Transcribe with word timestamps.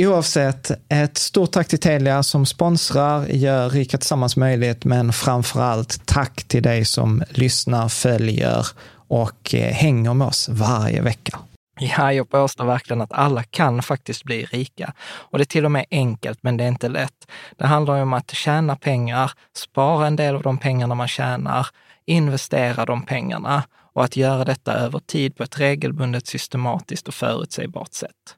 Oavsett, 0.00 0.70
ett 0.88 1.18
stort 1.18 1.52
tack 1.52 1.68
till 1.68 1.80
Telia 1.80 2.22
som 2.22 2.46
sponsrar, 2.46 3.26
gör 3.26 3.70
Rika 3.70 3.98
Tillsammans 3.98 4.36
möjligt, 4.36 4.84
men 4.84 5.12
framför 5.12 5.60
allt 5.60 6.06
tack 6.06 6.44
till 6.44 6.62
dig 6.62 6.84
som 6.84 7.22
lyssnar, 7.30 7.88
följer 7.88 8.66
och 9.08 9.54
eh, 9.54 9.72
hänger 9.72 10.14
med 10.14 10.26
oss 10.26 10.48
varje 10.48 11.02
vecka. 11.02 11.38
Ja, 11.80 12.12
jag 12.12 12.30
påstår 12.30 12.64
verkligen 12.64 13.00
att 13.00 13.12
alla 13.12 13.42
kan 13.42 13.82
faktiskt 13.82 14.24
bli 14.24 14.44
rika. 14.44 14.92
Och 15.08 15.38
det 15.38 15.42
är 15.42 15.46
till 15.46 15.64
och 15.64 15.70
med 15.70 15.84
enkelt, 15.90 16.38
men 16.42 16.56
det 16.56 16.64
är 16.64 16.68
inte 16.68 16.88
lätt. 16.88 17.30
Det 17.56 17.66
handlar 17.66 18.02
om 18.02 18.12
att 18.12 18.30
tjäna 18.30 18.76
pengar, 18.76 19.32
spara 19.56 20.06
en 20.06 20.16
del 20.16 20.36
av 20.36 20.42
de 20.42 20.58
pengarna 20.58 20.94
man 20.94 21.08
tjänar, 21.08 21.66
investera 22.06 22.84
de 22.84 23.02
pengarna 23.02 23.62
och 23.92 24.04
att 24.04 24.16
göra 24.16 24.44
detta 24.44 24.72
över 24.72 24.98
tid 24.98 25.36
på 25.36 25.42
ett 25.42 25.60
regelbundet, 25.60 26.26
systematiskt 26.26 27.08
och 27.08 27.14
förutsägbart 27.14 27.92
sätt. 27.92 28.37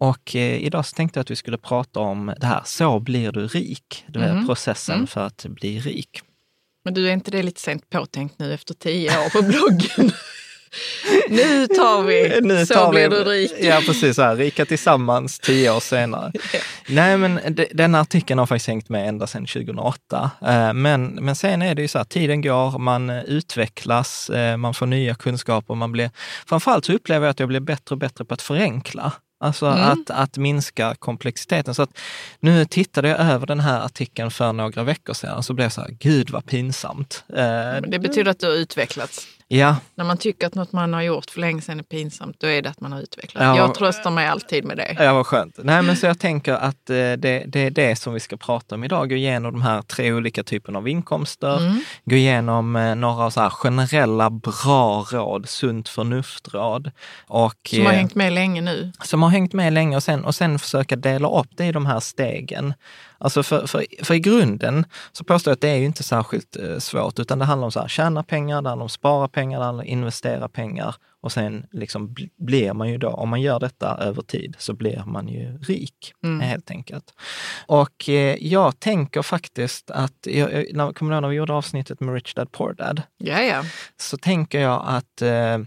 och 0.00 0.36
eh, 0.36 0.56
idag 0.64 0.86
så 0.86 0.94
tänkte 0.94 1.18
jag 1.18 1.22
att 1.22 1.30
vi 1.30 1.36
skulle 1.36 1.58
prata 1.58 2.00
om 2.00 2.34
det 2.40 2.46
här, 2.46 2.62
så 2.64 3.00
blir 3.00 3.32
du 3.32 3.46
rik. 3.46 4.04
Det 4.08 4.18
är 4.18 4.34
Mhm. 4.34 4.46
processen 4.46 4.94
Mm. 4.94 5.06
för 5.06 5.20
att 5.26 5.46
bli 5.48 5.78
rik. 5.80 6.20
Men 6.84 6.94
du, 6.94 7.08
är 7.08 7.12
inte 7.12 7.30
det 7.30 7.42
lite 7.42 7.60
sent 7.60 7.90
påtänkt 7.90 8.38
nu 8.38 8.54
efter 8.54 8.74
tio 8.74 9.10
år 9.24 9.30
på 9.30 9.42
bloggen? 9.42 10.12
nu 11.28 11.66
tar 11.66 12.02
vi 12.02 12.40
Nu 12.42 12.66
Så 12.66 12.74
tar 12.74 12.90
blir 12.90 13.08
vi- 13.08 13.16
du 13.16 13.24
rik. 13.24 13.52
Ja, 13.60 13.80
precis. 13.86 14.16
Så 14.16 14.22
här, 14.22 14.36
rika 14.36 14.66
tillsammans 14.66 15.38
tio 15.38 15.70
år 15.70 15.80
senare. 15.80 16.32
Nej, 16.88 17.16
men 17.18 17.40
de, 17.54 17.66
den 17.74 17.94
artikeln 17.94 18.38
har 18.38 18.46
faktiskt 18.46 18.66
hängt 18.68 18.88
med 18.88 19.08
ända 19.08 19.26
sedan 19.26 19.46
2008. 19.46 20.30
Eh, 20.46 20.72
Men, 20.72 21.06
men 21.06 21.36
sen 21.36 21.62
är 21.62 21.74
det 21.74 21.82
ju 21.82 21.88
så 21.88 21.98
här, 21.98 22.04
tiden 22.04 22.42
går, 22.42 22.78
man 22.78 23.10
eh, 23.10 23.22
utvecklas, 23.24 24.30
eh, 24.30 24.56
man 24.56 24.74
får 24.74 24.86
nya 24.86 25.14
kunskaper, 25.14 25.74
man 25.74 25.92
blir... 25.92 26.10
Framförallt 26.46 26.84
så 26.84 26.92
upplever 26.92 27.26
jag 27.26 27.30
att 27.30 27.40
jag 27.40 27.48
blir 27.48 27.60
bättre 27.60 27.94
och 27.94 27.98
bättre 27.98 28.24
på 28.24 28.34
att 28.34 28.42
förenkla. 28.42 29.12
Alltså 29.38 29.66
Mm. 29.66 29.80
att, 29.90 30.10
att 30.10 30.36
minska 30.38 30.94
komplexiteten. 30.98 31.74
Så 31.74 31.82
att 31.82 31.98
nu 32.40 32.64
tittade 32.64 33.08
jag 33.08 33.20
över 33.20 33.46
den 33.46 33.60
här 33.60 33.80
artikeln 33.80 34.30
för 34.30 34.52
några 34.52 34.82
veckor 34.84 35.14
sedan 35.14 35.42
så 35.42 35.54
blev 35.54 35.64
jag 35.64 35.72
så 35.72 35.80
här, 35.80 35.90
gud 35.90 36.30
vad 36.30 36.46
pinsamt. 36.46 37.24
Eh, 37.28 37.36
Men 37.36 37.90
det 37.90 37.98
betyder 37.98 38.30
att 38.30 38.38
du 38.40 38.46
har 38.46 38.54
utvecklats. 38.54 39.26
Ja, 39.48 39.76
När 39.94 40.04
man 40.04 40.16
tycker 40.16 40.46
att 40.46 40.54
något 40.54 40.72
man 40.72 40.94
har 40.94 41.02
gjort 41.02 41.30
för 41.30 41.40
länge 41.40 41.62
sedan 41.62 41.78
är 41.78 41.82
pinsamt, 41.82 42.36
då 42.40 42.46
är 42.46 42.62
det 42.62 42.70
att 42.70 42.80
man 42.80 42.92
har 42.92 43.00
utvecklats. 43.00 43.44
Ja. 43.44 43.56
Jag 43.56 43.74
tröstar 43.74 44.10
mig 44.10 44.26
alltid 44.26 44.64
med 44.64 44.76
det. 44.76 44.96
Ja, 44.98 45.14
vad 45.14 45.26
skönt. 45.26 45.58
Nej, 45.62 45.82
men 45.82 45.96
så 45.96 46.06
jag 46.06 46.18
tänker 46.18 46.52
att 46.52 46.90
eh, 46.90 46.94
det, 46.94 47.44
det 47.46 47.60
är 47.60 47.70
det 47.70 47.96
som 47.96 48.14
vi 48.14 48.20
ska 48.20 48.36
prata 48.36 48.74
om 48.74 48.84
idag. 48.84 49.08
Gå 49.08 49.14
igenom 49.16 49.52
de 49.52 49.62
här 49.62 49.82
tre 49.82 50.12
olika 50.12 50.42
typerna 50.44 50.78
av 50.78 50.88
inkomster. 50.88 51.56
Mm. 51.58 51.80
Gå 52.04 52.16
igenom 52.16 52.76
eh, 52.76 52.94
några 52.94 53.30
så 53.30 53.40
här 53.40 53.50
generella 53.50 54.30
bra 54.30 55.06
råd, 55.10 55.48
sunt 55.48 55.88
förnuft-råd. 55.88 56.90
Och, 57.26 57.54
Som 57.70 57.86
har 57.86 57.92
eh, 57.92 57.98
hängt 57.98 58.14
med 58.14 58.32
länge 58.32 58.60
nu. 58.60 58.92
som 59.02 59.22
har 59.22 59.30
hängt 59.30 59.52
med 59.52 59.72
länge 59.72 59.96
och 59.96 60.02
sen, 60.02 60.24
och 60.24 60.34
sen 60.34 60.58
försöka 60.58 60.96
dela 60.96 61.40
upp 61.40 61.50
det 61.56 61.66
i 61.66 61.72
de 61.72 61.86
här 61.86 62.00
stegen. 62.00 62.74
Alltså 63.18 63.42
för, 63.42 63.66
för, 63.66 63.84
för 64.02 64.14
i 64.14 64.20
grunden 64.20 64.84
så 65.12 65.24
påstår 65.24 65.50
jag 65.50 65.54
att 65.54 65.60
det 65.60 65.68
är 65.68 65.76
ju 65.76 65.84
inte 65.84 66.02
särskilt 66.02 66.56
eh, 66.56 66.78
svårt, 66.78 67.18
utan 67.18 67.38
det 67.38 67.44
handlar 67.44 67.64
om 67.64 67.72
så 67.72 67.80
här, 67.80 67.88
tjäna 67.88 68.22
pengar, 68.22 68.62
det 68.62 68.68
handlar 68.68 68.82
om 68.84 68.88
spara 68.88 69.28
pengar, 69.28 69.58
det 69.58 69.64
handlar 69.64 69.84
om 69.84 69.88
investera 69.90 70.48
pengar 70.48 70.94
och 71.20 71.32
sen 71.32 71.66
liksom 71.72 72.08
bl- 72.08 72.30
blir 72.38 72.72
man 72.72 72.88
ju 72.88 72.98
då, 72.98 73.08
om 73.08 73.28
man 73.28 73.40
gör 73.40 73.60
detta 73.60 73.96
över 74.00 74.22
tid, 74.22 74.54
så 74.58 74.72
blir 74.72 75.02
man 75.06 75.28
ju 75.28 75.58
rik 75.58 76.12
Mm. 76.24 76.40
helt 76.40 76.70
enkelt. 76.70 77.14
Och 77.66 78.08
eh, 78.08 78.36
jag 78.40 78.80
tänker 78.80 79.22
faktiskt 79.22 79.90
att, 79.90 80.12
jag, 80.22 80.52
jag, 80.52 80.66
när, 80.72 80.92
kommer 80.92 81.10
du 81.10 81.14
ihåg 81.16 81.22
när 81.22 81.28
vi 81.28 81.36
gjorde 81.36 81.52
avsnittet 81.52 82.00
med 82.00 82.14
Rich 82.14 82.34
Dad 82.34 82.52
Poor 82.52 82.72
Dad? 82.74 83.02
Ja, 83.18 83.42
ja. 83.42 83.62
så 83.96 84.16
tänker 84.16 84.60
jag 84.60 84.82
att 84.86 85.22
eh, 85.22 85.58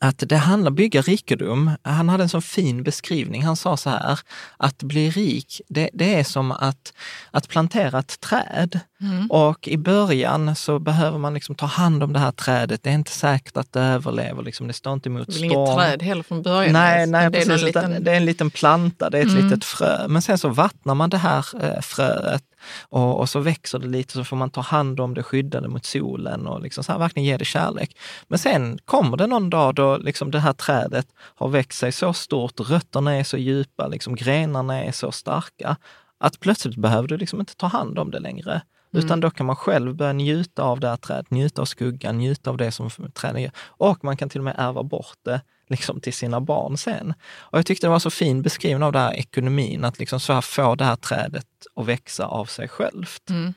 att 0.00 0.22
det 0.26 0.36
handlar 0.36 0.68
om 0.70 0.74
att 0.74 0.76
bygga 0.76 1.02
rikedom. 1.02 1.70
Han 1.82 2.08
hade 2.08 2.22
en 2.22 2.28
så 2.28 2.40
fin 2.40 2.82
beskrivning. 2.82 3.42
Han 3.42 3.56
sa 3.56 3.76
så 3.76 3.90
här, 3.90 4.18
att 4.56 4.82
bli 4.82 5.10
rik, 5.10 5.60
det, 5.68 5.90
det 5.92 6.14
är 6.14 6.24
som 6.24 6.52
att, 6.52 6.92
att 7.30 7.48
plantera 7.48 7.98
ett 7.98 8.20
träd. 8.20 8.80
Mm. 9.00 9.30
Och 9.30 9.68
i 9.68 9.76
början 9.76 10.56
så 10.56 10.78
behöver 10.78 11.18
man 11.18 11.34
liksom 11.34 11.54
ta 11.54 11.66
hand 11.66 12.02
om 12.02 12.12
det 12.12 12.18
här 12.18 12.32
trädet. 12.32 12.82
Det 12.82 12.90
är 12.90 12.94
inte 12.94 13.10
säkert 13.10 13.56
att 13.56 13.72
det 13.72 13.80
överlever, 13.80 14.42
liksom. 14.42 14.66
det 14.66 14.72
står 14.72 14.92
inte 14.92 15.08
emot 15.08 15.26
Det 15.26 15.32
är 15.32 15.48
storm. 15.48 15.50
inget 15.52 15.76
träd 15.76 16.02
heller 16.02 16.22
från 16.22 16.42
början? 16.42 16.72
Nej, 16.72 17.06
nej 17.06 17.30
det 17.30 17.38
är 17.38 17.44
precis. 17.46 17.62
liten- 17.66 18.04
Det 18.04 18.12
är 18.12 18.16
en 18.16 18.24
liten 18.24 18.50
planta, 18.50 19.10
det 19.10 19.18
är 19.18 19.22
ett 19.22 19.28
Mm. 19.32 19.44
litet 19.44 19.64
frö. 19.64 20.08
Men 20.08 20.22
sen 20.22 20.38
så 20.38 20.48
vattnar 20.48 20.94
man 20.94 21.10
det 21.10 21.18
här 21.18 21.44
eh, 21.64 21.80
fröet 21.80 22.42
och, 22.88 23.20
och 23.20 23.28
så 23.28 23.40
växer 23.40 23.78
det 23.78 23.86
lite 23.86 24.12
så 24.12 24.24
får 24.24 24.36
man 24.36 24.50
ta 24.50 24.60
hand 24.60 25.00
om 25.00 25.14
det, 25.14 25.22
skydda 25.22 25.60
det 25.60 25.68
mot 25.68 25.84
solen 25.84 26.46
och 26.46 26.60
liksom 26.60 26.84
så 26.84 26.92
här, 26.92 26.98
verkligen 26.98 27.26
ge 27.26 27.36
det 27.36 27.44
kärlek. 27.44 27.96
Men 28.28 28.38
sen 28.38 28.78
kommer 28.84 29.16
det 29.16 29.26
någon 29.26 29.50
dag 29.50 29.74
då 29.74 29.96
liksom 29.96 30.30
det 30.30 30.38
här 30.38 30.52
trädet 30.52 31.06
har 31.18 31.48
växt 31.48 31.78
sig 31.78 31.92
så 31.92 32.12
stort, 32.12 32.60
rötterna 32.60 33.14
är 33.14 33.24
så 33.24 33.36
djupa, 33.36 33.88
liksom 33.88 34.14
grenarna 34.14 34.84
är 34.84 34.92
så 34.92 35.12
starka 35.12 35.76
att 36.18 36.40
plötsligt 36.40 36.76
behöver 36.76 37.08
du 37.08 37.16
liksom 37.16 37.40
inte 37.40 37.56
ta 37.56 37.66
hand 37.66 37.98
om 37.98 38.10
det 38.10 38.18
längre. 38.18 38.62
Utan 38.92 39.20
då 39.20 39.30
kan 39.30 39.46
man 39.46 39.56
själv 39.56 39.94
börja 39.94 40.12
njuta 40.12 40.62
av 40.62 40.80
det 40.80 40.88
här 40.88 40.96
trädet, 40.96 41.30
njuta 41.30 41.62
av 41.62 41.66
skuggan, 41.66 42.18
njuta 42.18 42.50
av 42.50 42.56
det 42.56 42.72
som 42.72 42.90
träden 43.14 43.42
gör. 43.42 43.52
Och 43.58 44.04
man 44.04 44.16
kan 44.16 44.28
till 44.28 44.40
och 44.40 44.44
med 44.44 44.54
ärva 44.58 44.82
bort 44.82 45.18
det 45.22 45.40
liksom 45.68 46.00
till 46.00 46.12
sina 46.12 46.40
barn 46.40 46.76
sen. 46.76 47.14
Och 47.36 47.58
jag 47.58 47.66
tyckte 47.66 47.86
det 47.86 47.90
var 47.90 47.98
så 47.98 48.10
fin 48.10 48.42
beskrivning 48.42 48.82
av 48.82 48.92
det 48.92 48.98
här 48.98 49.14
ekonomin, 49.14 49.84
att 49.84 49.98
liksom 49.98 50.20
så 50.20 50.32
här 50.32 50.40
få 50.40 50.74
det 50.74 50.84
här 50.84 50.96
trädet 50.96 51.46
att 51.76 51.86
växa 51.86 52.26
av 52.26 52.44
sig 52.44 52.68
självt. 52.68 53.30
Mm. 53.30 53.54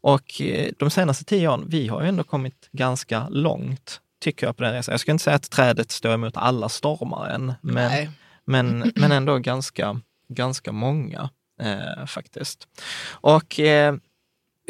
Och 0.00 0.40
eh, 0.40 0.70
de 0.78 0.90
senaste 0.90 1.24
tio 1.24 1.48
åren, 1.48 1.64
vi 1.68 1.88
har 1.88 2.02
ju 2.02 2.08
ändå 2.08 2.24
kommit 2.24 2.68
ganska 2.72 3.28
långt, 3.28 4.00
tycker 4.20 4.46
jag, 4.46 4.56
på 4.56 4.62
den 4.62 4.72
resan. 4.72 4.92
Jag 4.92 5.00
ska 5.00 5.12
inte 5.12 5.24
säga 5.24 5.36
att 5.36 5.50
trädet 5.50 5.90
står 5.90 6.14
emot 6.14 6.36
alla 6.36 6.68
stormar 6.68 7.28
än, 7.28 7.54
men, 7.60 7.74
Nej. 7.74 8.10
men, 8.44 8.92
men 8.96 9.12
ändå 9.12 9.38
ganska, 9.38 10.00
ganska 10.28 10.72
många 10.72 11.30
eh, 11.62 12.06
faktiskt. 12.06 12.68
Och 13.08 13.60
eh, 13.60 13.94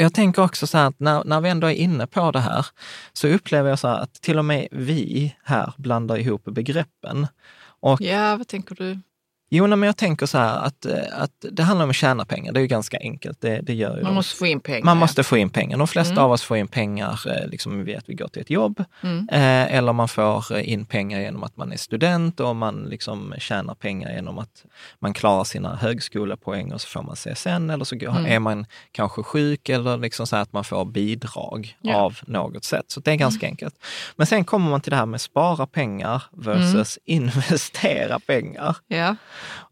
jag 0.01 0.15
tänker 0.15 0.43
också 0.43 0.67
så 0.67 0.79
här 0.79 0.87
att 0.87 1.01
när, 1.01 1.25
när 1.25 1.41
vi 1.41 1.49
ändå 1.49 1.67
är 1.67 1.75
inne 1.75 2.07
på 2.07 2.31
det 2.31 2.41
här 2.41 2.67
så 3.13 3.29
upplever 3.29 3.71
jag 3.71 3.79
så 3.79 3.89
här 3.89 3.99
att 3.99 4.15
till 4.15 4.39
och 4.39 4.45
med 4.45 4.69
vi 4.71 5.35
här 5.45 5.73
blandar 5.77 6.17
ihop 6.19 6.45
begreppen. 6.45 7.27
Och 7.81 8.01
Ja, 8.01 8.37
vad 8.37 8.49
tänker 8.49 8.75
du? 8.75 9.01
Jo, 9.51 9.67
men 9.67 9.83
jag 9.83 9.97
tänker 9.97 10.27
så 10.27 10.39
här 10.39 10.57
att, 10.67 10.87
eh, 10.87 10.93
att 11.13 11.31
det 11.53 11.63
handlar 11.63 11.85
om 11.85 11.91
att 11.91 11.97
tjäna 11.97 12.25
pengar. 12.25 12.53
Det 12.53 12.59
är 12.59 12.63
ju 12.63 12.67
ganska 12.67 12.99
enkelt. 13.01 13.41
Det, 13.41 13.61
det 13.61 13.75
gör 13.75 13.95
Man 13.95 14.05
de. 14.05 14.15
måste 14.15 14.37
få 14.37 14.47
in 14.47 14.61
pengar. 14.61 14.85
Man 14.85 14.97
måste 14.97 15.23
få 15.25 15.37
in 15.37 15.51
pengar. 15.51 15.79
De 15.79 15.87
flesta 15.89 16.13
Mm. 16.13 16.25
av 16.25 16.33
oss 16.33 16.43
får 16.43 16.57
in 16.57 16.69
pengar, 16.69 17.21
eh, 17.27 17.49
liksom 17.49 17.79
vi 17.79 17.85
vet 17.93 18.05
vi 18.09 18.15
går 18.15 18.29
till 18.29 18.43
ett 18.43 18.51
jobb. 18.51 18.85
Mm. 19.03 19.29
Eh, 19.33 19.75
eller 19.77 19.93
man 19.93 20.09
får 20.09 20.59
in 20.59 20.85
pengar 20.87 21.21
genom 21.21 21.43
att 21.43 21.57
man 21.57 21.73
är 21.73 21.77
student 21.77 22.41
och 22.41 22.57
man 22.57 22.85
liksom 22.85 23.35
tjänar 23.39 23.75
pengar 23.75 24.13
genom 24.13 24.39
att 24.39 24.65
man 24.99 25.15
klarar 25.15 25.45
sina 25.45 25.77
högskolepoäng 25.77 26.73
och 26.73 26.81
så 26.81 26.89
får 26.89 27.03
man 27.03 27.17
CSN. 27.17 27.71
Eller 27.71 27.85
så 27.85 27.97
går, 27.97 28.09
Mm. 28.09 28.27
är 28.27 28.39
man 28.39 28.67
kanske 28.93 29.23
sjuk 29.23 29.69
eller 29.69 29.97
liksom 29.99 30.27
så 30.27 30.37
att 30.37 30.53
man 30.53 30.65
får 30.65 30.85
bidrag 30.85 31.77
Ja. 31.81 31.91
Mm. 31.91 32.01
av 32.03 32.19
något 32.27 32.65
sätt. 32.65 32.85
Så 32.89 33.01
det 33.01 33.11
är 33.11 33.17
ganska 33.17 33.47
enkelt. 33.47 33.75
Men 34.17 34.27
sen 34.27 34.45
kommer 34.45 34.71
man 34.71 34.81
till 34.81 34.91
det 34.91 34.97
här 34.97 35.07
med 35.07 35.21
spara 35.21 35.67
pengar 35.67 36.23
versus 36.33 36.99
investera 37.05 38.19
pengar. 38.21 38.77
Ja. 38.89 39.17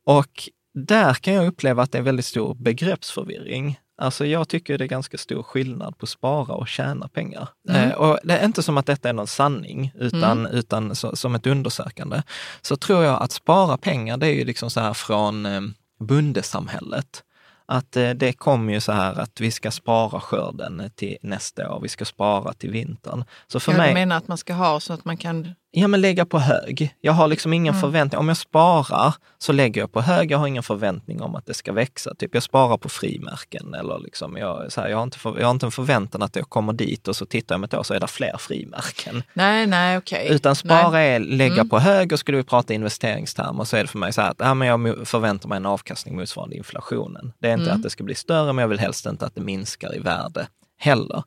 Och 0.04 0.48
där 0.74 1.14
kan 1.14 1.34
jag 1.34 1.46
uppleva 1.46 1.82
att 1.82 1.92
det 1.92 1.98
är 1.98 2.02
väldigt 2.02 2.24
stor 2.24 2.54
begreppsförvirring. 2.54 3.78
Alltså 3.98 4.26
jag 4.26 4.48
tycker 4.48 4.78
det 4.78 4.84
är 4.84 4.88
ganska 4.88 5.18
stor 5.18 5.42
skillnad 5.42 5.98
på 5.98 6.06
spara 6.06 6.54
och 6.54 6.68
tjäna 6.68 7.08
pengar. 7.08 7.48
Mm. 7.68 7.90
Eh, 7.90 7.96
och 7.96 8.18
det 8.22 8.38
är 8.38 8.44
inte 8.44 8.62
som 8.62 8.76
att 8.78 8.86
detta 8.86 9.08
är 9.08 9.12
någon 9.12 9.26
sanning, 9.26 9.92
utan, 9.94 10.46
utan 10.46 10.96
så, 10.96 11.16
som 11.16 11.34
ett 11.34 11.46
undersökande. 11.46 12.22
Så 12.62 12.76
tror 12.76 13.04
jag 13.04 13.22
att 13.22 13.32
spara 13.32 13.76
pengar, 13.76 14.16
det 14.16 14.26
är 14.26 14.34
ju 14.34 14.44
liksom 14.44 14.70
så 14.70 14.80
här 14.80 14.94
från 14.94 15.46
eh, 15.46 15.60
bondesamhället. 15.98 17.22
Att 17.66 17.96
eh, 17.96 18.10
det 18.10 18.32
kommer 18.32 18.72
ju 18.72 18.80
så 18.80 18.92
här 18.92 19.20
att 19.20 19.40
vi 19.40 19.50
ska 19.50 19.70
spara 19.70 20.20
skörden 20.20 20.90
till 20.94 21.16
nästa 21.22 21.74
år, 21.74 21.80
vi 21.80 21.88
ska 21.88 22.04
spara 22.04 22.52
till 22.52 22.70
vintern. 22.70 23.24
Så 23.46 23.60
för 23.60 23.72
ja, 23.72 23.78
mig... 23.78 23.88
Du 23.88 23.94
menar 23.94 24.16
att 24.16 24.28
man 24.28 24.38
ska 24.38 24.54
ha 24.54 24.80
så 24.80 24.92
att 24.92 25.04
man 25.04 25.16
kan... 25.16 25.54
Ja, 25.78 25.88
men 25.88 26.00
lägga 26.00 26.24
på 26.26 26.38
hög. 26.38 26.94
Jag 27.00 27.12
har 27.12 27.28
liksom 27.28 27.52
ingen 27.52 27.74
Mm. 27.74 27.80
förväntning. 27.80 28.18
Om 28.18 28.28
jag 28.28 28.36
sparar 28.36 29.14
så 29.38 29.52
lägger 29.52 29.80
jag 29.80 29.92
på 29.92 30.00
hög. 30.00 30.30
Jag 30.30 30.38
har 30.38 30.46
ingen 30.46 30.62
förväntning 30.62 31.22
om 31.22 31.34
att 31.34 31.46
det 31.46 31.54
ska 31.54 31.72
växa. 31.72 32.14
Typ 32.14 32.34
jag 32.34 32.42
sparar 32.42 32.76
på 32.78 32.88
frimärken 32.88 33.74
eller 33.74 33.98
liksom 33.98 34.36
jag, 34.36 34.72
så 34.72 34.80
här, 34.80 34.88
jag, 34.88 34.96
har 34.96 35.02
inte 35.02 35.18
för, 35.18 35.38
jag 35.38 35.46
har 35.46 35.50
inte 35.50 35.66
en 35.66 35.72
förväntan 35.72 36.22
att 36.22 36.36
jag 36.36 36.48
kommer 36.48 36.72
dit 36.72 37.08
och 37.08 37.16
så 37.16 37.26
tittar 37.26 37.54
jag 37.54 37.58
om 37.58 37.64
ett 37.64 37.74
år 37.74 37.82
så 37.82 37.94
är 37.94 38.00
det 38.00 38.06
fler 38.06 38.36
frimärken. 38.38 39.22
Nej, 39.34 39.66
nej, 39.66 39.98
okej. 39.98 40.26
Utan 40.30 40.56
spara 40.56 40.90
Nej. 40.90 41.14
är 41.14 41.20
lägga 41.20 41.54
Mm. 41.54 41.68
på 41.68 41.78
hög 41.78 42.12
och 42.12 42.18
skulle 42.18 42.36
vi 42.38 42.44
prata 42.44 42.74
investeringstermer 42.74 43.64
så 43.64 43.76
är 43.76 43.82
det 43.82 43.88
för 43.88 43.98
mig 43.98 44.12
så 44.12 44.20
här 44.20 44.30
att 44.30 44.36
ja, 44.40 44.54
men 44.54 44.68
jag 44.68 45.08
förväntar 45.08 45.48
mig 45.48 45.56
en 45.56 45.66
avkastning 45.66 46.16
motsvarande 46.16 46.56
inflationen. 46.56 47.32
Det 47.38 47.48
är 47.48 47.52
inte 47.52 47.64
Mm. 47.64 47.76
att 47.76 47.82
det 47.82 47.90
ska 47.90 48.04
bli 48.04 48.14
större, 48.14 48.52
men 48.52 48.62
jag 48.62 48.68
vill 48.68 48.78
helst 48.78 49.06
inte 49.06 49.26
att 49.26 49.34
det 49.34 49.40
minskar 49.40 49.96
i 49.96 49.98
värde 49.98 50.46
heller. 50.76 51.22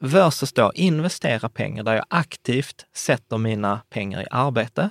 Versus 0.00 0.52
då 0.52 0.72
investera 0.74 1.48
pengar 1.48 1.82
där 1.82 1.94
jag 1.94 2.04
aktivt 2.10 2.86
sätter 2.94 3.38
mina 3.38 3.80
pengar 3.90 4.22
i 4.22 4.26
arbete 4.30 4.90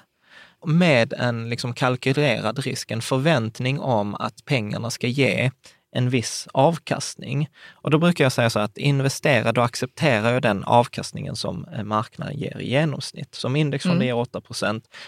med 0.66 1.14
en 1.14 1.50
liksom 1.50 1.74
kalkylerad 1.74 2.60
risk, 2.60 2.92
en 2.92 3.02
förväntning 3.02 3.80
om 3.80 4.16
att 4.16 4.46
pengarna 4.46 4.90
ska 4.90 5.08
ge 5.08 5.52
en 5.96 6.10
viss 6.10 6.48
avkastning. 6.54 7.50
Och 7.74 7.92
då 7.92 7.98
brukar 7.98 8.26
jag 8.26 8.32
säga 8.32 8.50
så 8.50 8.60
att 8.60 8.78
investera, 8.78 9.52
då 9.52 9.62
accepterar 9.62 10.34
jag 10.34 10.42
den 10.42 10.64
avkastningen 10.64 11.36
som 11.36 11.66
eh, 11.66 11.84
marknaden 11.84 12.38
ger 12.38 12.58
i 12.58 12.70
genomsnitt. 12.70 13.36
Som 13.36 13.56
indexfonder 13.56 14.06
Mm. 14.06 14.08
ger 14.08 14.16
8 14.16 14.42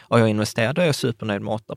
och 0.01 0.19
jag 0.19 0.29
investerar, 0.29 0.73
då 0.73 0.81
är 0.81 0.85
jag 0.85 0.95
supernöjd 0.95 1.41
med 1.41 1.53
8 1.53 1.75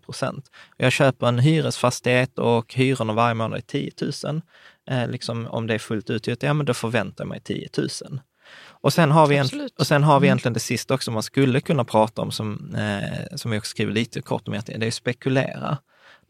Jag 0.76 0.92
köper 0.92 1.26
en 1.26 1.38
hyresfastighet 1.38 2.38
och 2.38 2.74
hyrorna 2.74 3.12
varje 3.12 3.34
månad 3.34 3.58
är 3.58 3.62
10 3.62 3.90
000. 4.24 4.42
Eh, 4.90 5.08
liksom, 5.08 5.46
om 5.46 5.66
det 5.66 5.74
är 5.74 5.78
fullt 5.78 6.10
uthyrt, 6.10 6.42
ja 6.42 6.54
men 6.54 6.66
då 6.66 6.74
förväntar 6.74 7.24
jag 7.24 7.28
mig 7.28 7.40
10 7.40 7.68
000. 7.78 7.88
Och 8.82 8.92
sen 8.92 9.10
har 9.10 9.26
vi, 9.26 9.36
en, 9.36 9.46
och 9.78 9.86
sen 9.86 10.02
har 10.02 10.20
vi 10.20 10.26
Mm. 10.26 10.32
egentligen 10.32 10.52
det 10.52 10.60
sista 10.60 10.94
också 10.94 11.10
man 11.10 11.22
skulle 11.22 11.60
kunna 11.60 11.84
prata 11.84 12.22
om, 12.22 12.30
som, 12.30 12.74
eh, 12.74 13.36
som 13.36 13.50
vi 13.50 13.58
också 13.58 13.70
skriver 13.70 13.92
lite 13.92 14.20
kort 14.22 14.48
om, 14.48 14.54
det 14.66 14.86
är 14.86 14.90
spekulera. 14.90 15.78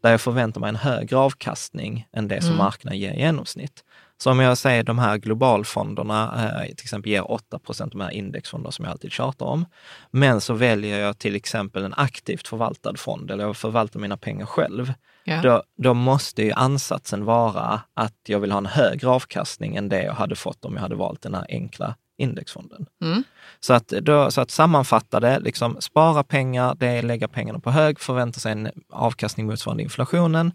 Där 0.03 0.11
jag 0.11 0.21
förväntar 0.21 0.61
mig 0.61 0.69
en 0.69 0.75
högre 0.75 1.17
avkastning 1.17 2.07
än 2.13 2.27
det 2.27 2.41
som 2.41 2.47
Mm. 2.49 2.57
marknaden 2.57 2.99
ger 2.99 3.11
i 3.13 3.19
genomsnitt. 3.19 3.83
Så 4.17 4.31
om 4.31 4.39
jag 4.39 4.57
säger 4.57 4.83
de 4.83 4.99
här 4.99 5.17
globalfonderna, 5.17 6.45
eh, 6.45 6.65
till 6.65 6.83
exempel 6.83 7.11
ger 7.11 7.31
8% 7.31 7.91
de 7.91 8.01
här 8.01 8.11
indexfonderna 8.11 8.71
som 8.71 8.85
jag 8.85 8.91
alltid 8.91 9.11
tjatar 9.11 9.45
om. 9.45 9.65
Men 10.11 10.41
så 10.41 10.53
väljer 10.53 10.99
jag 10.99 11.17
till 11.17 11.35
exempel 11.35 11.83
en 11.83 11.93
aktivt 11.93 12.47
förvaltad 12.47 12.93
fond, 12.97 13.31
eller 13.31 13.43
jag 13.43 13.57
förvaltar 13.57 13.99
mina 13.99 14.17
pengar 14.17 14.45
själv. 14.45 14.93
Ja. 15.23 15.41
Då, 15.41 15.63
då 15.77 15.93
måste 15.93 16.43
ju 16.43 16.51
ansatsen 16.51 17.25
vara 17.25 17.81
att 17.93 18.17
jag 18.27 18.39
vill 18.39 18.51
ha 18.51 18.57
en 18.57 18.65
högre 18.65 19.09
avkastning 19.09 19.75
än 19.75 19.89
det 19.89 20.03
jag 20.03 20.13
hade 20.13 20.35
fått 20.35 20.65
om 20.65 20.73
jag 20.73 20.81
hade 20.81 20.95
valt 20.95 21.21
den 21.21 21.33
här 21.33 21.45
enkla 21.49 21.95
indexfonden. 22.17 22.85
Mm. 23.01 23.23
Så 23.59 23.73
att, 23.73 23.87
då, 23.87 24.31
så 24.31 24.41
att 24.41 24.51
sammanfatta 24.51 25.19
det, 25.19 25.39
liksom, 25.39 25.77
spara 25.79 26.23
pengar, 26.23 26.75
det 26.79 26.87
är 26.87 27.03
lägga 27.03 27.27
pengarna 27.27 27.59
på 27.59 27.71
hög, 27.71 27.99
förvänta 27.99 28.39
sig 28.39 28.51
en 28.51 28.71
avkastning 28.89 29.45
motsvarande 29.45 29.83
inflationen. 29.83 30.51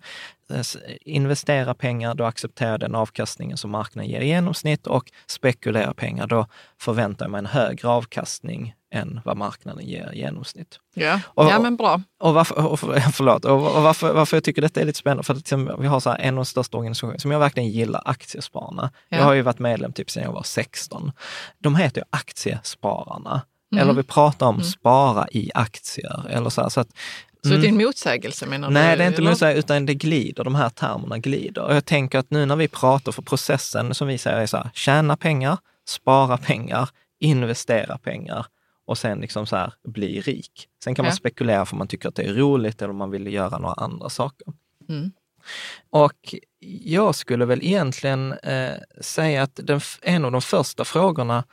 Eh, 0.50 0.62
Investera 1.00 1.74
pengar, 1.74 2.14
då 2.14 2.24
accepterar 2.24 2.70
jag 2.70 2.80
den 2.80 2.94
avkastningen 2.94 3.56
som 3.56 3.70
marknaden 3.70 4.10
ger 4.10 4.20
i 4.20 4.26
genomsnitt 4.26 4.86
och 4.86 5.10
spekulera 5.26 5.94
pengar, 5.94 6.26
då 6.26 6.46
förväntar 6.80 7.24
jag 7.24 7.30
mig 7.30 7.38
en 7.38 7.46
högre 7.46 7.88
avkastning 7.88 8.74
än 8.94 9.20
vad 9.24 9.36
marknaden 9.36 9.86
ger 9.86 10.12
i 10.12 10.18
genomsnitt. 10.18 10.78
Ja. 10.94 11.20
Och- 11.26 11.50
ja, 11.50 11.58
men 11.58 11.76
bra. 11.76 12.00
Och 12.20 12.34
varför, 12.34 12.66
och, 12.66 12.80
för- 12.80 13.00
förlåt, 13.12 13.44
och 13.44 13.60
varför, 13.60 14.12
varför 14.12 14.36
jag 14.36 14.44
tycker 14.44 14.62
detta 14.62 14.80
är 14.80 14.84
lite 14.84 14.98
spännande, 14.98 15.22
för 15.22 15.32
att 15.32 15.38
liksom, 15.38 15.76
vi 15.78 15.86
har 15.86 16.00
så 16.00 16.10
här 16.10 16.18
en 16.18 16.34
av 16.34 16.36
de 16.36 16.44
största 16.44 16.76
organisationerna 16.76 17.18
som 17.18 17.30
jag 17.30 17.38
verkligen 17.38 17.68
gillar, 17.68 18.02
Aktiespararna. 18.04 18.90
Ja. 19.08 19.16
Jag 19.16 19.24
har 19.24 19.32
ju 19.32 19.42
varit 19.42 19.58
medlem 19.58 19.92
typ 19.92 20.10
sedan 20.10 20.22
jag 20.22 20.32
var 20.32 20.42
16. 20.42 21.12
De 21.58 21.76
heter 21.76 22.00
ju 22.00 22.04
Aktiespararna. 22.10 23.42
Mm. 23.72 23.82
Eller 23.82 23.92
vi 23.92 24.02
pratar 24.02 24.46
om 24.46 24.62
spara 24.62 25.28
i 25.30 25.50
aktier. 25.54 26.26
Eller 26.30 26.50
så 26.50 26.62
här, 26.62 26.68
så 26.68 26.80
att, 26.80 26.88
Så 27.42 27.48
det 27.48 27.66
är 27.66 27.68
en 27.68 27.76
motsägelse 27.76 28.46
menar 28.46 28.68
du? 28.68 28.74
Nej, 28.74 28.96
det 28.96 29.04
är 29.04 29.08
inte 29.08 29.22
motsägelse, 29.22 29.58
utan 29.58 29.86
det 29.86 29.94
glider. 29.94 30.44
De 30.44 30.54
här 30.54 30.68
termerna 30.68 31.18
glider. 31.18 31.62
Och 31.62 31.74
jag 31.74 31.84
tänker 31.84 32.18
att 32.18 32.30
nu 32.30 32.46
när 32.46 32.56
vi 32.56 32.68
pratar, 32.68 33.12
för 33.12 33.22
processen 33.22 33.94
som 33.94 34.08
vi 34.08 34.18
säger 34.18 34.36
är 34.38 34.46
så 34.46 34.56
här, 34.56 34.70
tjäna 34.74 35.16
pengar, 35.16 35.58
spara 35.88 36.36
pengar, 36.36 36.88
investera 37.20 37.98
pengar 37.98 38.46
och 38.86 38.98
sen 38.98 39.18
liksom 39.20 39.46
så 39.46 39.56
här, 39.56 39.72
bli 39.88 40.20
rik. 40.20 40.68
Sen 40.84 40.94
kan 40.94 41.04
man 41.04 41.10
Ja. 41.10 41.16
spekulera 41.16 41.66
för 41.66 41.76
man 41.76 41.88
tycker 41.88 42.08
att 42.08 42.14
det 42.14 42.22
är 42.22 42.32
roligt 42.34 42.82
eller 42.82 42.90
om 42.90 42.96
man 42.96 43.10
vill 43.10 43.26
göra 43.32 43.58
några 43.58 43.74
andra 43.74 44.08
saker. 44.08 44.46
Mm. 44.88 45.12
Och 45.90 46.34
jag 46.84 47.14
skulle 47.14 47.44
väl 47.44 47.62
egentligen 47.62 48.32
eh, 48.32 48.74
säga 49.00 49.42
att 49.42 49.60
den, 49.62 49.80
en 50.02 50.24
av 50.24 50.32
de 50.32 50.42
första 50.42 50.84
frågorna 50.84 51.44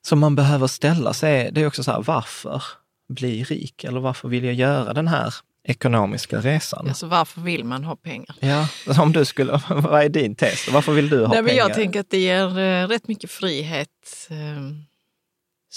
som 0.00 0.18
man 0.18 0.34
behöver 0.36 0.66
ställa 0.66 1.12
sig 1.12 1.50
det 1.52 1.62
är 1.62 1.66
också 1.66 1.82
så 1.84 1.90
här, 1.92 2.02
varför 2.02 2.62
bli 3.08 3.44
rik? 3.44 3.84
Eller 3.84 4.00
varför 4.00 4.28
vill 4.28 4.44
jag 4.44 4.54
göra 4.54 4.92
den 4.92 5.08
här 5.08 5.34
ekonomiska 5.68 6.40
resan? 6.40 6.88
Alltså, 6.88 7.06
varför 7.06 7.40
vill 7.40 7.64
man 7.64 7.84
ha 7.84 7.96
pengar? 7.96 8.36
Ja, 8.40 8.68
om 9.02 9.12
du 9.12 9.24
skulle, 9.24 9.60
vad 9.68 10.02
är 10.04 10.08
din 10.08 10.34
test? 10.34 10.72
Varför 10.72 10.92
vill 10.92 11.08
du 11.08 11.20
ha 11.20 11.28
Nej, 11.32 11.42
men 11.42 11.48
pengar? 11.48 11.62
jag 11.68 11.74
tänker 11.74 12.00
att 12.00 12.10
det 12.10 12.18
ger 12.18 12.58
eh, 12.58 12.88
rätt 12.88 13.08
mycket 13.08 13.30
frihet. 13.30 13.88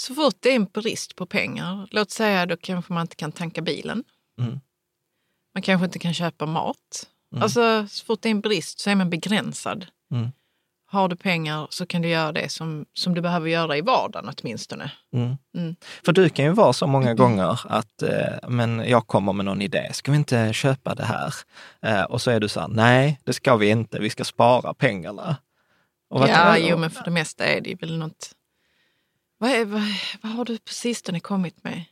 Så 0.00 0.14
fort 0.14 0.36
det 0.40 0.50
är 0.50 0.56
en 0.56 0.64
brist 0.64 1.16
på 1.16 1.26
pengar, 1.26 1.88
låt 1.90 2.10
säga 2.10 2.46
då 2.46 2.56
kanske 2.56 2.92
man 2.92 3.02
inte 3.02 3.16
kan 3.16 3.32
tanka 3.32 3.62
bilen. 3.62 4.04
Mm. 4.38 4.60
Man 5.54 5.62
kanske 5.62 5.84
inte 5.84 5.98
kan 5.98 6.14
köpa 6.14 6.46
mat. 6.46 7.08
Alltså 7.36 7.86
så 7.88 8.04
fort 8.04 8.22
det 8.22 8.28
är 8.28 8.30
en 8.30 8.40
brist 8.40 8.80
så 8.80 8.90
är 8.90 8.94
man 8.94 9.10
begränsad. 9.10 9.86
Mm. 10.12 10.28
Har 10.86 11.08
du 11.08 11.16
pengar 11.16 11.66
så 11.70 11.86
kan 11.86 12.02
du 12.02 12.08
göra 12.08 12.32
det 12.32 12.48
som, 12.48 12.86
som 12.94 13.14
du 13.14 13.20
behöver 13.20 13.48
göra 13.48 13.76
i 13.76 13.80
vardagen 13.80 14.34
åtminstone. 14.36 14.92
Mm. 15.14 15.36
Mm. 15.56 15.76
För 16.04 16.12
du 16.12 16.28
kan 16.28 16.44
ju 16.44 16.50
vara 16.50 16.72
så 16.72 16.86
många 16.86 17.14
gånger 17.14 17.60
att 17.64 18.02
eh, 18.02 18.48
men 18.48 18.88
jag 18.88 19.06
kommer 19.06 19.32
med 19.32 19.44
någon 19.44 19.62
idé, 19.62 19.90
ska 19.92 20.10
vi 20.10 20.16
inte 20.16 20.52
köpa 20.52 20.94
det 20.94 21.04
här? 21.04 21.34
Eh, 21.82 22.02
och 22.02 22.22
så 22.22 22.30
är 22.30 22.40
du 22.40 22.48
så 22.48 22.60
här, 22.60 22.68
nej 22.68 23.20
det 23.24 23.32
ska 23.32 23.56
vi 23.56 23.68
inte, 23.68 23.98
vi 23.98 24.10
ska 24.10 24.24
spara 24.24 24.74
pengarna. 24.74 25.36
Ja, 26.10 26.58
jo 26.58 26.76
men 26.76 26.90
för 26.90 27.04
det 27.04 27.10
mesta 27.10 27.44
är 27.44 27.60
det 27.60 27.74
väl 27.74 27.98
något... 27.98 28.34
Vad, 29.42 29.50
är, 29.50 29.64
vad, 29.64 29.82
vad 30.22 30.32
har 30.32 30.44
du 30.44 30.58
på 30.58 30.72
sistone 30.72 31.20
kommit 31.20 31.64
med? 31.64 31.84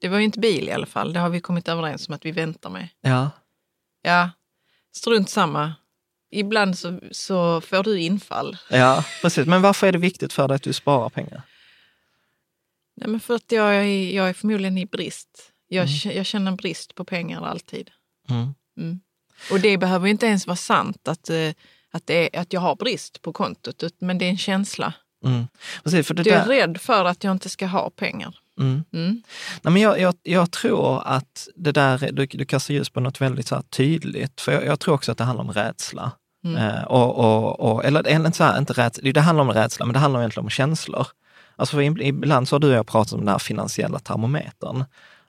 Det 0.00 0.08
var 0.08 0.18
ju 0.18 0.24
inte 0.24 0.38
bil 0.40 0.68
i 0.68 0.72
alla 0.72 0.86
fall, 0.86 1.12
det 1.12 1.20
har 1.20 1.28
vi 1.30 1.40
kommit 1.40 1.68
överens 1.68 2.08
om 2.08 2.14
att 2.14 2.24
vi 2.24 2.30
väntar 2.32 2.70
med. 2.70 2.88
Ja, 3.00 3.30
Ja, 4.02 4.30
strunt 4.96 5.30
samma. 5.30 5.74
Ibland 6.30 6.78
så, 6.78 7.00
så 7.10 7.60
får 7.60 7.82
du 7.82 8.00
infall. 8.00 8.56
ja, 8.70 9.04
precis. 9.22 9.46
Men 9.46 9.62
varför 9.62 9.86
är 9.86 9.92
det 9.92 9.98
viktigt 9.98 10.32
för 10.32 10.48
dig 10.48 10.54
att 10.54 10.62
du 10.62 10.72
sparar 10.72 11.08
pengar? 11.08 11.42
Nej, 12.96 13.08
men 13.08 13.20
för 13.20 13.34
att 13.34 13.52
jag 13.52 13.74
är, 13.76 14.12
jag 14.14 14.28
är 14.28 14.32
förmodligen 14.32 14.78
i 14.78 14.86
brist. 14.86 15.52
Jag, 15.68 15.88
Mm. 16.04 16.16
jag 16.16 16.26
känner 16.26 16.52
brist 16.52 16.94
på 16.94 17.04
pengar 17.04 17.42
alltid. 17.46 17.90
Mm. 18.30 18.54
Mm. 18.76 19.00
Och 19.50 19.60
det 19.60 19.78
behöver 19.78 20.08
inte 20.08 20.26
ens 20.26 20.46
vara 20.46 20.56
sant 20.56 21.08
att, 21.08 21.30
eh, 21.30 21.50
att, 21.90 22.10
är, 22.10 22.36
att 22.38 22.52
jag 22.52 22.60
har 22.60 22.76
brist 22.76 23.22
på 23.22 23.32
kontot, 23.32 23.82
men 23.98 24.18
det 24.18 24.24
är 24.24 24.30
en 24.30 24.38
känsla. 24.38 24.94
Mm. 25.24 25.46
Precis, 25.84 26.06
för 26.06 26.14
det 26.14 26.22
Du 26.22 26.30
är 26.30 26.38
där, 26.38 26.46
rädd 26.46 26.80
för 26.80 27.04
att 27.04 27.24
jag 27.24 27.32
inte 27.32 27.48
ska 27.48 27.66
ha 27.66 27.90
pengar. 27.90 28.34
mm. 28.60 28.84
Mm. 28.92 29.22
Nej, 29.62 29.72
men 29.72 29.82
jag, 29.82 30.00
jag, 30.00 30.14
jag 30.22 30.50
tror 30.50 31.02
att 31.04 31.48
det 31.56 31.72
där, 31.72 32.08
du, 32.12 32.26
du 32.26 32.44
kastar 32.44 32.74
ljus 32.74 32.90
på 32.90 33.00
något 33.00 33.20
väldigt 33.20 33.48
så 33.48 33.62
tydligt. 33.62 34.40
För 34.40 34.52
jag, 34.52 34.66
jag 34.66 34.80
tror 34.80 34.94
också 34.94 35.12
att 35.12 35.18
det 35.18 35.24
handlar 35.24 35.44
om 35.44 35.52
rädsla. 35.52 36.12
Mm. 36.44 36.56
Eh, 36.56 36.82
och, 36.84 37.18
och, 37.18 37.60
och, 37.60 37.84
eller 37.84 38.30
så 38.32 38.44
här, 38.44 38.58
inte 38.58 38.72
rädsla, 38.72 39.12
det 39.12 39.20
handlar 39.20 39.44
om 39.44 39.52
rädsla, 39.52 39.86
men 39.86 39.92
det 39.92 39.98
handlar 39.98 40.20
egentligen 40.20 40.44
om 40.46 40.50
känslor. 40.50 41.06
Alltså 41.56 41.82
ibland 41.82 42.48
så 42.48 42.54
har 42.54 42.60
du 42.60 42.68
och 42.68 42.74
jag 42.74 42.86
pratat 42.86 43.12
om 43.12 43.18
den 43.20 43.28
här 43.28 43.38
finansiella 43.38 43.98
termometern. 43.98 44.84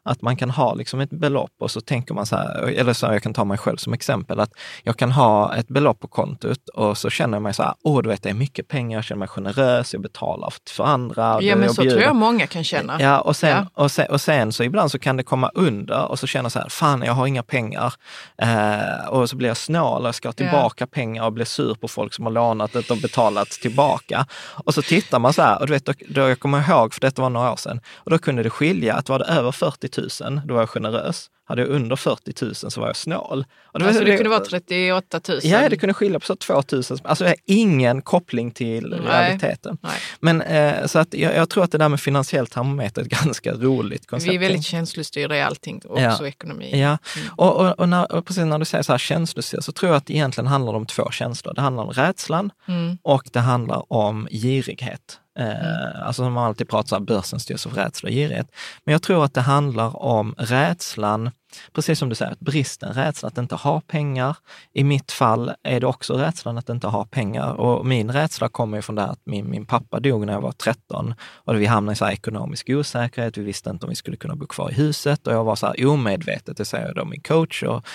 Att 0.08 0.22
man 0.22 0.36
kan 0.36 0.50
ha 0.50 0.74
liksom 0.74 1.00
ett 1.00 1.10
belopp 1.10 1.52
och 1.60 1.72
så 1.72 1.82
tänker 1.82 2.14
man 2.14 2.26
så 2.26 2.36
här, 2.36 2.64
eller 2.64 2.94
så 2.94 3.06
här, 3.06 3.14
jag 3.14 3.24
kan 3.24 3.34
ta 3.34 3.46
mig 3.46 3.58
själv 3.58 3.78
som 3.78 3.94
exempel, 3.94 4.40
att 4.40 4.52
jag 4.84 4.98
kan 4.98 5.12
ha 5.12 5.56
ett 5.56 5.68
belopp 5.68 6.00
på 6.00 6.08
kontot 6.08 6.70
och 6.70 6.98
så 6.98 7.10
känner 7.10 7.36
jag 7.36 7.42
mig 7.42 7.54
så 7.54 7.64
här, 7.64 7.74
åh 7.84 8.02
du 8.02 8.10
vet 8.10 8.24
det 8.24 8.30
är 8.30 8.34
mycket 8.34 8.68
pengar, 8.68 8.98
jag 8.98 9.04
känner 9.04 9.20
mig 9.20 9.28
generös, 9.28 9.94
jag 9.94 10.02
betalar 10.02 10.54
för 10.70 10.84
andra. 10.84 11.42
Ja, 11.42 11.56
men 11.56 11.70
så 11.70 11.76
tror 11.76 11.86
bjuder. 11.86 12.02
jag 12.02 12.16
många 12.16 12.48
kan 12.48 12.64
känna. 12.64 13.02
Ja, 13.02 13.20
och 13.20 13.36
sen, 13.36 13.50
Ja. 13.50 13.84
Och, 13.84 13.92
sen, 13.92 14.06
och 14.10 14.22
sen 14.22 14.54
så 14.54 14.64
ibland 14.64 14.92
så 14.92 15.00
kan 15.00 15.18
det 15.18 15.24
komma 15.24 15.52
under 15.54 16.06
och 16.06 16.20
så 16.20 16.28
känner 16.28 16.46
jag 16.46 16.52
så 16.52 16.60
här, 16.60 16.70
fan 16.70 17.02
jag 17.02 17.14
har 17.14 17.28
inga 17.28 17.44
pengar. 17.44 17.94
Eh, 18.42 19.08
och 19.10 19.30
så 19.30 19.36
blir 19.36 19.48
jag 19.48 19.58
snål 19.58 20.06
och 20.06 20.16
ska 20.16 20.28
ha 20.28 20.34
tillbaka 20.34 20.88
pengar 20.88 21.24
och 21.24 21.34
blir 21.34 21.46
sur 21.46 21.76
på 21.76 21.88
folk 21.88 22.14
som 22.14 22.26
har 22.26 22.32
lånat 22.32 22.74
det 22.74 22.92
och 22.92 22.98
betalat 22.98 23.50
tillbaka. 23.50 24.26
Och 24.66 24.74
så 24.74 24.82
tittar 24.82 25.20
man 25.20 25.34
så 25.34 25.42
här, 25.42 25.60
och 25.60 25.68
du 25.68 25.74
vet, 25.74 25.86
då, 25.86 25.94
då 26.10 26.22
jag 26.22 26.40
kommer 26.40 26.70
ihåg, 26.70 26.94
för 26.94 27.02
detta 27.02 27.22
var 27.22 27.30
några 27.30 27.52
år 27.52 27.56
sedan, 27.56 27.82
och 27.96 28.12
då 28.12 28.18
kunde 28.18 28.44
det 28.44 28.50
skilja 28.50 28.96
att 28.96 29.10
var 29.10 29.20
det 29.20 29.26
över 29.26 29.52
40 29.52 29.88
000, 29.98 30.42
då 30.46 30.54
var 30.54 30.62
jag 30.62 30.70
generös. 30.70 31.30
Hade 31.50 31.62
jag 31.62 31.70
under 31.70 31.96
40 31.96 32.46
000 32.46 32.56
så 32.56 32.80
var 32.82 32.88
jag 32.88 32.96
snål. 32.96 33.46
Och 33.62 33.82
Alltså, 33.82 34.04
det 34.04 34.16
kunde 34.18 34.30
vara 34.30 34.40
38 34.40 35.20
000. 35.30 35.40
Ja, 35.44 35.70
det 35.70 35.78
kunde 35.78 35.94
skilja 35.94 36.20
på 36.20 36.26
så 36.26 36.36
2 36.36 36.54
000. 36.72 36.84
Alltså 37.04 37.24
jag 37.24 37.30
har 37.32 37.36
ingen 37.46 38.02
koppling 38.02 38.52
till 38.52 38.90
Nej. 38.90 39.00
realiteten. 39.00 39.78
Nej. 39.82 39.92
Men 40.20 40.42
eh, 40.42 40.86
så 40.86 41.00
att 41.00 41.14
jag, 41.14 41.36
jag 41.36 41.50
tror 41.50 41.64
att 41.64 41.72
det 41.72 41.78
där 41.78 41.90
med 41.90 42.00
finansiell 42.00 42.48
termometer 42.48 43.02
är 43.02 43.06
ett 43.06 43.12
ganska 43.24 43.54
roligt 43.54 44.08
koncept. 44.08 44.32
Vi 44.32 44.36
är 44.36 44.40
väldigt 44.40 44.64
känslostyrda 44.66 45.36
i 45.38 45.42
allting, 45.42 45.82
också 45.86 46.02
Ja. 46.02 46.28
ekonomi. 46.28 46.82
Ja, 46.82 46.98
och, 47.36 47.56
och, 47.56 47.80
och, 47.80 47.90
när, 47.90 48.12
och 48.12 48.26
precis 48.26 48.44
när 48.46 48.60
du 48.60 48.66
säger 48.66 48.84
så 48.84 48.94
här 48.94 48.98
känslostyrd 49.00 49.64
så 49.64 49.72
tror 49.72 49.92
jag 49.92 49.98
att 49.98 50.06
det 50.06 50.14
egentligen 50.14 50.48
handlar 50.48 50.74
om 50.74 50.86
två 50.86 51.12
känslor. 51.12 51.54
Det 51.54 51.62
handlar 51.62 51.84
om 51.84 51.90
rädslan 51.92 52.52
Mm. 52.68 52.98
och 53.02 53.24
det 53.32 53.40
handlar 53.40 53.94
om 53.94 54.28
girighet. 54.32 55.20
Eh, 55.40 56.08
Alltså 56.08 56.30
man 56.30 56.44
alltid 56.44 56.70
pratar 56.70 56.98
här, 56.98 57.06
börsen 57.06 57.40
styrs 57.40 57.66
av 57.66 57.74
rädsla 57.74 58.08
och 58.08 58.14
girighet. 58.14 58.48
Men 58.86 58.92
jag 58.92 59.02
tror 59.02 59.26
att 59.26 59.34
det 59.34 59.42
handlar 59.42 60.04
om 60.04 60.36
rädslan, 60.38 61.32
precis 61.74 62.00
som 62.00 62.10
du 62.10 62.16
säger, 62.16 62.32
att 62.32 62.40
bristen, 62.40 62.94
rädslan 62.94 63.32
att 63.32 63.38
inte 63.38 63.56
ha 63.56 63.82
pengar. 63.82 64.38
I 64.74 64.84
mitt 64.84 65.12
fall 65.12 65.52
är 65.64 65.80
det 65.80 65.88
också 65.88 66.14
rädslan 66.14 66.58
att 66.58 66.70
inte 66.70 66.88
ha 66.88 67.06
pengar. 67.06 67.54
Och 67.54 67.86
min 67.86 68.12
rädsla 68.12 68.50
kommer 68.50 68.78
ju 68.78 68.82
från 68.82 68.96
det 68.96 69.02
här 69.02 69.10
att 69.10 69.26
min, 69.26 69.50
min 69.50 69.66
pappa 69.66 70.00
dog 70.00 70.26
när 70.26 70.34
jag 70.34 70.42
var 70.42 70.52
13 70.52 71.14
och 71.22 71.62
vi 71.62 71.66
hamnade 71.66 71.94
i 71.94 71.96
så 71.96 72.06
här 72.06 72.12
ekonomisk 72.12 72.70
osäkerhet. 72.70 73.38
Vi 73.38 73.44
visste 73.44 73.70
inte 73.70 73.86
om 73.86 73.90
vi 73.90 73.96
skulle 73.96 74.18
kunna 74.18 74.36
bo 74.36 74.48
kvar 74.48 74.70
i 74.72 74.74
huset 74.74 75.28
och 75.28 75.34
jag 75.34 75.44
var 75.44 75.56
så 75.56 75.68
här 75.68 75.86
omedvetet, 75.86 76.58
det 76.58 76.66
säger 76.66 76.94
då 76.94 77.06
min 77.06 77.22
coach 77.22 77.64
och 77.64 77.86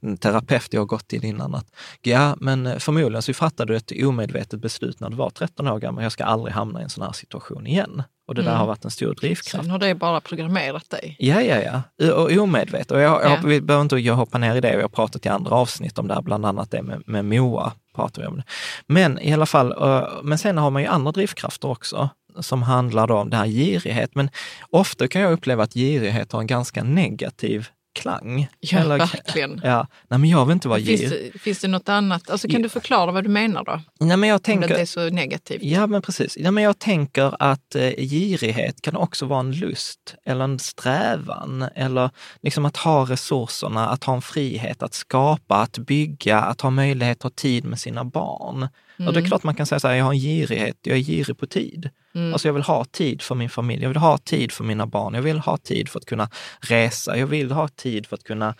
en 0.00 0.16
terapeut 0.16 0.72
jag 0.72 0.80
har 0.80 0.86
gått 0.86 1.08
till 1.08 1.24
innan, 1.24 1.54
att 1.54 1.66
ja, 2.02 2.36
men 2.40 2.80
förmodligen 2.80 3.22
så 3.22 3.34
fattade 3.34 3.72
du 3.72 3.76
ett 3.76 3.92
omedvetet 4.04 4.60
beslut 4.60 5.00
när 5.00 5.10
du 5.10 5.16
var 5.16 5.30
13 5.30 5.68
år 5.68 5.78
gammal. 5.78 6.02
Jag 6.02 6.12
ska 6.12 6.24
aldrig 6.24 6.54
hamna 6.54 6.80
i 6.80 6.82
en 6.82 6.90
sån 6.90 7.04
här 7.04 7.12
situation 7.12 7.66
igen. 7.66 8.02
Och 8.28 8.34
det 8.34 8.42
där 8.42 8.48
Mm. 8.48 8.58
har 8.60 8.66
varit 8.66 8.84
en 8.84 8.90
stor 8.90 9.14
drivkraft. 9.14 9.64
Sen 9.64 9.70
har 9.70 9.78
det 9.78 9.94
bara 9.94 10.20
programmerat 10.20 10.90
dig. 10.90 11.16
Ja, 11.18 11.42
ja, 11.42 11.82
ja. 11.98 12.12
Och 12.12 12.30
omedvetet. 12.30 12.90
Och 12.90 13.00
jag, 13.00 13.22
Ja. 13.24 13.38
Vi 13.44 13.60
behöver 13.60 13.82
inte 13.82 13.96
jag 13.96 14.14
hoppa 14.14 14.38
ner 14.38 14.54
i 14.56 14.60
det. 14.60 14.76
Vi 14.76 14.82
har 14.82 14.88
pratat 14.88 15.26
i 15.26 15.28
andra 15.28 15.56
avsnitt 15.56 15.98
om 15.98 16.08
det 16.08 16.14
här, 16.14 16.22
bland 16.22 16.46
annat 16.46 16.70
det 16.70 16.82
med, 16.82 17.02
med 17.06 17.24
Moa. 17.24 17.72
Pratar 17.94 18.22
vi 18.22 18.28
om 18.28 18.36
det. 18.36 18.44
Men 18.86 19.18
i 19.18 19.32
alla 19.32 19.46
fall, 19.46 19.74
men 20.22 20.38
sen 20.38 20.58
har 20.58 20.70
man 20.70 20.82
ju 20.82 20.88
andra 20.88 21.12
drivkrafter 21.12 21.68
också 21.70 22.08
som 22.40 22.62
handlar 22.62 23.10
om 23.10 23.30
det 23.30 23.36
här 23.36 23.46
girighet. 23.46 24.14
Men 24.14 24.30
ofta 24.70 25.08
kan 25.08 25.22
jag 25.22 25.32
uppleva 25.32 25.62
att 25.62 25.74
girighet 25.74 26.32
har 26.32 26.40
en 26.40 26.46
ganska 26.46 26.82
negativ 26.84 27.68
klang. 27.92 28.48
Ja, 28.60 28.78
Eller- 28.78 28.98
verkligen. 28.98 29.60
Ja, 29.64 29.86
nej 30.08 30.18
men 30.18 30.30
jag 30.30 30.46
vill 30.46 30.52
inte 30.52 30.68
vara 30.68 30.80
Finns 30.80 31.00
det, 31.00 31.38
finns 31.40 31.60
det 31.60 31.68
något 31.68 31.88
annat? 31.88 32.30
Alltså, 32.30 32.48
kan 32.48 32.62
du 32.62 32.68
förklara 32.68 33.12
vad 33.12 33.24
du 33.24 33.28
menar 33.30 33.64
då? 33.64 33.80
Nej, 34.00 34.16
men 34.16 34.28
jag 34.28 34.34
Om 34.36 34.38
det 34.38 34.44
tänker... 34.44 34.68
inte 34.68 34.80
är 34.80 34.86
så 34.86 35.08
negativt. 35.10 35.62
Ja, 35.62 35.86
men 35.86 36.02
precis. 36.02 36.36
Ja, 36.36 36.50
men 36.50 36.64
jag 36.64 36.78
tänker 36.78 37.34
att 37.42 37.74
eh, 37.74 37.82
girighet 37.90 38.82
kan 38.82 38.96
också 38.96 39.26
vara 39.26 39.40
en 39.40 39.52
lust 39.52 40.14
eller 40.24 40.44
en 40.44 40.58
strävan 40.58 41.62
eller 41.74 42.10
liksom 42.42 42.64
att 42.64 42.76
ha 42.76 43.04
resurserna, 43.04 43.88
att 43.88 44.04
ha 44.04 44.14
en 44.14 44.22
frihet 44.22 44.82
att 44.82 44.94
skapa, 44.94 45.56
att 45.56 45.78
bygga, 45.78 46.38
att 46.40 46.60
ha 46.60 46.70
möjlighet 46.70 47.16
att 47.18 47.22
ha 47.22 47.30
tid 47.30 47.64
med 47.64 47.80
sina 47.80 48.04
barn. 48.04 48.68
Och 49.06 49.12
det 49.12 49.20
är 49.20 49.24
klart 49.26 49.42
man 49.42 49.54
kan 49.54 49.66
säga 49.66 49.80
så 49.80 49.88
här, 49.88 49.94
jag 49.94 50.04
har 50.04 50.12
en 50.12 50.18
girighet, 50.18 50.76
jag 50.82 50.96
är 50.98 51.02
girig 51.02 51.38
på 51.38 51.46
tid. 51.46 51.90
Mm. 52.14 52.32
Alltså 52.32 52.48
jag 52.48 52.52
vill 52.52 52.62
ha 52.62 52.84
tid 52.84 53.22
för 53.22 53.34
min 53.34 53.50
familj, 53.50 53.82
jag 53.82 53.88
vill 53.88 53.98
ha 53.98 54.18
tid 54.18 54.52
för 54.52 54.64
mina 54.64 54.86
barn, 54.86 55.14
jag 55.14 55.22
vill 55.22 55.38
ha 55.38 55.56
tid 55.56 55.88
för 55.88 55.98
att 55.98 56.06
kunna 56.06 56.28
resa, 56.60 57.16
jag 57.16 57.26
vill 57.26 57.52
ha 57.52 57.68
tid 57.68 58.06
för 58.06 58.16
att 58.16 58.24
kunna 58.24 58.54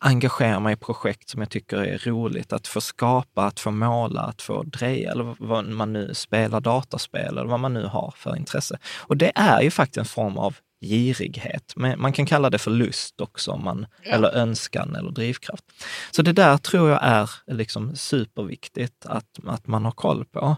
engagera 0.00 0.60
mig 0.60 0.72
i 0.72 0.76
projekt 0.76 1.28
som 1.28 1.40
jag 1.40 1.50
tycker 1.50 1.76
är 1.76 1.98
roligt, 1.98 2.52
att 2.52 2.66
få 2.66 2.80
skapa, 2.80 3.44
att 3.44 3.60
få 3.60 3.70
måla, 3.70 4.20
att 4.20 4.42
få 4.42 4.62
dreja 4.62 5.10
eller 5.10 5.34
vad 5.38 5.68
man 5.68 5.92
nu 5.92 6.14
spelar 6.14 6.60
dataspel 6.60 7.38
eller 7.38 7.50
vad 7.50 7.60
man 7.60 7.74
nu 7.74 7.86
har 7.86 8.14
för 8.16 8.36
intresse. 8.36 8.78
Och 8.98 9.16
det 9.16 9.32
är 9.34 9.62
ju 9.62 9.70
faktiskt 9.70 9.98
en 9.98 10.04
form 10.04 10.38
av 10.38 10.56
girighet. 10.80 11.72
Men 11.76 12.00
man 12.00 12.12
kan 12.12 12.26
kalla 12.26 12.50
det 12.50 12.58
för 12.58 12.70
lust 12.70 13.20
också, 13.20 13.50
om 13.50 13.64
man, 13.64 13.86
eller 14.02 14.34
önskan 14.36 14.94
eller 14.96 15.10
drivkraft. 15.10 15.64
Så 16.10 16.22
det 16.22 16.32
där 16.32 16.56
tror 16.58 16.90
jag 16.90 17.00
är 17.02 17.30
liksom 17.46 17.96
superviktigt 17.96 19.06
att, 19.06 19.38
att 19.46 19.66
man 19.66 19.84
har 19.84 19.92
koll 19.92 20.24
på. 20.24 20.56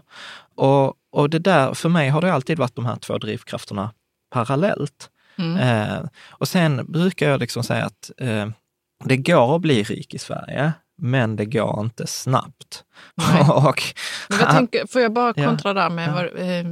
Och, 0.55 0.93
och 1.11 1.29
det 1.29 1.39
där, 1.39 1.73
för 1.73 1.89
mig 1.89 2.09
har 2.09 2.21
det 2.21 2.33
alltid 2.33 2.57
varit 2.57 2.75
de 2.75 2.85
här 2.85 2.95
två 2.95 3.17
drivkrafterna 3.17 3.93
parallellt. 4.31 5.09
Eh, 5.61 5.99
och 6.29 6.47
sen 6.47 6.85
brukar 6.91 7.29
jag 7.29 7.39
liksom 7.39 7.63
säga 7.63 7.85
att 7.85 8.11
eh, 8.17 8.49
det 9.05 9.17
går 9.17 9.55
att 9.55 9.61
bli 9.61 9.83
rik 9.83 10.13
i 10.13 10.17
Sverige, 10.19 10.73
men 10.97 11.35
det 11.35 11.45
går 11.45 11.79
inte 11.81 12.07
snabbt. 12.07 12.83
och, 13.49 13.81
Men 14.29 14.39
vad 14.39 14.49
tänker, 14.49 14.87
får 14.91 15.01
jag 15.01 15.13
bara 15.13 15.33
Ja. 15.35 15.45
kontra 15.47 15.73
där 15.73 15.89
med, 15.89 16.09
Ja. 16.09 16.13
vad, 16.13 16.25
eh, 16.25 16.65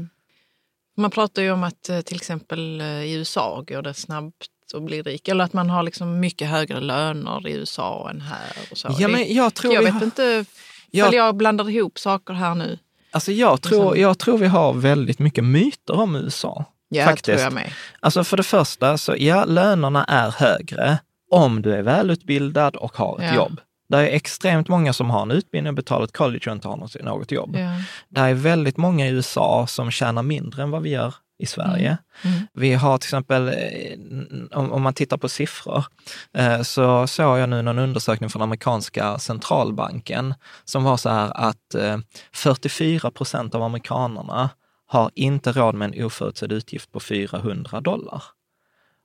man 0.97 1.11
pratar 1.11 1.41
ju 1.41 1.51
om 1.51 1.63
att 1.63 1.89
eh, 1.89 2.01
till 2.01 2.15
exempel 2.17 2.81
eh, 2.81 2.87
i 3.03 3.13
USA 3.13 3.63
går 3.67 3.81
det 3.81 3.93
snabbt 3.93 4.47
att 4.73 4.83
bli 4.83 5.01
rik. 5.01 5.27
Eller 5.27 5.43
att 5.43 5.53
man 5.53 5.69
har 5.69 5.83
liksom 5.83 6.19
mycket 6.19 6.47
högre 6.49 6.79
löner 6.79 7.47
i 7.47 7.51
USA 7.53 8.09
än 8.09 8.21
här. 8.21 8.51
Och 8.71 8.77
så. 8.77 8.95
ja, 8.99 9.07
men 9.07 9.33
jag 9.33 9.53
tror 9.53 9.73
jag 9.73 9.81
vet 9.83 9.93
har, 9.93 10.03
inte, 10.03 10.45
Jag- 10.91 11.13
jag, 11.13 11.35
blandar 11.35 11.69
ihop 11.69 11.99
saker 11.99 12.33
här 12.33 12.55
nu. 12.55 12.79
alltså 13.11 13.31
jag, 13.31 13.61
tror, 13.61 13.79
Liksom- 13.83 14.01
jag 14.01 14.19
tror 14.19 14.37
vi 14.37 14.47
har 14.47 14.73
väldigt 14.73 15.19
mycket 15.19 15.43
myter 15.43 15.93
om 15.99 16.15
USA. 16.15 16.65
Ja, 16.89 17.05
faktiskt. 17.05 17.25
tror 17.25 17.39
jag 17.39 17.53
med. 17.53 17.71
Alltså 17.99 18.23
för 18.23 18.37
det 18.37 18.43
första, 18.43 18.97
så 18.97 19.15
ja, 19.17 19.45
lönerna 19.45 20.03
är 20.05 20.31
högre 20.31 20.97
om 21.31 21.61
du 21.61 21.73
är 21.73 21.81
välutbildad 21.81 22.75
och 22.75 22.97
har 22.97 23.19
ett 23.19 23.25
Ja. 23.25 23.35
jobb. 23.35 23.59
Det 23.89 23.97
är 23.97 24.15
extremt 24.15 24.67
många 24.67 24.93
som 24.93 25.09
har 25.09 25.21
en 25.21 25.31
utbildning 25.31 25.69
och 25.69 25.75
betalat 25.75 26.11
college 26.11 26.43
och 26.47 26.53
inte 26.55 26.67
har 26.67 26.77
något, 27.03 27.31
jobb. 27.31 27.55
Ja. 27.55 27.81
Det 28.09 28.21
är 28.21 28.33
väldigt 28.33 28.77
många 28.77 29.07
i 29.07 29.09
USA 29.09 29.67
som 29.67 29.91
tjänar 29.91 30.23
mindre 30.23 30.63
än 30.63 30.71
vad 30.71 30.81
vi 30.81 30.89
gör 30.89 31.13
i 31.39 31.45
Sverige. 31.45 31.97
Mm. 32.23 32.39
Vi 32.53 32.73
har 32.73 32.97
till 32.97 33.07
exempel, 33.07 33.47
eh, 33.47 34.59
om, 34.59 34.71
om 34.71 34.81
man 34.81 34.93
tittar 34.93 35.17
på 35.17 35.29
siffror, 35.29 35.85
eh, 36.33 36.61
så 36.61 37.07
såg 37.07 37.39
jag 37.39 37.49
nu 37.49 37.61
någon 37.61 37.79
undersökning 37.79 38.29
från 38.29 38.41
amerikanska 38.41 39.19
centralbanken 39.19 40.33
som 40.65 40.83
var 40.83 40.97
så 40.97 41.09
här 41.09 41.31
att 41.35 41.75
eh, 41.75 41.97
44 42.33 43.11
procent 43.11 43.55
av 43.55 43.63
amerikanerna 43.63 44.49
har 44.87 45.11
inte 45.15 45.51
råd 45.51 45.75
med 45.75 45.95
en 45.95 46.05
oförutsedd 46.05 46.51
utgift 46.51 46.91
på 46.91 46.99
400 46.99 47.81
dollar. 47.81 48.23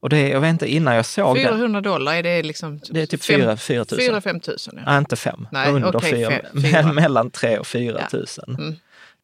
Och 0.02 0.08
det, 0.08 0.28
jag 0.28 0.40
vet 0.40 0.50
inte, 0.50 0.66
innan 0.72 0.94
jag 0.94 1.06
såg 1.06 1.36
400 1.38 1.80
dollar, 1.80 2.14
är 2.14 2.22
det 2.22 2.42
liksom... 2.42 2.80
Det 2.90 3.02
är 3.02 3.06
typ 3.06 3.24
4 3.24 3.56
4 3.56 3.84
000. 3.90 4.00
4 4.00 4.20
5 4.20 4.40
tusen. 4.40 4.74
Ja. 4.76 4.82
Nej, 4.86 4.98
inte 4.98 5.16
fem. 5.16 5.48
Nej, 5.52 5.72
Under 5.72 5.90
fe- 5.92 6.46
Men- 6.52 6.62
fyra. 6.62 6.92
Mellan 6.92 7.30
3 7.30 7.58
och 7.58 7.66
4 7.66 7.98
Ja. 8.00 8.08
tusen. 8.10 8.56
Mm. 8.58 8.74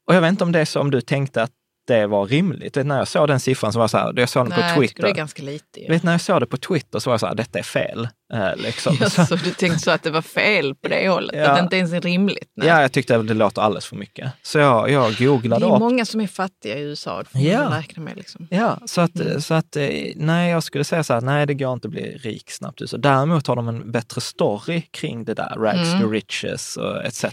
Och 0.06 0.14
jag 0.14 0.20
vet 0.20 0.28
inte 0.30 0.44
om 0.44 0.52
det 0.52 0.61
är 0.61 0.64
så 0.64 0.80
om 0.80 0.90
du 0.90 1.00
tänkte 1.00 1.42
att 1.42 1.50
det 1.88 2.07
var 2.07 2.26
rimligt. 2.26 2.76
Vet, 2.76 2.87
när 2.87 2.99
jag 2.99 3.09
såg 3.09 3.28
den 3.28 3.40
siffran 3.40 3.73
så 3.73 3.78
var 3.78 3.83
jag 3.83 3.90
så 3.90 3.99
här, 3.99 4.12
jag 4.16 4.28
såg 4.28 4.45
den 4.45 4.49
Nej, 4.50 4.59
på 4.59 4.64
jag 4.68 4.88
Twitter. 4.88 5.02
det 5.02 5.09
är 5.09 5.14
ganska 5.14 5.42
lite. 5.42 5.80
ju. 5.80 5.88
Vet, 5.88 6.02
när 6.02 6.12
jag 6.12 6.21
såg 6.21 6.40
det 6.40 6.47
på 6.47 6.57
Twitter 6.57 6.99
så 6.99 7.11
var 7.11 7.12
jag 7.12 7.21
så 7.21 7.26
här, 7.26 7.35
detta 7.35 7.59
är 7.59 7.62
fel. 7.62 8.09
Eh, 8.35 8.57
liksom. 8.57 8.97
Jaså, 9.00 9.26
så, 9.26 9.37
du 9.37 9.50
tänkte 9.50 9.78
så 9.78 9.90
att 9.90 10.02
det 10.02 10.11
var 10.11 10.23
fel 10.23 10.75
på 10.75 10.88
det 10.88 11.09
hållet? 11.09 11.37
Ja. 11.37 11.49
Att 11.50 11.57
det 11.57 11.62
inte 11.62 11.76
ens 11.76 11.92
är 11.92 12.00
rimligt? 12.00 12.50
Nej. 12.57 12.68
ja, 12.68 12.80
jag 12.83 12.92
tyckte 12.92 13.16
att 13.16 13.28
det 13.28 13.35
låter 13.35 13.62
alldeles 13.62 13.87
för 13.87 13.97
mycket. 13.97 14.33
Så 14.42 14.59
jag, 14.59 14.90
jag 14.90 15.14
det 15.18 15.25
googlade 15.25 15.66
är 15.66 15.73
upp. 15.75 15.78
många 15.78 16.04
som 16.04 16.21
är 16.21 16.26
fattiga 16.26 16.78
i 16.78 16.83
USA, 16.83 17.18
det 17.18 17.25
får 17.28 17.38
man 17.38 17.47
Ja. 17.49 17.62
väl 17.68 17.73
räkna 17.73 18.02
med. 18.02 18.16
Liksom. 18.16 18.47
Ja, 18.50 18.78
så 18.87 19.00
att, 19.00 19.21
Mm. 19.21 19.40
så 19.40 19.54
att 19.54 19.76
eh, 19.76 19.88
nej, 20.16 20.50
jag 20.50 20.62
skulle 20.62 20.85
säga 20.85 21.04
så 21.04 21.14
här, 21.14 21.21
nej 21.21 21.47
det 21.47 21.54
går 21.54 21.73
inte 21.73 21.88
att 21.88 21.92
bli 21.92 22.16
rik 22.16 22.50
snabbt. 22.50 22.80
Så 22.88 22.97
däremot 22.97 23.47
har 23.47 23.57
de 23.57 23.68
en 23.68 23.92
bättre 23.92 24.21
story 24.21 24.80
kring 24.90 25.25
det 25.25 25.35
där, 25.35 25.54
rags 25.59 25.88
Mm. 25.88 26.02
to 26.02 26.09
riches 26.11 26.76
och 26.76 27.04
etc. 27.04 27.25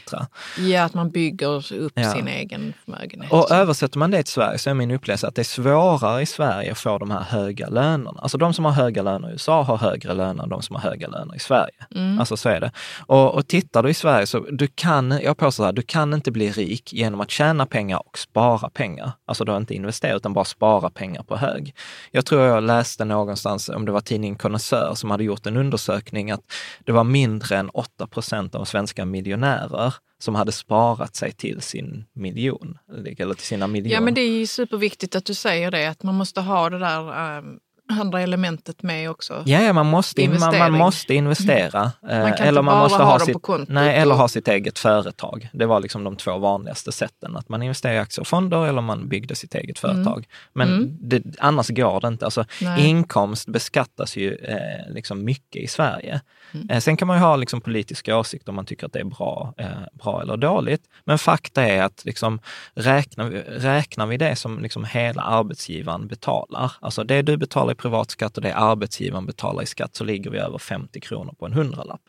Ja, 0.58 0.84
att 0.84 0.94
man 0.94 1.12
bygger 1.12 1.74
upp 1.74 1.94
Ja. 1.96 2.14
sin 2.14 2.28
egen 2.28 2.74
förmögenhet. 2.86 3.32
Och 3.32 3.52
översätter 3.52 4.00
man 4.00 4.12
det 4.12 4.24
till 4.24 4.34
Sverige 4.34 4.45
så 4.58 4.70
är 4.70 4.74
min 4.74 4.92
upplevelse 4.92 5.28
att 5.28 5.36
det 5.36 5.42
är 5.42 5.44
svårare 5.44 6.22
i 6.22 6.26
Sverige 6.26 6.72
att 6.72 6.78
få 6.78 6.98
de 6.98 7.12
här 7.12 7.22
höga 7.22 7.70
lönerna. 7.70 8.20
Alltså 8.22 8.38
de 8.38 8.54
som 8.54 8.66
har 8.66 8.72
höga 8.72 9.02
löner 9.02 9.30
i 9.30 9.32
USA 9.32 9.62
har 9.64 9.78
högre 9.78 10.14
löner 10.14 10.44
än 10.44 10.50
de 10.50 10.62
som 10.62 10.76
har 10.76 10.84
höga 10.84 11.08
löner 11.08 11.36
i 11.36 11.40
Sverige. 11.40 11.86
Mm. 11.96 12.20
Alltså 12.20 12.38
så 12.38 12.50
är 12.50 12.60
det. 12.60 12.72
Och, 13.00 13.36
och 13.36 13.48
tittar 13.48 13.84
du 13.84 13.90
i 13.90 13.94
Sverige 13.94 14.28
så 14.28 14.40
du 14.40 14.68
kan, 14.68 15.20
jag 15.24 15.38
påstår 15.38 15.64
så 15.64 15.66
här, 15.66 15.74
du 15.74 15.82
kan 15.82 16.14
inte 16.14 16.32
bli 16.32 16.52
rik 16.52 16.94
genom 16.94 17.22
att 17.22 17.32
tjäna 17.32 17.66
pengar 17.66 18.08
och 18.08 18.18
spara 18.18 18.70
pengar. 18.70 19.12
Alltså 19.26 19.46
då 19.46 19.58
inte 19.58 19.74
investera 19.74 20.16
utan 20.16 20.34
bara 20.34 20.46
spara 20.46 20.90
pengar 20.90 21.24
på 21.24 21.38
hög. 21.38 21.76
Jag 22.12 22.26
tror 22.26 22.42
jag 22.42 22.64
läste 22.64 23.06
någonstans, 23.06 23.70
om 23.70 23.86
det 23.86 23.92
var 23.92 24.02
tidningen 24.02 24.38
Connoisseur 24.38 24.94
som 24.94 25.12
hade 25.12 25.24
gjort 25.24 25.46
en 25.46 25.58
undersökning, 25.58 26.32
att 26.32 26.42
det 26.84 26.92
var 26.92 27.04
mindre 27.04 27.58
än 27.58 27.70
8 27.70 28.08
procent 28.08 28.56
av 28.56 28.66
svenska 28.66 29.06
miljonärer 29.06 29.94
som 30.20 30.36
hade 30.36 30.52
sparat 30.52 31.16
sig 31.16 31.32
till 31.32 31.62
sin 31.62 32.06
miljon, 32.14 32.78
eller 33.18 33.34
till 33.34 33.46
sina 33.46 33.68
miljoner. 33.68 33.96
Ja, 33.96 34.02
men 34.02 34.14
det 34.14 34.22
är 34.22 34.40
ju 34.40 34.48
superviktigt 34.48 35.16
att 35.16 35.26
du 35.26 35.34
säger 35.34 35.72
det, 35.72 35.88
att 35.88 36.04
man 36.04 36.16
måste 36.16 36.42
ha 36.42 36.70
det 36.70 36.80
där 36.80 37.38
ähm, 37.38 37.60
andra 37.90 38.22
elementet 38.22 38.84
med 38.84 39.10
också. 39.10 39.44
Ja, 39.46 39.62
ja, 39.62 39.74
man 39.74 39.86
måste, 39.86 40.22
in, 40.22 40.40
man, 40.40 40.58
man 40.58 40.72
måste 40.72 41.14
investera. 41.14 41.84
eh, 41.84 41.92
Man 42.02 42.22
kan 42.22 42.28
inte 42.32 42.44
eller 42.44 42.62
man 42.62 42.74
bara 42.74 42.84
måste 42.84 43.04
ha 43.04 43.12
ha 43.12 43.20
sitt, 43.20 43.38
nej, 43.70 43.96
eller 43.98 44.16
ha 44.16 44.28
sitt 44.28 44.48
eget 44.48 44.80
företag. 44.80 45.50
Det 45.54 45.66
var 45.66 45.80
liksom 45.80 46.04
de 46.04 46.16
två 46.16 46.38
vanligaste 46.38 46.92
sätten. 46.92 47.38
Att 47.38 47.50
man 47.50 47.64
investerar 47.64 47.94
i 47.94 47.98
aktier 48.00 48.22
och 48.22 48.28
fonder 48.28 48.66
eller 48.68 48.82
man 48.82 49.08
byggde 49.10 49.36
sitt 49.36 49.56
eget 49.56 49.80
företag. 49.80 50.28
Men 50.54 50.68
Mm. 50.76 50.98
det, 51.02 51.24
annars 51.40 51.70
går 51.70 52.02
det 52.02 52.08
inte. 52.08 52.26
Alltså, 52.26 52.46
Nej. 52.62 52.88
inkomst 52.88 53.48
beskattas 53.48 54.18
ju 54.18 54.36
eh, 54.36 54.94
liksom 54.94 55.24
mycket 55.26 55.62
i 55.64 55.68
Sverige. 55.68 56.22
Mm. 56.54 56.70
Eh, 56.70 56.80
sen 56.80 56.98
kan 56.98 57.08
man 57.08 57.18
ju 57.18 57.24
ha 57.24 57.36
liksom 57.36 57.62
politiska 57.62 58.18
åsikter 58.18 58.50
om 58.50 58.56
man 58.56 58.66
tycker 58.66 58.86
att 58.86 58.94
det 58.94 59.00
är 59.00 59.04
bra, 59.04 59.54
eh, 59.58 59.68
bra 59.94 60.22
eller 60.22 60.38
dåligt. 60.38 60.82
Men 61.06 61.18
fakta 61.18 61.64
är 61.64 61.84
att 61.84 62.06
liksom, 62.06 62.40
räknar, 62.74 63.26
vi, 63.30 63.40
räknar 63.48 64.06
vi 64.06 64.18
det 64.18 64.36
som 64.36 64.60
liksom 64.60 64.86
hela 64.86 65.22
arbetsgivaren 65.22 66.08
betalar, 66.08 66.72
alltså 66.80 67.04
det 67.04 67.22
du 67.22 67.38
betalar 67.38 67.75
i 67.76 67.82
privatskatt 67.82 68.38
och 68.38 68.44
det 68.44 68.56
arbetsgivaren 68.56 69.26
betalar 69.26 69.64
i 69.64 69.66
skatt, 69.66 69.96
så 69.96 70.04
ligger 70.04 70.32
vi 70.32 70.38
över 70.38 70.58
50 70.58 71.00
kronor 71.00 71.34
på 71.40 71.46
en 71.46 71.54
hundralapp. 71.54 72.02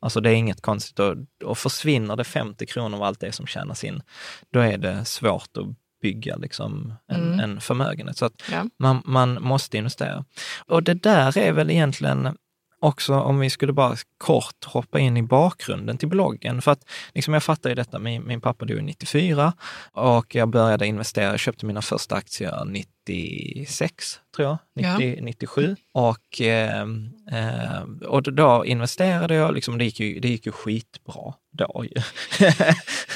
Alltså 0.00 0.20
det 0.20 0.30
är 0.30 0.34
inget 0.34 0.60
konstigt. 0.60 0.98
Och, 0.98 1.14
och 1.44 1.58
försvinner 1.58 2.16
det 2.16 2.24
50 2.24 2.66
kronor 2.66 2.96
av 2.96 3.02
allt 3.02 3.20
det 3.20 3.32
som 3.32 3.46
tjänas 3.46 3.84
in, 3.84 4.02
då 4.52 4.60
är 4.60 4.78
det 4.78 5.04
svårt 5.04 5.56
att 5.56 5.66
bygga 6.02 6.36
liksom 6.36 6.94
en, 7.08 7.20
Mm. 7.32 7.40
en 7.40 7.60
förmögenhet. 7.60 8.16
Så 8.16 8.24
att 8.26 8.42
Ja. 8.52 8.64
man, 8.78 9.02
man 9.04 9.42
måste 9.42 9.76
investera. 9.78 10.24
Och 10.66 10.82
det 10.82 10.94
där 10.94 11.38
är 11.38 11.52
väl 11.52 11.70
egentligen 11.70 12.36
också, 12.80 13.14
om 13.14 13.38
vi 13.38 13.50
skulle 13.50 13.72
bara 13.72 13.96
kort 14.18 14.64
hoppa 14.64 14.98
in 14.98 15.16
i 15.16 15.22
bakgrunden 15.22 15.98
till 15.98 16.08
bloggen. 16.08 16.62
För 16.62 16.70
att 16.72 16.84
liksom 17.14 17.34
jag 17.34 17.42
fattar 17.42 17.68
ju 17.70 17.74
detta, 17.74 17.98
min, 17.98 18.26
min 18.26 18.40
pappa 18.40 18.64
dog 18.64 18.82
94 18.82 19.52
och 19.92 20.34
jag 20.34 20.48
började 20.48 20.86
investera, 20.86 21.30
jag 21.30 21.40
köpte 21.40 21.66
mina 21.66 21.82
första 21.82 22.14
aktier 22.14 22.64
96, 23.08 24.20
tror 24.36 24.48
jag, 24.48 24.58
90, 24.98 25.18
97. 25.22 25.76
Och, 25.92 26.40
eh, 26.40 26.86
och 28.06 28.22
då 28.22 28.64
investerade 28.66 29.34
jag, 29.34 29.54
liksom, 29.54 29.78
det, 29.78 29.84
gick 29.84 30.00
ju, 30.00 30.20
det 30.20 30.28
gick 30.28 30.46
ju 30.46 30.52
skitbra 30.52 31.34
då 31.56 31.84
ju. 31.84 32.02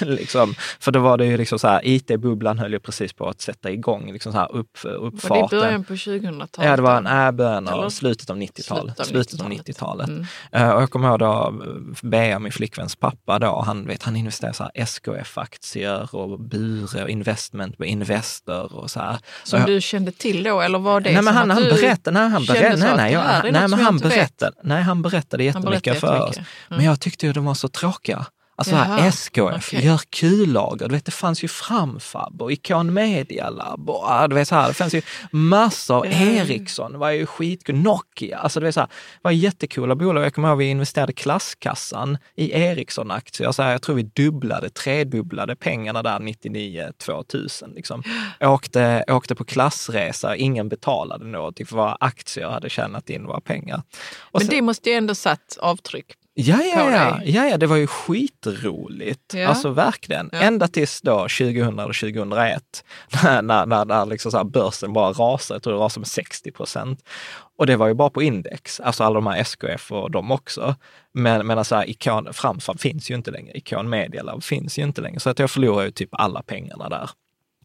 liksom, 0.06 0.54
för 0.80 0.92
då 0.92 1.00
var 1.00 1.18
det 1.18 1.26
ju 1.26 1.36
liksom 1.36 1.58
så 1.58 1.68
här, 1.68 1.80
IT-bubblan 1.84 2.58
höll 2.58 2.72
ju 2.72 2.78
precis 2.80 3.12
på 3.12 3.28
att 3.28 3.40
sätta 3.40 3.70
igång, 3.70 4.12
liksom 4.12 4.32
så 4.32 4.38
här 4.38 4.52
upp, 4.52 4.84
Var 4.84 4.90
det 4.90 4.96
i 4.96 5.00
uppfarten. 5.00 5.58
början 5.60 5.84
på 5.84 5.92
2000-talet? 5.94 6.70
Ja, 6.70 6.76
det 6.76 6.82
var 6.82 6.96
en 6.96 7.06
äh, 7.06 7.30
början 7.30 7.68
av 7.68 7.90
slutet 7.90 8.30
av 8.30 8.36
90-talet. 8.36 8.94
Slutet 8.94 9.00
av 9.00 9.04
Slutet 9.04 9.40
av 9.40 9.50
90-talet. 9.50 10.08
90-talet. 10.08 10.08
Mm. 10.08 10.26
Eh, 10.52 10.70
och 10.70 10.82
jag 10.82 10.90
kommer 10.90 11.08
ihåg 11.08 11.18
då, 11.18 11.54
Bea, 12.02 12.38
min 12.38 12.52
flickväns 12.52 12.96
pappa, 12.96 13.38
då, 13.38 13.62
han, 13.66 13.86
vet, 13.86 14.02
han 14.02 14.16
investerade 14.16 14.54
så 14.54 14.70
SKF-aktier 14.74 16.14
och 16.14 16.40
Bure 16.40 17.02
och 17.02 17.10
Investment 17.10 17.78
med 17.78 17.88
Investor 17.88 18.74
och 18.74 18.90
så 18.90 19.00
här. 19.00 19.18
Som 19.44 19.62
Och 19.62 19.68
jag- 19.70 19.76
du 19.78 19.82
kände 19.82 20.12
till 20.12 20.42
då, 20.42 20.60
eller 20.60 20.78
var 20.78 21.00
det 21.00 21.12
nej, 21.12 21.22
men 21.22 21.34
han, 21.34 21.50
han 21.50 21.62
berättade, 21.62 22.20
nej, 22.20 22.28
han 22.28 22.44
berättade, 22.44 22.76
nej, 22.76 22.96
nej, 22.96 23.12
jag, 23.12 23.52
nej, 23.52 23.68
men 23.68 23.72
han 23.80 23.98
berättade, 23.98 24.56
nej, 24.62 24.82
han 24.82 25.02
berättade 25.02 25.42
Han 25.42 25.46
jättemycket 25.46 25.84
berättade 25.84 26.00
för 26.00 26.20
oss. 26.22 26.28
jättemycket. 26.36 26.70
Mm. 26.70 26.76
Men 26.76 26.84
jag 26.86 27.00
tyckte 27.00 27.26
ju 27.26 27.32
de 27.32 27.44
var 27.44 27.54
så 27.54 27.68
tråkiga. 27.68 28.26
Alltså 28.58 28.74
Jaha, 28.74 28.98
SKF, 29.06 29.68
okej. 29.68 29.84
gör 29.86 30.00
kullager. 30.10 30.88
Du 30.88 30.94
vet, 30.94 31.04
det 31.04 31.12
fanns 31.12 31.44
ju 31.44 31.48
Framfab 31.48 32.42
och 32.42 32.52
Icon 32.52 32.94
Media 32.94 33.50
Lab 33.50 33.90
och 33.90 34.10
ah, 34.10 34.28
du 34.28 34.34
vet, 34.34 34.48
så 34.48 34.54
här, 34.54 34.68
det 34.68 34.74
fanns 34.74 34.94
ju 34.94 35.02
massor. 35.30 36.06
Ericsson 36.06 36.98
var 36.98 37.10
ju 37.10 37.26
skitkul. 37.26 37.74
Nokia, 37.76 38.38
alltså 38.38 38.60
det 38.60 38.66
var, 38.66 38.72
så 38.72 38.80
här, 38.80 38.86
det 38.86 39.20
var 39.22 39.30
jättekola 39.30 39.94
bolag. 39.94 40.24
Jag 40.24 40.34
kommer 40.34 40.48
ihåg 40.48 40.58
vi 40.58 40.64
investerade 40.64 41.12
klasskassan 41.12 42.18
i 42.36 42.52
Ericsson-aktier. 42.52 43.52
Så 43.52 43.62
här, 43.62 43.70
jag 43.72 43.82
tror 43.82 43.96
vi 43.96 44.02
dubblade, 44.02 44.70
tredubblade 44.70 45.56
pengarna 45.56 46.02
där 46.02 46.18
99 46.18 46.92
2000. 46.98 47.70
Liksom. 47.74 48.02
Åkte, 48.40 49.04
åkte 49.08 49.34
på 49.34 49.44
klassresa, 49.44 50.36
ingen 50.36 50.68
betalade 50.68 51.24
någonting 51.24 51.66
för 51.66 51.76
våra 51.76 51.96
aktier 52.00 52.48
hade 52.48 52.70
tjänat 52.70 53.10
in 53.10 53.26
våra 53.26 53.40
pengar. 53.40 53.82
Och 54.18 54.40
Men 54.40 54.46
sen- 54.46 54.56
det 54.56 54.62
måste 54.62 54.90
ju 54.90 54.96
ändå 54.96 55.14
satt 55.14 55.58
avtryck. 55.60 56.17
Ja, 56.40 56.62
ja, 56.62 56.90
ja. 56.90 57.20
ja, 57.24 57.46
ja, 57.46 57.56
det 57.56 57.66
var 57.66 57.76
ju 57.76 57.86
skitroligt. 57.86 59.34
Ja. 59.34 59.48
Alltså 59.48 59.70
verkligen. 59.70 60.30
Ja. 60.32 60.38
Ända 60.38 60.68
tills 60.68 61.00
då 61.00 61.12
2000 61.12 61.78
eller 61.78 62.00
2001, 62.00 62.84
när, 63.22 63.42
när, 63.42 63.66
när, 63.66 63.84
när 63.84 64.06
liksom 64.06 64.32
så 64.32 64.44
börsen 64.44 64.92
bara 64.92 65.12
rasade, 65.12 65.56
jag 65.56 65.62
tror 65.62 65.72
det 65.72 65.78
rasade 65.78 66.00
med 66.00 66.08
60 66.08 66.50
procent. 66.50 67.08
Och 67.56 67.66
det 67.66 67.76
var 67.76 67.88
ju 67.88 67.94
bara 67.94 68.10
på 68.10 68.22
index, 68.22 68.80
alltså 68.80 69.04
alla 69.04 69.14
de 69.14 69.26
här 69.26 69.40
SKF 69.40 69.92
och 69.92 70.10
de 70.10 70.30
också. 70.30 70.74
Men, 71.14 71.46
men 71.46 71.58
alltså 71.58 71.84
Icon, 71.84 72.32
Framfab 72.32 72.80
finns 72.80 73.10
ju 73.10 73.14
inte 73.14 73.30
längre, 73.30 73.58
Icon 73.58 73.88
Media 73.90 74.22
Lab 74.22 74.42
finns 74.42 74.78
ju 74.78 74.82
inte 74.82 75.00
längre. 75.00 75.20
Så 75.20 75.30
att 75.30 75.38
jag 75.38 75.50
förlorade 75.50 75.84
ju 75.84 75.90
typ 75.90 76.08
alla 76.12 76.42
pengarna 76.42 76.88
där. 76.88 77.10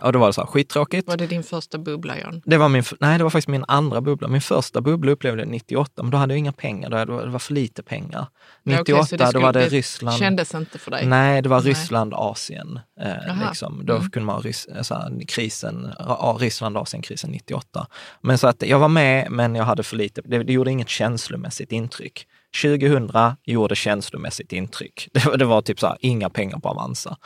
Och 0.04 0.14
då 0.14 0.20
var 0.20 0.28
det 0.28 0.34
så 0.34 0.42
här 0.42 0.48
skittråkigt. 0.48 1.08
Var 1.08 1.18
det 1.18 1.28
din 1.28 1.44
första 1.44 1.78
bubbla, 1.78 2.20
Jan? 2.20 2.42
Det 2.46 2.58
var, 2.58 2.70
min, 2.70 2.84
nej, 3.00 3.18
det 3.18 3.24
var 3.24 3.32
faktiskt 3.32 3.48
min 3.48 3.66
andra 3.68 4.02
bubbla. 4.02 4.28
Min 4.28 4.42
första 4.42 4.82
bubbla 4.82 5.12
upplevde 5.12 5.42
jag 5.42 5.50
98, 5.50 6.04
men 6.04 6.12
då 6.12 6.18
hade 6.18 6.34
jag 6.34 6.40
inga 6.40 6.52
pengar. 6.52 7.06
Då, 7.06 7.22
det 7.22 7.30
var 7.30 7.40
för 7.40 7.54
lite 7.54 7.84
pengar. 7.84 8.28
Ja, 8.64 8.78
98, 8.78 8.82
okej, 8.94 9.08
så 9.08 9.16
det 9.16 9.32
då 9.32 9.40
var 9.40 9.54
det, 9.54 9.68
Ryssland. 9.68 10.18
kändes 10.18 10.56
inte 10.56 10.80
för 10.80 10.92
dig? 10.92 11.06
Nej, 11.06 11.42
det 11.42 11.50
var 11.50 11.62
Nej. 11.62 11.70
Ryssland, 11.70 12.14
Asien. 12.14 12.80
Eh, 13.02 13.48
liksom. 13.48 13.82
Då 13.86 13.94
Mm. 13.96 14.10
kunde 14.10 14.26
man 14.26 14.36
ha 14.36 14.42
rys, 14.42 14.66
eh, 14.66 14.82
så 14.82 14.96
här, 14.96 15.28
krisen, 15.28 15.94
ja, 16.00 16.38
Ryssland, 16.40 16.78
Asien-krisen 16.78 17.32
98. 17.32 17.88
Men 18.22 18.38
så 18.38 18.48
att 18.48 18.62
jag 18.68 18.80
var 18.80 18.88
med, 18.88 19.32
men 19.32 19.56
jag 19.56 19.64
hade 19.64 19.84
för 19.84 19.96
lite. 19.98 20.22
Det, 20.26 20.44
det 20.44 20.54
gjorde 20.54 20.72
inget 20.72 20.90
känslomässigt 20.90 21.72
intryck. 21.72 22.28
2000 22.62 23.12
gjorde 23.44 23.76
känslomässigt 23.76 24.52
intryck. 24.52 25.10
Det, 25.14 25.26
var- 25.26 25.38
det 25.38 25.46
var 25.46 25.62
typ 25.62 25.80
så 25.80 25.88
här, 25.88 25.98
inga 26.00 26.30
pengar 26.30 26.60
på 26.60 26.70
Avanza. 26.70 27.18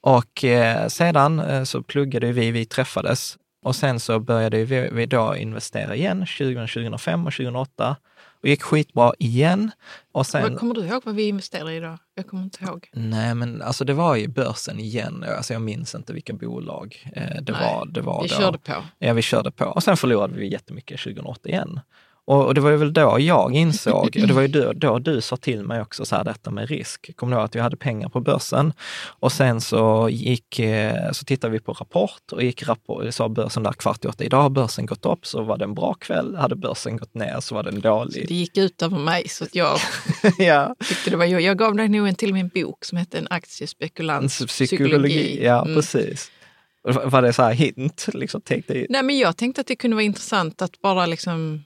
Och 0.00 0.44
eh, 0.44 0.88
sedan 0.88 1.40
eh, 1.40 1.64
så 1.64 1.82
pluggade 1.82 2.32
vi, 2.32 2.50
vi 2.50 2.64
träffades 2.64 3.36
och 3.64 3.76
sen 3.76 4.00
så 4.00 4.18
började 4.20 4.64
vi, 4.64 4.88
vi 4.92 5.06
då 5.06 5.36
investera 5.36 5.94
igen 5.96 6.18
2000, 6.38 6.68
2005 6.68 7.26
och 7.26 7.32
2008 7.32 7.96
och 8.42 8.48
gick 8.48 8.62
skitbra 8.62 9.12
igen. 9.18 9.70
Och 10.12 10.26
sen, 10.26 10.56
Kommer 10.56 10.74
du 10.74 10.80
ihåg 10.86 11.02
vad 11.04 11.14
vi 11.14 11.28
investerade 11.28 11.74
i 11.74 11.80
då? 11.80 11.98
Jag 12.14 12.26
kommer 12.26 12.42
inte 12.42 12.64
ihåg. 12.64 12.88
Nej, 12.92 13.34
men 13.34 13.62
alltså 13.62 13.84
det 13.84 13.92
var 13.92 14.16
ju 14.16 14.28
börsen 14.28 14.80
igen. 14.80 15.24
Alltså 15.36 15.52
jag 15.52 15.62
minns 15.62 15.94
inte 15.94 16.12
vilka 16.12 16.32
bolag 16.32 17.10
eh, 17.16 17.42
det 17.42 17.52
Nej, 17.52 17.74
var. 17.74 17.86
Det 17.86 18.00
var 18.00 18.22
Vi 18.22 18.28
då. 18.28 18.34
körde 18.34 18.58
på. 18.58 18.72
Ja, 18.98 19.12
vi 19.12 19.22
körde 19.22 19.50
på. 19.50 19.64
Och 19.64 19.82
sen 19.82 19.96
förlorade 19.96 20.34
vi 20.34 20.52
jättemycket 20.52 21.00
2008 21.00 21.48
igen. 21.48 21.80
Och, 22.26 22.46
och 22.46 22.54
det 22.54 22.60
var 22.60 22.70
ju 22.70 22.76
väl 22.76 22.92
då 22.92 23.16
jag 23.20 23.54
insåg, 23.54 24.04
och 24.04 24.10
det 24.28 24.32
var 24.32 24.42
ju 24.42 24.48
då, 24.48 24.72
då 24.72 24.98
du 24.98 25.20
sa 25.20 25.36
till 25.36 25.62
mig 25.64 25.80
också 25.80 26.04
så 26.04 26.16
här, 26.16 26.24
detta 26.24 26.50
med 26.50 26.68
risk. 26.68 27.16
Kommer 27.16 27.32
du 27.32 27.38
ihåg 27.40 27.44
att 27.44 27.54
vi 27.56 27.60
hade 27.60 27.76
pengar 27.76 28.08
på 28.08 28.20
börsen? 28.20 28.72
Och 29.06 29.32
sen 29.32 29.60
så 29.60 30.08
gick, 30.10 30.58
eh, 30.58 31.12
så 31.12 31.24
tittade 31.24 31.52
vi 31.52 31.60
på 31.60 31.72
Rapport 31.72 32.32
och 32.32 32.42
gick 32.42 32.62
rapport, 32.68 33.14
sa 33.14 33.28
börsen 33.28 33.62
där 33.62 33.72
kvart 33.72 34.04
i 34.04 34.08
åtta. 34.08 34.24
Idag 34.24 34.42
har 34.42 34.50
börsen 34.50 34.86
gått 34.86 35.06
upp 35.06 35.26
så 35.26 35.42
var 35.42 35.58
det 35.58 35.64
en 35.64 35.74
bra 35.74 35.94
kväll. 35.94 36.36
Hade 36.36 36.56
börsen 36.56 36.96
gått 36.96 37.14
ner 37.14 37.40
så 37.40 37.54
var 37.54 37.62
det 37.62 37.68
en 37.70 37.74
Så 37.82 37.88
dålig. 37.88 38.28
det 38.28 38.34
gick 38.34 38.56
ut 38.58 38.82
över 38.82 38.98
mig. 38.98 39.28
Så 39.28 39.44
att 39.44 39.54
jag 39.54 39.78
ja. 40.38 40.74
tyckte 40.88 41.10
det 41.10 41.16
var 41.16 41.24
jag. 41.24 41.40
Jag 41.40 41.58
gav 41.58 41.74
dig 41.74 41.88
nog 41.88 42.08
en 42.08 42.14
till 42.14 42.34
min 42.34 42.48
bok 42.48 42.84
som 42.84 42.98
hette 42.98 43.18
En 43.18 43.26
aktiespekulants 43.30 44.46
Psykologi, 44.46 45.44
ja 45.44 45.62
Mm. 45.62 45.74
precis. 45.74 46.30
Var 47.04 47.22
det 47.22 47.32
så 47.32 47.42
här 47.42 47.52
hint? 47.52 48.06
Liksom, 48.14 48.40
tänk 48.44 48.66
dig. 48.66 48.86
Nej, 48.90 49.02
men 49.02 49.18
jag 49.18 49.36
tänkte 49.36 49.60
att 49.60 49.66
det 49.66 49.76
kunde 49.76 49.94
vara 49.94 50.04
intressant 50.04 50.62
att 50.62 50.80
bara 50.82 51.06
liksom... 51.06 51.64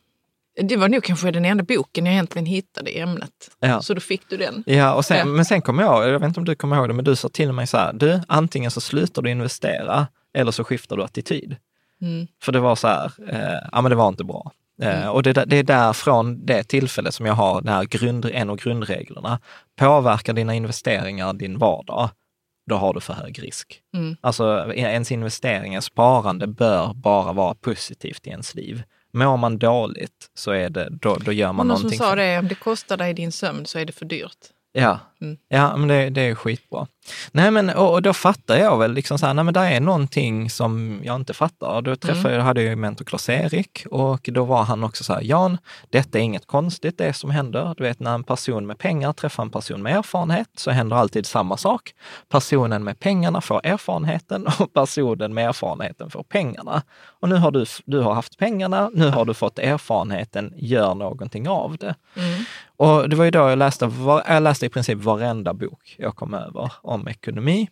Det 0.63 0.77
var 0.77 0.89
nog 0.89 1.05
kanske 1.05 1.31
den 1.31 1.45
enda 1.45 1.65
boken 1.65 2.07
jag 2.07 2.13
egentligen 2.13 2.47
hittade 2.47 2.91
i 2.91 3.01
ämnet. 3.01 3.31
Ja. 3.61 3.83
Så 3.83 3.95
då 3.95 4.01
fick 4.01 4.29
du 4.29 4.37
den. 4.37 4.65
Ja, 4.67 4.95
och 4.95 5.05
sen, 5.05 5.19
Ja. 5.19 5.25
men 5.25 5.45
sen 5.45 5.63
kommer 5.63 5.83
jag 5.83 6.09
jag 6.09 6.19
vet 6.19 6.29
inte 6.29 6.41
om 6.41 6.47
du 6.47 6.55
kommer 6.55 6.77
ihåg 6.77 6.89
det, 6.89 6.95
men 6.95 7.05
du 7.05 7.17
sa 7.17 7.29
till 7.29 7.53
mig 7.53 7.67
så 7.67 7.77
här, 7.77 7.93
du, 7.93 8.21
antingen 8.29 8.71
så 8.71 8.81
slutar 8.81 9.23
du 9.23 9.31
investera 9.31 10.07
eller 10.35 10.53
så 10.53 10.65
skiftar 10.65 10.97
du 10.97 11.05
attityd. 11.05 11.57
Mm. 12.03 12.27
För 12.43 12.53
det 12.53 12.61
var 12.61 12.77
så 12.77 12.89
här, 12.89 13.13
eh, 13.29 13.69
ja 13.73 13.81
men 13.81 13.91
det 13.91 13.97
var 13.97 14.09
inte 14.09 14.25
bra. 14.25 14.53
Eh, 14.83 15.09
och 15.09 15.23
det, 15.23 15.33
det 15.33 15.57
är 15.57 15.63
där 15.63 15.93
från 15.93 16.47
det 16.47 16.63
tillfället 16.65 17.15
som 17.15 17.27
jag 17.27 17.35
har 17.35 17.61
den 17.61 17.73
här 17.73 17.85
grund, 17.85 18.25
en 18.25 18.51
av 18.51 18.57
grundreglerna. 18.57 19.41
Påverkar 19.79 20.33
dina 20.33 20.55
investeringar 20.55 21.33
din 21.33 21.59
vardag, 21.59 22.11
då 22.71 22.77
har 22.77 22.95
du 22.95 23.01
för 23.01 23.13
hög 23.15 23.43
risk. 23.43 23.81
Mm. 23.95 24.17
Alltså 24.21 24.73
ens 24.75 25.13
investeringar, 25.13 25.81
sparande 25.81 26.47
bör 26.47 26.95
bara 26.95 27.33
vara 27.33 27.55
positivt 27.55 28.27
i 28.27 28.31
ens 28.31 28.55
liv. 28.55 28.83
Mår 29.13 29.37
man 29.37 29.59
dåligt 29.59 30.31
så 30.35 30.51
är 30.51 30.71
det, 30.71 30.89
då, 30.91 31.15
då 31.15 31.33
gör 31.33 31.53
man 31.53 31.61
Och 31.61 31.67
någon 31.67 31.77
som 31.77 31.83
någonting 31.83 31.99
sa 31.99 32.15
det, 32.15 32.39
om 32.39 32.49
det 32.49 32.55
kostar 32.55 32.97
dig 32.97 33.15
din 33.15 33.33
sömn 33.33 33.67
så 33.67 33.79
är 33.79 33.85
det 33.85 33.93
för 33.93 34.05
dyrt. 34.05 34.39
Ja, 34.73 34.99
Mm. 35.21 35.37
ja 35.49 35.77
men 35.77 35.89
det, 35.89 36.11
det 36.11 36.21
är 36.21 36.35
skitbra. 36.35 36.87
Nej, 37.33 37.51
men 37.51 37.71
och, 37.71 37.93
och 37.93 38.03
då 38.03 38.13
fattar 38.13 38.57
jag 38.57 38.79
väl 38.79 38.93
liksom 38.93 39.19
så 39.19 39.27
här, 39.27 39.35
nej 39.35 39.45
men 39.45 39.55
det 39.55 39.61
är 39.61 39.81
någonting 39.81 40.51
som 40.51 41.01
jag 41.05 41.17
inte 41.17 41.35
fattar. 41.35 41.83
Då 41.83 41.97
träffade 41.97 42.35
jag, 42.35 42.43
hade 42.43 42.63
jag 42.63 42.71
ju 42.71 42.77
mentor 42.77 43.05
Klas-Erik 43.05 43.87
och 43.91 44.29
då 44.33 44.45
var 44.45 44.63
han 44.63 44.85
också 44.85 45.05
så 45.05 45.13
här, 45.15 45.23
Jan, 45.23 45.59
detta 45.91 46.19
är 46.19 46.23
inget 46.23 46.47
konstigt 46.47 46.99
det 46.99 47.13
som 47.13 47.31
händer. 47.31 47.75
Du 47.77 47.83
vet 47.85 48.01
när 48.01 48.15
en 48.15 48.25
person 48.25 48.67
med 48.67 48.79
pengar 48.79 49.13
träffar 49.13 49.43
en 49.43 49.51
person 49.51 49.83
med 49.83 49.97
erfarenhet 49.97 50.49
så 50.57 50.71
händer 50.71 50.97
alltid 50.97 51.27
samma 51.27 51.57
sak. 51.57 51.95
Personen 52.29 52.85
med 52.85 53.01
pengarna 53.01 53.41
får 53.41 53.61
erfarenheten 53.65 54.47
och 54.59 54.73
personen 54.75 55.35
med 55.35 55.49
erfarenheten 55.49 56.11
får 56.11 56.23
pengarna. 56.23 56.83
Och 57.21 57.29
nu 57.29 57.37
har 57.37 57.51
du, 57.51 57.65
du 57.85 58.01
har 58.01 58.15
haft 58.15 58.39
pengarna, 58.39 58.91
nu 58.95 59.09
har 59.09 59.25
du 59.25 59.35
fått 59.35 59.59
erfarenheten, 59.59 60.53
gör 60.57 60.95
någonting 60.95 61.49
av 61.49 61.77
det. 61.77 61.95
Mm. 62.17 62.45
Och 62.77 63.09
det 63.09 63.17
var 63.17 63.25
ju 63.25 63.31
då 63.31 63.39
jag 63.39 63.59
läste, 63.59 63.91
jag 64.27 64.43
läste 64.43 64.67
i 64.67 64.69
princip 64.69 64.99
varenda 65.09 65.55
bok 65.55 65.97
jag 65.99 66.17
kom 66.17 66.35
över 66.35 66.73
om 66.83 67.09
ekonomi. 67.09 67.69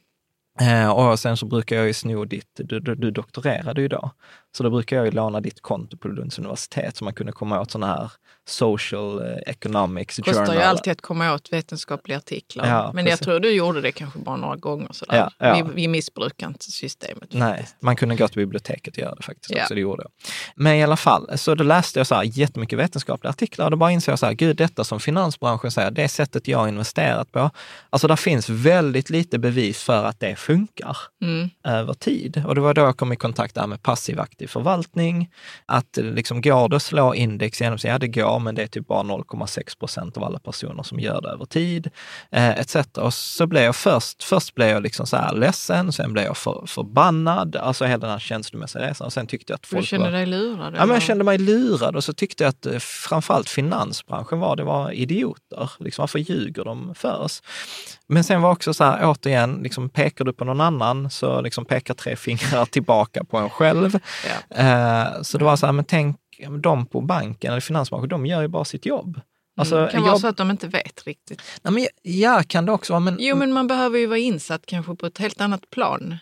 Eh, 0.61 0.91
och 0.91 1.19
sen 1.19 1.37
så 1.37 1.47
brukar 1.47 1.77
jag 1.77 1.87
ju 1.87 1.93
sno 1.93 2.25
ditt, 2.25 2.51
du, 2.55 2.81
du, 2.81 2.95
du 2.95 3.11
doktorerade 3.11 3.81
ju 3.81 3.89
då, 3.89 4.11
så 4.57 4.63
då 4.63 4.71
brukar 4.71 4.97
jag 4.97 5.05
ju 5.05 5.11
låna 5.13 5.41
ditt 5.41 5.61
konto 5.63 5.97
på 5.97 6.09
Lunds 6.09 6.39
universitet 6.39 6.97
så 6.97 7.05
man 7.05 7.15
kunde 7.15 7.33
komma 7.33 7.61
åt 7.61 7.71
sådana 7.71 7.95
här 7.95 8.11
social 8.49 9.23
eh, 9.23 9.37
economics 9.47 10.17
kostar 10.17 10.33
journal. 10.33 10.55
ju 10.57 10.63
alltid 10.63 10.93
att 10.93 11.01
komma 11.01 11.35
åt 11.35 11.53
vetenskapliga 11.53 12.17
artiklar. 12.19 12.69
Ja, 12.69 12.91
men 12.95 13.05
jag 13.05 13.13
precis. 13.13 13.25
tror 13.25 13.41
du 13.41 13.51
gjorde 13.51 13.81
det 13.81 13.93
kanske 13.93 14.19
bara 14.19 14.37
några 14.37 14.57
gånger. 14.57 14.89
Sådär. 14.93 15.17
Ja, 15.17 15.31
ja. 15.39 15.55
Vi, 15.55 15.73
vi 15.75 15.89
missbrukar 15.89 16.47
inte 16.47 16.65
systemet. 16.73 17.29
Nej, 17.33 17.67
man 17.81 17.97
kunde 17.97 18.17
gå 18.17 18.29
till 18.29 18.37
biblioteket 18.39 18.95
och 18.95 18.99
göra 18.99 19.15
det 19.15 19.23
faktiskt 19.23 19.51
Ja. 19.51 19.63
också, 19.63 19.75
det 19.75 19.81
gjorde 19.81 20.03
jag. 20.03 20.11
Men 20.57 20.75
i 20.75 20.83
alla 20.85 20.97
fall, 20.97 21.39
så 21.39 21.55
då 21.55 21.65
läste 21.65 22.01
jag 22.01 22.07
så 22.07 22.15
här 22.15 22.23
jättemycket 22.25 22.79
vetenskapliga 22.79 23.31
artiklar 23.31 23.65
och 23.65 23.71
då 23.71 23.77
bara 23.77 23.91
insåg 23.93 24.13
jag 24.13 24.19
så 24.19 24.27
här, 24.27 24.33
gud 24.33 24.57
detta 24.57 24.85
som 24.85 25.01
finansbranschen 25.01 25.71
säger, 25.71 25.91
det 25.91 26.09
sättet 26.09 26.49
jag 26.49 26.59
har 26.59 26.69
investerat 26.69 27.33
på, 27.33 27.51
alltså 27.91 28.09
där 28.09 28.17
finns 28.17 28.49
väldigt 28.49 29.11
lite 29.11 29.39
bevis 29.39 29.83
för 29.83 30.05
att 30.05 30.21
det 30.21 30.37
funkar 30.37 30.97
Mm. 31.23 31.51
över 31.65 31.95
tid. 31.95 32.43
Och 32.47 32.55
det 32.55 32.61
var 32.61 32.75
då 32.75 32.81
jag 32.83 32.97
kom 32.97 33.13
i 33.13 33.17
kontakt 33.17 33.55
där 33.55 33.67
med 33.67 33.83
passiv 33.83 34.21
aktiv 34.21 34.46
förvaltning, 34.49 35.31
att 35.67 35.97
liksom 35.97 36.41
går 36.41 36.69
det 36.69 36.77
att 36.77 36.83
slå 36.83 37.15
index 37.15 37.61
genom 37.61 37.79
sig? 37.79 37.91
Ja, 37.91 37.99
det 37.99 38.09
går, 38.09 38.39
men 38.39 38.55
det 38.55 38.63
är 38.63 38.67
typ 38.67 38.87
bara 38.87 39.03
0,6 39.03 39.79
procent 39.79 40.17
av 40.17 40.25
alla 40.25 40.39
personer 40.39 40.83
som 40.83 41.01
gör 41.01 41.21
det 41.21 41.29
över 41.29 41.45
tid, 41.45 41.91
eh, 42.31 42.51
etc. 42.51 42.77
Och 42.99 43.15
så 43.15 43.47
blev 43.47 43.63
jag 43.63 43.77
först, 43.77 44.25
först 44.25 44.55
blev 44.55 44.69
jag 44.69 44.83
liksom 44.83 45.07
så 45.07 45.17
här 45.17 45.35
ledsen, 45.35 45.93
sen 45.93 46.13
blev 46.13 46.25
jag 46.25 46.37
för, 46.37 46.65
förbannad, 46.67 47.57
alltså 47.57 47.85
hela 47.85 47.99
den 47.99 48.11
här 48.11 48.19
känslomässiga 48.19 48.91
resan. 48.91 49.07
Och 49.07 49.13
sen 49.13 49.27
tyckte 49.27 49.53
jag 49.53 49.57
att 49.57 49.63
Du 49.63 49.69
folk 49.69 49.87
kände 49.87 50.07
var... 50.07 50.13
dig 50.13 50.27
lurad? 50.27 50.75
Ja, 50.77 50.87
men 50.87 50.95
jag 50.95 51.03
kände 51.03 51.25
mig 51.25 51.39
lurad 51.39 51.97
och 51.97 52.05
så 52.05 52.13
tyckte 52.13 52.45
jag 52.45 52.49
att 52.49 52.67
eh, 52.67 52.79
framförallt 52.79 53.49
finansbranschen 53.49 54.39
var, 54.39 54.57
det 54.57 54.65
var 54.65 54.91
idioter. 54.91 55.71
Liksom, 55.79 56.03
varför 56.03 56.19
ljuger 56.19 56.65
de 56.65 56.95
för 56.95 57.19
oss? 57.19 57.43
Men 58.09 58.25
sen 58.25 58.43
var 58.43 58.51
också 58.51 58.75
så 58.75 58.85
här, 58.85 59.01
återigen, 59.03 59.61
liksom, 59.63 59.89
pekar 59.89 60.25
du 60.25 60.33
på 60.33 60.45
någon 60.45 60.61
annan 60.61 61.11
så 61.11 61.41
liksom 61.41 61.65
pekar 61.65 61.95
tre 61.95 62.17
fingrar 62.17 62.65
tillbaka 62.71 63.25
på 63.25 63.39
en 63.39 63.51
själv. 63.51 63.99
Ja. 64.51 64.57
Eh, 64.57 65.23
så 65.23 65.39
det 65.39 65.45
var 65.45 65.57
så 65.57 65.67
här, 65.67 65.73
men 65.73 65.85
tänk, 65.85 66.17
de 66.61 66.87
på 66.87 67.01
banken 67.01 67.51
eller 67.51 67.61
finansbranschen, 67.61 68.09
de 68.09 68.27
gör 68.27 68.43
ju 68.43 68.49
bara 68.49 68.65
sitt 68.65 68.87
jobb. 68.87 69.21
Alltså, 69.59 69.75
Mm. 69.77 69.87
det 69.87 69.93
kan 69.93 70.03
vara 70.03 70.13
jobb- 70.13 70.21
så 70.21 70.27
att 70.27 70.37
de 70.37 70.51
inte 70.51 70.67
vet 70.69 71.03
riktigt. 71.07 71.43
Nej, 71.63 71.73
men, 71.75 71.87
ja, 72.03 72.43
kan 72.47 72.67
det 72.67 72.73
också 72.73 72.93
vara, 72.93 73.01
men, 73.01 73.17
Jo, 73.21 73.37
men 73.37 73.53
man 73.53 73.67
behöver 73.67 73.99
ju 73.99 74.07
vara 74.07 74.19
insatt 74.19 74.63
kanske 74.67 74.95
på 74.97 75.07
ett 75.07 75.19
helt 75.19 75.41
annat 75.41 75.71
plan. 75.71 76.17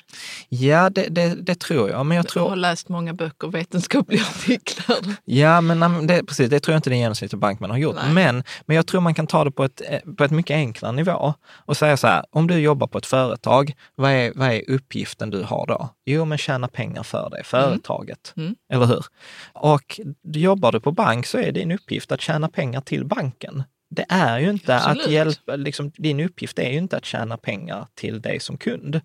ja, 0.49 0.91
det, 0.91 1.07
det, 1.09 1.35
det 1.35 1.55
tror 1.61 1.91
jag. 1.91 2.07
Men 2.07 2.17
jag 2.17 2.25
Jag 2.25 2.31
tror, 2.31 2.49
har 2.49 2.57
läst 2.57 2.89
många 2.89 3.13
böcker 3.15 3.47
och 3.47 3.55
vetenskapliga 3.55 4.23
artiklar. 4.37 4.99
Ja, 5.25 5.61
men 5.61 6.07
det, 6.07 6.25
precis, 6.27 6.51
det 6.51 6.61
tror 6.61 6.73
jag 6.73 6.79
inte 6.79 6.91
den 6.91 6.99
genomsnittliga 6.99 7.39
bankman 7.41 7.71
har 7.71 7.79
gjort. 7.79 7.97
Nej. 7.97 8.13
Men, 8.13 8.45
men 8.67 8.77
jag 8.77 8.87
tror 8.87 9.01
man 9.01 9.15
kan 9.15 9.27
ta 9.27 9.45
det 9.45 9.51
på 9.51 9.65
ett, 9.65 9.83
eh, 9.91 10.01
på 10.17 10.25
ett 10.25 10.31
mycket 10.31 10.55
enklare 10.55 10.93
nivå 10.93 11.35
och 11.67 11.77
säga 11.77 11.97
så 11.97 12.07
här, 12.07 12.25
om 12.31 12.47
du 12.47 12.59
jobbar 12.59 12.87
på 12.87 12.99
ett 12.99 13.07
företag, 13.07 13.75
vad 13.95 14.11
är, 14.11 14.33
vad 14.35 14.49
är 14.53 14.71
uppgiften 14.71 15.31
du 15.31 15.43
har 15.43 15.67
då? 15.67 15.89
Jo, 16.07 16.25
men 16.25 16.39
tjäna 16.39 16.69
pengar 16.69 17.03
för 17.03 17.31
det 17.31 17.45
företaget. 17.45 18.33
Mm. 18.37 18.55
Eller 18.73 18.87
hur? 18.87 19.05
Och 19.53 20.01
jobbar 20.35 20.73
du 20.73 20.81
på 20.81 20.93
bank 20.93 21.27
så 21.27 21.39
är 21.39 21.53
din 21.53 21.73
uppgift 21.73 22.13
att 22.13 22.21
tjäna 22.21 22.49
pengar 22.49 22.81
till 22.81 23.05
banken. 23.25 23.65
Det 23.91 24.07
är 24.09 24.39
ju 24.39 24.51
inte 24.51 24.77
att 24.77 24.87
Absolut. 24.87 25.11
hjälpa, 25.11 25.57
liksom, 25.57 25.91
din 25.97 26.21
uppgift 26.21 26.59
är 26.59 26.71
ju 26.71 26.79
inte 26.79 26.97
att 26.97 27.05
tjäna 27.05 27.37
pengar 27.37 27.87
till 27.95 28.21
dig 28.21 28.41
som 28.41 28.57
kund. 28.59 29.01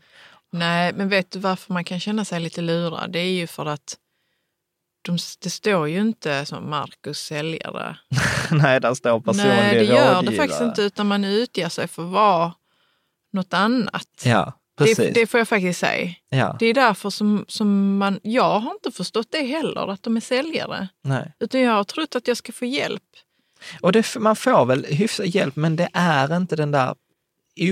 Nej, 0.52 0.94
men 0.94 1.10
vet 1.10 1.32
du 1.32 1.40
varför 1.40 1.74
man 1.74 1.84
kan 1.84 2.00
känna 2.00 2.26
sig 2.26 2.40
lite 2.40 2.62
lurad? 2.62 3.12
Det 3.12 3.20
är 3.20 3.32
ju 3.32 3.48
för 3.48 3.66
att 3.66 3.98
de, 5.02 5.18
det 5.44 5.50
står 5.50 5.88
ju 5.90 6.00
inte 6.00 6.46
som 6.46 6.70
Marcus 6.70 7.20
säljare. 7.20 7.98
Nej, 8.52 8.80
där 8.82 8.94
står 8.94 9.20
personlig 9.20 9.48
Nej, 9.50 9.76
det 9.76 9.84
gör 9.84 9.96
det 9.96 10.16
rådgivare. 10.16 10.36
faktiskt 10.38 10.62
inte, 10.62 10.82
utan 10.82 11.08
man 11.08 11.24
utger 11.26 11.70
sig 11.70 11.88
för 11.88 12.04
att 12.06 12.12
vara 12.12 12.54
något 13.34 13.54
annat. 13.54 14.24
Ja, 14.26 14.54
precis. 14.78 14.98
Det, 14.98 15.12
det 15.12 15.28
får 15.28 15.38
jag 15.38 15.48
faktiskt 15.48 15.80
säga. 15.80 16.14
ja, 16.30 16.56
Det 16.60 16.66
är 16.66 16.74
därför 16.74 17.10
som, 17.10 17.46
som 17.48 17.98
man... 17.98 18.20
Jag 18.24 18.60
har 18.60 18.72
inte 18.72 18.92
förstått 18.92 19.28
det 19.32 19.42
heller, 19.46 19.88
att 19.92 20.04
de 20.04 20.18
är 20.18 20.22
säljare. 20.22 20.88
nej. 21.04 21.34
Utan 21.40 21.62
jag 21.62 21.72
har 21.72 21.84
trott 21.84 22.16
att 22.16 22.28
jag 22.28 22.38
ska 22.38 22.52
få 22.52 22.66
hjälp. 22.66 23.04
Och 23.82 23.92
det, 23.92 24.16
man 24.20 24.36
får 24.36 24.66
väl 24.66 24.86
hyfsad 24.86 25.26
hjälp, 25.26 25.56
men 25.56 25.76
det 25.76 25.90
är 25.94 26.38
inte 26.38 26.56
den 26.56 26.72
där 26.72 26.96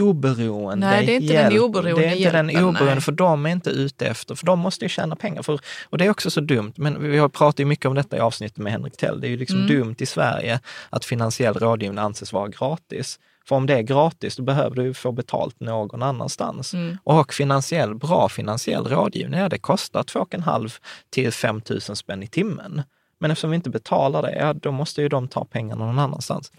oberoende 0.02 0.88
Nej, 0.88 1.06
det 1.06 1.12
är 1.12 1.16
inte 1.22 1.34
den 1.34 1.52
hjälp. 1.52 1.64
oberoende 1.64 2.02
Det 2.02 2.08
är 2.08 2.16
inte 2.16 2.32
den 2.32 2.50
hjälpen, 2.50 2.66
oberoende, 2.70 2.94
nej. 2.94 3.02
för 3.02 3.12
de 3.12 3.46
är 3.46 3.50
inte 3.50 3.70
ute 3.70 4.08
efter, 4.08 4.36
för 4.36 4.46
de 4.46 4.60
måste 4.60 4.86
ju 4.86 4.90
tjäna 4.90 5.16
pengar. 5.16 5.42
För, 5.44 5.60
och 5.90 5.98
det 5.98 6.06
är 6.06 6.10
också 6.10 6.32
så 6.32 6.42
dumt, 6.42 6.74
men 6.76 7.12
vi 7.12 7.18
har 7.18 7.30
pratat 7.30 7.60
ju 7.60 7.66
mycket 7.66 7.86
om 7.86 7.96
detta 7.96 8.18
i 8.18 8.20
avsnittet 8.20 8.58
med 8.58 8.72
Henrik 8.72 8.98
Tell. 8.98 9.22
Det 9.22 9.28
är 9.28 9.30
ju 9.30 9.38
liksom 9.38 9.58
Mm. 9.58 9.68
dumt 9.68 9.96
i 10.00 10.06
Sverige 10.06 10.60
att 10.90 11.06
finansiell 11.06 11.54
rådgivning 11.54 11.98
anses 12.00 12.34
vara 12.34 12.48
gratis. 12.48 13.20
För 13.48 13.56
om 13.56 13.66
det 13.66 13.74
är 13.74 13.82
gratis, 13.82 14.36
då 14.36 14.44
behöver 14.44 14.76
du 14.76 14.94
få 14.94 15.12
betalt 15.12 15.60
någon 15.60 16.04
annanstans. 16.04 16.74
Mm. 16.74 16.98
Och 17.04 17.34
finansiell, 17.34 17.96
bra 17.96 18.30
finansiell 18.30 18.86
rådgivning, 18.88 19.40
ja, 19.40 19.50
det 19.50 19.60
kostar 19.60 20.04
2,5 20.04 20.80
till 21.10 21.32
5 21.32 21.62
000 21.70 21.82
spänn 21.82 22.24
i 22.24 22.28
timmen. 22.28 22.84
Men 23.20 23.32
eftersom 23.32 23.50
vi 23.50 23.56
inte 23.56 23.70
betalar 23.70 24.22
det, 24.22 24.36
ja, 24.36 24.54
då 24.54 24.72
måste 24.72 25.02
ju 25.02 25.10
de 25.10 25.28
ta 25.28 25.46
pengarna 25.46 25.86
någon 25.86 26.00
annanstans. 26.00 26.52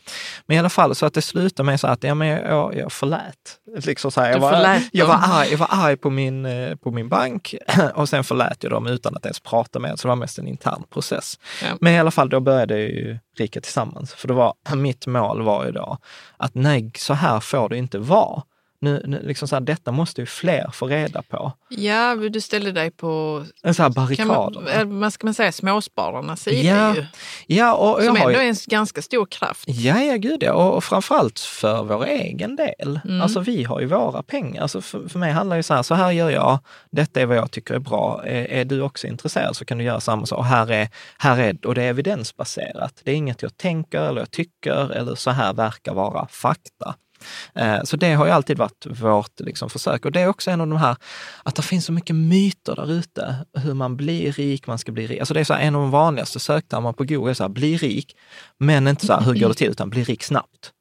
Men 0.47 0.57
i 0.57 0.59
alla 0.59 0.69
fall, 0.69 0.95
så 0.95 1.07
att 1.07 1.15
det 1.15 1.23
slutar 1.23 1.65
med 1.65 1.81
så 1.81 1.87
att 1.87 2.03
ja, 2.03 2.15
men 2.15 2.29
jag, 2.29 2.77
jag, 2.77 2.93
förlät. 2.93 3.59
Liksom 3.85 4.11
så 4.11 4.21
här, 4.21 4.31
jag, 4.31 4.39
var, 4.39 4.53
förlät 4.53 4.83
jag, 4.93 5.07
var 5.07 5.21
arg, 5.23 5.49
jag 5.51 5.59
var 5.59 5.69
arg 5.71 5.97
på 5.97 6.11
min, 6.11 6.47
eh, 6.47 6.77
på 6.77 6.91
min 6.91 7.09
bank 7.09 7.55
och 7.95 8.09
sen 8.09 8.25
förlät 8.25 8.63
jag 8.63 8.73
dem 8.73 8.87
utan 8.87 9.17
att 9.17 9.25
ens 9.25 9.41
prata 9.41 9.79
med 9.79 9.91
dem. 9.91 9.99
Så 9.99 10.09
det 10.09 10.09
var 10.09 10.17
mest 10.17 10.39
en 10.39 10.49
intern 10.49 10.83
process. 10.91 11.39
Ja. 11.63 11.69
Men 11.81 11.93
i 11.93 11.99
alla 11.99 12.11
fall, 12.11 12.29
då 12.29 12.41
började 12.41 12.75
jag 12.75 12.91
ju 12.91 13.19
Rika 13.39 13.61
Tillsammans. 13.61 14.15
För 14.15 14.29
det 14.29 14.35
var, 14.35 14.55
mitt 14.77 15.07
mål 15.07 15.43
var 15.43 15.65
ju 15.67 15.73
då 15.73 15.99
att 16.37 16.55
nej, 16.55 16.91
så 16.97 17.15
här 17.15 17.41
får 17.41 17.69
det 17.69 17.77
inte 17.77 17.99
vara. 17.99 18.43
Nu, 18.81 19.03
nu, 19.07 19.23
liksom 19.23 19.49
så 19.49 19.57
här, 19.57 19.61
detta 19.61 19.93
måste 19.93 20.21
ju 20.21 20.27
fler 20.27 20.71
få 20.73 20.87
reda 20.87 21.23
på. 21.23 21.53
Ja, 21.69 22.15
du 22.15 22.41
ställde 22.41 22.73
dig 22.73 22.91
på 22.91 23.45
En 23.63 23.75
så 23.75 23.83
här 23.83 24.17
kan 24.17 24.27
man, 24.27 24.53
barrikader. 24.53 25.05
eh, 25.05 25.09
ska 25.11 25.27
man 25.27 25.35
säga, 25.35 25.53
småspararnas 25.53 26.43
sida 26.43 26.63
Ja, 26.63 26.95
ju. 26.95 27.05
Ja, 27.47 27.75
och 27.75 27.99
jag 27.99 28.07
Som 28.07 28.17
har 28.17 28.27
ändå 28.27 28.41
ju, 28.41 28.47
är 28.47 28.49
en 28.49 28.57
ganska 28.67 29.03
stor 29.03 29.27
kraft. 29.27 29.65
Ja, 29.67 30.03
ja 30.03 30.17
gud 30.17 30.43
ja. 30.43 30.53
Och, 30.53 30.77
och 30.77 30.85
framförallt 30.85 31.39
för 31.39 31.83
vår 31.83 32.07
egen 32.07 32.57
del. 32.57 33.01
Mm. 33.05 33.21
Alltså 33.21 33.41
vi 33.41 33.65
har 33.65 33.81
ju 33.81 33.87
våra 33.87 34.23
pengar. 34.23 34.63
Alltså 34.63 34.81
för, 34.81 35.09
för 35.09 35.19
mig 35.19 35.33
handlar 35.33 35.57
det 35.57 35.59
ju 35.59 35.63
så 35.63 35.75
här, 35.75 35.83
så 35.83 35.95
här 35.95 36.11
gör 36.11 36.31
jag, 36.31 36.59
detta 36.91 37.21
är 37.21 37.27
vad 37.27 37.37
jag 37.37 37.51
tycker 37.51 37.75
är 37.75 37.79
bra. 37.79 38.23
Är, 38.25 38.45
är 38.45 38.65
du 38.65 38.83
också 38.83 39.07
intresserad 39.07 39.57
så 39.57 39.65
kan 39.65 39.79
du 39.79 39.85
göra 39.85 40.01
samma 40.01 40.27
sak. 40.27 40.39
Och 40.39 40.45
här 40.45 40.71
är, 40.73 40.89
här 41.19 41.39
är, 41.39 41.67
och 41.67 41.75
det 41.75 41.83
är 41.83 41.91
evidensbaserat. 41.91 43.01
Det 43.05 43.11
är 43.11 43.15
inget 43.15 43.43
jag 43.43 43.57
tänker 43.57 44.01
eller 44.03 44.21
jag 44.21 44.31
tycker 44.31 44.93
eller 44.93 45.15
så 45.15 45.31
här 45.31 45.53
verkar 45.55 45.95
vara 45.95 46.29
fakta. 46.31 46.95
Eh, 47.55 47.83
Så 47.85 47.97
det 47.97 48.13
har 48.15 48.27
ju 48.27 48.33
alltid 48.33 48.59
varit 48.59 48.87
vårt 48.87 49.41
liksom, 49.41 49.71
försök. 49.71 50.05
Och 50.05 50.13
det 50.13 50.21
är 50.21 50.29
också 50.29 50.51
en 50.51 50.61
av 50.61 50.67
de 50.67 50.77
här, 50.79 50.97
att 51.43 51.55
det 51.55 51.63
finns 51.63 51.85
så 51.85 51.93
mycket 51.93 52.17
myter 52.17 52.77
där 52.77 52.93
ute. 52.93 53.35
Hur 53.55 53.75
man 53.75 53.97
blir 53.97 54.33
rik, 54.33 54.67
man 54.67 54.79
ska 54.79 54.93
bli 54.93 55.07
rik. 55.07 55.19
Alltså 55.19 55.35
det 55.35 55.41
är 55.41 55.45
så 55.45 55.55
här, 55.55 55.61
en 55.61 55.75
av 55.75 55.81
de 55.81 55.91
vanligaste 55.91 56.41
söktermerna 56.41 56.93
på 56.93 57.05
Google, 57.05 57.35
så 57.35 57.45
här, 57.45 57.49
bli 57.49 57.77
rik, 57.77 58.17
men 58.59 58.89
inte 58.89 59.07
så 59.07 59.13
här, 59.13 59.21
hur 59.21 59.35
går 59.41 59.49
det 59.49 59.55
till, 59.55 59.71
utan 59.71 59.91
bli 59.91 60.03
rik 60.05 60.23
snabbt. 60.23 60.73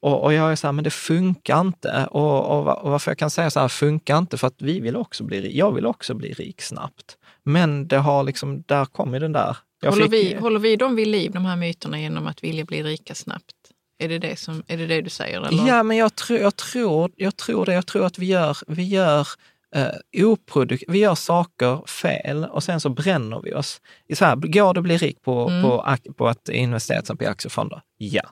Och, 0.00 0.24
och 0.24 0.32
jag 0.32 0.52
är 0.52 0.56
så 0.56 0.66
här, 0.66 0.72
men 0.72 0.84
det 0.84 0.90
funkar 0.90 1.60
inte. 1.60 2.06
Och, 2.10 2.44
och, 2.44 2.78
och 2.84 2.90
varför 2.90 3.10
jag 3.10 3.18
kan 3.18 3.30
säga 3.30 3.50
så 3.50 3.60
här, 3.60 3.68
funkar 3.68 4.18
inte? 4.18 4.38
För 4.38 4.46
att 4.46 4.54
vi 4.62 4.80
vill 4.80 4.96
också 4.96 5.24
bli, 5.24 5.58
jag 5.58 5.72
vill 5.72 5.86
också 5.86 6.14
bli 6.14 6.32
rik 6.32 6.62
snabbt. 6.62 7.16
Men 7.44 7.88
det 7.88 7.96
har 7.98 8.22
liksom, 8.24 8.62
där 8.66 8.84
kommer 8.84 9.20
den 9.20 9.32
där. 9.32 9.56
Jag 9.80 9.90
Håller, 9.90 10.04
fick- 10.04 10.12
vi, 10.12 10.34
håller 10.34 10.60
vi 10.60 10.76
dem 10.76 10.96
vid 10.96 11.06
liv, 11.08 11.32
de 11.32 11.44
här 11.44 11.56
myterna, 11.56 12.00
genom 12.00 12.26
att 12.26 12.44
vilja 12.44 12.64
bli 12.64 12.82
rika 12.82 13.14
snabbt? 13.14 13.52
Är 13.98 14.08
det 14.08 14.18
det, 14.18 14.36
som, 14.38 14.62
är 14.68 14.76
det, 14.76 14.86
det 14.86 15.00
du 15.00 15.10
säger? 15.10 15.40
Eller? 15.42 15.68
Ja, 15.68 15.82
men 15.82 15.96
jag 15.96 16.14
tror, 16.16 16.38
jag 16.38 16.56
tror, 16.56 17.10
jag 17.16 17.36
tror 17.36 17.66
det. 17.66 17.72
Jag 17.74 17.86
tror 17.86 18.06
att 18.06 18.18
vi 18.18 18.26
gör, 18.26 18.56
vi 18.66 18.82
gör 18.84 19.26
eh, 19.74 19.88
oproduk- 20.12 20.84
vi 20.88 20.98
gör 20.98 21.14
saker 21.14 21.86
fel 21.86 22.44
och 22.44 22.62
sen 22.62 22.80
så 22.80 22.88
bränner 22.88 23.40
vi 23.44 23.54
oss. 23.54 23.80
I 24.08 24.16
Så 24.16 24.24
här, 24.24 24.36
går 24.36 24.74
det 24.74 24.80
att 24.80 24.84
bli 24.84 24.96
rik 24.96 25.22
på, 25.22 25.48
Mm. 25.48 25.62
på, 25.62 25.96
på 26.16 26.28
att 26.28 26.48
investera 26.48 27.02
till 27.02 27.16
i 27.20 27.26
aktiefonder? 27.26 27.80
Ja. 27.96 28.22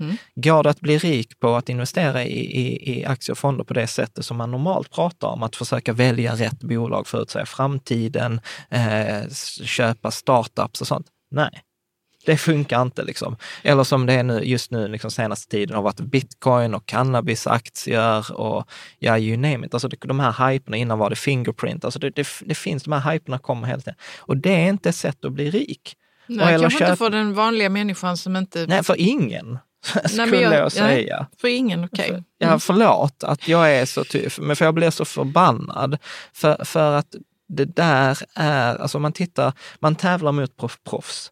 Mm. 0.00 0.16
Går 0.34 0.62
det 0.62 0.70
att 0.70 0.80
bli 0.80 0.98
rik 0.98 1.40
på 1.40 1.54
att 1.56 1.68
investera 1.68 2.24
i, 2.24 2.38
i, 2.38 2.98
i 3.00 3.04
aktier 3.04 3.32
och 3.34 3.38
fonder 3.38 3.64
på 3.64 3.74
det 3.74 3.86
sättet 3.86 4.24
som 4.24 4.36
man 4.36 4.50
normalt 4.50 4.90
pratar 4.90 5.28
om, 5.28 5.42
att 5.42 5.56
försöka 5.56 5.92
välja 5.92 6.34
rätt 6.34 6.60
bolag, 6.60 7.06
förutsäga 7.06 7.46
framtiden, 7.46 8.40
eh, 8.70 9.28
köpa 9.64 10.10
startups 10.10 10.80
och 10.80 10.86
sånt? 10.86 11.06
Nej. 11.30 11.62
Det 12.26 12.36
funkar 12.36 12.82
inte 12.82 13.02
liksom. 13.02 13.36
Eller 13.62 13.84
som 13.84 14.06
det 14.06 14.12
är 14.12 14.22
nu, 14.22 14.40
just 14.44 14.70
nu, 14.70 14.88
liksom 14.88 15.10
senaste 15.10 15.48
tiden, 15.50 15.76
har 15.76 15.82
varit 15.82 16.00
bitcoin 16.00 16.74
och 16.74 16.86
cannabisaktier 16.86 18.32
och 18.40 18.68
ja, 18.98 19.18
you 19.18 19.36
name 19.36 19.66
it. 19.66 19.74
Alltså 19.74 19.88
det, 19.88 19.96
de 20.00 20.20
här 20.20 20.50
hyperna, 20.50 20.76
innan 20.76 20.98
var 20.98 21.10
det 21.10 21.16
Fingerprint. 21.16 21.84
Alltså 21.84 21.98
det, 21.98 22.10
det, 22.10 22.26
det 22.40 22.54
finns, 22.54 22.82
de 22.82 22.92
här 22.92 23.12
hyperna 23.12 23.38
kommer 23.38 23.66
hela 23.66 23.78
tiden. 23.80 23.94
Och 24.18 24.36
det 24.36 24.54
är 24.54 24.68
inte 24.68 24.88
ett 24.88 24.96
sätt 24.96 25.24
att 25.24 25.32
bli 25.32 25.50
rik. 25.50 25.96
Nej, 26.26 26.58
kanske 26.60 26.78
köp- 26.78 26.88
inte 26.88 26.96
för 26.98 27.10
den 27.10 27.34
vanliga 27.34 27.68
människan 27.68 28.16
som 28.16 28.36
inte... 28.36 28.66
Nej, 28.66 28.82
för 28.84 28.96
ingen, 28.98 29.58
skulle 30.04 30.40
jag, 30.40 30.52
jag- 30.54 30.72
säga. 30.72 31.26
För 31.40 31.48
ingen, 31.48 31.84
okej. 31.84 32.08
Mm. 32.10 32.24
Ja, 32.38 32.58
förlåt 32.58 33.24
att 33.24 33.48
jag 33.48 33.72
är 33.74 33.84
så 33.86 34.04
typ, 34.04 34.38
men 34.38 34.56
för 34.56 34.64
jag 34.64 34.74
blir 34.74 34.90
så 34.90 35.04
förbannad. 35.04 35.98
För, 36.32 36.64
för 36.64 36.92
att 36.92 37.14
det 37.48 37.64
där 37.64 38.18
är, 38.34 38.76
alltså 38.76 38.98
man 38.98 39.12
tittar, 39.12 39.52
man 39.80 39.94
tävlar 39.94 40.32
mot 40.32 40.56
proff- 40.56 40.78
proffs. 40.90 41.30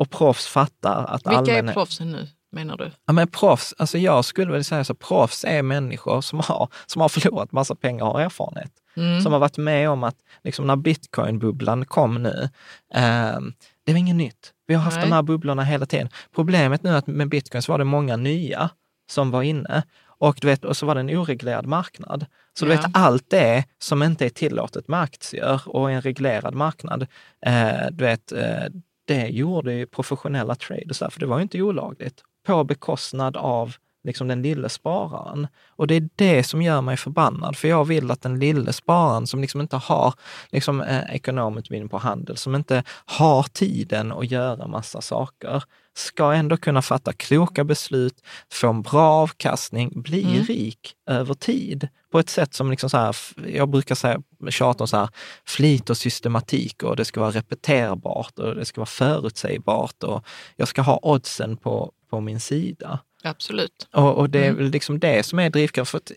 Och 0.00 0.10
proffs 0.10 0.46
fattar 0.46 1.04
att 1.04 1.26
Vilka 1.26 1.38
allmän... 1.38 1.68
är 1.68 1.72
proffsen 1.72 2.12
nu, 2.12 2.28
menar 2.52 2.76
du? 2.76 2.90
Ja, 3.06 3.12
men 3.12 3.28
proffs, 3.28 3.74
alltså 3.78 3.98
jag 3.98 4.24
skulle 4.24 4.52
väl 4.52 4.64
säga 4.64 4.84
så, 4.84 4.94
proffs 4.94 5.44
är 5.44 5.62
människor 5.62 6.20
som 6.20 6.40
har, 6.40 6.68
som 6.86 7.02
har 7.02 7.08
förlorat 7.08 7.52
massa 7.52 7.74
pengar 7.74 8.04
och 8.04 8.12
har 8.12 8.20
erfarenhet. 8.20 8.72
Mm. 8.96 9.20
Som 9.20 9.32
har 9.32 9.40
varit 9.40 9.56
med 9.56 9.90
om 9.90 10.04
att, 10.04 10.16
liksom 10.44 10.66
när 10.66 10.76
bitcoin-bubblan 10.76 11.84
kom 11.84 12.22
nu, 12.22 12.48
ehm, 12.94 13.52
det 13.86 13.92
var 13.92 13.98
inget 13.98 14.16
nytt. 14.16 14.52
Vi 14.66 14.74
har 14.74 14.82
haft 14.82 14.96
Nej. 14.96 15.06
de 15.06 15.12
här 15.12 15.22
bubblorna 15.22 15.64
hela 15.64 15.86
tiden. 15.86 16.08
Problemet 16.34 16.82
nu 16.82 16.90
är 16.90 16.94
att 16.96 17.06
med 17.06 17.28
bitcoin 17.28 17.62
så 17.62 17.72
var 17.72 17.78
det 17.78 17.84
många 17.84 18.16
nya 18.16 18.70
som 19.10 19.30
var 19.30 19.42
inne. 19.42 19.82
Och, 20.06 20.38
du 20.40 20.46
vet, 20.46 20.64
och 20.64 20.76
så 20.76 20.86
var 20.86 20.94
det 20.94 21.00
en 21.00 21.10
oreglerad 21.10 21.66
marknad. 21.66 22.26
Så 22.58 22.64
du 22.64 22.72
Ja. 22.72 22.76
vet, 22.80 22.90
allt 22.94 23.30
det 23.30 23.64
som 23.78 24.02
inte 24.02 24.24
är 24.26 24.30
tillåtet 24.30 24.88
med 24.88 25.00
aktier 25.00 25.60
och 25.66 25.90
en 25.90 26.00
reglerad 26.02 26.54
marknad, 26.54 27.06
eh, 27.46 27.86
du 27.90 28.04
vet, 28.04 28.32
eh, 28.32 28.64
det 29.10 29.28
gjorde 29.28 29.72
ju 29.72 29.86
professionella 29.86 30.54
traders, 30.54 30.98
för 30.98 31.20
det 31.20 31.26
var 31.26 31.36
ju 31.38 31.42
inte 31.42 31.62
olagligt, 31.62 32.22
på 32.46 32.64
bekostnad 32.64 33.36
av 33.36 33.74
liksom 34.04 34.28
den 34.28 34.42
lille 34.42 34.68
spararen. 34.68 35.46
Och 35.68 35.86
det 35.86 35.94
är 35.94 36.08
det 36.16 36.42
som 36.44 36.62
gör 36.62 36.80
mig 36.80 36.96
förbannad, 36.96 37.56
för 37.56 37.68
jag 37.68 37.84
vill 37.84 38.10
att 38.10 38.22
den 38.22 38.38
lille 38.38 38.72
spararen 38.72 39.26
som 39.26 39.40
liksom 39.40 39.60
inte 39.60 39.76
har 39.76 40.14
liksom, 40.50 40.80
eh, 40.80 41.14
ekonomutbildning 41.14 41.88
på 41.88 41.98
handel, 41.98 42.36
som 42.36 42.54
inte 42.54 42.84
har 43.06 43.42
tiden 43.42 44.12
att 44.12 44.30
göra 44.30 44.66
massa 44.66 45.00
saker, 45.00 45.62
ska 45.94 46.32
ändå 46.32 46.56
kunna 46.56 46.82
fatta 46.82 47.12
kloka 47.12 47.64
beslut, 47.64 48.14
få 48.52 48.68
en 48.68 48.82
bra 48.82 49.10
avkastning, 49.10 50.02
bli 50.02 50.24
Mm. 50.24 50.44
rik 50.44 50.94
över 51.06 51.34
tid 51.34 51.88
på 52.12 52.18
ett 52.18 52.28
sätt 52.30 52.54
som, 52.54 52.70
liksom 52.70 52.90
så 52.90 52.96
här, 52.96 53.16
jag 53.46 53.68
brukar 53.68 53.94
säga, 53.94 54.22
tjata 54.50 54.84
om 54.84 54.88
så 54.88 54.96
här, 54.96 55.08
flit 55.46 55.90
och 55.90 55.96
systematik 55.96 56.82
och 56.82 56.96
det 56.96 57.04
ska 57.04 57.20
vara 57.20 57.30
repeterbart 57.30 58.38
och 58.38 58.54
det 58.54 58.64
ska 58.64 58.80
vara 58.80 58.86
förutsägbart 58.86 60.02
och 60.02 60.26
jag 60.56 60.68
ska 60.68 60.82
ha 60.82 60.98
oddsen 61.02 61.56
på, 61.56 61.92
på 62.10 62.20
min 62.20 62.40
sida. 62.40 62.98
Absolut. 63.22 63.88
Och, 63.92 64.14
och 64.18 64.30
det 64.30 64.38
är 64.38 64.44
Mm. 64.50 64.56
väl 64.56 64.70
liksom 64.70 64.98
det 64.98 65.22
som 65.26 65.38
är 65.38 65.50
drivkraft. 65.50 65.90
För 65.90 65.98
att, 65.98 66.12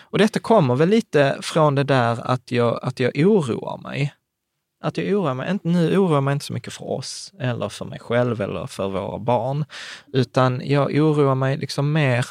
och 0.00 0.18
detta 0.18 0.38
kommer 0.40 0.74
väl 0.76 0.88
lite 0.88 1.38
från 1.42 1.74
det 1.74 1.84
där 1.84 2.30
att 2.30 2.50
jag, 2.50 2.80
att 2.82 3.00
jag 3.00 3.12
oroar 3.16 3.78
mig. 3.78 4.14
Att 4.84 4.96
jag 4.96 5.06
oroar 5.06 5.34
mig, 5.34 5.50
inte, 5.50 5.68
nu 5.68 5.96
oroar 5.98 6.14
jag 6.14 6.22
mig 6.22 6.32
inte 6.32 6.44
så 6.44 6.52
mycket 6.52 6.72
för 6.72 6.90
oss 6.90 7.32
eller 7.40 7.68
för 7.68 7.84
mig 7.84 7.98
själv 7.98 8.40
eller 8.40 8.66
för 8.66 8.88
våra 8.88 9.18
barn, 9.18 9.64
utan 10.12 10.62
jag 10.64 10.94
oroar 10.94 11.34
mig 11.34 11.56
liksom 11.56 11.92
mer 11.92 12.26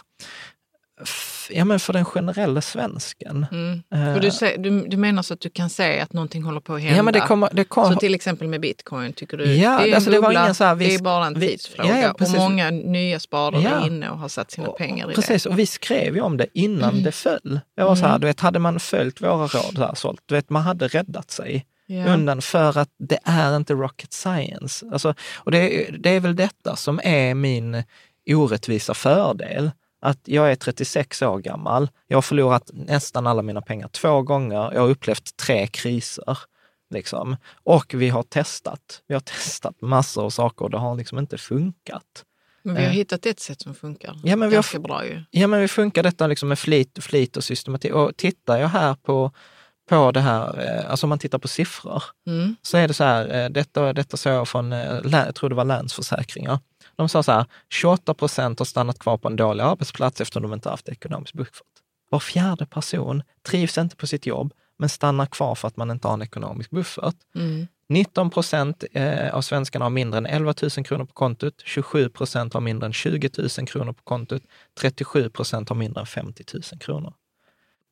ja, 1.49 1.65
men 1.65 1.79
för 1.79 1.93
den 1.93 2.05
generella 2.05 2.62
svensken. 2.62 3.45
Mm. 3.51 3.83
Eh, 3.93 4.15
Och 4.15 4.21
du, 4.21 4.29
sä- 4.29 4.57
du, 4.57 4.88
du 4.88 4.97
menar 4.97 5.23
så 5.23 5.33
att 5.33 5.39
du 5.41 5.49
kan 5.49 5.69
se 5.69 5.99
att 5.99 6.13
någonting 6.13 6.43
håller 6.43 6.59
på 6.62 6.73
att 6.73 6.81
hända? 6.81 6.97
ja, 6.97 7.03
men 7.03 7.13
det 7.13 7.19
kommer, 7.19 7.49
det 7.53 7.63
kommer, 7.63 7.93
Så 7.93 7.99
till 7.99 8.15
exempel 8.15 8.47
med 8.47 8.62
bitcoin, 8.62 9.13
tycker 9.13 9.38
du? 9.38 9.53
Ja, 9.55 9.79
det 9.83 9.91
är 9.91 9.95
alltså 9.95 10.09
det 10.12 10.19
var 10.19 10.27
bubbla, 10.27 10.41
ingen 10.43 10.55
så 10.55 10.63
här, 10.63 10.75
vi- 10.75 10.88
det 10.88 10.95
är 10.95 10.99
bara 10.99 11.25
en 11.25 11.39
tidsfråga. 11.41 11.89
ja, 11.89 12.01
ja, 12.01 12.12
och 12.12 12.17
precis. 12.17 12.35
många 12.35 12.69
nya 12.71 13.19
sparare 13.19 13.62
Ja. 13.62 13.69
är 13.69 13.88
inne 13.88 14.09
och 14.09 14.17
har 14.17 14.29
satt 14.29 14.51
sina 14.51 14.67
pengar 14.67 15.12
i 15.12 15.13
Precis, 15.15 15.45
och 15.45 15.59
vi 15.59 15.65
skrev 15.65 16.15
ju 16.15 16.21
om 16.21 16.38
det 16.38 16.47
innan 16.53 17.03
det 17.03 17.12
föll. 17.12 17.59
Jag 17.75 17.85
var 17.85 17.95
så 17.95 18.01
här, 18.01 18.09
Mm. 18.09 18.21
du 18.21 18.27
vet, 18.27 18.39
hade 18.39 18.59
man 18.59 18.79
följt 18.79 19.21
våra 19.21 19.33
råd, 19.47 19.75
så 19.75 19.81
här, 19.85 19.95
sålt, 19.95 20.21
du 20.25 20.35
vet, 20.35 20.49
man 20.49 20.62
hade 20.62 20.88
räddat 20.88 21.31
sig 21.31 21.65
det. 21.88 21.93
Ja. 21.95 22.05
undan 22.13 22.41
för 22.41 22.77
att 22.77 22.89
det 22.99 23.19
är 23.23 23.55
inte 23.55 23.73
rocket 23.73 24.13
science. 24.13 24.85
Alltså, 24.91 25.13
och 25.38 25.51
det, 25.51 25.89
det 25.99 26.09
är 26.09 26.19
väl 26.19 26.35
detta 26.35 26.75
som 26.75 26.99
är 27.03 27.33
min 27.33 27.83
orättvisa 28.27 28.93
fördel. 28.93 29.71
Att 30.01 30.19
jag 30.25 30.51
är 30.51 30.55
36 30.55 31.21
år 31.21 31.39
gammal, 31.39 31.89
jag 32.07 32.17
har 32.17 32.21
förlorat 32.21 32.69
nästan 32.73 33.27
alla 33.27 33.41
mina 33.41 33.62
pengar 33.62 33.88
två 33.88 34.21
gånger, 34.21 34.71
jag 34.73 34.81
har 34.81 34.89
upplevt 34.89 35.38
tre 35.38 35.67
kriser. 35.67 36.38
Liksom. 36.93 37.35
Och 37.63 37.93
vi 37.93 38.09
har 38.09 38.23
testat. 38.23 39.01
Vi 39.07 39.13
har 39.13 39.21
testat 39.21 39.81
massor 39.81 40.23
av 40.25 40.29
saker 40.29 40.65
och 40.65 40.71
det 40.71 40.77
har 40.77 40.95
liksom 40.95 41.19
inte 41.19 41.38
funkat. 41.38 42.25
Men 42.63 42.75
vi 42.75 42.81
har 42.81 42.88
Eh. 42.89 42.93
hittat 42.93 43.25
ett 43.25 43.39
sätt 43.39 43.62
som 43.62 43.75
funkar 43.75 44.15
Ja, 44.23 44.35
men 44.35 44.49
vi 44.49 44.55
har 44.55 44.79
bra 44.79 45.05
ju. 45.05 45.23
Ja, 45.31 45.47
men 45.47 45.62
vi 45.62 45.67
funkar 45.67 46.03
detta 46.03 46.27
liksom 46.27 46.49
med 46.49 46.59
flit, 46.59 46.97
flit 47.03 47.38
och 47.38 47.43
systematik. 47.43 47.93
Och 47.93 48.17
tittar 48.17 48.57
jag 48.57 48.67
här 48.67 48.93
på, 48.95 49.31
på 49.89 50.12
det 50.12 50.19
här, 50.19 50.59
eh, 50.79 50.91
alltså 50.91 51.05
om 51.05 51.09
man 51.09 51.19
tittar 51.19 51.38
på 51.39 51.47
siffror, 51.47 52.03
Mm. 52.27 52.55
så 52.62 52.77
är 52.77 52.88
det 52.88 52.93
så 52.93 53.03
här, 53.03 53.43
eh, 53.43 53.49
detta, 53.49 53.93
detta 53.93 54.17
såg 54.17 54.33
jag 54.33 54.47
från, 54.47 54.71
jag 54.71 55.35
tror 55.35 55.49
det 55.49 55.55
var 55.55 55.65
Länsförsäkringar. 55.65 56.59
De 56.99 57.09
sa 57.09 57.23
så 57.23 57.31
här, 57.31 57.45
28 57.69 58.13
procent 58.13 58.59
har 58.59 58.65
stannat 58.65 58.99
kvar 58.99 59.17
på 59.17 59.27
en 59.27 59.35
dålig 59.35 59.63
arbetsplats 59.63 60.21
eftersom 60.21 60.41
de 60.41 60.53
inte 60.53 60.69
haft 60.69 60.89
ekonomisk 60.89 61.33
buffert. 61.33 61.67
Var 62.09 62.19
fjärde 62.19 62.65
person 62.65 63.23
trivs 63.47 63.77
inte 63.77 63.95
på 63.95 64.07
sitt 64.07 64.25
jobb, 64.25 64.53
men 64.77 64.89
stannar 64.89 65.25
kvar 65.25 65.55
för 65.55 65.67
att 65.67 65.77
man 65.77 65.91
inte 65.91 66.07
har 66.07 66.13
en 66.13 66.21
ekonomisk 66.21 66.69
buffert. 66.69 67.15
Mm. 67.35 67.67
19 67.89 68.29
procent 68.29 68.83
eh, 68.91 69.35
av 69.35 69.41
svenskarna 69.41 69.85
har 69.85 69.89
mindre 69.89 70.17
än 70.17 70.25
11 70.25 70.53
000 70.62 70.85
kronor 70.85 71.05
på 71.05 71.13
kontot. 71.13 71.53
27 71.65 72.09
procent 72.09 72.53
har 72.53 72.62
mindre 72.62 72.85
än 72.85 72.93
20 72.93 73.29
000 73.38 73.67
kronor 73.67 73.93
på 73.93 74.03
kontot. 74.03 74.41
37 74.79 75.29
procent 75.29 75.69
har 75.69 75.75
mindre 75.75 76.01
än 76.01 76.07
50 76.07 76.43
000 76.53 76.63
kronor. 76.79 77.13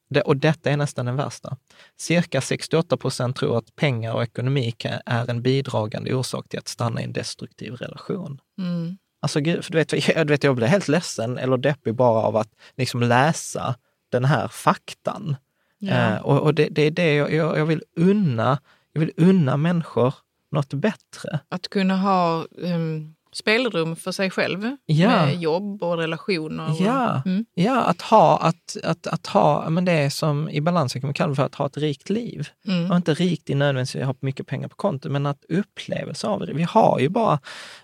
Det, 0.09 0.21
och 0.21 0.37
detta 0.37 0.69
är 0.69 0.77
nästan 0.77 1.05
den 1.05 1.15
värsta. 1.15 1.57
Cirka 1.97 2.41
68 2.41 2.97
procent 2.97 3.35
tror 3.35 3.57
att 3.57 3.75
pengar 3.75 4.13
och 4.13 4.23
ekonomi 4.23 4.71
kan- 4.71 4.99
är 5.05 5.29
en 5.29 5.41
bidragande 5.41 6.13
orsak 6.13 6.49
till 6.49 6.59
att 6.59 6.67
stanna 6.67 7.01
i 7.01 7.03
en 7.03 7.13
destruktiv 7.13 7.73
relation. 7.73 8.41
Mm. 8.57 8.97
Alltså, 9.19 9.39
gud, 9.39 9.65
för 9.65 9.71
du 9.71 9.77
vet, 9.77 10.07
jag, 10.15 10.27
du 10.27 10.33
vet, 10.33 10.43
jag 10.43 10.55
blir 10.55 10.67
helt 10.67 10.87
ledsen 10.87 11.37
eller 11.37 11.57
deppig 11.57 11.95
bara 11.95 12.21
av 12.21 12.35
att 12.35 12.49
liksom 12.77 13.01
läsa 13.03 13.75
den 14.11 14.25
här 14.25 14.47
faktan. 14.47 15.35
Ja. 15.79 15.93
Eh, 15.93 16.21
och 16.21 16.39
och 16.39 16.53
det, 16.53 16.67
det 16.71 16.81
är 16.81 16.91
det 16.91 17.13
jag, 17.13 17.33
jag, 17.33 17.57
jag 17.57 17.65
vill 17.65 17.83
unna. 17.95 18.59
Jag 18.93 18.99
vill 18.99 19.11
unna 19.17 19.57
människor 19.57 20.13
något 20.51 20.73
bättre. 20.73 21.39
Att 21.49 21.67
kunna 21.67 21.97
ha 21.97 22.45
um, 22.51 23.15
spelrum 23.37 23.95
för 23.95 24.11
sig 24.11 24.29
själv 24.29 24.75
Ja. 24.85 25.09
med 25.25 25.35
jobb 25.35 25.83
och 25.83 25.97
relationer. 25.97 26.69
och- 26.71 26.75
Ja. 26.79 27.21
Mm. 27.25 27.45
Ja, 27.53 27.81
att 27.81 28.01
ha, 28.01 28.37
att, 28.37 28.77
att, 28.83 29.07
att 29.07 29.27
ha, 29.27 29.69
men 29.69 29.85
det 29.85 29.91
är 29.91 30.09
som 30.09 30.49
i 30.49 30.61
balansen 30.61 31.01
kan 31.01 31.07
man 31.07 31.13
kalla 31.13 31.35
för 31.35 31.43
att 31.43 31.55
ha 31.55 31.65
ett 31.65 31.77
rikt 31.77 32.09
liv. 32.09 32.47
Mm. 32.67 32.91
Och 32.91 32.97
inte 32.97 33.13
rikt 33.13 33.49
i 33.49 33.55
nödvändigtvis 33.55 34.01
att 34.01 34.07
ha 34.07 34.15
mycket 34.19 34.47
pengar 34.47 34.67
på 34.67 34.75
kontot, 34.75 35.11
men 35.11 35.25
att 35.25 35.45
upplevelse 35.49 36.27
av 36.27 36.39
det. 36.45 36.53
Vi 36.53 36.63
har 36.63 36.99
ju 36.99 37.09
bara, 37.09 37.39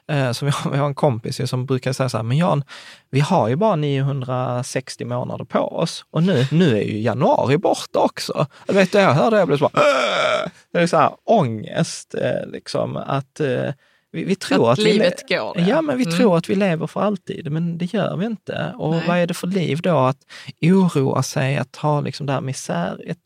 eh, 0.07 0.31
som 0.31 0.47
har, 0.53 0.71
vi 0.71 0.77
har 0.77 0.85
en 0.87 0.95
kompis 0.95 1.49
som 1.49 1.65
brukar 1.65 1.93
säga 1.93 2.09
så 2.09 2.17
här, 2.17 2.23
men 2.23 2.37
Jan, 2.37 2.63
vi 3.09 3.19
har 3.19 3.47
ju 3.49 3.55
bara 3.55 3.75
960 3.75 5.05
månader 5.05 5.45
på 5.45 5.59
oss 5.59 6.05
och 6.11 6.23
nu, 6.23 6.47
nu 6.51 6.77
är 6.77 6.81
ju 6.83 6.99
januari 7.01 7.57
borta 7.57 7.99
också. 7.99 8.45
Jag 8.67 8.73
vet, 8.73 8.93
jag 8.93 9.13
hörde 9.13 9.35
det, 9.35 9.39
jag 9.39 9.47
blev 9.47 9.57
så 9.57 9.69
bara, 9.73 9.81
"Åh!" 9.83 10.49
det 10.73 10.79
är 10.79 10.87
så 10.87 10.97
här 10.97 11.11
ångest, 11.23 12.15
eh, 12.15 12.51
liksom 12.51 12.97
att 12.97 13.39
eh, 13.39 13.69
vi, 14.13 14.23
vi 14.23 14.35
tror 14.35 14.71
Att 14.71 14.79
att, 14.79 14.85
vi, 14.85 14.93
livet 14.93 15.29
går. 15.29 15.59
Ja, 15.59 15.81
men 15.81 15.97
vi 15.97 16.03
Mm. 16.03 16.17
tror 16.17 16.37
att 16.37 16.49
vi 16.49 16.55
lever 16.55 16.87
för 16.87 17.01
alltid, 17.01 17.51
men 17.51 17.77
det 17.77 17.93
gör 17.93 18.17
vi 18.17 18.25
inte. 18.25 18.73
Och 18.77 18.91
Nej. 18.91 19.03
vad 19.07 19.17
är 19.17 19.27
det 19.27 19.33
för 19.33 19.47
liv 19.47 19.81
då? 19.81 19.97
Att 19.97 20.17
oroa 20.61 21.23
sig, 21.23 21.57
att 21.57 21.75
ha 21.75 22.01
liksom 22.01 22.25
det 22.25 22.33
här 22.33 22.41
misäret. 22.41 23.19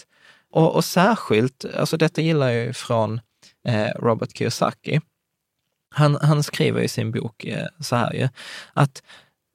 Och, 0.51 0.75
och 0.75 0.85
särskilt, 0.85 1.65
alltså 1.77 1.97
detta 1.97 2.21
gillar 2.21 2.49
jag 2.49 2.65
ju 2.65 2.73
från 2.73 3.21
eh, 3.67 3.87
Robert 3.99 4.37
Kiyosaki. 4.37 5.01
Han, 5.95 6.17
han 6.21 6.43
skriver 6.43 6.81
i 6.81 6.87
sin 6.87 7.11
bok 7.11 7.45
eh, 7.45 7.67
så 7.79 7.95
här 7.95 8.13
ju, 8.13 8.29
att 8.73 9.03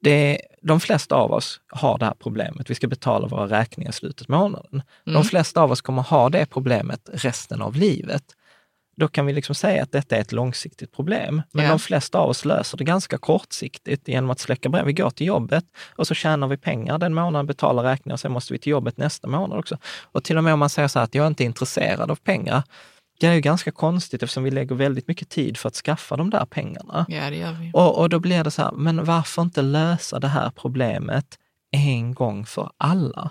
det, 0.01 0.41
de 0.61 0.79
flesta 0.79 1.15
av 1.15 1.31
oss 1.31 1.61
har 1.67 1.97
det 1.97 2.05
här 2.05 2.15
problemet. 2.19 2.69
Vi 2.69 2.75
ska 2.75 2.87
betala 2.87 3.27
våra 3.27 3.47
räkningar 3.59 3.89
i 3.89 3.93
slutet 3.93 4.29
av 4.29 4.39
månaden. 4.39 4.81
Mm. 5.07 5.13
De 5.13 5.23
flesta 5.23 5.61
av 5.61 5.71
oss 5.71 5.81
kommer 5.81 6.01
ha 6.01 6.29
det 6.29 6.45
problemet 6.45 7.09
resten 7.13 7.61
av 7.61 7.75
livet. 7.75 8.23
Då 8.95 9.07
kan 9.07 9.25
vi 9.25 9.33
liksom 9.33 9.55
säga 9.55 9.83
att 9.83 9.91
detta 9.91 10.15
är 10.17 10.21
ett 10.21 10.31
långsiktigt 10.31 10.91
problem. 10.91 11.41
Men 11.51 11.65
Ja. 11.65 11.69
de 11.71 11.79
flesta 11.79 12.17
av 12.19 12.29
oss 12.29 12.45
löser 12.45 12.77
det 12.77 12.83
ganska 12.83 13.17
kortsiktigt 13.17 14.07
genom 14.07 14.29
att 14.29 14.39
släcka 14.39 14.69
brännved. 14.69 14.87
Vi 14.87 14.93
går 15.03 15.09
till 15.09 15.27
jobbet 15.27 15.65
och 15.95 16.07
så 16.07 16.13
tjänar 16.13 16.47
vi 16.47 16.57
pengar 16.57 16.97
den 16.97 17.13
månaden, 17.13 17.45
betalar 17.45 17.83
räkningar 17.83 18.13
och 18.13 18.19
sen 18.19 18.31
måste 18.31 18.53
vi 18.53 18.59
till 18.59 18.71
jobbet 18.71 18.97
nästa 18.97 19.27
månad 19.27 19.59
också. 19.59 19.77
Och 20.01 20.23
till 20.23 20.37
och 20.37 20.43
med 20.43 20.53
om 20.53 20.59
man 20.59 20.69
säger 20.69 20.87
så 20.87 20.99
här 20.99 21.03
att 21.03 21.15
jag 21.15 21.23
är 21.23 21.27
inte 21.27 21.43
intresserad 21.43 22.11
av 22.11 22.15
pengar, 22.15 22.63
det 23.19 23.27
är 23.27 23.33
ju 23.33 23.41
ganska 23.41 23.71
konstigt 23.71 24.23
eftersom 24.23 24.43
vi 24.43 24.51
lägger 24.51 24.75
väldigt 24.75 25.07
mycket 25.07 25.29
tid 25.29 25.57
för 25.57 25.67
att 25.67 25.75
skaffa 25.75 26.15
de 26.17 26.29
där 26.29 26.45
pengarna. 26.45 27.05
Ja, 27.09 27.29
det 27.29 27.35
gör 27.35 27.51
vi. 27.51 27.71
Och, 27.73 27.99
och 27.99 28.09
då 28.09 28.19
blir 28.19 28.43
det 28.43 28.51
så 28.51 28.61
här, 28.61 28.71
men 28.71 29.03
varför 29.05 29.41
inte 29.41 29.61
lösa 29.61 30.19
det 30.19 30.27
här 30.27 30.51
problemet 30.55 31.25
en 31.71 32.13
gång 32.13 32.45
för 32.45 32.71
alla? 32.77 33.29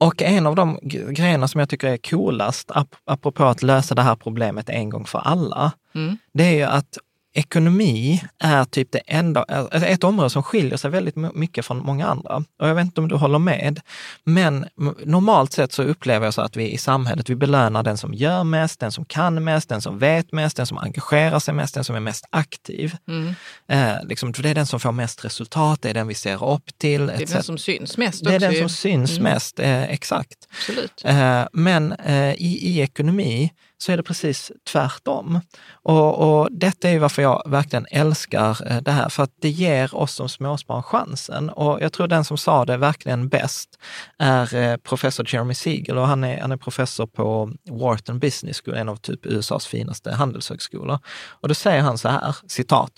Och 0.00 0.22
en 0.22 0.46
av 0.46 0.54
de 0.54 0.78
grejerna 1.12 1.48
som 1.48 1.58
jag 1.58 1.68
tycker 1.68 1.88
är 1.88 1.96
coolast, 1.96 2.70
ap- 2.70 2.94
apropå 3.04 3.44
att 3.44 3.62
lösa 3.62 3.94
det 3.94 4.02
här 4.02 4.14
problemet 4.16 4.68
en 4.68 4.90
gång 4.90 5.04
för 5.04 5.18
alla, 5.18 5.72
Mm. 5.94 6.16
det 6.34 6.44
är 6.44 6.52
ju 6.54 6.62
att 6.62 6.98
ekonomi 7.38 8.22
är 8.38 8.64
typ 8.64 8.92
det 8.92 8.98
enda, 9.06 9.44
är 9.48 9.84
ett 9.84 10.04
område 10.04 10.30
som 10.30 10.42
skiljer 10.42 10.76
sig 10.76 10.90
väldigt 10.90 11.16
my- 11.16 11.28
mycket 11.34 11.66
från 11.66 11.78
många 11.78 12.06
andra. 12.06 12.36
Och 12.60 12.68
jag 12.68 12.74
vet 12.74 12.84
inte 12.84 13.00
om 13.00 13.08
du 13.08 13.14
håller 13.16 13.38
med, 13.38 13.80
men 14.24 14.66
normalt 15.04 15.52
sett 15.52 15.72
så 15.72 15.82
upplever 15.82 16.26
jag 16.26 16.34
så 16.34 16.40
att 16.42 16.56
vi 16.56 16.70
i 16.72 16.78
samhället, 16.78 17.30
vi 17.30 17.34
belönar 17.34 17.82
den 17.82 17.96
som 17.98 18.14
gör 18.14 18.44
mest, 18.44 18.80
den 18.80 18.92
som 18.92 19.04
kan 19.04 19.44
mest, 19.44 19.68
den 19.68 19.80
som 19.82 19.98
vet 19.98 20.32
mest, 20.32 20.56
den 20.56 20.66
som 20.66 20.78
engagerar 20.78 21.38
sig 21.38 21.54
mest, 21.54 21.74
den 21.74 21.84
som 21.84 21.96
är 21.96 22.00
mest 22.00 22.24
aktiv. 22.30 22.96
Mm. 23.08 23.34
Eh, 23.68 24.04
liksom, 24.04 24.32
det 24.32 24.50
är 24.50 24.54
den 24.54 24.66
som 24.66 24.80
får 24.80 24.92
mest 24.92 25.24
resultat, 25.24 25.82
det 25.82 25.90
är 25.90 25.94
den 25.94 26.08
vi 26.08 26.14
ser 26.14 26.44
upp 26.44 26.78
till. 26.78 27.06
Det 27.06 27.12
är 27.12 27.22
etc. 27.22 27.32
den 27.32 27.42
som 27.42 27.58
syns 27.58 27.96
mest 27.98 28.24
det 28.24 28.34
är 28.34 28.40
den 28.40 28.54
som 28.54 28.68
syns 28.68 29.10
Mm. 29.10 29.22
mest, 29.32 29.58
eh, 29.60 29.82
exakt. 29.82 30.38
Absolut. 30.50 31.02
Eh, 31.04 31.42
men 31.52 31.92
eh, 31.92 32.32
i, 32.32 32.58
i 32.62 32.80
ekonomi 32.80 33.52
så 33.78 33.92
är 33.92 33.96
det 33.96 34.02
precis 34.02 34.52
tvärtom. 34.72 35.40
Och, 35.70 36.40
och 36.40 36.48
detta 36.52 36.88
är 36.88 36.92
ju 36.92 36.98
varför 36.98 37.22
jag 37.22 37.42
verkligen 37.46 37.86
älskar 37.90 38.70
eh, 38.70 38.82
det 38.82 38.90
här, 38.90 39.08
för 39.08 39.22
att 39.22 39.32
det 39.40 39.48
ger 39.48 39.94
oss 39.94 40.14
som 40.14 40.28
småsparare 40.28 40.82
chansen. 40.82 41.50
Och 41.50 41.82
jag 41.82 41.92
tror 41.92 42.08
den 42.08 42.24
som 42.24 42.38
sa 42.38 42.64
det 42.64 42.76
verkligen 42.76 43.28
bäst 43.28 43.78
är 44.18 44.54
eh, 44.54 44.76
professor 44.76 45.26
Jeremy 45.34 45.54
Siegel 45.54 45.98
och 45.98 46.06
han 46.06 46.24
är, 46.24 46.40
han 46.40 46.52
är 46.52 46.56
professor 46.56 47.06
på 47.06 47.52
Wharton 47.70 48.18
Business 48.18 48.62
School, 48.64 48.76
en 48.76 48.88
av 48.88 48.96
typ 48.96 49.26
USAs 49.26 49.66
finaste 49.66 50.12
handelshögskolor. 50.12 50.98
Och 51.40 51.48
då 51.48 51.54
säger 51.54 51.82
han 51.82 51.98
så 51.98 52.08
här, 52.08 52.36
citat. 52.46 52.92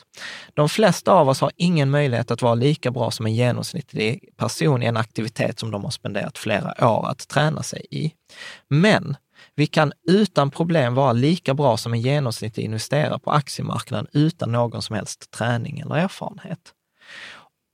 De 0.55 0.69
flesta 0.69 1.13
av 1.13 1.29
oss 1.29 1.41
har 1.41 1.53
ingen 1.57 1.91
möjlighet 1.91 2.31
att 2.31 2.43
vara 2.43 2.55
lika 2.55 2.91
bra 2.91 3.11
som 3.11 3.27
en 3.27 3.35
genomsnittlig 3.35 4.29
person 4.37 4.83
i 4.83 4.87
en 4.87 4.97
aktivitet 4.97 5.59
som 5.59 5.71
de 5.71 5.85
har 5.85 5.91
spenderat 5.91 6.39
flera 6.39 6.89
år 6.89 7.09
att 7.09 7.29
träna 7.29 7.63
sig 7.63 7.87
i. 7.91 8.13
Men 8.69 9.17
vi 9.61 9.67
kan 9.67 9.93
utan 10.09 10.51
problem 10.51 10.95
vara 10.95 11.13
lika 11.13 11.55
bra 11.55 11.77
som 11.77 11.93
en 11.93 12.01
genomsnittlig 12.01 12.65
investerare 12.65 13.19
på 13.19 13.31
aktiemarknaden 13.31 14.07
utan 14.13 14.53
någon 14.53 14.83
som 14.83 14.97
helst 14.97 15.31
träning 15.31 15.81
eller 15.81 15.95
erfarenhet. 15.95 16.59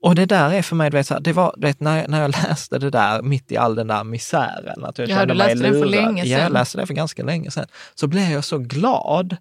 Och 0.02 0.14
det 0.14 0.26
där 0.26 0.50
är 0.52 0.62
för 0.62 0.76
mig, 0.76 0.90
du 0.90 0.96
vet, 0.96 1.10
det 1.20 1.32
var, 1.32 1.54
du 1.56 1.66
vet, 1.66 1.80
när, 1.80 2.08
när 2.08 2.20
jag 2.22 2.30
läste 2.48 2.78
det 2.78 2.90
där 2.90 3.22
mitt 3.22 3.52
i 3.52 3.56
all 3.56 3.74
den 3.74 3.86
där 3.86 4.04
misären, 4.04 4.84
att 4.84 4.98
jag 4.98 5.08
Ja, 5.08 5.16
kände 5.16 5.34
du 5.34 5.38
mig 5.38 5.54
läste 5.54 5.70
den 5.70 5.82
för 5.82 5.88
länge 5.90 6.24
Ja, 6.24 6.30
jag 6.30 6.40
sedan. 6.40 6.52
läste 6.52 6.78
det 6.78 6.86
för 6.86 6.94
ganska 6.94 7.22
länge 7.24 7.50
sedan. 7.50 7.66
Så 7.94 8.06
blev 8.06 8.30
jag 8.30 8.44
så 8.44 8.58
glad 8.58 9.36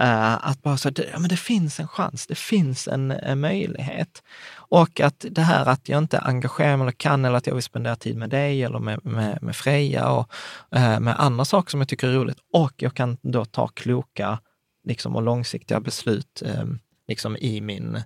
eh, 0.00 0.48
att 0.48 0.62
bara 0.62 0.76
så, 0.76 0.90
det, 0.90 1.06
ja, 1.12 1.18
men 1.18 1.28
det 1.28 1.36
finns 1.36 1.80
en 1.80 1.88
chans, 1.88 2.26
det 2.26 2.38
finns 2.38 2.88
en, 2.88 3.10
en 3.10 3.40
möjlighet. 3.40 4.22
Och 4.70 5.00
att 5.00 5.24
det 5.30 5.42
här 5.42 5.66
att 5.66 5.88
jag 5.88 5.98
inte 5.98 6.18
engagerar 6.18 6.76
mig 6.76 6.84
eller 6.84 6.92
kan 6.92 7.24
eller 7.24 7.38
att 7.38 7.46
jag 7.46 7.54
vill 7.54 7.62
spendera 7.62 7.96
tid 7.96 8.16
med 8.16 8.30
dig 8.30 8.62
eller 8.62 8.78
med, 8.78 9.06
med, 9.06 9.42
med 9.42 9.56
Freja 9.56 10.10
och 10.10 10.32
eh, 10.76 11.00
med 11.00 11.20
andra 11.20 11.44
saker 11.44 11.70
som 11.70 11.80
jag 11.80 11.88
tycker 11.88 12.08
är 12.08 12.12
roligt. 12.12 12.38
Och 12.52 12.72
jag 12.76 12.94
kan 12.94 13.16
då 13.22 13.44
ta 13.44 13.68
kloka 13.68 14.38
liksom, 14.84 15.16
och 15.16 15.22
långsiktiga 15.22 15.80
beslut 15.80 16.42
eh, 16.46 16.64
liksom, 17.08 17.36
i, 17.36 17.60
min, 17.60 18.02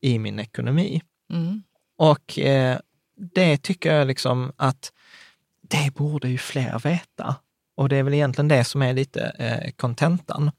i 0.00 0.18
min 0.18 0.38
ekonomi. 0.38 1.02
Mm. 1.32 1.62
Och 1.96 2.38
eh, 2.38 2.78
det 3.34 3.56
tycker 3.56 3.94
jag 3.94 4.06
liksom 4.06 4.52
att 4.56 4.92
det 5.62 5.94
borde 5.94 6.28
ju 6.28 6.38
fler 6.38 6.78
veta. 6.78 7.36
Och 7.80 7.88
det 7.88 7.96
är 7.96 8.02
väl 8.02 8.14
egentligen 8.14 8.48
det 8.48 8.64
som 8.64 8.82
är 8.82 8.92
lite 8.92 9.20
eh, 9.38 9.70
kontentan. 9.76 10.50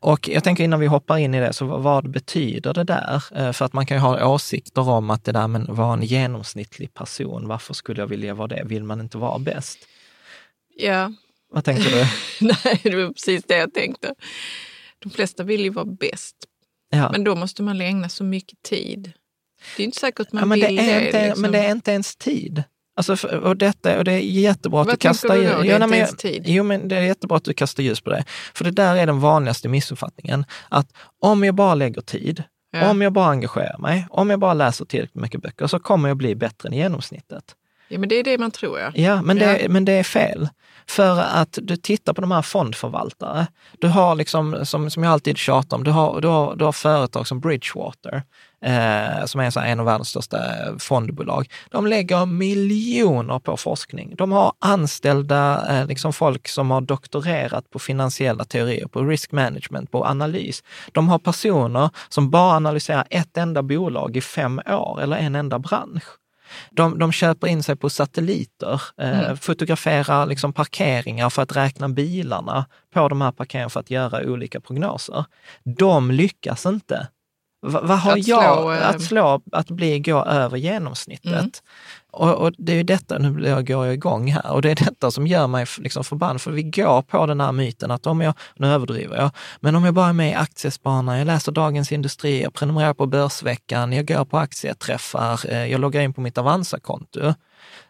och 0.00 0.28
jag 0.28 0.44
tänker 0.44 0.64
innan 0.64 0.80
vi 0.80 0.86
hoppar 0.86 1.16
in 1.18 1.34
i 1.34 1.40
det, 1.40 1.52
så 1.52 1.66
vad, 1.66 2.10
betyder 2.10 2.74
det 2.74 2.84
där? 2.84 3.22
Eh, 3.36 3.52
för 3.52 3.64
att 3.64 3.72
man 3.72 3.86
kan 3.86 3.96
ju 3.96 4.00
ha 4.00 4.26
åsikter 4.28 4.88
om 4.88 5.10
att 5.10 5.24
det 5.24 5.32
där 5.32 5.48
med 5.48 5.62
att 5.62 5.76
vara 5.76 5.92
en 5.94 6.02
genomsnittlig 6.02 6.94
person, 6.94 7.48
varför 7.48 7.74
skulle 7.74 8.00
jag 8.02 8.06
vilja 8.06 8.34
vara 8.34 8.48
det? 8.48 8.62
Vill 8.64 8.84
man 8.84 9.00
inte 9.00 9.18
vara 9.18 9.38
bäst? 9.38 9.78
Ja, 10.76 11.12
Vad 11.52 11.64
tänker 11.64 11.90
du? 11.90 12.06
nej, 12.46 12.80
det 12.82 12.96
var 12.96 13.12
precis 13.12 13.44
det 13.44 13.56
jag 13.56 13.74
tänkte. 13.74 14.14
De 14.98 15.10
flesta 15.10 15.42
vill 15.42 15.60
ju 15.64 15.70
vara 15.70 15.84
bäst, 15.84 16.36
Ja. 16.90 17.12
men 17.12 17.24
då 17.24 17.36
måste 17.36 17.62
man 17.62 17.80
ägna 17.80 18.08
så 18.08 18.24
mycket 18.24 18.62
tid. 18.62 19.12
Det 19.76 19.82
är 19.82 19.84
inte 19.84 19.98
säkert 19.98 20.32
man 20.32 20.40
ja, 20.40 20.46
men, 20.46 20.60
det 20.60 20.66
vill 20.66 20.78
är 20.78 21.00
det. 21.00 21.06
inte, 21.06 21.26
liksom. 21.26 21.42
men 21.42 21.52
det 21.52 21.58
är 21.58 21.70
inte 21.70 21.92
ens 21.92 22.16
tid. 22.16 22.62
Alltså, 22.96 23.16
för, 23.16 23.38
och, 23.40 23.56
detta, 23.56 23.98
och 23.98 24.04
det 24.04 24.12
är 24.12 24.18
jättebra 24.18 24.80
att 24.80 24.86
Vad 24.86 24.94
du 24.94 24.98
kastar 24.98 25.28
tänker 25.28 25.48
du 25.48 25.54
då? 25.54 25.62
ljus- 25.64 25.70
Ja, 25.72 25.78
nej, 25.78 25.88
men 25.88 25.98
jag-. 25.98 26.42
Jo, 26.46 26.64
men 26.64 26.88
det 26.88 26.96
är 26.96 27.00
jättebra 27.02 27.36
att 27.36 27.44
du 27.44 27.52
kastar 27.54 27.82
ljus 27.82 28.00
på 28.00 28.10
det. 28.10 28.24
För 28.54 28.64
det 28.64 28.70
där 28.70 28.96
är 28.96 29.06
den 29.06 29.20
vanligaste 29.20 29.68
missuppfattningen. 29.68 30.44
Att 30.68 30.88
om 31.22 31.44
jag 31.44 31.54
bara 31.54 31.74
lägger 31.74 32.00
tid, 32.00 32.42
Ja. 32.70 32.90
om 32.90 33.02
jag 33.02 33.12
bara 33.12 33.26
engagerar 33.26 33.78
mig, 33.78 34.06
om 34.10 34.30
jag 34.30 34.38
bara 34.40 34.54
läser 34.54 34.84
tillräckligt 34.84 35.22
mycket 35.22 35.42
böcker, 35.42 35.66
så 35.66 35.78
kommer 35.78 36.08
jag 36.08 36.16
bli 36.16 36.34
bättre 36.34 36.68
än 36.68 36.74
genomsnittet. 36.74 37.44
Ja, 37.88 37.98
men 37.98 38.08
det 38.08 38.14
är 38.14 38.24
det 38.24 38.38
man 38.38 38.50
tror, 38.50 38.80
ja. 38.80 38.90
Ja, 38.94 39.22
men 39.22 39.36
det, 39.38 39.60
Ja. 39.62 39.68
men 39.68 39.84
det 39.84 39.92
är 39.92 40.02
fel. 40.02 40.48
För 40.88 41.20
att 41.20 41.58
du 41.62 41.76
tittar 41.76 42.12
på 42.12 42.20
de 42.20 42.30
här 42.30 42.42
fondförvaltare. 42.42 43.46
Du 43.80 43.88
har, 43.88 44.14
liksom, 44.14 44.66
som, 44.66 44.90
som 44.90 45.02
jag 45.02 45.12
alltid 45.12 45.36
tjatar 45.38 45.76
om, 45.76 45.84
du 45.84 45.90
har, 45.90 46.20
du 46.20 46.28
har, 46.28 46.56
du 46.56 46.64
har 46.64 46.72
företag 46.72 47.26
som 47.26 47.40
Bridgewater, 47.40 48.22
eh, 48.64 49.24
som 49.24 49.40
är 49.40 49.50
så 49.50 49.60
en 49.60 49.80
av 49.80 49.86
världens 49.86 50.08
största 50.08 50.38
fondbolag. 50.78 51.50
De 51.70 51.86
lägger 51.86 52.26
miljoner 52.26 53.38
på 53.38 53.56
forskning. 53.56 54.14
De 54.16 54.32
har 54.32 54.52
anställda, 54.58 55.66
eh, 55.80 55.86
liksom 55.86 56.12
folk 56.12 56.48
som 56.48 56.70
har 56.70 56.80
doktorerat 56.80 57.70
på 57.70 57.78
finansiella 57.78 58.44
teorier, 58.44 58.86
på 58.88 59.02
risk 59.02 59.32
management, 59.32 59.90
på 59.90 60.06
analys. 60.06 60.62
De 60.92 61.08
har 61.08 61.18
personer 61.18 61.90
som 62.08 62.30
bara 62.30 62.56
analyserar 62.56 63.06
ett 63.10 63.36
enda 63.36 63.62
bolag 63.62 64.16
i 64.16 64.20
fem 64.20 64.60
år 64.66 65.00
eller 65.02 65.16
en 65.16 65.34
enda 65.34 65.58
bransch. 65.58 66.04
De, 66.70 66.98
de 66.98 67.12
köper 67.12 67.46
in 67.46 67.62
sig 67.62 67.76
på 67.76 67.90
satelliter, 67.90 68.82
eh, 69.00 69.34
fotograferar 69.34 70.26
liksom 70.26 70.52
parkeringar 70.52 71.30
för 71.30 71.42
att 71.42 71.56
räkna 71.56 71.88
bilarna 71.88 72.66
på 72.94 73.08
de 73.08 73.20
här 73.20 73.32
parkeringarna 73.32 73.70
för 73.70 73.80
att 73.80 73.90
göra 73.90 74.24
olika 74.30 74.60
prognoser. 74.60 75.24
De 75.64 76.10
lyckas 76.10 76.66
inte. 76.66 77.08
Va- 77.62 77.80
Vad 77.82 77.98
har 77.98 78.12
Att 78.18 78.24
slå, 78.24 78.34
jag 78.42 78.76
eh, 78.76 78.88
att 78.88 79.02
slå, 79.02 79.40
att 79.52 79.70
bli, 79.70 79.98
gå 80.00 80.24
över 80.24 80.56
genomsnittet? 80.56 81.26
Mm. 81.26 81.50
Och, 82.10 82.34
och 82.34 82.52
det 82.58 82.72
är 82.72 82.76
ju 82.76 82.82
detta, 82.82 83.18
nu 83.18 83.48
jag, 83.48 83.66
går 83.66 83.86
jag 83.86 83.94
igång 83.94 84.32
här, 84.32 84.50
och 84.52 84.62
det 84.62 84.70
är 84.70 84.74
detta 84.84 85.10
som 85.10 85.26
gör 85.26 85.46
mig 85.46 85.66
liksom 85.78 86.04
förbannad. 86.04 86.40
För 86.40 86.50
vi 86.50 86.62
går 86.62 87.02
på 87.02 87.26
den 87.26 87.40
här 87.40 87.52
myten 87.52 87.90
att 87.90 88.06
om 88.06 88.20
jag, 88.20 88.34
nu 88.56 88.66
överdriver 88.66 89.16
jag, 89.16 89.30
men 89.60 89.76
om 89.76 89.84
jag 89.84 89.94
bara 89.94 90.08
är 90.08 90.12
med 90.12 90.30
i 90.30 90.34
Aktiespararna, 90.34 91.18
jag 91.18 91.26
läser 91.26 91.52
Dagens 91.52 91.92
Industri, 91.92 92.42
jag 92.42 92.54
prenumererar 92.54 92.94
på 92.94 93.06
Börsveckan, 93.06 93.92
jag 93.92 94.06
går 94.06 94.24
på 94.24 94.38
aktieträffar, 94.38 95.40
eh, 95.52 95.66
jag 95.66 95.80
loggar 95.80 96.02
in 96.02 96.14
på 96.14 96.20
mitt 96.20 96.38
Avanza-konto, 96.38 97.34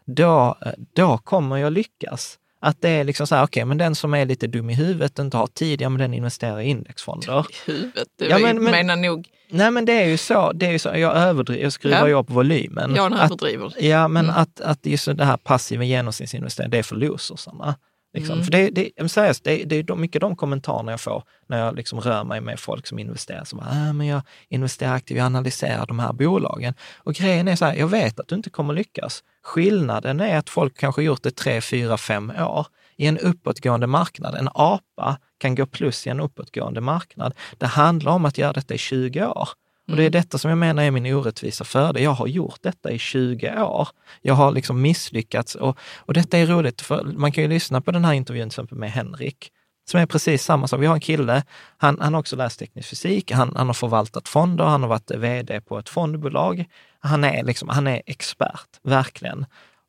då, 0.06 0.56
eh, 0.66 0.72
då 0.96 1.18
kommer 1.18 1.56
jag 1.56 1.72
lyckas. 1.72 2.38
Att 2.60 2.80
det 2.80 2.88
är 2.88 3.04
liksom 3.04 3.26
så 3.26 3.34
här, 3.34 3.44
okej, 3.44 3.64
men 3.64 3.78
den 3.78 3.94
som 3.94 4.14
är 4.14 4.26
lite 4.26 4.46
dum 4.46 4.70
i 4.70 4.74
huvudet, 4.74 5.18
inte 5.18 5.36
har 5.36 5.46
tid, 5.46 5.80
ja 5.80 5.88
men 5.88 5.98
den 5.98 6.14
investerar 6.14 6.60
i 6.60 6.64
indexfonder. 6.64 7.46
I 7.66 7.70
huvudet. 7.70 8.08
Du 8.18 8.24
Ja, 8.28 8.38
men- 8.38 8.62
men- 8.62 8.72
menar 8.72 8.96
nog, 8.96 9.28
Nej 9.50 9.70
men 9.70 9.84
det 9.84 9.92
är 9.92 10.06
ju 10.08 10.16
så, 10.16 10.52
det 10.52 10.66
är 10.66 10.72
ju 10.72 10.78
så 10.78 10.88
jag 10.88 11.16
överdriver, 11.16 11.62
jag 11.62 11.72
skruvar 11.72 11.98
Ja. 11.98 12.08
ju 12.08 12.14
upp 12.14 12.30
volymen. 12.30 12.94
Jan 12.94 13.12
Att- 13.12 13.24
överdriver. 13.30 13.72
Ja, 13.78 14.08
men 14.08 14.24
Mm. 14.24 14.36
att, 14.36 14.60
att 14.60 14.86
just 14.86 15.16
det 15.16 15.24
här 15.24 15.36
passiva 15.36 15.84
genomsnittsinvestering, 15.84 16.70
det 16.70 16.78
är 16.78 16.82
för 16.82 16.96
losersarna. 16.96 17.74
Liksom. 18.14 18.32
Mm. 18.32 18.44
För 18.44 18.52
det, 18.52 18.70
det, 18.70 19.08
seriöst, 19.08 19.44
det, 19.44 19.64
det 19.64 19.76
är 19.76 19.82
de, 19.82 20.00
mycket 20.00 20.20
de 20.20 20.36
kommentarerna 20.36 20.92
jag 20.92 21.00
får 21.00 21.22
när 21.48 21.64
jag 21.64 21.76
liksom 21.76 22.00
rör 22.00 22.24
mig 22.24 22.40
med 22.40 22.60
folk 22.60 22.86
som 22.86 22.98
investerar. 22.98 23.44
Så 23.44 23.56
bara, 23.56 23.70
äh, 23.70 23.92
men 23.92 24.06
jag 24.06 24.22
investerar 24.48 24.94
aktivt, 24.94 25.18
jag 25.18 25.26
analyserar 25.26 25.86
de 25.86 25.98
här 25.98 26.12
bolagen. 26.12 26.74
Och 26.96 27.14
grejen 27.14 27.48
är 27.48 27.56
så 27.56 27.64
här, 27.64 27.74
jag 27.74 27.88
vet 27.88 28.20
att 28.20 28.28
du 28.28 28.34
inte 28.34 28.50
kommer 28.50 28.74
lyckas. 28.74 29.22
Skillnaden 29.46 30.20
är 30.20 30.38
att 30.38 30.50
folk 30.50 30.78
kanske 30.78 31.02
gjort 31.02 31.22
det 31.22 31.36
tre, 31.36 31.60
fyra, 31.60 31.96
fem 31.96 32.30
år 32.30 32.66
i 32.96 33.06
en 33.06 33.18
uppåtgående 33.18 33.86
marknad. 33.86 34.34
En 34.34 34.48
apa 34.54 35.18
kan 35.38 35.54
gå 35.54 35.66
plus 35.66 36.06
i 36.06 36.10
en 36.10 36.20
uppåtgående 36.20 36.80
marknad. 36.80 37.34
Det 37.58 37.66
handlar 37.66 38.12
om 38.12 38.24
att 38.24 38.38
göra 38.38 38.52
detta 38.52 38.74
i 38.74 38.78
20 38.78 39.26
år. 39.26 39.48
Och 39.90 39.96
det 39.96 40.04
är 40.04 40.10
detta 40.10 40.38
som 40.38 40.48
jag 40.48 40.58
menar 40.58 40.82
är 40.82 40.90
min 40.90 41.14
orättvisa 41.14 41.64
fördel. 41.64 42.02
Jag 42.02 42.10
har 42.10 42.26
gjort 42.26 42.58
detta 42.62 42.90
i 42.90 42.98
20 42.98 43.62
år. 43.62 43.88
Jag 44.22 44.34
har 44.34 44.52
liksom 44.52 44.82
misslyckats 44.82 45.54
och, 45.54 45.78
och 45.96 46.14
detta 46.14 46.38
är 46.38 46.46
roligt, 46.46 46.82
för 46.82 47.04
man 47.04 47.32
kan 47.32 47.44
ju 47.44 47.50
lyssna 47.50 47.80
på 47.80 47.90
den 47.90 48.04
här 48.04 48.12
intervjun 48.12 48.48
till 48.48 48.54
exempel 48.54 48.78
med 48.78 48.90
Henrik 48.92 49.50
som 49.90 50.00
är 50.00 50.06
precis 50.06 50.44
samma 50.44 50.66
sak. 50.66 50.80
Vi 50.80 50.86
har 50.86 50.94
en 50.94 51.00
kille, 51.00 51.42
han, 51.76 51.98
han 52.00 52.14
har 52.14 52.20
också 52.20 52.36
läst 52.36 52.58
teknisk 52.58 52.88
fysik, 52.88 53.32
han, 53.32 53.56
han 53.56 53.66
har 53.66 53.74
förvaltat 53.74 54.28
fonder, 54.28 54.64
han 54.64 54.82
har 54.82 54.88
varit 54.88 55.10
vd 55.10 55.60
på 55.60 55.78
ett 55.78 55.88
fondbolag. 55.88 56.64
Han 57.00 57.24
är, 57.24 57.44
liksom, 57.44 57.68
han 57.68 57.86
är 57.86 58.02
expert, 58.06 58.68
verkligen. 58.82 59.46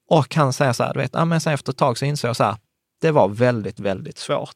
Och 0.09 0.35
han 0.35 0.53
säger 0.53 0.73
så 0.73 0.83
här, 0.83 0.93
du 0.93 0.99
vet, 0.99 1.13
ja, 1.13 1.25
men 1.25 1.41
sen 1.41 1.53
efter 1.53 1.71
ett 1.71 1.77
tag 1.77 1.97
så 1.97 2.05
insåg 2.05 2.29
jag 2.29 2.35
så 2.35 2.43
här, 2.43 2.55
det 3.01 3.11
var 3.11 3.29
väldigt, 3.29 3.79
väldigt 3.79 4.17
svårt 4.17 4.55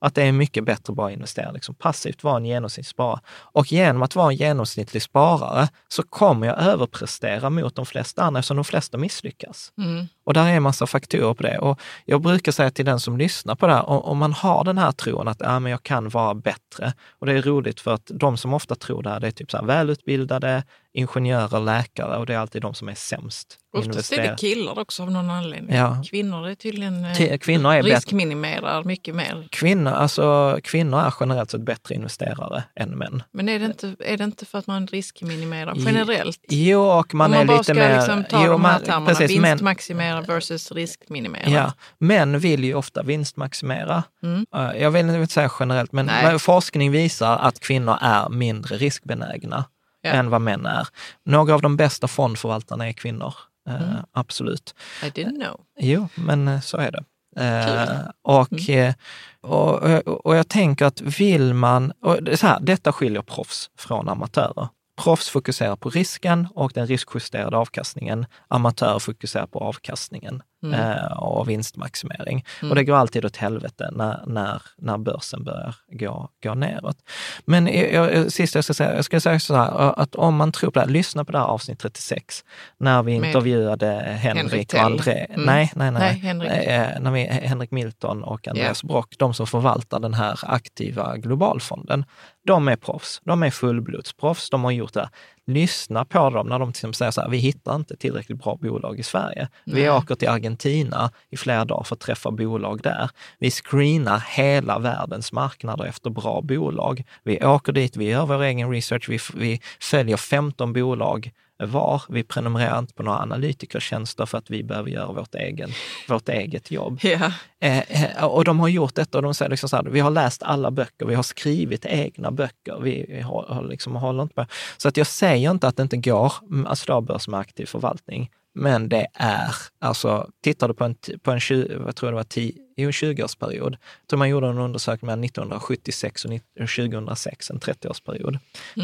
att 0.00 0.14
det 0.14 0.22
är 0.22 0.32
mycket 0.32 0.64
bättre 0.64 0.90
att 0.92 0.96
bara 0.96 1.12
investera 1.12 1.50
liksom 1.50 1.74
passivt, 1.74 2.24
vara 2.24 2.36
en 2.36 2.46
genomsnittssparare. 2.46 3.20
Och 3.30 3.72
genom 3.72 4.02
att 4.02 4.16
vara 4.16 4.30
en 4.30 4.36
genomsnittlig 4.36 5.02
sparare 5.02 5.68
så 5.88 6.02
kommer 6.02 6.46
jag 6.46 6.58
överprestera 6.58 7.50
mot 7.50 7.74
de 7.74 7.86
flesta 7.86 8.22
andra 8.22 8.38
eftersom 8.38 8.56
de 8.56 8.64
flesta 8.64 8.98
misslyckas. 8.98 9.72
Mm. 9.78 10.06
Och 10.24 10.34
där 10.34 10.46
är 10.46 10.56
en 10.56 10.62
massa 10.62 10.86
faktorer 10.86 11.34
på 11.34 11.42
det. 11.42 11.58
Och 11.58 11.80
jag 12.04 12.20
brukar 12.22 12.52
säga 12.52 12.70
till 12.70 12.84
den 12.84 13.00
som 13.00 13.18
lyssnar 13.18 13.54
på 13.54 13.66
det 13.66 13.72
här, 13.72 13.88
om 13.88 14.18
man 14.18 14.32
har 14.32 14.64
den 14.64 14.78
här 14.78 14.92
tron 14.92 15.28
att 15.28 15.40
ja, 15.40 15.58
men 15.58 15.72
jag 15.72 15.82
kan 15.82 16.08
vara 16.08 16.34
bättre. 16.34 16.92
Och 17.18 17.26
det 17.26 17.32
är 17.32 17.42
roligt 17.42 17.80
för 17.80 17.94
att 17.94 18.10
de 18.14 18.36
som 18.36 18.54
ofta 18.54 18.74
tror 18.74 19.02
det 19.02 19.10
här, 19.10 19.20
det 19.20 19.26
är 19.26 19.30
typ 19.30 19.50
så 19.50 19.56
här 19.56 19.64
välutbildade, 19.64 20.64
ingenjörer, 20.92 21.60
läkare 21.60 22.16
och 22.16 22.26
det 22.26 22.34
är 22.34 22.38
alltid 22.38 22.62
de 22.62 22.74
som 22.74 22.88
är 22.88 22.94
sämst. 22.94 23.56
Oftast 23.72 24.12
är 24.12 24.22
det 24.22 24.36
killar 24.38 24.78
också 24.78 25.02
av 25.02 25.10
någon 25.10 25.30
anledning. 25.30 25.76
Ja. 25.76 26.02
Kvinnor 26.10 26.48
är 26.48 26.54
tydligen 26.54 27.04
eh, 27.04 27.12
T- 27.12 27.38
kvinnor 27.38 27.72
är 27.72 27.82
riskminimerar 27.82 28.84
mycket 28.84 29.14
mer. 29.14 29.48
Kvinnor, 29.50 29.92
alltså, 29.92 30.58
kvinnor 30.62 31.00
är 31.00 31.14
generellt 31.20 31.50
sett 31.50 31.60
bättre 31.60 31.94
investerare 31.94 32.64
än 32.76 32.90
män. 32.90 33.22
Men 33.32 33.48
är 33.48 33.58
det 33.58 33.64
inte, 33.64 33.96
är 33.98 34.16
det 34.16 34.24
inte 34.24 34.46
för 34.46 34.58
att 34.58 34.66
man 34.66 34.86
riskminimerar 34.86 35.74
generellt? 35.76 36.40
Jo, 36.48 36.80
och 36.80 37.14
man 37.14 37.26
Om 37.26 37.30
man 37.30 37.40
är 37.40 37.46
bara 37.46 37.58
lite 37.58 37.64
ska 37.64 37.74
mer... 37.74 37.96
liksom 37.96 38.24
ta 38.24 38.44
jo, 38.44 38.52
de 38.52 38.64
här 38.64 38.78
termerna, 38.78 39.06
precis, 39.06 39.30
vinstmaximera 39.30 40.20
versus 40.20 40.72
riskminimera. 40.72 41.50
Ja, 41.50 41.72
män 41.98 42.38
vill 42.38 42.64
ju 42.64 42.74
ofta 42.74 43.02
vinstmaximera. 43.02 44.02
Mm. 44.22 44.46
Jag 44.80 44.90
vill 44.90 45.10
inte 45.10 45.34
säga 45.34 45.50
generellt, 45.60 45.92
men 45.92 46.06
men 46.06 46.38
forskning 46.38 46.90
visar 46.90 47.38
att 47.38 47.60
kvinnor 47.60 47.98
är 48.00 48.28
mindre 48.28 48.76
riskbenägna 48.76 49.64
Ja. 50.02 50.10
än 50.10 50.30
vad 50.30 50.40
män 50.40 50.66
är. 50.66 50.88
Några 51.24 51.54
av 51.54 51.62
de 51.62 51.76
bästa 51.76 52.08
fondförvaltarna 52.08 52.88
är 52.88 52.92
kvinnor. 52.92 53.34
Eh, 53.68 53.74
Mm. 53.74 53.96
Absolut. 54.12 54.74
I 55.02 55.06
didn't 55.06 55.44
know. 55.44 55.60
Jo, 55.78 56.08
men 56.14 56.48
eh, 56.48 56.60
så 56.60 56.76
är 56.76 56.90
det. 56.90 57.04
Eh, 57.36 57.66
Kul. 57.66 57.96
Mm. 57.96 58.06
och, 58.22 58.70
eh, 58.70 58.94
och, 59.40 59.82
och, 59.82 60.26
och 60.26 60.36
jag 60.36 60.48
tänker 60.48 60.84
att 60.84 61.00
vill 61.00 61.54
man... 61.54 61.92
Och 62.02 62.22
det 62.22 62.36
så 62.36 62.46
här, 62.46 62.60
detta 62.60 62.92
skiljer 62.92 63.22
proffs 63.22 63.70
från 63.78 64.08
amatörer. 64.08 64.68
Proffs 65.02 65.28
fokuserar 65.28 65.76
på 65.76 65.90
risken 65.90 66.48
och 66.54 66.72
den 66.74 66.86
riskjusterade 66.86 67.56
avkastningen. 67.56 68.26
Amatörer 68.48 68.98
fokuserar 68.98 69.46
på 69.46 69.58
avkastningen 69.58 70.42
Mm. 70.62 70.80
eh, 70.80 71.12
och 71.12 71.48
vinstmaximering. 71.48 72.44
Och 72.62 72.74
det 72.74 72.84
går 72.84 72.96
alltid 72.96 73.24
åt 73.24 73.36
helvete 73.36 73.90
när, 73.92 74.24
när, 74.26 74.62
när 74.76 74.98
börsen 74.98 75.44
börjar 75.44 75.74
gå, 75.92 76.28
gå 76.42 76.54
neråt. 76.54 76.96
Men 77.44 77.66
jag, 77.66 78.14
jag, 78.14 78.32
sist 78.32 78.54
jag 78.54 78.64
ska 78.64 78.74
säga, 78.74 78.94
jag 78.94 79.04
ska 79.04 79.20
säga 79.20 79.40
så 79.40 79.54
här, 79.54 80.00
att 80.00 80.14
om 80.14 80.36
man 80.36 80.52
tror 80.52 80.70
på 80.70 80.78
det 80.78 80.86
här, 80.86 80.92
lyssna 80.92 81.24
på 81.24 81.32
det 81.32 81.38
här 81.38 81.44
avsnitt 81.44 81.78
36, 81.78 82.44
när 82.78 83.02
vi 83.02 83.20
Med 83.20 83.28
intervjuade 83.28 83.86
Henrik, 84.02 84.52
Henrik 84.52 84.74
och. 84.74 84.80
André. 84.80 85.26
Mm. 85.30 85.46
Nej, 85.46 85.72
nej, 85.74 85.90
nej. 85.90 86.00
Nej, 86.00 86.18
Henrik. 86.18 86.50
Eh, 86.50 87.00
när 87.00 87.10
vi, 87.10 87.24
Henrik 87.24 87.70
Milton 87.70 88.24
och 88.24 88.48
Andreas 88.48 88.84
Brock, 88.84 89.14
de 89.18 89.34
som 89.34 89.46
förvaltar 89.46 90.00
den 90.00 90.14
här 90.14 90.38
aktiva 90.42 91.16
globalfonden, 91.16 92.04
de 92.46 92.68
är 92.68 92.76
proffs. 92.76 93.20
De 93.24 93.42
är 93.42 93.50
fullblodsproffs. 93.50 94.50
De 94.50 94.64
har 94.64 94.70
gjort 94.70 94.92
det. 94.92 95.08
Lyssna 95.46 96.04
på 96.04 96.30
dem 96.30 96.46
när 96.46 96.58
de 96.58 96.72
till 96.72 96.94
säger 96.94 97.10
så 97.10 97.20
här, 97.20 97.28
vi 97.28 97.36
hittar 97.36 97.74
inte 97.74 97.96
tillräckligt 97.96 98.38
bra 98.38 98.56
bolag 98.60 98.98
i 98.98 99.02
Sverige. 99.02 99.48
Vi 99.64 99.80
Nej. 99.80 99.90
åker 99.90 100.14
till 100.14 100.28
Argentina 100.28 101.10
i 101.30 101.36
flera 101.36 101.64
dagar 101.64 101.84
för 101.84 101.94
att 101.94 102.00
träffa 102.00 102.30
bolag 102.30 102.80
där. 102.82 103.10
Vi 103.38 103.50
screenar 103.50 104.24
hela 104.36 104.78
världens 104.78 105.32
marknader 105.32 105.84
efter 105.84 106.10
bra 106.10 106.40
bolag. 106.42 107.04
Vi 107.22 107.44
åker 107.44 107.72
dit, 107.72 107.96
vi 107.96 108.04
gör 108.04 108.26
vår 108.26 108.42
egen 108.42 108.70
research, 108.70 109.08
vi, 109.08 109.18
vi 109.34 109.60
följer 109.80 110.16
15 110.16 110.72
bolag 110.72 111.30
var. 111.66 112.02
Vi 112.08 112.22
prenumererar 112.22 112.78
inte 112.78 112.94
på 112.94 113.02
några 113.02 113.18
analytikertjänster 113.18 114.26
för 114.26 114.38
att 114.38 114.50
vi 114.50 114.62
behöver 114.62 114.90
göra 114.90 115.12
vårt, 115.12 115.34
egen, 115.34 115.70
vårt 116.08 116.28
eget 116.28 116.70
jobb. 116.70 116.98
Ja. 117.02 117.32
Eh, 117.60 118.24
och 118.24 118.44
de 118.44 118.60
har 118.60 118.68
gjort 118.68 118.94
detta 118.94 119.18
och 119.18 119.22
de 119.22 119.34
säger 119.34 119.50
liksom 119.50 119.68
så 119.68 119.76
här, 119.76 119.84
vi 119.84 120.00
har 120.00 120.10
läst 120.10 120.42
alla 120.42 120.70
böcker, 120.70 121.06
vi 121.06 121.14
har 121.14 121.22
skrivit 121.22 121.86
egna 121.86 122.30
böcker, 122.30 122.80
vi, 122.80 123.20
har, 123.20 123.46
har 123.48 123.64
liksom, 123.64 123.96
håller 123.96 124.22
inte 124.22 124.34
på. 124.34 124.46
Så 124.76 124.88
att 124.88 124.96
jag 124.96 125.06
säger 125.06 125.50
inte 125.50 125.68
att 125.68 125.76
det 125.76 125.82
inte 125.82 125.96
går 125.96 126.32
mm, 126.50 126.66
att 126.66 126.78
slå 126.78 127.00
börs 127.00 127.28
med 127.28 127.40
aktiv 127.40 127.66
förvaltning, 127.66 128.30
men 128.54 128.88
det 128.88 129.06
är, 129.14 129.54
alltså 129.78 130.30
tittar 130.42 130.68
du 130.68 130.74
på 130.74 130.84
en, 130.84 130.96
på 131.22 131.30
en 131.30 131.40
20, 131.40 131.76
vad 131.76 131.96
tror 131.96 132.08
jag 132.08 132.12
det 132.12 132.16
var, 132.16 132.24
10, 132.24 132.52
jo, 132.76 132.90
20-årsperiod, 132.90 133.72
jag 133.72 134.08
tror 134.08 134.18
man 134.18 134.28
gjorde 134.28 134.48
en 134.48 134.58
undersökning 134.58 135.06
mellan 135.06 135.24
1976 135.24 136.24
och 136.24 136.30
19 136.30 136.66
2006, 136.66 137.50
en 137.50 137.60
30-årsperiod. 137.60 138.38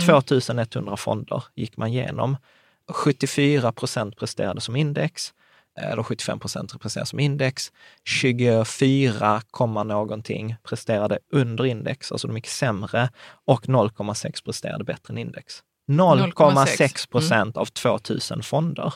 2100 0.06 0.96
fonder 0.96 1.44
gick 1.54 1.76
man 1.76 1.88
igenom. 1.88 2.36
74 2.88 3.72
procent 3.72 4.16
presterade 4.16 4.60
som 4.60 4.76
index, 4.76 5.32
eller 5.80 6.02
75 6.02 6.38
procent 6.38 6.80
presterade 6.80 7.06
som 7.06 7.20
index. 7.20 7.72
24, 8.04 9.42
komma 9.50 9.82
någonting 9.82 10.56
presterade 10.62 11.18
under 11.32 11.66
index, 11.66 12.12
alltså 12.12 12.26
de 12.26 12.36
gick 12.36 12.46
sämre. 12.46 13.08
Och 13.44 13.64
0,6 13.66 14.44
presterade 14.44 14.84
bättre 14.84 15.12
än 15.12 15.18
index. 15.18 15.62
0,6 15.90 17.10
procent 17.10 17.56
av 17.56 17.66
2000 17.66 18.42
fonder. 18.42 18.94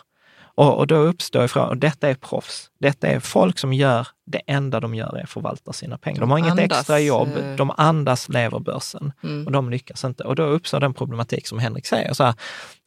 Och, 0.61 0.79
och 0.79 0.87
då 0.87 0.97
uppstår 0.97 1.45
ifrån, 1.45 1.69
och 1.69 1.77
detta 1.77 2.09
är 2.09 2.15
proffs. 2.15 2.71
Detta 2.81 3.07
är 3.09 3.21
folk 3.21 3.59
som 3.59 3.73
gör, 3.73 4.09
det 4.27 4.43
enda 4.47 4.81
de 4.81 4.95
gör 4.95 5.17
är 5.19 5.23
att 5.23 5.31
förvalta 5.31 5.73
sina 5.73 5.99
pengar. 5.99 6.21
De 6.21 6.31
har 6.31 6.39
inget 6.39 6.51
andas, 6.51 6.79
extra 6.79 7.01
jobb, 7.01 7.29
eh, 7.37 7.57
de 7.57 7.73
andas, 7.77 8.29
lever 8.29 8.59
börsen 8.59 9.13
Mm. 9.23 9.47
och 9.47 9.53
de 9.53 9.71
lyckas 9.71 10.05
inte. 10.05 10.25
Och 10.25 10.37
då 10.37 10.43
uppstår 10.43 10.81
den 10.81 10.95
problematik 10.95 11.47
som 11.47 11.59
Henrik 11.59 11.87
säger, 11.87 12.13
så 12.13 12.25
här, 12.25 12.35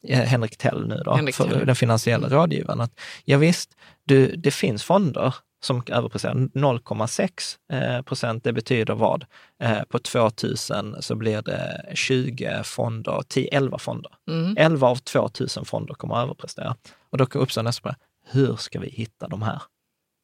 eh, 0.08 0.18
Henrik 0.20 0.56
Tell 0.56 0.88
nu 0.88 1.02
då, 1.04 1.14
Henrik 1.14 1.34
för 1.34 1.48
Tell. 1.48 1.66
den 1.66 1.76
finansiella 1.76 2.28
rådgivaren, 2.28 2.80
att 2.80 3.00
ja 3.24 3.38
visst, 3.38 3.70
du, 4.04 4.36
det 4.36 4.50
finns 4.50 4.82
fonder 4.84 5.34
som 5.64 5.82
överpresterar 5.88 6.34
0,6 6.34 7.56
eh, 7.72 8.02
procent. 8.02 8.44
Det 8.44 8.52
betyder 8.52 8.94
vad? 8.94 9.24
Eh, 9.62 9.82
på 9.82 9.98
2000 9.98 10.96
så 11.00 11.14
blir 11.14 11.42
det 11.42 11.84
20 11.94 12.62
fonder, 12.64 13.22
10, 13.28 13.48
11 13.52 13.78
fonder. 13.78 14.12
Mm. 14.30 14.54
11 14.58 14.86
av 14.88 14.96
2000 14.96 15.64
fonder 15.64 15.94
kommer 15.94 16.14
att 16.16 16.22
överprestera. 16.24 16.76
Och 17.10 17.18
då 17.18 17.24
uppstår 17.24 17.62
nästa 17.62 17.82
fråga, 17.82 17.96
hur 18.30 18.56
ska 18.56 18.80
vi 18.80 18.88
hitta 18.88 19.28
de 19.28 19.42
här? 19.42 19.62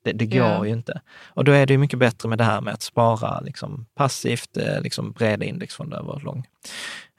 Det, 0.05 0.12
det 0.12 0.26
går 0.26 0.38
Ja. 0.41 0.66
ju 0.66 0.72
inte. 0.72 1.01
Och 1.26 1.45
då 1.45 1.53
är 1.53 1.66
det 1.66 1.72
ju 1.74 1.78
mycket 1.78 1.99
bättre 1.99 2.28
med 2.28 2.38
det 2.38 2.45
här 2.45 2.61
med 2.61 2.74
att 2.74 2.82
spara 2.82 3.41
liksom, 3.41 3.86
passivt, 3.97 4.57
eh, 4.57 4.80
liksom 4.80 5.12
breda 5.12 5.45
indexfonder 5.45 5.97
över 5.99 6.20
lång 6.20 6.45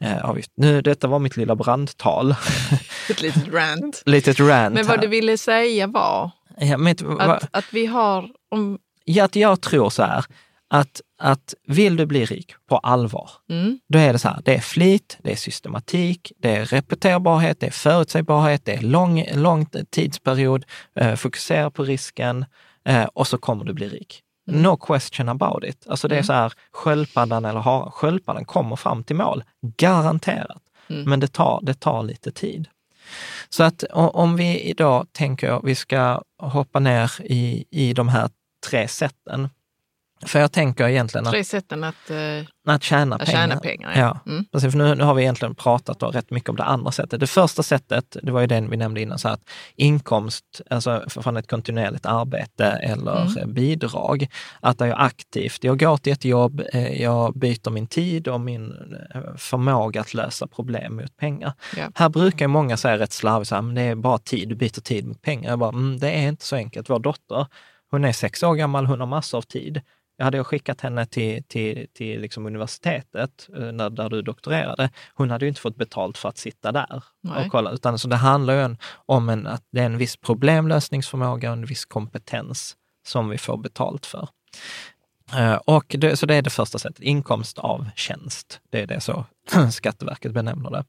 eh, 0.02 0.26
avgift. 0.26 0.52
Nu, 0.56 0.82
detta 0.82 1.08
var 1.08 1.20
mitt 1.20 1.38
lilla 1.38 1.56
brandtal. 1.56 2.32
Ett 3.10 3.22
litet 3.22 3.48
rant. 3.54 4.04
Litet 4.06 4.40
rant 4.40 4.74
Men 4.74 4.86
vad 4.88 4.96
här. 4.96 5.02
du 5.02 5.08
ville 5.08 5.38
säga 5.38 5.88
var 5.88 6.32
Ja, 6.62 6.78
men, 6.78 6.96
att, 7.20 7.50
att 7.52 7.74
vi 7.74 7.86
har... 7.86 8.30
Om, 8.52 8.80
ja, 9.06 9.26
att 9.26 9.36
jag 9.36 9.62
tror 9.62 9.90
så 9.90 10.04
här, 10.04 10.26
att, 10.70 11.02
att 11.22 11.54
vill 11.68 11.96
du 11.96 12.06
bli 12.06 12.26
rik 12.26 12.54
på 12.70 12.78
allvar, 12.78 13.30
mm, 13.50 13.80
då 13.90 14.00
är 14.00 14.14
det 14.14 14.20
så 14.20 14.28
här, 14.28 14.42
det 14.46 14.56
är 14.56 14.60
flit, 14.60 15.18
det 15.24 15.32
är 15.32 15.36
systematik, 15.36 16.32
det 16.38 16.56
är 16.56 16.66
repeterbarhet, 16.66 17.60
det 17.60 17.68
är 17.68 17.72
förutsägbarhet, 17.72 18.66
det 18.66 18.74
är 18.74 18.82
lång, 18.82 19.26
lång 19.36 19.66
tidsperiod, 19.90 20.66
eh, 20.96 21.16
fokusera 21.16 21.72
på 21.72 21.84
risken 21.84 22.46
eh, 22.86 23.04
och 23.04 23.28
så 23.28 23.38
kommer 23.38 23.66
du 23.66 23.74
bli 23.74 23.90
rik. 23.90 24.22
No 24.48 24.78
question 24.78 25.30
about 25.30 25.64
it. 25.64 25.88
Alltså 25.88 26.08
det 26.08 26.18
är 26.18 26.24
så 26.24 26.34
här, 26.34 26.54
sköldpaddan 26.72 27.46
eller 27.46 27.60
haren, 27.60 27.92
sköldpaddan 27.92 28.46
kommer 28.46 28.76
fram 28.76 29.04
till 29.04 29.16
mål, 29.16 29.44
garanterat. 29.78 30.62
Men 31.06 31.20
det 31.20 31.28
tar, 31.28 31.60
det 31.64 31.74
tar 31.74 32.04
lite 32.04 32.32
tid. 32.32 32.68
Så 33.54 33.64
att 33.64 33.84
om 33.94 34.36
vi 34.36 34.60
idag 34.60 35.08
tänker 35.12 35.62
vi 35.64 35.76
ska 35.76 36.22
hoppa 36.38 36.80
ner 36.80 37.12
i, 37.24 37.66
i 37.72 37.94
de 37.94 38.10
här 38.10 38.30
tre 38.70 38.88
sätten. 38.88 39.50
För 40.26 40.40
jag 40.40 40.52
tänker 40.52 40.88
egentligen 40.88 41.26
att 41.28 41.34
tre 41.34 41.44
sätten 41.44 41.84
att... 41.84 42.10
eh, 42.10 42.18
att 42.68 42.84
tjäna 42.84 43.16
Att 43.16 43.26
pengar. 43.26 43.40
tjäna 43.40 43.60
pengar, 43.60 43.92
ja. 43.96 44.00
ja. 44.26 44.32
Mm. 44.32 44.46
Precis, 44.52 44.72
för 44.72 44.78
nu, 44.78 44.96
nu 44.96 45.04
har 45.04 45.14
vi 45.14 45.22
egentligen 45.22 45.56
pratat 45.56 46.00
då 46.00 46.08
rätt 46.08 46.32
mycket 46.32 46.50
om 46.50 46.56
det 46.56 46.64
andra 46.64 46.92
sättet. 46.92 47.20
Det 47.20 47.28
första 47.28 47.64
sättet, 47.64 48.18
det 48.24 48.32
var 48.32 48.42
ju 48.42 48.48
den 48.48 48.70
vi 48.70 48.78
nämnde 48.78 49.02
innan, 49.02 49.20
så 49.20 49.30
att 49.30 49.40
inkomst, 49.76 50.62
alltså 50.70 51.04
från 51.08 51.38
ett 51.38 51.48
kontinuerligt 51.50 52.06
arbete 52.06 52.66
eller 52.66 53.22
Mm. 53.38 53.54
bidrag, 53.54 54.28
att 54.60 54.80
jag 54.80 54.96
aktivt, 54.98 55.64
jag 55.64 55.80
går 55.80 55.98
till 55.98 56.14
ett 56.14 56.26
jobb, 56.26 56.62
eh, 56.74 57.02
jag 57.02 57.34
byter 57.40 57.70
min 57.70 57.88
tid 57.88 58.28
och 58.28 58.42
min 58.42 58.72
eh, 59.16 59.22
förmåga 59.38 60.02
att 60.02 60.14
lösa 60.14 60.48
problem 60.48 60.96
mot 60.96 61.18
pengar. 61.18 61.54
Ja. 61.78 61.92
Här 61.96 62.10
brukar 62.10 62.48
många 62.48 62.78
säga 62.78 62.98
rätt 63.00 63.14
slarvigt, 63.14 63.50
så 63.50 63.56
här, 63.56 63.62
men 63.62 63.76
det 63.76 63.82
är 63.82 63.96
bara 63.96 64.18
tid, 64.18 64.50
du 64.50 64.56
byter 64.56 64.82
tid 64.82 65.08
mot 65.08 65.22
pengar. 65.22 65.50
Jag 65.50 65.60
bara, 65.60 65.70
mm, 65.70 66.00
det 66.00 66.10
är 66.12 66.28
inte 66.28 66.46
så 66.46 66.56
enkelt. 66.56 66.90
Vår 66.90 67.00
dotter, 67.00 67.48
hon 67.92 68.06
är 68.06 68.12
sex 68.12 68.44
år 68.44 68.56
gammal, 68.56 68.86
hon 68.86 69.00
har 69.00 69.08
massor 69.08 69.38
av 69.38 69.42
tid. 69.42 69.82
Hade 70.22 70.38
jag 70.38 70.48
skickat 70.48 70.82
henne 70.82 71.06
till, 71.06 71.44
till, 71.44 71.88
till 71.94 72.22
liksom 72.22 72.46
universitetet 72.46 73.50
eh, 73.58 73.72
när, 73.72 73.90
där 73.90 74.10
du 74.10 74.22
doktorerade, 74.22 74.90
hon 75.14 75.30
hade 75.32 75.46
ju 75.46 75.50
inte 75.50 75.62
fått 75.62 75.76
betalt 75.76 76.18
för 76.18 76.30
att 76.30 76.38
sitta 76.38 76.72
där 76.72 77.04
Nej. 77.22 77.46
och 77.46 77.52
kolla. 77.52 77.72
Utan 77.72 78.00
så 78.00 78.08
det 78.08 78.16
handlar 78.16 78.54
ju 78.54 78.76
om 79.06 79.30
en, 79.30 79.48
att 79.48 79.64
det 79.72 79.80
är 79.80 79.86
en 79.86 79.98
viss 79.98 80.18
problemlösningsförmåga 80.18 81.50
och 81.50 81.58
en 81.58 81.66
viss 81.66 81.86
kompetens 81.86 82.76
som 83.08 83.30
vi 83.30 83.38
får 83.38 83.58
betalt 83.58 84.06
för. 84.06 84.28
Eh, 85.36 85.56
Och 85.56 85.96
det, 86.00 86.18
så 86.18 86.26
det 86.26 86.36
är 86.36 86.42
det 86.42 86.50
första 86.50 86.80
sättet, 86.80 87.04
inkomst 87.04 87.60
av 87.60 87.90
tjänst. 87.96 88.60
Det 88.70 88.82
är 88.82 88.88
det 88.88 89.02
så 89.02 89.26
Skatteverket 89.72 90.32
benämner 90.32 90.72
det. 90.72 90.84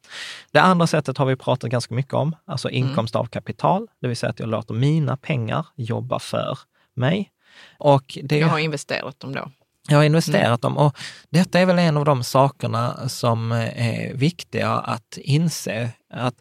Det 0.53 0.61
andra 0.61 0.87
sättet 0.87 1.19
har 1.19 1.27
vi 1.27 1.37
pratat 1.37 1.71
ganska 1.71 1.95
mycket 1.95 2.15
om, 2.15 2.37
alltså 2.45 2.71
inkomst 2.71 3.17
av 3.17 3.25
kapital, 3.25 3.89
det 4.01 4.09
vill 4.09 4.17
säga 4.17 4.31
att 4.31 4.41
jag 4.41 4.49
låter 4.49 4.75
mina 4.75 5.17
pengar 5.17 5.67
jobba 5.77 6.19
för 6.19 6.59
mig. 6.95 7.31
Och 7.79 8.19
det, 8.23 8.39
Jag 8.39 8.49
har 8.49 8.59
investerat 8.59 9.21
dem 9.21 9.33
då. 9.35 9.51
jag 9.89 9.97
har 9.97 10.05
investerat 10.05 10.63
dem 10.63 10.77
och 10.79 10.99
detta 11.31 11.61
är 11.61 11.67
väl 11.67 11.79
en 11.79 11.97
av 11.97 12.05
de 12.05 12.25
sakerna 12.25 13.09
som 13.09 13.53
är 13.53 14.15
viktiga 14.15 14.71
att 14.71 15.17
inse, 15.17 15.91
att 16.15 16.35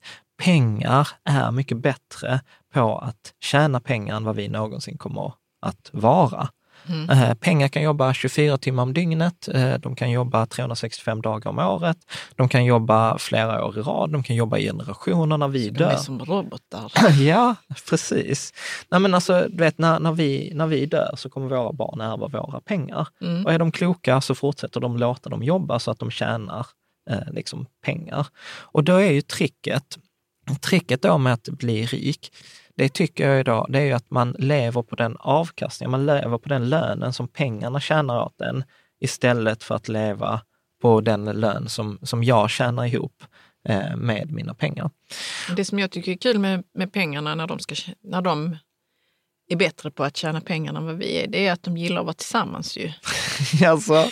pengar 0.43 1.07
är 1.25 1.51
mycket 1.51 1.77
bättre 1.77 2.41
på 2.73 2.97
att 2.97 3.33
tjäna 3.39 3.79
pengar 3.79 4.15
än 4.15 4.23
vad 4.23 4.35
vi 4.35 4.47
någonsin 4.47 4.97
kommer 4.97 5.33
att 5.61 5.89
vara. 5.93 6.49
Eh, 7.11 7.33
Pengar 7.33 7.67
kan 7.67 7.83
jobba 7.83 8.13
24 8.13 8.57
timmar 8.57 8.83
om 8.83 8.93
dygnet, 8.93 9.47
eh, 9.47 9.73
de 9.73 9.95
kan 9.95 10.11
jobba 10.11 10.45
365 10.45 11.21
dagar 11.21 11.49
om 11.51 11.59
året, 11.59 11.97
de 12.35 12.49
kan 12.49 12.65
jobba 12.65 13.17
flera 13.17 13.65
år 13.65 13.79
i 13.79 13.81
rad, 13.81 14.09
de 14.11 14.23
kan 14.23 14.35
jobba 14.35 14.57
i 14.57 14.63
generationer 14.63 15.37
när 15.37 15.47
vi 15.47 15.69
De 15.69 15.83
är 15.83 15.89
dör. 15.89 15.95
som 15.97 16.19
robotar. 16.25 16.91
Ja, 17.21 17.55
precis. 17.89 18.53
Nej, 18.89 18.99
men 18.99 19.13
alltså, 19.13 19.47
du 19.49 19.57
vet, 19.57 19.77
när, 19.77 19.99
när, 19.99 20.11
vi, 20.11 20.51
när 20.55 20.67
vi 20.67 20.85
dör 20.85 21.13
så 21.17 21.29
kommer 21.29 21.47
våra 21.47 21.73
barn 21.73 22.01
ärva 22.01 22.27
våra 22.27 22.61
pengar. 22.61 23.07
Mm. 23.21 23.45
Och 23.45 23.53
är 23.53 23.59
de 23.59 23.71
kloka 23.71 24.21
så 24.21 24.35
fortsätter 24.35 24.79
de 24.79 24.97
låta 24.97 25.29
dem 25.29 25.43
jobba 25.43 25.79
så 25.79 25.91
att 25.91 25.99
de 25.99 26.11
tjänar 26.11 26.65
eh, 27.09 27.31
liksom 27.31 27.65
pengar. 27.85 28.27
Och 28.51 28.83
då 28.83 28.95
är 28.95 29.11
ju 29.11 29.21
tricket, 29.21 29.97
tricket 30.61 31.01
då 31.01 31.17
med 31.17 31.33
att 31.33 31.49
bli 31.49 31.85
rik, 31.85 32.31
det 32.81 32.89
tycker 32.93 33.29
jag 33.29 33.39
idag, 33.39 33.65
det 33.69 33.79
är 33.79 33.85
ju 33.85 33.91
att 33.91 34.11
man 34.11 34.35
lever 34.39 34.81
på 34.81 34.95
den 34.95 35.17
avkastningen, 35.19 35.91
man 35.91 36.05
lever 36.05 36.37
på 36.37 36.49
den 36.49 36.69
lönen 36.69 37.13
som 37.13 37.27
pengarna 37.27 37.79
tjänar 37.79 38.23
åt 38.23 38.41
en 38.41 38.63
istället 38.99 39.63
för 39.63 39.75
att 39.75 39.87
leva 39.87 40.41
på 40.81 41.01
den 41.01 41.25
lön 41.25 41.69
som, 41.69 41.99
som 42.03 42.23
jag 42.23 42.49
tjänar 42.49 42.85
ihop 42.85 43.23
eh, 43.69 43.95
med 43.95 44.31
mina 44.31 44.53
pengar. 44.53 44.89
Det 45.55 45.65
som 45.65 45.79
jag 45.79 45.91
tycker 45.91 46.11
är 46.11 46.17
kul 46.17 46.39
med, 46.39 46.63
med 46.73 46.93
pengarna 46.93 47.35
när 47.35 47.47
de, 47.47 47.59
ska, 47.59 47.75
när 48.03 48.21
de 48.21 48.57
är 49.49 49.55
bättre 49.55 49.91
på 49.91 50.03
att 50.03 50.17
tjäna 50.17 50.41
pengar 50.41 50.73
än 50.73 50.85
vad 50.85 50.97
vi 50.97 51.23
är, 51.23 51.27
det 51.27 51.47
är 51.47 51.51
att 51.51 51.63
de 51.63 51.77
gillar 51.77 52.01
att 52.01 52.05
vara 52.05 52.13
tillsammans 52.13 52.77
ju. 52.77 52.91
alltså, 53.67 54.05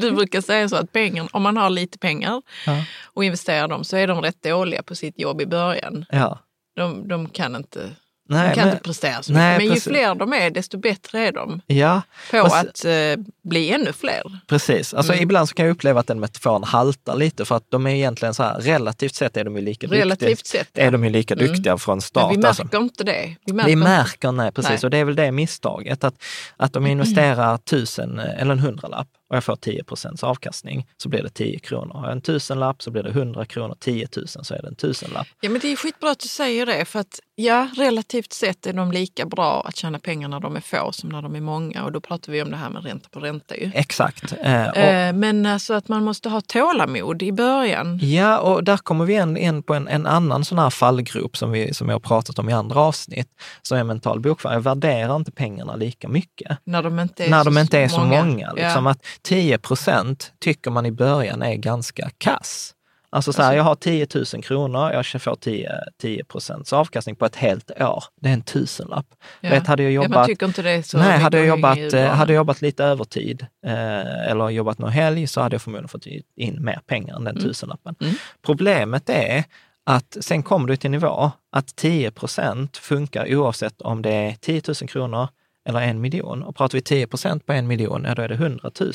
Du 0.00 0.12
brukar 0.12 0.40
säga 0.40 0.68
så 0.68 0.76
att 0.76 0.92
pengar, 0.92 1.28
om 1.32 1.42
man 1.42 1.56
har 1.56 1.70
lite 1.70 1.98
pengar 1.98 2.42
Ja. 2.66 2.84
och 3.04 3.24
investerar 3.24 3.68
dem 3.68 3.84
så 3.84 3.96
är 3.96 4.06
de 4.06 4.22
rätt 4.22 4.42
dåliga 4.42 4.82
på 4.82 4.94
sitt 4.94 5.18
jobb 5.20 5.40
i 5.40 5.46
början. 5.46 6.04
ja. 6.10 6.38
De, 6.76 7.08
de 7.08 7.28
kan, 7.28 7.56
inte, 7.56 7.90
Nej, 8.28 8.48
de 8.48 8.54
kan 8.54 8.64
men- 8.64 8.74
inte 8.74 8.84
prestera 8.84 9.22
så 9.22 9.32
Nej, 9.32 9.48
mycket. 9.52 9.58
Men 9.58 9.64
ju 9.66 9.70
precis. 9.70 9.84
fler 9.92 10.14
de 10.14 10.32
är, 10.32 10.50
desto 10.50 10.78
bättre 10.78 11.18
är 11.26 11.32
de 11.32 11.60
Ja, 11.66 12.02
på 12.30 12.36
Fast- 12.48 12.54
att 12.54 12.84
eh, 12.84 13.24
bli 13.44 13.70
ännu 13.72 13.92
fler. 13.92 14.22
precis. 14.46 14.94
Alltså, 14.94 15.12
Mm. 15.12 15.22
Ibland 15.22 15.48
så 15.48 15.54
kan 15.54 15.66
jag 15.66 15.72
uppleva 15.72 16.00
att 16.00 16.06
den 16.06 16.20
metaforen 16.20 16.64
haltar 16.64 17.16
lite 17.16 17.44
för 17.44 17.56
att 17.56 17.70
de 17.70 17.86
är 17.86 17.90
egentligen 17.90 18.34
så 18.34 18.42
här, 18.42 18.60
relativt 18.60 19.14
sett 19.14 19.36
är 19.36 19.44
de 19.44 19.56
ju 19.56 19.62
lika 19.62 19.86
Relativt 19.86 20.28
duktiga. 20.38 20.60
sett. 20.64 20.78
Är 20.78 20.90
de 20.90 21.04
ju 21.04 21.10
lika 21.10 21.34
Mm. 21.34 21.46
duktiga 21.46 21.78
från 21.78 21.94
Men 21.96 22.02
start. 22.02 22.32
vi 22.32 22.36
märker 22.36 22.48
alltså. 22.62 22.76
inte 22.78 23.04
det. 23.04 23.36
Vi 23.46 23.52
Vi 23.52 23.58
inte- 23.72 23.76
märker, 23.76 24.32
nej 24.32 24.52
precis, 24.52 24.70
Nej. 24.70 24.80
och 24.84 24.90
det 24.90 24.98
är 24.98 25.04
väl 25.04 25.16
det 25.16 25.32
misstaget. 25.32 26.04
Att, 26.04 26.14
att 26.56 26.74
jag 26.74 26.88
investerar 26.88 27.56
tusen 27.58 28.18
eller 28.18 28.52
en 28.52 28.58
hundralapp 28.58 29.08
och 29.32 29.36
jag 29.36 29.44
får 29.44 29.56
10 29.56 29.84
procents 29.84 30.24
avkastning 30.24 30.86
så 30.96 31.08
blir 31.08 31.22
det 31.22 31.28
10 31.28 31.58
kronor. 31.58 31.94
Har 31.94 32.02
jag 32.02 32.12
en 32.12 32.20
tusenlapp 32.20 32.82
så 32.82 32.90
blir 32.90 33.02
det 33.02 33.10
100 33.10 33.44
kronor, 33.44 33.76
10 33.80 34.08
000 34.16 34.26
så 34.28 34.54
är 34.54 34.62
det 34.62 34.68
en 34.68 34.74
tusenlapp. 34.74 35.26
Ja, 35.40 35.50
men 35.50 35.60
det 35.60 35.72
är 35.72 35.76
skitbra 35.76 36.10
att 36.10 36.18
du 36.18 36.28
säger 36.28 36.66
det, 36.66 36.84
för 36.84 37.00
att 37.00 37.20
ja, 37.34 37.68
relativt 37.76 38.32
sett 38.32 38.66
är 38.66 38.72
de 38.72 38.92
lika 38.92 39.26
bra 39.26 39.62
att 39.66 39.76
tjäna 39.76 39.98
pengar 39.98 40.28
när 40.28 40.40
de 40.40 40.56
är 40.56 40.60
få 40.60 40.92
som 40.92 41.08
när 41.08 41.22
de 41.22 41.36
är 41.36 41.40
många. 41.40 41.84
Och 41.84 41.92
då 41.92 42.00
pratar 42.00 42.32
vi 42.32 42.42
om 42.42 42.50
det 42.50 42.56
här 42.56 42.70
med 42.70 42.84
ränta 42.84 43.08
på 43.08 43.20
ränta 43.20 43.56
ju. 43.56 43.70
Exakt. 43.74 44.34
Eh, 44.42 44.68
och, 44.68 44.76
Eh, 44.92 45.12
men 45.12 45.46
alltså 45.46 45.74
att 45.74 45.88
man 45.88 46.04
måste 46.04 46.28
ha 46.28 46.40
tålamod 46.40 47.22
i 47.22 47.32
början. 47.32 47.98
Ja, 48.02 48.38
och 48.38 48.64
där 48.64 48.76
kommer 48.76 49.04
vi 49.04 49.14
in, 49.14 49.36
in 49.36 49.62
på 49.62 49.74
en, 49.74 49.88
en 49.88 50.06
annan 50.06 50.44
sån 50.44 50.58
här 50.58 50.70
fallgrop 50.70 51.36
som, 51.36 51.50
vi, 51.50 51.74
som 51.74 51.88
jag 51.88 51.94
har 51.94 52.00
pratat 52.00 52.38
om 52.38 52.48
i 52.48 52.52
andra 52.52 52.80
avsnitt, 52.80 53.28
som 53.62 53.78
är 53.78 53.84
mental 53.84 54.20
bokföring. 54.20 54.54
Jag 54.54 54.60
värderar 54.60 55.16
inte 55.16 55.32
pengarna 55.32 55.76
lika 55.76 56.08
mycket. 56.08 56.58
När 56.64 56.82
de 56.82 56.98
inte 56.98 57.24
är, 57.24 57.30
när 57.30 57.44
så, 57.44 57.50
de 57.50 57.58
inte 57.58 57.78
är 57.78 57.88
så 57.88 58.00
många. 58.00 58.24
många. 58.24 58.52
liksom 58.52 58.86
ja. 58.86 58.90
att 58.90 59.06
10 59.24 59.58
procent 59.58 60.32
tycker 60.38 60.70
man 60.70 60.86
i 60.86 60.92
början 60.92 61.42
är 61.42 61.54
ganska 61.54 62.10
kass. 62.18 62.74
Alltså 63.14 63.32
så 63.32 63.42
här, 63.42 63.48
Alltså- 63.48 63.56
jag 63.56 63.64
har 63.64 63.74
10 63.74 64.06
000 64.34 64.42
kronor, 64.42 64.92
jag 64.92 65.22
får 65.22 65.36
10, 65.36 65.70
10 66.00 66.24
procents 66.24 66.72
avkastning 66.72 67.16
på 67.16 67.26
ett 67.26 67.36
helt 67.36 67.70
år. 67.70 68.04
Det 68.20 68.28
är 68.28 68.32
en 68.32 68.42
tusenlapp. 68.42 69.06
Ja. 69.40 69.50
Vet, 69.50 69.66
hade 69.66 69.82
jag 69.82 69.92
Ja, 69.92 70.02
jobbat, 70.02 70.86
så 70.86 70.98
nej, 70.98 71.18
hade 71.18 71.38
jag, 71.38 71.46
jobbat, 71.46 71.78
hade 71.92 72.32
jag 72.32 72.40
jobbat 72.40 72.62
lite 72.62 72.84
övertid 72.84 73.46
eh, 73.66 74.30
eller 74.30 74.48
jobbat 74.50 74.78
någon 74.78 74.90
helg 74.90 75.26
så 75.26 75.40
hade 75.40 75.54
jag 75.54 75.62
förmodligen 75.62 75.88
fått 75.88 76.06
in 76.36 76.64
mer 76.64 76.80
pengar 76.86 77.16
än 77.16 77.24
den 77.24 77.40
tusenlappen. 77.40 77.94
Mm. 78.00 78.14
Problemet 78.42 79.08
är 79.08 79.44
att 79.86 80.16
sen 80.20 80.42
kommer 80.42 80.68
du 80.68 80.76
till 80.76 80.90
nivå 80.90 81.30
att 81.52 81.76
10 81.76 82.10
procent 82.10 82.76
funkar 82.76 83.34
oavsett 83.34 83.80
om 83.82 84.02
det 84.02 84.10
är 84.12 84.32
10 84.40 84.62
000 84.68 84.74
kronor 84.74 85.28
eller 85.68 85.80
en 85.80 86.00
miljon. 86.00 86.42
Och 86.42 86.56
pratar 86.56 86.78
vi 86.78 86.82
10 86.82 87.06
procent 87.06 87.46
på 87.46 87.52
en 87.52 87.66
miljon, 87.66 88.04
ja 88.04 88.14
då 88.14 88.22
är 88.22 88.28
det 88.28 88.34
100 88.34 88.70
000. 88.80 88.92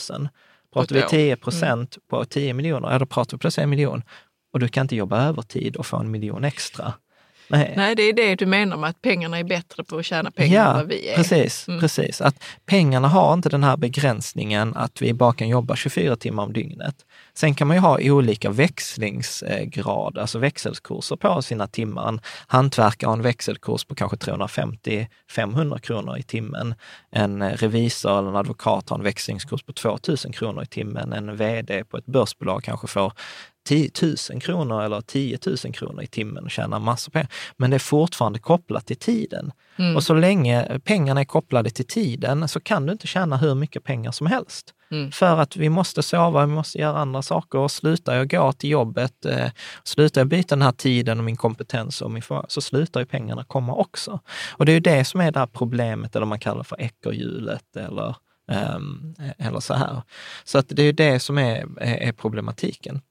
Pratar 0.74 0.96
vi 0.96 1.00
ett 1.00 1.06
år. 1.06 1.10
10 1.10 1.36
procent 1.36 1.98
på 2.10 2.26
10 2.26 2.54
miljoner, 2.54 2.92
ja 2.92 3.00
då 3.00 3.06
pratar 3.06 3.38
vi 3.38 3.40
plötsligt 3.42 3.64
en 3.64 3.70
miljon. 3.70 4.04
Och 4.54 4.60
du 4.60 4.68
kan 4.68 4.82
inte 4.82 4.96
jobba 4.96 5.28
övertid 5.28 5.76
och 5.76 5.86
få 5.86 5.98
en 5.98 6.12
miljon 6.12 6.44
extra. 6.44 6.94
Nej, 7.50 7.74
Nej, 7.78 7.96
det 7.96 8.04
är 8.04 8.14
det 8.14 8.36
du 8.36 8.46
menar 8.46 8.78
med 8.78 8.90
att 8.90 9.02
pengarna 9.02 9.40
är 9.40 9.44
bättre 9.44 9.84
på 9.84 9.98
att 9.98 10.06
tjäna 10.06 10.32
pengar 10.32 10.70
än 10.70 10.76
vad 10.76 10.88
vi 10.88 11.10
är. 11.10 11.16
Precis, 11.16 11.68
Mm. 11.68 11.80
precis. 11.80 12.22
Att 12.22 12.44
pengarna 12.66 13.08
har 13.08 13.34
inte 13.34 13.50
den 13.50 13.64
här 13.64 13.78
begränsningen 13.78 14.76
att 14.76 15.02
vi 15.02 15.14
bara 15.14 15.34
kan 15.34 15.48
jobba 15.50 15.76
24 15.76 16.16
timmar 16.16 16.44
om 16.44 16.54
dygnet. 16.54 16.96
Sen 17.34 17.56
kan 17.56 17.68
man 17.68 17.78
ju 17.78 17.82
ha 17.82 18.00
olika 18.02 18.50
växlingsgrad, 18.50 20.18
alltså 20.18 20.40
växelkurser 20.40 21.16
på 21.16 21.42
sina 21.42 21.68
timmar. 21.68 22.08
En 22.10 22.22
hantverkare 22.48 23.08
har 23.08 23.14
en 23.18 23.22
växelkurs 23.22 23.86
på 23.86 23.96
kanske 23.96 24.18
350-500 24.18 25.80
kronor 25.80 26.18
i 26.18 26.24
timmen. 26.24 26.76
En 27.12 27.50
revisor 27.58 28.20
eller 28.20 28.30
en 28.30 28.36
advokat 28.36 28.90
har 28.90 28.98
en 28.98 29.04
växlingskurs 29.04 29.64
på 29.64 29.74
2000 29.74 30.32
kronor 30.32 30.64
i 30.64 30.66
timmen. 30.66 31.14
En 31.14 31.38
vd 31.38 31.84
på 31.84 31.98
ett 31.98 32.06
börsbolag 32.06 32.64
kanske 32.64 32.88
får 32.88 33.14
10 33.68 33.92
000 34.32 34.42
kronor 34.42 34.84
eller 34.84 35.02
10 35.02 35.40
000 35.46 35.58
kronor 35.58 36.04
i 36.04 36.08
timmen 36.08 36.44
och 36.44 36.52
tjänar 36.52 36.80
massor 36.80 37.12
pengar. 37.12 37.30
Men 37.58 37.70
det 37.70 37.78
är 37.78 37.80
fortfarande 37.80 38.40
kopplat 38.40 38.86
till 38.86 38.98
tiden. 38.98 39.52
Mm. 39.78 39.96
Och 39.96 40.04
så 40.04 40.14
länge 40.14 40.80
pengarna 40.84 41.22
är 41.22 41.26
kopplade 41.26 41.70
till 41.70 41.86
tiden 41.86 42.48
så 42.48 42.60
kan 42.60 42.86
du 42.86 42.92
inte 42.92 43.08
tjäna 43.08 43.38
hur 43.38 43.56
mycket 43.56 43.84
pengar 43.84 44.12
som 44.12 44.28
helst. 44.28 44.74
Mm. 44.92 45.12
För 45.12 45.38
att 45.38 45.58
vi 45.58 45.70
måste 45.70 46.04
sova, 46.04 46.46
vi 46.46 46.54
måste 46.54 46.78
göra 46.78 46.98
andra 46.98 47.22
saker. 47.22 47.60
Och 47.60 47.72
slutar 47.72 48.16
jag 48.16 48.30
gå 48.30 48.54
till 48.54 48.70
jobbet, 48.70 49.26
eh, 49.26 49.52
slutar 49.84 50.22
jag 50.22 50.28
byta 50.28 50.56
den 50.56 50.62
här 50.62 50.72
tiden 50.72 51.18
och 51.18 51.26
min 51.26 51.38
kompetens 51.38 52.02
och 52.02 52.12
min 52.12 52.22
för, 52.22 52.46
så 52.50 52.62
slutar 52.62 53.00
ju 53.00 53.06
pengarna 53.06 53.44
komma 53.44 53.74
också. 53.74 54.20
Och 54.52 54.66
det 54.66 54.72
är 54.72 54.74
ju 54.74 54.80
det 54.80 55.06
som 55.06 55.22
är 55.22 55.32
det 55.32 55.40
här 55.40 55.48
problemet, 55.48 56.16
eller 56.16 56.26
man 56.26 56.40
kallar 56.40 56.64
för 56.64 56.82
ekorrhjulet 56.82 57.76
eller, 57.76 58.16
ehm, 58.52 59.16
eller 59.38 59.60
så 59.60 59.74
här. 59.74 60.02
Så 60.44 60.58
att 60.58 60.66
det 60.70 60.82
är 60.82 60.86
ju 60.86 60.92
det 60.92 61.20
som 61.20 61.38
är, 61.38 61.66
är, 61.82 61.98
är 61.98 62.12
problematiken. 62.12 63.02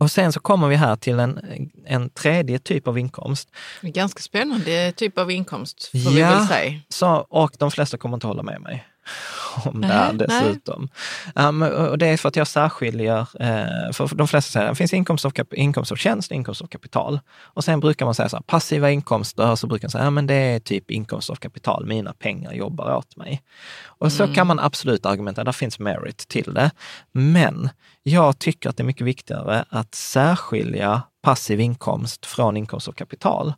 Och 0.00 0.10
sen 0.10 0.32
så 0.32 0.40
kommer 0.40 0.68
vi 0.68 0.76
här 0.76 0.96
till 0.96 1.18
en, 1.20 1.40
en 1.86 2.10
tredje 2.10 2.58
typ 2.58 2.88
av 2.88 2.98
inkomst. 2.98 3.48
Ganska 3.82 4.20
spännande 4.22 4.92
typ 4.92 5.18
av 5.18 5.30
inkomst, 5.30 5.90
får 6.04 6.10
vi 6.10 6.20
Ja. 6.20 6.28
väl 6.30 6.46
säga. 6.46 6.80
Så, 6.88 7.26
och 7.30 7.50
de 7.58 7.70
flesta 7.70 7.98
kommer 7.98 8.16
inte 8.16 8.26
hålla 8.26 8.42
med 8.42 8.60
mig 8.60 8.86
om 9.64 9.80
det 9.80 9.86
här 9.86 10.12
dessutom. 10.12 10.88
Um, 11.34 11.62
och 11.62 11.98
det 11.98 12.06
är 12.06 12.16
för 12.16 12.28
att 12.28 12.36
jag 12.36 12.46
särskiljer, 12.46 13.20
eh, 13.20 13.92
för 13.92 14.14
de 14.14 14.28
flesta 14.28 14.52
säger 14.52 14.68
det 14.68 14.74
finns 14.74 14.94
inkomst 14.94 15.24
av, 15.24 15.30
kap- 15.30 15.54
inkomst 15.54 15.92
av 15.92 15.96
tjänst, 15.96 16.32
inkomst 16.32 16.62
av 16.62 16.66
kapital. 16.66 17.20
Och 17.38 17.64
sen 17.64 17.80
brukar 17.80 18.04
man 18.04 18.14
säga 18.14 18.28
så 18.28 18.36
här, 18.36 18.42
passiva 18.42 18.90
inkomster, 18.90 19.56
så 19.56 19.66
brukar 19.66 19.86
man 19.86 19.90
säga, 19.90 20.04
ja 20.04 20.10
men 20.10 20.26
det 20.26 20.34
är 20.34 20.60
typ 20.60 20.90
inkomst 20.90 21.30
av 21.30 21.34
kapital, 21.34 21.86
mina 21.86 22.12
pengar 22.12 22.52
jobbar 22.52 22.94
åt 22.96 23.16
mig. 23.16 23.42
Och 23.84 24.12
så 24.12 24.34
kan 24.34 24.46
man 24.46 24.58
absolut 24.58 25.06
argumentera, 25.06 25.44
där 25.44 25.52
finns 25.52 25.78
merit 25.78 26.28
till 26.28 26.54
det. 26.54 26.70
Men 27.12 27.70
jag 28.02 28.38
tycker 28.38 28.68
att 28.68 28.76
det 28.76 28.82
är 28.82 28.84
mycket 28.84 29.06
viktigare 29.06 29.64
att 29.68 29.94
särskilja 29.94 31.02
passiv 31.22 31.60
inkomst 31.60 32.26
från 32.26 32.56
inkomst 32.56 32.88
av 32.88 32.92
kapital. 32.92 33.52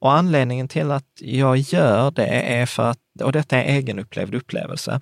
Och 0.00 0.12
anledningen 0.12 0.68
till 0.68 0.90
att 0.90 1.06
jag 1.18 1.56
gör 1.56 2.10
det 2.10 2.26
är 2.26 2.66
för 2.66 2.82
att, 2.90 2.98
och 3.22 3.32
detta 3.32 3.56
är 3.56 3.74
egenupplevd 3.76 4.34
upplevelse, 4.34 5.00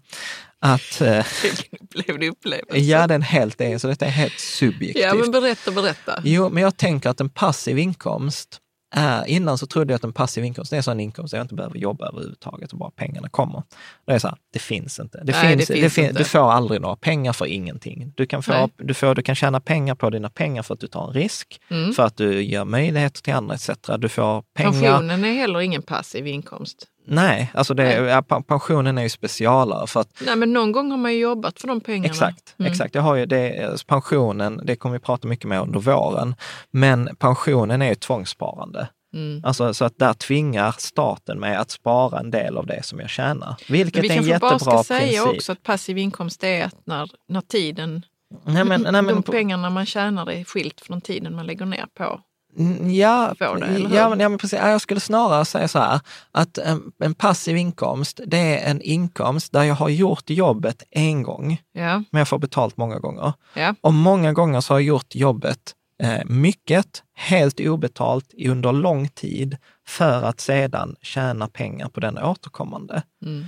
att 0.60 1.00
eh, 1.00 1.26
Upplevde 1.80 2.28
upplevelse. 2.28 2.78
ja, 2.78 3.06
den 3.06 3.22
helt 3.22 3.60
är, 3.60 3.78
så 3.78 3.88
detta 3.88 4.06
är 4.06 4.10
helt 4.10 4.40
subjektivt. 4.40 5.04
ja, 5.04 5.14
men 5.14 5.30
berätta, 5.30 5.70
berätta. 5.70 6.20
Jo, 6.24 6.48
men 6.50 6.62
jag 6.62 6.76
tänker 6.76 7.10
att 7.10 7.20
en 7.20 7.30
passiv 7.30 7.78
inkomst 7.78 8.58
är, 8.90 9.24
innan 9.26 9.58
så 9.58 9.66
trodde 9.66 9.92
jag 9.92 9.96
att 9.96 10.04
en 10.04 10.12
passiv 10.12 10.44
inkomst 10.44 10.72
är 10.72 10.76
en 10.76 10.82
sån 10.82 11.00
inkomst 11.00 11.30
där 11.30 11.38
jag 11.38 11.44
inte 11.44 11.54
behöver 11.54 11.78
jobba 11.78 12.06
överhuvudtaget 12.08 12.72
och 12.72 12.78
bara 12.78 12.90
pengarna 12.90 13.28
kommer. 13.28 13.62
Det 14.06 14.12
är 14.12 14.18
så 14.18 14.28
här, 14.28 14.36
det 14.52 14.58
finns 14.58 14.98
inte. 15.00 15.20
Det 15.24 15.32
Nej, 15.32 15.56
finns, 15.56 15.68
det 15.68 15.74
det 15.74 15.80
finns 15.80 15.94
fin- 15.94 16.04
inte. 16.04 16.18
Du 16.18 16.24
får 16.24 16.52
aldrig 16.52 16.80
några 16.80 16.96
pengar 16.96 17.32
för 17.32 17.46
ingenting. 17.46 18.12
Du 18.16 18.26
kan, 18.26 18.42
få, 18.42 18.52
Nej. 18.52 18.68
du, 18.76 18.94
får, 18.94 19.14
du 19.14 19.22
kan 19.22 19.34
tjäna 19.34 19.60
pengar 19.60 19.94
på 19.94 20.10
dina 20.10 20.30
pengar 20.30 20.62
för 20.62 20.74
att 20.74 20.80
du 20.80 20.86
tar 20.86 21.08
en 21.08 21.14
risk, 21.14 21.60
Mm. 21.70 21.92
för 21.92 22.02
att 22.02 22.16
du 22.16 22.42
ger 22.42 22.64
möjligheter 22.64 23.22
till 23.22 23.34
andra 23.34 23.54
etc. 23.54 23.70
Du 23.98 24.08
får 24.08 24.42
pengar. 24.54 24.72
Pensionen 24.72 25.24
är 25.24 25.32
heller 25.32 25.60
ingen 25.60 25.82
passiv 25.82 26.26
inkomst. 26.26 26.86
Nej, 27.10 27.50
alltså 27.54 27.74
det, 27.74 27.92
ja, 27.94 28.22
pensionen 28.22 28.98
är 28.98 29.02
ju 29.02 29.08
specialare 29.08 29.86
för 29.86 30.00
att 30.00 30.22
Nej, 30.26 30.36
men 30.36 30.52
någon 30.52 30.72
gång 30.72 30.90
har 30.90 30.98
man 30.98 31.12
ju 31.12 31.18
jobbat 31.18 31.60
för 31.60 31.68
de 31.68 31.80
pengarna. 31.80 32.06
Exakt, 32.06 32.54
Mm. 32.58 32.72
exakt. 32.72 32.94
Jag 32.94 33.02
har 33.02 33.14
ju 33.14 33.26
det, 33.26 33.86
pensionen, 33.86 34.60
det 34.64 34.76
kommer 34.76 34.92
vi 34.92 34.98
prata 34.98 35.28
mycket 35.28 35.48
mer 35.48 35.60
under 35.60 35.80
våren. 35.80 36.34
Men 36.70 37.16
pensionen 37.18 37.82
är 37.82 37.88
ju 37.88 37.94
tvångssparande. 37.94 38.88
Mm. 39.14 39.44
Alltså, 39.44 39.74
så 39.74 39.84
att 39.84 39.98
där 39.98 40.12
tvingar 40.12 40.74
staten 40.78 41.40
mig 41.40 41.56
att 41.56 41.70
spara 41.70 42.20
en 42.20 42.30
del 42.30 42.56
av 42.56 42.66
det 42.66 42.82
som 42.84 43.00
jag 43.00 43.10
tjänar. 43.10 43.56
Vilket 43.68 44.04
vi 44.04 44.08
är 44.08 44.12
en 44.12 44.16
kanske 44.16 44.38
bara 44.38 44.52
jättebra 44.52 44.82
ska 44.82 44.94
säga 44.94 45.22
princip. 45.22 45.36
också 45.36 45.52
att 45.52 45.62
passiv 45.62 45.98
inkomst 45.98 46.44
är 46.44 46.64
att 46.64 46.86
när, 46.86 47.10
när 47.28 47.40
tiden, 47.40 48.02
Nej, 48.44 48.64
men, 48.64 48.82
nej, 48.82 48.92
men, 48.92 49.06
de 49.06 49.22
pengarna 49.22 49.70
man 49.70 49.86
tjänar 49.86 50.30
är 50.30 50.44
skilt 50.44 50.80
från 50.80 51.00
tiden 51.00 51.36
man 51.36 51.46
lägger 51.46 51.66
ner 51.66 51.86
på. 51.98 52.20
Mm, 52.58 52.90
Ja, 52.90 53.34
får 53.38 53.56
det, 53.56 53.66
eller 53.66 53.88
hur? 53.88 53.96
ja, 53.96 54.08
men, 54.08 54.20
ja, 54.20 54.28
men 54.28 54.38
precis. 54.38 54.58
Ja, 54.58 54.70
Jag 54.70 54.80
skulle 54.80 55.00
snarare 55.00 55.44
säga 55.44 55.68
så 55.68 55.78
här, 55.78 56.00
att 56.32 56.58
en, 56.58 56.82
en 57.04 57.14
passiv 57.14 57.56
inkomst, 57.56 58.20
det 58.26 58.38
är 58.38 58.70
en 58.70 58.82
inkomst 58.82 59.52
där 59.52 59.62
jag 59.62 59.74
har 59.74 59.88
gjort 59.88 60.30
jobbet 60.30 60.82
en 60.90 61.22
gång, 61.22 61.60
Ja, 61.72 62.02
men 62.10 62.18
jag 62.18 62.28
får 62.28 62.38
betalt 62.38 62.76
många 62.76 62.98
gånger. 62.98 63.32
ja. 63.54 63.74
Och 63.80 63.94
många 63.94 64.32
gånger 64.32 64.60
så 64.60 64.74
har 64.74 64.78
jag 64.80 64.86
gjort 64.86 65.14
jobbet 65.14 65.74
eh, 66.02 66.24
mycket, 66.24 67.02
helt 67.16 67.60
obetalt 67.60 68.34
under 68.46 68.72
lång 68.72 69.08
tid 69.08 69.56
för 69.86 70.22
att 70.22 70.40
sedan 70.40 70.96
tjäna 71.02 71.48
pengar 71.48 71.88
på 71.88 72.00
den 72.00 72.18
återkommande. 72.18 73.02
Mm. 73.24 73.44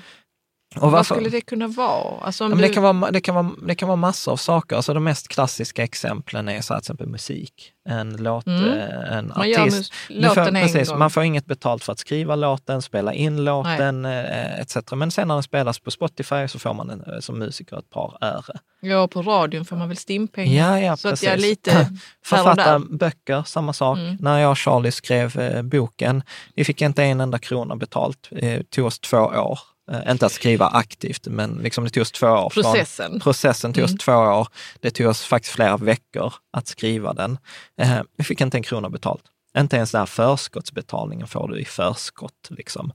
Och 0.77 0.93
Vad 0.93 1.07
skulle 1.07 1.29
det 1.29 1.41
kunna 1.41 1.67
vara? 1.67 2.21
Alltså 2.21 2.45
Ja, 2.45 2.49
men 2.49 2.59
det, 2.59 2.67
du, 2.69 2.73
kan 2.75 2.83
vara, 2.83 3.11
det, 3.11 3.21
kan 3.21 3.35
vara, 3.35 3.51
det 3.67 3.75
kan 3.75 3.89
vara 3.89 3.97
massor 3.97 4.33
av 4.33 4.37
saker. 4.37 4.77
Alltså 4.77 4.95
de 4.95 5.05
mest 5.05 5.29
klassiska 5.29 5.85
exemplen 5.85 6.49
är 6.49 6.61
så 6.61 6.75
här, 6.75 6.81
till 6.81 6.85
exempel 6.85 7.07
musik. 7.07 7.73
En 7.89 8.17
låt, 8.17 8.47
Mm. 8.47 8.65
eh, 8.79 9.17
en 9.17 9.29
man 9.29 9.41
artist. 9.41 9.93
Du 10.09 10.15
låten 10.21 10.45
får, 10.45 10.53
precis, 10.53 10.93
man 10.95 11.11
får 11.11 11.23
inget 11.23 11.47
betalt 11.47 11.85
för 11.85 11.93
att 11.93 11.99
skriva 11.99 12.37
låten, 12.37 12.83
spela 12.83 13.15
in 13.15 13.45
låten 13.45 14.05
eh, 14.05 14.61
etc. 14.61 14.77
Men 14.93 15.11
sen 15.11 15.29
när 15.29 15.35
den 15.35 15.43
spelas 15.43 15.79
på 15.79 15.91
Spotify 15.91 16.49
så 16.49 16.59
får 16.59 16.75
man 16.75 16.91
en, 16.91 17.01
eh, 17.15 17.21
som 17.21 17.39
musiker 17.39 17.79
ett 17.79 17.91
par 17.91 18.19
öre. 18.21 18.59
Ja, 18.81 19.09
på 19.09 19.23
radion 19.23 19.65
får 19.65 19.77
man 19.77 19.89
väl 19.89 19.97
stimpengar. 19.97 20.71
Ja, 20.71 20.81
ja, 20.81 20.97
så 20.97 21.09
att 21.09 21.13
precis. 21.13 21.27
jag 21.27 21.35
är 21.35 21.39
lite 21.39 21.91
Författa 22.25 22.79
böcker, 22.79 23.43
samma 23.47 23.73
sak. 23.73 23.99
Mm. 23.99 24.17
När 24.21 24.39
jag 24.39 24.51
och 24.51 24.59
Charlie 24.59 24.93
skrev 24.93 25.63
boken, 25.65 26.23
vi 26.55 26.65
fick 26.65 26.83
inte 26.83 27.05
en 27.05 27.21
enda 27.21 27.39
krona 27.39 27.77
betalt. 27.77 28.29
Det 28.31 28.71
tog 28.71 28.87
oss 28.87 28.99
två 29.01 29.19
år. 29.19 29.59
Eh, 29.91 30.11
inte 30.11 30.27
att 30.27 30.33
skriva 30.33 30.67
aktivt, 30.67 31.27
men 31.27 31.51
liksom 31.63 31.85
det 31.85 31.91
tog 31.91 32.01
oss 32.03 32.13
två 32.13 32.27
år. 32.27 32.51
från- 32.51 32.63
Processen. 32.63 33.21
Processen 33.21 33.73
tog 33.73 33.85
oss 33.85 33.91
Mm. 33.91 33.99
två 33.99 34.13
år. 34.13 34.49
Det 34.81 34.91
tog 34.91 35.07
oss 35.07 35.23
faktiskt 35.23 35.55
flera 35.55 35.77
veckor 35.77 36.35
att 36.53 36.67
skriva 36.69 37.13
den. 37.13 37.39
Eh, 37.81 38.01
vi 38.17 38.25
fick 38.25 38.41
inte 38.41 38.57
en 38.57 38.63
krona 38.63 38.91
betalt. 38.91 39.23
Inte 39.59 39.77
ens 39.77 39.91
den 39.93 39.99
här 39.99 40.07
förskottsbetalningen 40.07 41.27
får 41.29 41.49
du 41.49 41.61
i 41.61 41.65
förskott. 41.65 42.49
Liksom. 42.51 42.93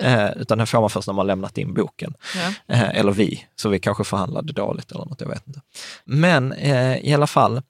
Eh, 0.00 0.30
utan 0.36 0.58
den 0.58 0.66
får 0.66 0.80
man 0.80 0.90
först 0.90 1.06
när 1.06 1.14
man 1.14 1.26
lämnat 1.26 1.58
in 1.58 1.74
boken. 1.74 2.14
Ja. 2.34 2.74
Eh, 2.74 2.88
eller 2.98 3.12
vi, 3.12 3.44
så 3.56 3.68
vi 3.68 3.80
kanske 3.80 4.04
förhandlade 4.04 4.52
dåligt 4.52 4.92
eller 4.92 5.04
något, 5.04 5.20
jag 5.20 5.28
vet 5.28 5.46
inte. 5.46 5.60
Men 6.04 6.52
eh, 6.52 6.96
i 6.98 7.14
alla 7.14 7.26
fall, 7.26 7.62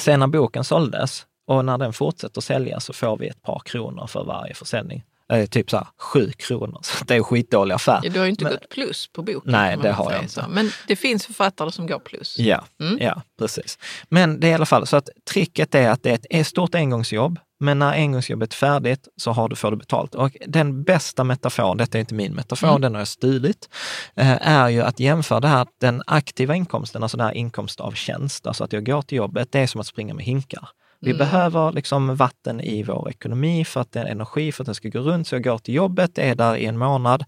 sen 0.00 0.20
när 0.20 0.26
boken 0.26 0.64
såldes 0.64 1.26
och 1.46 1.64
när 1.64 1.78
den 1.78 1.92
fortsätter 1.92 2.40
sälja 2.40 2.80
så 2.80 2.92
får 2.92 3.16
vi 3.16 3.28
ett 3.28 3.42
par 3.42 3.62
kronor 3.64 4.06
för 4.06 4.24
varje 4.24 4.54
försäljning. 4.54 5.04
Eh, 5.32 5.46
typ 5.46 5.70
så 5.70 5.76
här 5.76 5.86
sju 5.98 6.30
kronor, 6.32 6.78
så 6.82 7.04
det 7.04 7.14
är 7.14 7.18
en 7.18 7.24
skitdålig 7.24 7.74
affär. 7.74 8.00
Ja, 8.02 8.10
du 8.10 8.18
har 8.18 8.26
ju 8.26 8.30
inte 8.30 8.44
Men- 8.44 8.52
gått 8.52 8.68
plus 8.68 9.08
på 9.12 9.22
boken. 9.22 9.52
Nej, 9.52 9.76
det 9.82 9.92
har 9.92 10.12
jag 10.12 10.20
inte. 10.22 10.32
så. 10.32 10.44
Men 10.48 10.70
det 10.86 10.96
finns 10.96 11.26
författare 11.26 11.72
som 11.72 11.86
går 11.86 11.98
plus. 11.98 12.38
Ja, 12.38 12.64
Mm. 12.80 12.98
ja, 13.00 13.22
precis. 13.38 13.78
Men 14.08 14.40
det 14.40 14.46
är 14.46 14.50
i 14.50 14.54
alla 14.54 14.66
fall 14.66 14.86
så 14.86 14.96
att 14.96 15.08
tricket 15.30 15.74
är 15.74 15.90
att 15.90 16.02
det 16.02 16.10
är 16.10 16.40
ett 16.40 16.46
stort 16.46 16.74
engångsjobb, 16.74 17.38
men 17.60 17.78
när 17.78 17.92
engångsjobbet 17.92 18.52
är 18.52 18.56
färdigt 18.56 19.08
så 19.16 19.30
har 19.32 19.48
du, 19.48 19.56
får 19.56 19.70
du 19.70 19.76
betalt. 19.76 20.14
Och 20.14 20.36
den 20.46 20.82
bästa 20.82 21.24
metaforen, 21.24 21.76
detta 21.76 21.98
är 21.98 22.00
inte 22.00 22.14
min 22.14 22.34
metafor, 22.34 22.68
Mm. 22.68 22.80
den 22.80 22.94
har 22.94 23.00
jag 23.00 23.08
stulit, 23.08 23.68
eh, 24.16 24.48
är 24.48 24.68
ju 24.68 24.82
att 24.82 25.00
jämföra 25.00 25.40
det 25.40 25.48
här, 25.48 25.66
den 25.80 26.02
aktiva 26.06 26.54
inkomsten, 26.54 27.02
alltså 27.02 27.16
den 27.16 27.26
här 27.26 27.34
inkomst 27.34 27.80
av 27.80 27.92
tjänst, 27.92 28.46
alltså 28.46 28.64
att 28.64 28.72
jag 28.72 28.86
går 28.86 29.02
till 29.02 29.18
jobbet, 29.18 29.52
det 29.52 29.60
är 29.60 29.66
som 29.66 29.80
att 29.80 29.86
springa 29.86 30.14
med 30.14 30.24
hinkar. 30.24 30.68
Vi 31.00 31.10
Mm. 31.10 31.18
behöver 31.18 31.72
liksom 31.72 32.16
vatten 32.16 32.60
i 32.60 32.82
vår 32.82 33.08
ekonomi 33.10 33.64
för 33.64 33.80
att 33.80 33.92
det 33.92 34.00
är 34.00 34.04
energi 34.06 34.52
för 34.52 34.62
att 34.62 34.66
den 34.66 34.74
ska 34.74 34.88
gå 34.88 34.98
runt. 34.98 35.28
Så 35.28 35.34
jag 35.34 35.44
går 35.44 35.58
till 35.58 35.74
jobbet, 35.74 36.18
är 36.18 36.34
där 36.34 36.56
i 36.56 36.64
en 36.66 36.78
månad. 36.78 37.24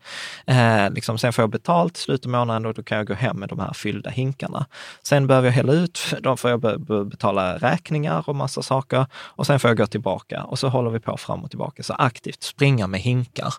Eh, 0.47 0.91
liksom, 0.91 1.19
sen 1.19 1.33
får 1.33 1.43
jag 1.43 1.51
betalt 1.51 1.99
i 1.99 2.01
slutet 2.01 2.27
av 2.27 2.31
månaden 2.33 2.67
och 2.67 2.75
då 2.75 2.83
kan 2.83 2.99
jag 2.99 3.07
gå 3.07 3.15
hem 3.15 3.37
med 3.37 3.49
de 3.49 3.59
här 3.59 3.73
fyllda 3.73 4.11
hinkarna. 4.11 4.67
Sen 5.03 5.27
behöver 5.27 5.49
jag 5.49 5.53
hälla 5.53 5.73
ut, 5.73 6.01
då 6.21 6.37
får 6.37 6.51
jag 6.51 6.61
be- 6.61 6.79
be- 6.79 7.05
betala 7.05 7.57
räkningar 7.59 8.25
och 8.29 8.37
massa 8.37 8.63
saker. 8.63 9.07
Och 9.15 9.47
sen 9.47 9.61
får 9.61 9.71
jag 9.71 9.77
gå 9.79 9.87
tillbaka 9.87 10.43
och 10.45 10.59
så 10.59 10.69
håller 10.69 10.91
vi 10.91 11.01
på 11.01 11.17
fram 11.17 11.45
och 11.45 11.51
tillbaka. 11.51 11.83
Så 11.83 11.93
aktivt 11.95 12.43
springa 12.43 12.87
med 12.87 13.01
hinkar. 13.01 13.55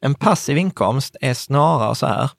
En 0.00 0.14
passiv 0.14 0.58
inkomst 0.58 1.16
är 1.20 1.34
snarare 1.34 1.94
så 1.94 2.06
här 2.06 2.30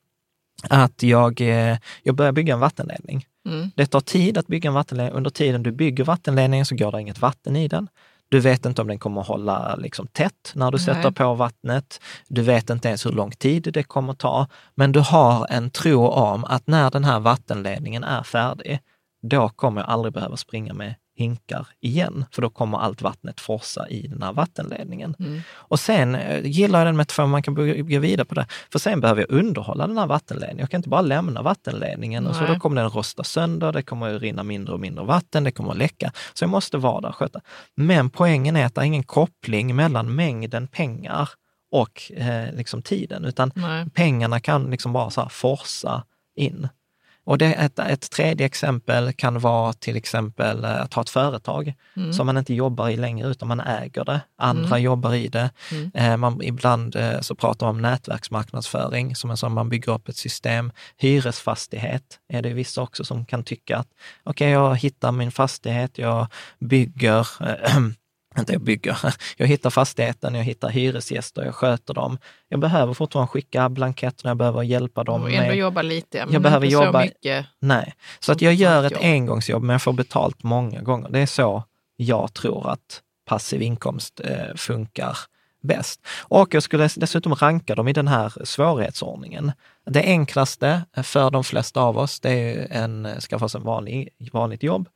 att 0.70 1.03
jag, 1.03 1.41
eh, 1.41 1.78
jag 2.03 2.16
börjar 2.16 2.32
bygga 2.32 2.53
en 2.53 2.59
vattenledning. 2.59 3.26
Mm. 3.49 3.72
Det 3.76 3.86
tar 3.86 3.99
tid 3.99 4.38
att 4.38 4.47
bygga 4.47 4.68
en 4.68 4.74
vattenledning. 4.74 5.18
Under 5.18 5.30
tiden 5.30 5.64
du 5.64 5.72
bygger 5.72 6.03
vattenledningen 6.03 6.66
så 6.66 6.76
går 6.76 6.91
det 6.91 7.01
inget 7.01 7.22
vatten 7.22 7.55
i 7.55 7.68
den. 7.68 7.88
Du 8.30 8.39
vet 8.39 8.66
inte 8.66 8.82
om 8.82 8.88
den 8.88 8.99
kommer 8.99 9.22
att 9.22 9.28
hålla 9.28 9.76
liksom 9.76 10.07
tätt 10.07 10.51
när 10.55 10.72
du 10.72 10.78
Nej. 10.78 10.86
sätter 10.86 11.11
på 11.11 11.34
vattnet. 11.34 12.01
Du 12.28 12.41
vet 12.41 12.70
inte 12.70 12.88
ens 12.88 13.05
hur 13.05 13.11
lång 13.11 13.32
tid 13.32 13.70
det 13.74 13.84
kommer 13.84 14.14
ta. 14.14 14.47
Men 14.76 14.91
du 14.91 14.99
har 14.99 15.47
en 15.49 15.70
tro 15.70 16.07
om 16.07 16.45
att 16.45 16.68
när 16.68 16.91
den 16.91 17.03
här 17.03 17.20
vattenledningen 17.20 18.03
är 18.03 18.24
färdig, 18.24 18.80
då 19.28 19.49
kommer 19.49 19.82
jag 19.82 19.89
aldrig 19.89 20.14
behöva 20.14 20.38
springa 20.38 20.74
med 20.74 20.95
hinkar 21.16 21.68
igen, 21.80 22.26
för 22.32 22.41
då 22.41 22.49
kommer 22.49 22.78
allt 22.78 23.01
vattnet 23.01 23.39
forsa 23.39 23.89
i 23.89 24.07
den 24.07 24.22
här 24.22 24.34
vattenledningen. 24.34 25.16
Mm. 25.20 25.41
Och 25.51 25.80
sen 25.80 26.16
eh, 26.16 26.45
gillar 26.45 26.80
jag 26.80 26.88
den 26.88 26.97
metaforen, 26.97 27.30
man 27.30 27.43
kan 27.43 27.53
bygga 27.53 27.99
vidare 27.99 28.26
på 28.26 28.36
det, 28.36 28.47
för 28.72 28.80
sen 28.80 29.01
behöver 29.01 29.22
jag 29.22 29.32
underhålla 29.32 29.88
den 29.88 29.97
här 29.97 30.07
vattenledningen. 30.07 30.59
Jag 30.59 30.70
kan 30.70 30.78
inte 30.78 30.89
bara 30.89 31.01
lämna 31.01 31.41
vattenledningen 31.41 32.28
och 32.28 32.36
så 32.36 32.41
Nej. 32.41 32.53
då 32.53 32.59
kommer 32.59 32.82
den 32.82 32.89
rosta 32.89 33.24
sönder, 33.24 33.72
det 33.72 33.84
kommer 33.84 34.16
att 34.16 34.22
rinna 34.22 34.43
mindre 34.43 34.74
och 34.74 34.80
mindre 34.80 35.05
vatten, 35.05 35.43
det 35.43 35.51
kommer 35.51 35.72
att 35.72 35.78
läcka. 35.78 36.11
Så 36.34 36.43
jag 36.43 36.49
måste 36.49 36.78
vara 36.78 37.01
där 37.01 37.09
och 37.09 37.16
sköta. 37.16 37.41
Men 37.76 38.09
poängen 38.09 38.55
är 38.55 38.66
att 38.66 38.76
det 38.76 38.82
är 38.82 38.86
ingen 38.86 39.03
koppling 39.03 39.76
mellan 39.76 40.16
mängden 40.16 40.68
pengar 40.68 41.30
och 41.72 42.11
eh, 42.16 42.53
liksom 42.53 42.82
tiden, 42.82 43.26
utan 43.26 43.51
Nej. 43.55 43.89
pengarna 43.89 44.39
kan 44.39 44.72
liksom 44.72 44.93
bara 44.93 45.09
så 45.09 45.30
forsa 45.30 46.03
in. 46.36 46.68
Och 47.26 47.38
det, 47.38 47.53
ett, 47.53 47.80
ett 47.80 48.11
tredje 48.11 48.45
exempel 48.45 49.13
kan 49.13 49.39
vara 49.39 49.74
till 49.74 49.95
exempel 49.95 50.63
eh, 50.63 50.82
att 50.82 50.93
ha 50.93 51.01
ett 51.01 51.09
företag 51.09 51.74
Mm. 51.95 52.13
som 52.13 52.26
man 52.26 52.38
inte 52.38 52.53
jobbar 52.53 52.89
i 52.89 52.97
längre, 52.97 53.28
utan 53.28 53.47
man 53.47 53.59
äger 53.59 54.05
det. 54.05 54.21
Andra 54.38 54.67
Mm. 54.67 54.84
jobbar 54.84 55.13
i 55.13 55.28
det. 55.28 55.49
Mm. 55.71 55.91
Eh, 55.93 56.17
man, 56.17 56.41
ibland 56.43 56.95
eh, 56.95 57.19
så 57.21 57.36
pratar 57.36 57.65
man 57.65 57.76
om 57.76 57.82
nätverksmarknadsföring, 57.82 59.15
som 59.15 59.30
en 59.32 59.38
sån 59.38 59.53
man 59.53 59.69
bygger 59.69 59.91
upp 59.91 60.09
ett 60.09 60.17
system. 60.17 60.71
Hyresfastighet 60.97 62.19
är 62.30 62.41
det 62.41 62.53
vissa 62.53 62.82
också 62.82 63.03
som 63.05 63.26
kan 63.26 63.43
tycka 63.43 63.78
att 63.78 63.88
okej, 64.24 64.49
jag 64.49 64.76
hittar 64.76 65.11
min 65.11 65.32
fastighet, 65.32 65.97
jag 65.97 66.28
bygger 66.59 67.28
eh, 67.41 67.78
inte 68.41 68.53
jag 68.53 68.61
bygger, 68.61 68.97
jag 69.38 69.47
hittar 69.47 69.69
fastigheten, 69.69 70.36
jag 70.36 70.43
hittar 70.43 70.69
hyresgäster, 70.69 71.43
jag 71.43 71.55
sköter 71.55 71.93
dem. 71.93 72.17
Jag 72.49 72.59
behöver 72.59 72.93
fortfarande 72.93 73.27
skicka 73.27 73.69
blanketterna, 73.69 74.29
jag 74.29 74.38
behöver 74.38 74.63
hjälpa 74.63 75.03
dem 75.03 75.21
Och 75.21 75.31
ändå 75.31 75.47
med... 75.47 75.57
jobba 75.57 75.81
lite, 75.81 76.25
men 76.25 76.34
Jag 76.34 76.41
behöver 76.41 76.65
inte 76.65 76.73
jobba- 76.73 76.99
så 77.01 77.05
mycket. 77.05 77.45
Nej, 77.59 77.93
så 78.19 78.31
att 78.31 78.41
jag 78.41 78.53
gör 78.53 78.79
ett 78.84 78.86
ett 78.86 78.91
jobb. 78.91 79.01
engångsjobb, 79.03 79.63
men 79.63 79.73
jag 79.73 79.81
får 79.81 79.93
betalt 79.93 80.43
många 80.43 80.81
gånger. 80.81 81.09
Det 81.09 81.19
är 81.19 81.25
så 81.25 81.63
jag 81.95 82.34
tror 82.34 82.69
att 82.69 83.01
passiv 83.25 83.61
inkomst 83.61 84.21
eh, 84.23 84.55
funkar 84.55 85.17
bäst. 85.63 86.01
Och 86.21 86.53
jag 86.53 86.63
skulle 86.63 86.89
dessutom 86.95 87.36
ranka 87.36 87.75
dem 87.75 87.88
i 87.88 87.93
den 87.93 88.07
här 88.07 88.34
svårighetsordningen. 88.43 89.51
Det 89.86 90.03
enklaste 90.03 90.81
för 91.03 91.31
de 91.31 91.43
flesta 91.43 91.81
av 91.81 91.97
oss, 91.97 92.19
det 92.19 92.31
är 92.31 92.67
en, 92.71 93.07
skaffa 93.21 93.49
sig 93.49 93.59
en 93.59 93.65
vanlig, 93.65 94.09
vanligt 94.31 94.63
jobb. 94.63 94.89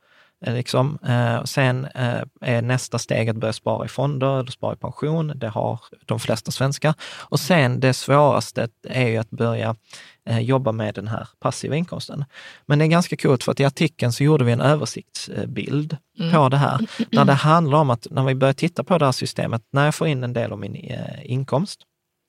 Eh, 0.46 0.54
Liksom. 0.54 0.98
Eh, 1.06 1.44
sen 1.44 1.84
eh, 1.94 2.22
är 2.40 2.62
nästa 2.62 2.98
steg 2.98 3.28
att 3.28 3.36
börja 3.36 3.52
spara 3.52 3.84
i 3.84 3.88
fonder 3.88 4.38
eller 4.40 4.50
spara 4.50 4.72
i 4.74 4.76
pension. 4.76 5.32
Det 5.36 5.48
har 5.48 5.80
de 6.06 6.20
flesta 6.20 6.50
svenskar. 6.50 6.94
Och 7.18 7.40
sen 7.40 7.80
det 7.80 7.94
svåraste 7.94 8.68
är 8.88 9.08
ju 9.08 9.16
att 9.16 9.30
börja 9.30 9.76
eh, 10.28 10.38
jobba 10.38 10.72
med 10.72 10.94
den 10.94 11.08
här 11.08 11.28
passiva 11.40 11.76
inkomsten. 11.76 12.24
Men 12.66 12.78
det 12.78 12.84
är 12.84 12.86
ganska 12.86 13.16
coolt 13.16 13.44
för 13.44 13.52
att 13.52 13.60
i 13.60 13.64
artikeln 13.64 14.12
så 14.12 14.24
gjorde 14.24 14.44
vi 14.44 14.52
en 14.52 14.60
översiktsbild 14.60 15.96
Mm. 16.20 16.32
på 16.32 16.48
det 16.48 16.56
här, 16.56 16.78
där 17.10 17.24
det 17.24 17.32
handlar 17.32 17.78
om 17.78 17.90
att 17.90 18.06
när 18.10 18.24
vi 18.24 18.34
börjar 18.34 18.52
titta 18.54 18.84
på 18.84 18.98
det 18.98 19.04
här 19.04 19.12
systemet, 19.12 19.62
när 19.72 19.84
jag 19.84 19.94
får 19.94 20.06
in 20.08 20.24
en 20.24 20.32
del 20.32 20.52
av 20.52 20.58
min 20.58 20.74
eh, 20.74 21.30
inkomst, 21.32 21.80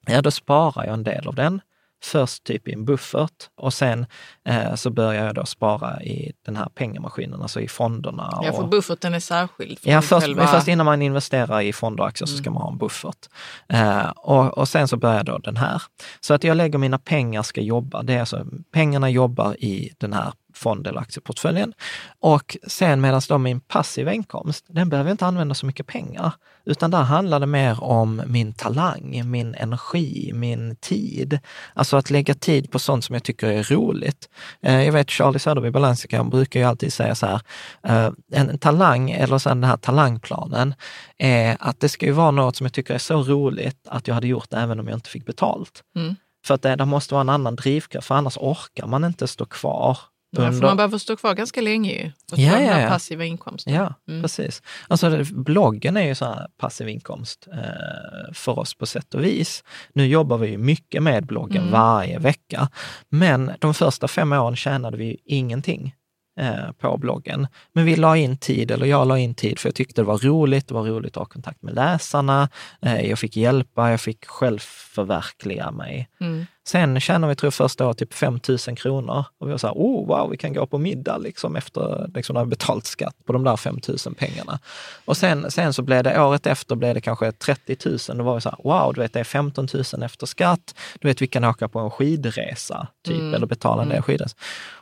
ja 0.07 0.21
då 0.21 0.31
sparar 0.31 0.85
jag 0.85 0.93
en 0.93 1.03
del 1.03 1.27
av 1.27 1.35
den. 1.35 1.61
Först 2.03 2.43
typ 2.43 2.67
i 2.67 2.73
en 2.73 2.85
buffert 2.85 3.49
och 3.57 3.73
sen 3.73 4.05
eh, 4.45 4.75
så 4.75 4.89
börjar 4.89 5.25
jag 5.25 5.35
då 5.35 5.45
spara 5.45 6.03
i 6.03 6.31
den 6.45 6.55
här 6.55 6.65
pengamaskinen, 6.75 7.41
alltså 7.41 7.61
i 7.61 7.67
fonderna. 7.67 8.39
Ja, 8.43 8.53
för 8.53 8.63
och- 8.63 8.69
bufferten 8.69 9.13
är 9.13 9.19
särskild. 9.19 9.79
Ja, 9.83 10.01
först, 10.01 10.21
själva- 10.21 10.47
först 10.47 10.67
innan 10.67 10.85
man 10.85 11.01
investerar 11.01 11.61
i 11.61 11.73
fonder 11.73 12.03
och 12.03 12.07
aktier 12.09 12.27
så 12.27 12.37
ska 12.37 12.51
man 12.51 12.61
ha 12.61 12.71
en 12.71 12.77
buffert. 12.77 13.27
Eh, 13.69 14.09
och, 14.09 14.57
och 14.57 14.67
sen 14.67 14.87
så 14.87 14.97
börjar 14.97 15.23
då 15.23 15.37
den 15.37 15.57
här. 15.57 15.81
Så 16.19 16.33
att 16.33 16.43
jag 16.43 16.57
lägger 16.57 16.79
mina 16.79 16.97
pengar 16.99 17.43
ska 17.43 17.61
jobba. 17.61 18.03
Det 18.03 18.13
är 18.13 18.19
alltså, 18.19 18.45
pengarna 18.73 19.09
jobbar 19.09 19.63
i 19.63 19.93
den 19.97 20.13
här 20.13 20.33
fond 20.59 20.87
eller 20.87 20.99
aktieportföljen. 20.99 21.73
Och 22.19 22.57
sen 22.67 23.01
medan 23.01 23.21
då 23.29 23.37
min 23.37 23.59
passiva 23.59 24.13
inkomst, 24.13 24.65
den 24.67 24.89
behöver 24.89 25.09
jag 25.09 25.13
inte 25.13 25.25
använda 25.25 25.55
så 25.55 25.65
mycket 25.65 25.87
pengar, 25.87 26.33
utan 26.65 26.91
där 26.91 27.01
handlar 27.01 27.39
det 27.39 27.45
mer 27.45 27.83
om 27.83 28.21
min 28.25 28.53
talang, 28.53 29.21
min 29.25 29.55
energi, 29.55 30.31
min 30.33 30.75
tid. 30.75 31.39
Alltså 31.73 31.97
att 31.97 32.09
lägga 32.09 32.33
tid 32.33 32.71
på 32.71 32.79
sånt 32.79 33.05
som 33.05 33.13
jag 33.13 33.23
tycker 33.23 33.47
är 33.47 33.63
roligt. 33.63 34.29
Eh, 34.61 34.83
jag 34.83 34.93
vet 34.93 35.09
Charlie 35.09 35.39
Söderberg 35.39 35.71
Balansika 35.71 36.23
brukar 36.23 36.59
ju 36.59 36.65
alltid 36.65 36.93
säga 36.93 37.15
så 37.15 37.25
här, 37.25 37.41
eh, 37.83 38.11
en 38.31 38.57
talang, 38.57 39.11
eller 39.11 39.37
så 39.37 39.49
den 39.49 39.63
här 39.63 39.77
talangplanen, 39.77 40.73
är 41.17 41.57
att 41.59 41.79
det 41.79 41.89
ska 41.89 42.05
ju 42.05 42.11
vara 42.11 42.31
något 42.31 42.55
som 42.55 42.65
jag 42.65 42.73
tycker 42.73 42.93
är 42.93 42.97
så 42.97 43.23
roligt 43.23 43.87
att 43.87 44.07
jag 44.07 44.15
hade 44.15 44.27
gjort 44.27 44.49
det 44.49 44.57
även 44.57 44.79
om 44.79 44.87
jag 44.87 44.97
inte 44.97 45.09
fick 45.09 45.25
betalt. 45.25 45.83
Mm. 45.95 46.15
För 46.45 46.53
att 46.53 46.61
det, 46.61 46.75
det 46.75 46.85
måste 46.85 47.13
vara 47.13 47.21
en 47.21 47.29
annan 47.29 47.55
drivkraft, 47.55 48.07
för 48.07 48.15
annars 48.15 48.37
orkar 48.37 48.87
man 48.87 49.03
inte 49.03 49.27
stå 49.27 49.45
kvar. 49.45 49.97
Ja, 50.31 50.51
för 50.51 50.61
man 50.61 50.77
behöver 50.77 50.97
stå 50.97 51.15
kvar 51.15 51.33
ganska 51.33 51.61
länge 51.61 51.91
ju. 51.91 52.11
Och 52.31 52.37
få 52.37 52.41
Ja, 52.41 52.51
den 52.53 52.63
ja, 52.65 52.73
här 52.73 52.89
passiva 52.89 53.23
inkomsten. 53.25 53.73
Ja, 53.73 53.93
Mm. 54.07 54.21
precis. 54.21 54.61
Alltså 54.87 55.23
bloggen 55.31 55.97
är 55.97 56.01
ju 56.07 56.15
så 56.15 56.25
här 56.25 56.47
passiv 56.57 56.89
inkomst 56.89 57.47
eh, 57.53 58.33
för 58.33 58.59
oss 58.59 58.73
på 58.73 58.85
sätt 58.85 59.13
och 59.13 59.23
vis. 59.23 59.63
Nu 59.93 60.05
jobbar 60.07 60.37
vi 60.37 60.47
ju 60.49 60.57
mycket 60.57 61.03
med 61.03 61.25
bloggen 61.25 61.61
Mm. 61.61 61.71
varje 61.71 62.19
vecka, 62.19 62.69
men 63.09 63.51
de 63.59 63.73
första 63.73 64.07
fem 64.07 64.33
åren 64.33 64.55
tjänade 64.55 64.97
vi 64.97 65.17
ingenting 65.25 65.95
eh, 66.39 66.71
på 66.79 66.97
bloggen. 66.97 67.47
Men 67.73 67.85
vi 67.85 67.95
la 67.95 68.17
in 68.17 68.37
tid, 68.37 68.71
eller 68.71 68.85
jag 68.85 69.07
la 69.07 69.17
in 69.17 69.35
tid, 69.35 69.59
för 69.59 69.67
jag 69.69 69.75
tyckte 69.75 70.01
det 70.01 70.05
var 70.05 70.17
roligt. 70.17 70.67
Det 70.67 70.73
var 70.73 70.83
roligt 70.83 71.11
att 71.11 71.15
ha 71.21 71.25
kontakt 71.25 71.61
med 71.63 71.75
läsarna. 71.75 72.49
Eh, 72.81 73.09
jag 73.09 73.19
fick 73.19 73.37
hjälpa, 73.37 73.91
jag 73.91 74.01
fick 74.01 74.25
självförverkliga 74.25 75.71
mig. 75.71 76.09
Mm. 76.21 76.45
Sen 76.67 76.99
tjänade 76.99 77.31
vi, 77.31 77.35
tror 77.35 77.47
jag, 77.47 77.53
första 77.53 77.87
året 77.87 77.97
typ 77.97 78.13
5 78.13 78.39
000 78.49 78.57
kronor. 78.77 79.25
Och 79.37 79.47
vi 79.47 79.51
var 79.51 79.57
så 79.57 79.67
här, 79.67 79.73
oh 79.73 80.07
wow, 80.07 80.29
vi 80.29 80.37
kan 80.37 80.53
gå 80.53 80.65
på 80.67 80.77
middag 80.77 81.17
liksom 81.17 81.55
efter 81.55 82.09
liksom, 82.15 82.33
när 82.33 82.43
vi 82.43 82.49
betalt 82.49 82.85
skatt 82.85 83.15
på 83.25 83.33
de 83.33 83.43
där 83.43 83.57
5 83.57 83.79
000 84.05 84.15
pengarna. 84.15 84.59
Och 85.05 85.17
sen, 85.17 85.51
sen 85.51 85.73
så 85.73 85.81
blev 85.81 86.03
det, 86.03 86.21
året 86.21 86.47
efter 86.47 86.75
blev 86.75 86.93
det 86.95 87.01
kanske 87.01 87.31
30 87.31 87.77
000. 88.09 88.17
Då 88.17 88.23
var 88.23 88.35
det 88.35 88.41
så 88.41 88.49
här, 88.49 88.57
wow, 88.63 88.93
du 88.93 89.01
vet 89.01 89.13
det 89.13 89.19
är 89.19 89.23
15 89.23 89.67
000 89.93 90.03
efter 90.03 90.25
skatt. 90.25 90.75
Du 90.99 91.07
vet, 91.07 91.21
vi 91.21 91.27
kan 91.27 91.43
åka 91.43 91.67
på 91.67 91.79
en 91.79 91.91
skidresa, 91.91 92.87
typ, 93.05 93.19
Mm. 93.19 93.33
eller 93.33 93.47
betala 93.47 93.81
en 93.81 93.91
Mm. 93.91 94.01
skidresa. 94.03 94.35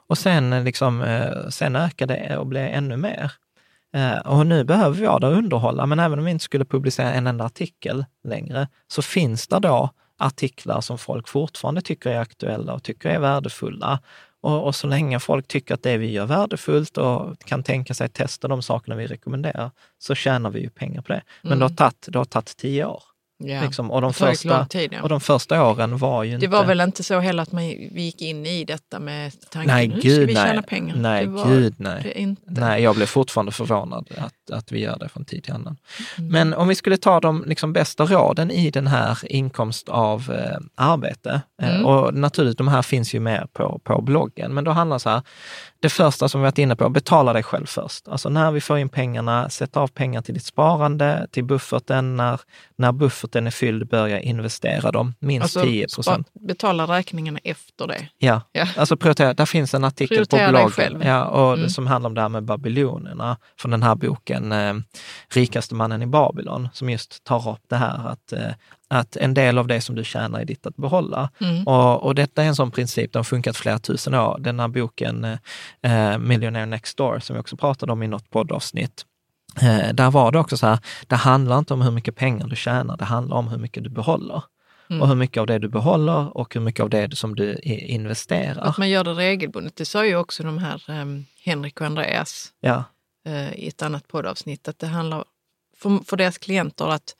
Och 0.09 0.17
sen, 0.17 0.63
liksom, 0.63 1.01
eh, 1.01 1.47
sen 1.49 1.75
ökade 1.75 2.13
det 2.13 2.37
och 2.37 2.47
blev 2.47 2.65
ännu 2.73 2.97
mer. 2.97 3.31
Eh, 3.95 4.17
Och 4.17 4.45
nu 4.47 4.63
behöver 4.63 5.01
det 5.01 5.11
att 5.11 5.23
underhålla, 5.23 5.85
men 5.85 5.99
även 5.99 6.19
om 6.19 6.25
vi 6.25 6.31
inte 6.31 6.43
skulle 6.45 6.65
publicera 6.65 7.11
en 7.13 7.27
enda 7.27 7.45
artikel 7.45 8.05
längre, 8.23 8.67
så 8.87 9.01
finns 9.01 9.47
det 9.47 9.59
då 9.59 9.89
artiklar 10.19 10.81
som 10.81 10.97
folk 10.97 11.27
fortfarande 11.27 11.81
tycker 11.81 12.09
är 12.09 12.19
aktuella 12.19 12.73
och 12.73 12.83
tycker 12.83 13.09
är 13.09 13.19
värdefulla. 13.19 13.99
Och, 14.41 14.63
och 14.65 14.75
så 14.75 14.87
länge 14.87 15.19
folk 15.19 15.47
tycker 15.47 15.73
att 15.73 15.83
det 15.83 15.97
vi 15.97 16.11
gör 16.11 16.23
är 16.23 16.27
värdefullt 16.27 16.97
och 16.97 17.39
kan 17.39 17.63
tänka 17.63 17.93
sig 17.93 18.05
att 18.05 18.13
testa 18.13 18.47
de 18.47 18.61
sakerna 18.61 18.95
vi 18.95 19.07
rekommenderar, 19.07 19.71
så 19.97 20.15
tjänar 20.15 20.49
vi 20.49 20.59
ju 20.59 20.69
pengar 20.69 21.01
på 21.01 21.13
det. 21.13 21.21
Men 21.41 21.51
Mm. 21.51 21.59
det 21.59 21.65
har 21.65 21.75
tagit, 21.75 22.07
det 22.11 22.17
har 22.17 22.25
tagit 22.25 22.57
tio 22.57 22.85
år. 22.85 23.03
Ja. 23.39 23.61
Liksom, 23.61 23.91
och, 23.91 24.01
de 24.01 24.07
Det 24.07 24.13
första, 24.13 24.65
tid, 24.65 24.93
ja. 24.93 25.01
och 25.01 25.09
de 25.09 25.21
första 25.21 25.63
åren 25.69 25.97
var 25.97 26.23
ju 26.23 26.29
Det 26.29 26.35
inte... 26.35 26.47
var 26.47 26.65
väl 26.65 26.81
inte 26.81 27.03
så 27.03 27.19
heller 27.19 27.43
att 27.43 27.51
man, 27.51 27.63
vi 27.63 28.01
gick 28.01 28.21
in 28.21 28.45
i 28.45 28.63
detta 28.65 28.99
med 28.99 29.33
tanken 29.49 29.75
Nej, 29.75 29.87
nu 29.87 29.99
ska 29.99 30.09
gud 30.09 30.27
vi 30.27 30.33
nej. 30.33 30.47
tjäna 30.47 30.61
pengar. 30.61 30.95
Nej, 30.95 31.25
det 31.25 31.31
var 31.31 31.45
gud 31.49 31.75
nej. 31.77 31.99
Det 32.03 32.19
inte. 32.19 32.41
Nej, 32.45 32.83
jag 32.83 32.95
blev 32.95 33.05
fortfarande 33.05 33.51
förvånad 33.51 34.07
att, 34.17 34.51
att 34.57 34.71
vi 34.71 34.79
gör 34.79 34.97
det 34.99 35.09
från 35.09 35.25
tid 35.25 35.43
till 35.43 35.53
annan. 35.53 35.77
Mm. 36.17 36.31
Men 36.31 36.53
om 36.53 36.67
vi 36.67 36.75
skulle 36.75 36.97
ta 36.97 37.19
de 37.19 37.43
liksom 37.47 37.73
bästa 37.73 38.05
råden 38.05 38.51
i 38.51 38.71
den 38.71 38.87
här 38.87 39.17
inkomst 39.23 39.89
av 39.89 40.31
eh, 40.31 40.57
arbete, 40.75 41.41
eh, 41.61 41.67
Mm. 41.67 41.85
och 41.85 42.13
naturligt, 42.13 42.57
de 42.57 42.67
här 42.67 42.81
finns 42.81 43.13
ju 43.15 43.19
med 43.19 43.47
på, 43.53 43.79
på 43.83 44.01
bloggen, 44.01 44.53
men 44.53 44.63
då 44.63 44.71
handlar 44.71 44.95
det 44.95 44.99
så 44.99 45.09
här, 45.09 45.21
det 45.79 45.89
första 45.89 46.29
som 46.29 46.41
vi 46.41 46.45
varit 46.45 46.57
inne 46.57 46.75
på, 46.75 46.89
betala 46.89 47.33
dig 47.33 47.43
själv 47.43 47.65
först. 47.65 48.07
Alltså 48.07 48.29
när 48.29 48.51
vi 48.51 48.61
får 48.61 48.77
in 48.77 48.89
pengarna, 48.89 49.49
sätt 49.49 49.77
av 49.77 49.87
pengar 49.87 50.21
till 50.21 50.33
ditt 50.33 50.45
sparande, 50.45 51.27
till 51.31 51.43
bufferten. 51.45 52.15
När, 52.17 52.39
när 52.75 52.91
bufferten 52.91 53.47
är 53.47 53.51
fylld, 53.51 53.87
börja 53.87 54.19
investera 54.19 54.91
dem, 54.91 55.13
minst 55.19 55.43
Alltså, 55.43 55.61
10 55.61 55.85
procent. 55.95 56.27
betala 56.33 56.85
räkningarna 56.85 57.39
efter 57.43 57.87
det. 57.87 58.07
Ja, 58.17 58.41
Ja. 58.51 58.67
alltså 58.77 58.97
prioritera. 58.97 59.33
Där 59.33 59.45
finns 59.45 59.73
en 59.73 59.83
artikel 59.83 60.07
Prioritera 60.17 60.45
på 60.45 60.51
bloggen 60.51 60.71
själv. 60.71 61.03
ja, 61.05 61.25
och 61.25 61.53
Mm. 61.53 61.69
som 61.69 61.87
handlar 61.87 62.09
om 62.09 62.13
det 62.13 62.21
här 62.21 62.29
med 62.29 62.43
babylonerna 62.43 63.37
från 63.59 63.71
den 63.71 63.83
här 63.83 63.95
boken 63.95 64.51
eh, 64.51 64.73
Rikaste 65.33 65.75
mannen 65.75 66.01
i 66.01 66.07
Babylon, 66.07 66.69
som 66.73 66.89
just 66.89 67.23
tar 67.23 67.49
upp 67.51 67.61
det 67.69 67.75
här 67.75 68.07
att, 68.09 68.33
eh, 68.33 68.51
att 68.87 69.15
en 69.15 69.33
del 69.33 69.57
av 69.57 69.67
det 69.67 69.81
som 69.81 69.95
du 69.95 70.03
tjänar 70.03 70.39
är 70.39 70.45
ditt 70.45 70.65
att 70.65 70.75
behålla. 70.75 71.29
Mm. 71.41 71.67
Och, 71.67 72.03
och 72.03 72.15
detta 72.15 72.43
är 72.43 72.47
en 72.47 72.55
sån 72.55 72.71
princip, 72.71 73.13
den 73.13 73.19
har 73.19 73.23
funkat 73.23 73.57
flera 73.57 73.79
tusen 73.79 74.13
år. 74.13 74.37
Den 74.39 74.59
här 74.59 74.67
boken 74.67 75.37
eh, 75.81 76.17
Millionaire 76.17 76.65
Next 76.65 76.97
Door, 76.97 77.19
som 77.19 77.33
vi 77.33 77.39
också 77.39 77.57
pratade 77.57 77.91
om 77.91 78.03
i 78.03 78.07
något 78.07 78.29
poddavsnitt, 78.29 79.05
eh, 79.61 79.93
där 79.93 80.11
var 80.11 80.31
det 80.31 80.39
också 80.39 80.57
så 80.57 80.67
här, 80.67 80.79
det 81.07 81.15
handlar 81.15 81.57
inte 81.57 81.73
om 81.73 81.81
hur 81.81 81.91
mycket 81.91 82.15
pengar 82.15 82.47
du 82.47 82.55
tjänar, 82.55 82.97
det 82.97 83.05
handlar 83.05 83.37
om 83.37 83.47
hur 83.47 83.57
mycket 83.57 83.83
du 83.83 83.89
behåller. 83.89 84.43
Mm. 84.89 85.01
Och 85.01 85.07
hur 85.07 85.15
mycket 85.15 85.41
av 85.41 85.47
det 85.47 85.59
du 85.59 85.69
behåller 85.69 86.37
och 86.37 86.53
hur 86.53 86.61
mycket 86.61 86.83
av 86.83 86.89
det 86.89 87.17
som 87.17 87.35
du 87.35 87.55
investerar. 87.63 88.61
Att 88.61 88.77
man 88.77 88.89
gör 88.89 89.03
det 89.03 89.13
regelbundet. 89.13 89.75
Det 89.75 89.85
sa 89.85 90.05
ju 90.05 90.15
också 90.15 90.43
de 90.43 90.57
här 90.57 90.83
um, 90.87 91.25
Henrik 91.43 91.81
och 91.81 91.87
Andreas 91.87 92.53
Ja, 92.59 92.83
eh, 93.25 93.53
i 93.53 93.67
ett 93.67 93.81
annat 93.81 94.07
poddavsnitt, 94.07 94.67
att 94.67 94.79
det 94.79 94.87
handlar 94.87 95.23
för, 95.77 96.05
för 96.05 96.17
deras 96.17 96.37
klienter 96.37 96.87
att 96.87 97.15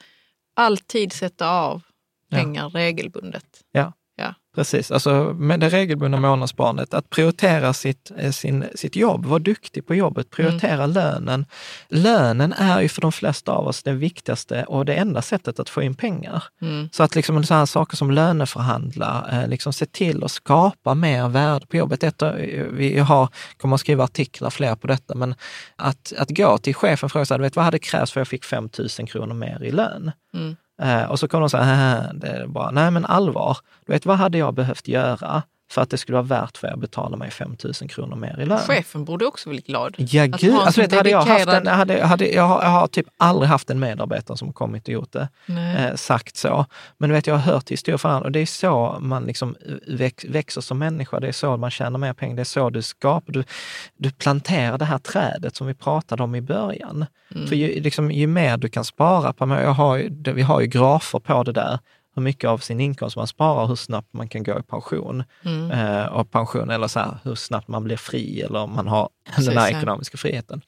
alltid 0.58 1.14
sätta 1.14 1.49
av 1.49 1.82
Ja. 2.30 2.38
pengar 2.38 2.70
regelbundet. 2.70 3.62
Ja. 3.72 3.93
Precis. 4.58 4.91
Alltså 4.91 5.34
med 5.34 5.60
det 5.60 5.70
regelbundna 5.70 6.18
månadssparandet, 6.18 6.93
att 6.93 7.10
prioritera 7.10 7.74
sitt, 7.74 8.12
eh, 8.18 8.32
sin, 8.32 8.66
sitt 8.76 8.95
jobb, 8.95 9.26
vara 9.26 9.39
duktig 9.39 9.88
på 9.88 9.95
jobbet, 9.95 10.30
prioritera 10.30 10.86
lönen. 10.86 11.45
Lönen 11.88 12.53
är 12.53 12.82
ju 12.82 12.89
för 12.89 13.01
de 13.01 13.12
flesta 13.12 13.51
av 13.51 13.68
oss 13.68 13.84
det 13.84 13.91
viktigaste 13.91 14.64
och 14.64 14.86
det 14.86 14.93
enda 14.93 15.22
sättet 15.22 15.60
att 15.60 15.70
få 15.70 15.82
in 15.82 15.95
pengar. 15.95 16.43
Mm. 16.62 16.89
Så 16.91 17.03
att 17.03 17.16
liksom 17.16 17.43
så 17.43 17.53
här 17.53 17.66
saker 17.66 17.97
som 17.97 18.12
löneförhandla, 18.12 19.28
eh, 19.32 19.47
liksom 19.47 19.74
se 19.74 19.86
till 19.86 20.24
att 20.24 20.32
skapa 20.32 20.93
mer 20.93 21.28
värde 21.28 21.66
på 21.66 21.78
jobbet. 21.78 22.03
Ett, 22.03 22.22
av- 22.22 22.36
vi 22.72 22.99
har, 22.99 23.30
kommer 23.58 23.76
att 23.76 23.82
skriva 23.82 24.03
artiklar 24.03 24.49
fler 24.49 24.76
på 24.76 24.88
detta, 24.88 25.16
men 25.16 25.36
att, 25.76 26.14
att 26.18 26.30
gå 26.30 26.58
till 26.58 26.76
chefen 26.76 27.05
och 27.08 27.12
fråga, 27.12 27.38
vet, 27.38 27.55
vad 27.55 27.66
hade 27.66 27.80
krävts 27.80 28.12
för 28.12 28.20
att 28.20 28.26
jag 28.26 28.28
fick 28.28 28.45
5 28.45 28.70
000 28.99 29.08
kronor 29.08 29.34
mer 29.34 29.64
i 29.64 29.72
lön? 29.72 30.12
Mm. 30.34 30.55
Eh, 30.82 31.03
och 31.03 31.19
så 31.19 31.28
kommer 31.28 31.41
de 31.41 31.49
så 31.49 31.57
här, 31.57 31.97
äh, 31.97 32.13
det 32.13 32.28
är 32.28 32.47
bara, 32.47 32.71
nej 32.71 32.91
men 32.91 33.05
allvar, 33.05 33.57
du 33.86 33.93
vet 33.93 34.05
vad 34.05 34.17
hade 34.17 34.38
jag 34.38 34.53
behövt 34.53 34.88
göra? 34.88 35.43
För 35.72 35.82
att 35.82 35.89
det 35.89 35.97
skulle 35.97 36.15
vara 36.15 36.41
värt 36.41 36.57
för 36.57 36.68
er 36.68 36.72
att 36.72 36.80
betala 36.80 37.18
mig 37.18 37.32
5 37.32 37.55
000 37.63 37.89
kronor 37.89 38.15
mer 38.15 38.39
i 38.39 38.45
lön? 38.45 38.59
Chefen 38.59 39.05
borde 39.05 39.26
också 39.26 39.49
bli 39.49 39.59
glad. 39.59 39.95
Ja, 39.97 40.24
Att 40.24 40.41
gud. 40.41 40.53
Alltså, 40.53 40.72
sån 40.72 40.82
vet, 40.82 40.93
hade 40.93 41.09
jag, 41.09 41.22
haft 41.22 41.47
en, 41.47 41.68
hade, 41.68 42.05
hade, 42.05 42.28
jag, 42.28 42.43
har, 42.43 42.61
jag 42.61 42.70
har 42.70 42.88
typ 42.88 43.05
aldrig 43.18 43.49
haft 43.49 43.70
en 43.70 43.80
medarbetare 43.80 44.38
som 44.38 44.53
kommit 44.53 44.88
och 44.88 44.93
gjort 44.93 45.11
det, 45.11 45.28
eh, 45.47 45.95
sagt 45.95 46.38
så. 46.38 46.65
Men 46.97 47.11
vet, 47.11 47.28
jag 47.28 47.36
har 47.36 47.53
hört 47.53 47.72
historier 47.72 47.97
från 47.97 48.11
andra 48.11 48.26
och 48.26 48.32
det 48.32 48.39
är 48.39 48.45
så 48.45 48.97
man 48.99 49.24
liksom 49.24 49.55
väx, 49.88 50.26
växer 50.26 50.61
som 50.61 50.80
människa. 50.80 51.20
Det 51.20 51.28
är 51.28 51.32
så 51.32 51.57
man 51.57 51.72
tjänar 51.72 51.99
mer 51.99 52.13
pengar. 52.13 52.36
Det 52.36 52.41
är 52.41 52.43
så 52.43 52.70
du 52.70 52.82
skapar. 52.82 53.34
Du, 53.34 53.43
du 53.97 54.11
planterar 54.11 54.78
det 54.78 54.86
här 54.86 54.97
trädet 54.97 55.55
som 55.55 55.68
vi 55.68 55.74
pratade 55.74 56.24
om 56.24 56.36
i 56.36 56.41
början. 56.41 57.05
Mm. 57.36 57.47
För 57.47 57.55
ju, 57.55 57.82
liksom, 57.82 58.11
ju 58.11 58.28
mer 58.28 58.57
du 58.57 58.70
kan 58.70 58.86
spara 58.86 59.34
på, 59.34 59.47
jag 59.47 59.74
har 59.74 59.97
vi 60.34 60.41
har 60.41 60.61
ju 60.61 60.68
grafer 60.68 61.20
på 61.20 61.43
det 61.43 61.51
där, 61.51 61.80
hur 62.18 62.24
mycket 62.24 62.49
av 62.49 62.57
sin 62.57 62.80
inkomst 62.80 63.15
man 63.15 63.28
sparar 63.28 63.68
hur 63.68 63.76
snabbt 63.76 64.13
man 64.13 64.28
kan 64.28 64.43
gå 64.43 64.59
i 64.59 64.63
pension. 64.63 65.24
Mm. 65.45 65.72
Eh, 65.72 66.05
och 66.05 66.32
pension 66.32 66.70
eller 66.70 66.88
så 66.88 66.99
här, 66.99 67.18
hur 67.24 67.36
snabbt 67.36 67.68
man 67.68 67.84
blir 67.84 67.97
fri 67.97 68.41
eller 68.41 68.59
om 68.59 68.76
man 68.76 68.88
har 68.88 69.09
Precis, 69.30 69.45
den 69.45 69.57
här 69.57 69.70
ekonomiska 69.78 70.18
friheten. 70.18 70.61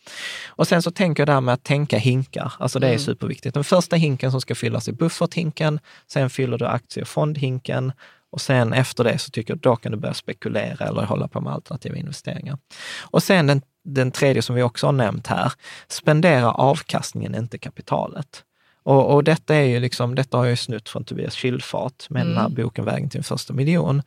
Och 0.48 0.68
sen 0.68 0.82
så 0.82 0.92
tänker 0.92 1.22
jag 1.22 1.28
det 1.28 1.34
här 1.34 1.42
med 1.42 1.54
att 1.54 1.64
tänka 1.64 1.98
hinkar, 1.98 2.54
alltså 2.60 2.80
det 2.80 2.88
är 2.88 2.92
Mm. 2.92 3.00
superviktigt. 3.00 3.54
Den 3.54 3.64
första 3.64 3.96
hinken 3.96 4.32
som 4.32 4.42
ska 4.42 4.56
fyllas 4.56 4.88
är 4.88 4.92
bufferthinken, 4.94 5.80
sen 6.08 6.30
fyller 6.30 6.58
du 6.58 6.66
aktie 6.66 7.02
och 7.04 7.08
fondhinken 7.08 7.92
och 8.32 8.42
sen 8.42 8.74
efter 8.74 9.04
det 9.04 9.18
så 9.18 9.32
tycker 9.32 9.54
jag 9.54 9.60
då 9.60 9.76
kan 9.76 9.92
du 9.92 9.98
börja 9.98 10.14
spekulera 10.14 10.86
eller 10.88 11.02
hålla 11.06 11.28
på 11.28 11.42
med 11.42 11.54
alternativa 11.54 11.96
investeringar. 11.96 12.58
Och 13.02 13.24
sen 13.24 13.48
den, 13.48 13.62
den 13.84 14.12
tredje 14.12 14.42
som 14.42 14.56
vi 14.56 14.64
också 14.64 14.88
har 14.88 14.92
nämnt 14.92 15.28
här, 15.28 15.54
spendera 15.88 16.52
avkastningen, 16.52 17.36
inte 17.36 17.58
kapitalet. 17.58 18.44
Och, 18.90 19.14
och 19.14 19.24
detta 19.24 19.56
är 19.56 19.64
ju 19.64 19.80
liksom, 19.80 20.16
detta 20.16 20.38
har 20.38 20.46
jag 20.46 20.60
snutt 20.60 20.90
från 20.90 21.04
Tobias 21.04 21.36
Killfart 21.36 22.10
med 22.10 22.26
den 22.26 22.38
här 22.38 22.46
Mm. 22.46 22.54
boken 22.54 22.86
Vägen 22.86 23.10
till 23.10 23.18
en 23.18 23.24
första 23.24 23.54
miljon. 23.54 24.02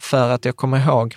För 0.00 0.30
att 0.30 0.44
jag 0.44 0.56
kommer 0.56 0.86
ihåg, 0.86 1.14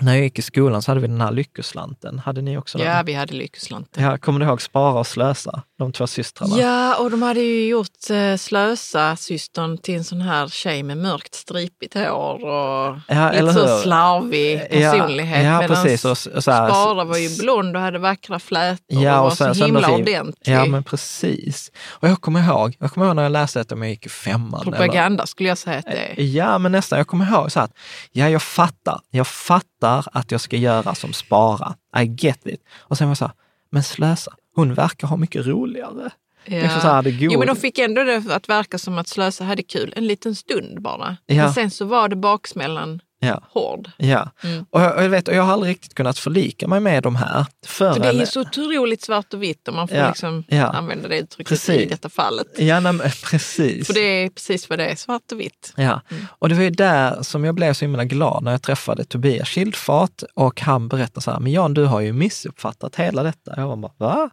när 0.00 0.14
jag 0.14 0.22
gick 0.22 0.38
i 0.38 0.42
skolan 0.42 0.82
så 0.82 0.90
hade 0.90 1.00
vi 1.00 1.06
den 1.06 1.20
här 1.20 1.32
lyckoslanten. 1.32 2.18
Hade 2.18 2.42
ni 2.42 2.58
också 2.58 2.78
Ja, 2.78 2.84
den? 2.96 3.06
vi 3.06 3.12
hade 3.14 3.34
Lyckoslanten. 3.34 4.04
Ja, 4.04 4.18
kommer 4.18 4.40
du 4.40 4.46
ihåg 4.46 4.62
Spara 4.62 4.98
och 5.00 5.06
Slösa? 5.06 5.62
De 5.78 5.92
två 5.92 6.06
systrarna. 6.06 6.56
Ja, 6.58 6.96
och 6.96 7.10
de 7.10 7.22
hade 7.22 7.40
ju 7.40 7.66
gjort 7.68 8.10
eh, 8.10 8.36
Slösa, 8.36 9.16
systern, 9.16 9.78
till 9.78 9.94
en 9.94 10.04
sån 10.04 10.20
här 10.20 10.48
tjej 10.48 10.82
med 10.82 10.98
mörkt 10.98 11.34
stripigt 11.34 11.94
hår 11.94 12.34
och 12.44 12.96
Ja, 13.08 13.30
eller 13.30 13.52
lite 13.52 13.54
så 13.66 13.74
hur? 13.76 13.82
slarvig 13.82 14.68
personlighet. 14.70 15.44
Ja, 15.44 15.50
ja 15.50 15.60
Medan 15.60 15.76
precis. 15.84 16.04
Och, 16.04 16.10
och 16.36 16.44
så 16.44 16.50
här, 16.50 16.68
Spara 16.68 17.04
var 17.04 17.16
ju 17.18 17.36
blond 17.38 17.76
och 17.76 17.82
hade 17.82 17.98
vackra 17.98 18.38
flätor 18.38 18.78
Ja, 19.02 19.20
och 19.20 19.26
och 19.32 19.38
var 19.40 19.54
så 19.54 19.64
himla 19.64 19.90
ordentlig. 19.90 20.54
Ja, 20.54 20.64
men 20.66 20.84
precis. 20.84 21.70
Och 21.86 22.08
jag 22.08 22.20
kommer 22.20 22.40
ihåg, 22.48 22.76
jag 22.80 22.92
kommer 22.92 23.06
ihåg 23.06 23.16
när 23.16 23.22
jag 23.22 23.32
läste 23.32 23.58
detta 23.58 23.74
när 23.74 23.82
jag 23.86 23.90
gick 23.90 24.06
i 24.06 24.08
femman. 24.08 24.60
eller- 24.62 24.72
Propaganda 24.72 25.26
skulle 25.26 25.48
jag 25.48 25.58
säga 25.58 25.78
att 25.78 25.84
det 25.86 25.92
är. 26.20 26.22
Ja, 26.22 26.58
men 26.58 26.72
nästan. 26.72 26.98
Jag 26.98 27.06
kommer 27.06 27.30
ihåg 27.32 27.52
så 27.52 27.60
här 27.60 27.68
ja, 28.12 28.28
jag 28.28 28.42
fattar. 28.42 29.00
Jag 29.10 29.26
fattar 29.26 29.64
fattar 29.84 30.18
att 30.20 30.30
jag 30.30 30.40
ska 30.40 30.56
göra 30.56 30.94
som 30.94 31.12
spara. 31.12 31.74
I 31.98 32.16
get 32.18 32.46
it. 32.46 32.60
Och 32.78 32.98
sen 32.98 33.06
var 33.06 33.10
jag 33.10 33.18
så 33.18 33.24
här, 33.24 33.34
men 33.70 33.82
slösa, 33.82 34.32
hon 34.54 34.74
verkar 34.74 35.08
ha 35.08 35.16
mycket 35.16 35.46
roligare. 35.46 36.10
Ja. 36.46 36.62
Liksom 36.62 36.80
så 36.80 36.88
här, 36.88 37.02
det 37.02 37.10
går. 37.10 37.32
Jo, 37.32 37.38
men 37.38 37.48
de 37.48 37.56
fick 37.56 37.78
ändå 37.78 38.04
det 38.04 38.22
att 38.30 38.48
verka 38.48 38.78
som 38.78 38.98
att 38.98 39.08
Slösa 39.08 39.44
hade 39.44 39.62
kul 39.62 39.92
en 39.96 40.06
liten 40.06 40.34
stund 40.34 40.82
bara. 40.82 41.16
Ja. 41.26 41.44
Men 41.44 41.52
sen 41.52 41.70
så 41.70 41.84
var 41.84 42.08
det 42.08 42.16
baksmällan 42.16 43.00
Ja. 43.26 43.42
hård. 43.50 43.90
Ja, 43.96 44.30
Mm. 44.44 44.64
och, 44.70 44.80
jag, 44.80 44.96
och 44.96 45.04
jag, 45.04 45.08
vet, 45.08 45.28
och 45.28 45.34
jag 45.34 45.42
har 45.42 45.52
aldrig 45.52 45.70
riktigt 45.70 45.94
kunnat 45.94 46.18
förlika 46.18 46.68
mig 46.68 46.80
med 46.80 47.02
de 47.02 47.16
här. 47.16 47.46
För 47.66 47.98
det 48.00 48.08
är 48.08 48.12
ju 48.12 48.26
så 48.26 48.40
otroligt 48.40 49.02
svart 49.02 49.34
och 49.34 49.42
vitt 49.42 49.68
om 49.68 49.74
man 49.74 49.88
får 49.88 49.96
Ja, 49.96 50.08
liksom 50.08 50.44
ja. 50.48 50.64
använda 50.66 51.08
det 51.08 51.18
uttrycket 51.18 51.48
Precis. 51.48 51.80
i 51.80 51.86
detta 51.86 52.08
fallet. 52.08 52.46
Ja, 52.58 52.80
nej, 52.80 52.92
precis. 53.30 53.86
För 53.86 53.94
det 53.94 54.00
är 54.00 54.28
precis 54.28 54.68
vad 54.70 54.78
det 54.78 54.86
är, 54.86 54.96
svart 54.96 55.32
och 55.32 55.40
vitt. 55.40 55.72
Ja, 55.76 56.00
Mm. 56.10 56.26
och 56.38 56.48
det 56.48 56.54
var 56.54 56.62
ju 56.62 56.70
där 56.70 57.22
som 57.22 57.44
jag 57.44 57.54
blev 57.54 57.72
så 57.72 57.84
himla 57.84 58.04
glad 58.04 58.42
när 58.44 58.50
jag 58.50 58.62
träffade 58.62 59.04
Tobias 59.04 59.48
Schildfart 59.48 60.22
och 60.34 60.60
han 60.60 60.88
berättade 60.88 61.20
så 61.20 61.30
här, 61.30 61.40
men 61.40 61.52
Jan, 61.52 61.74
du 61.74 61.84
har 61.84 62.00
ju 62.00 62.12
missuppfattat 62.12 62.96
hela 62.96 63.22
detta. 63.22 63.52
Jag 63.56 63.68
var 63.68 63.76
bara, 63.76 63.92
va? 63.96 64.30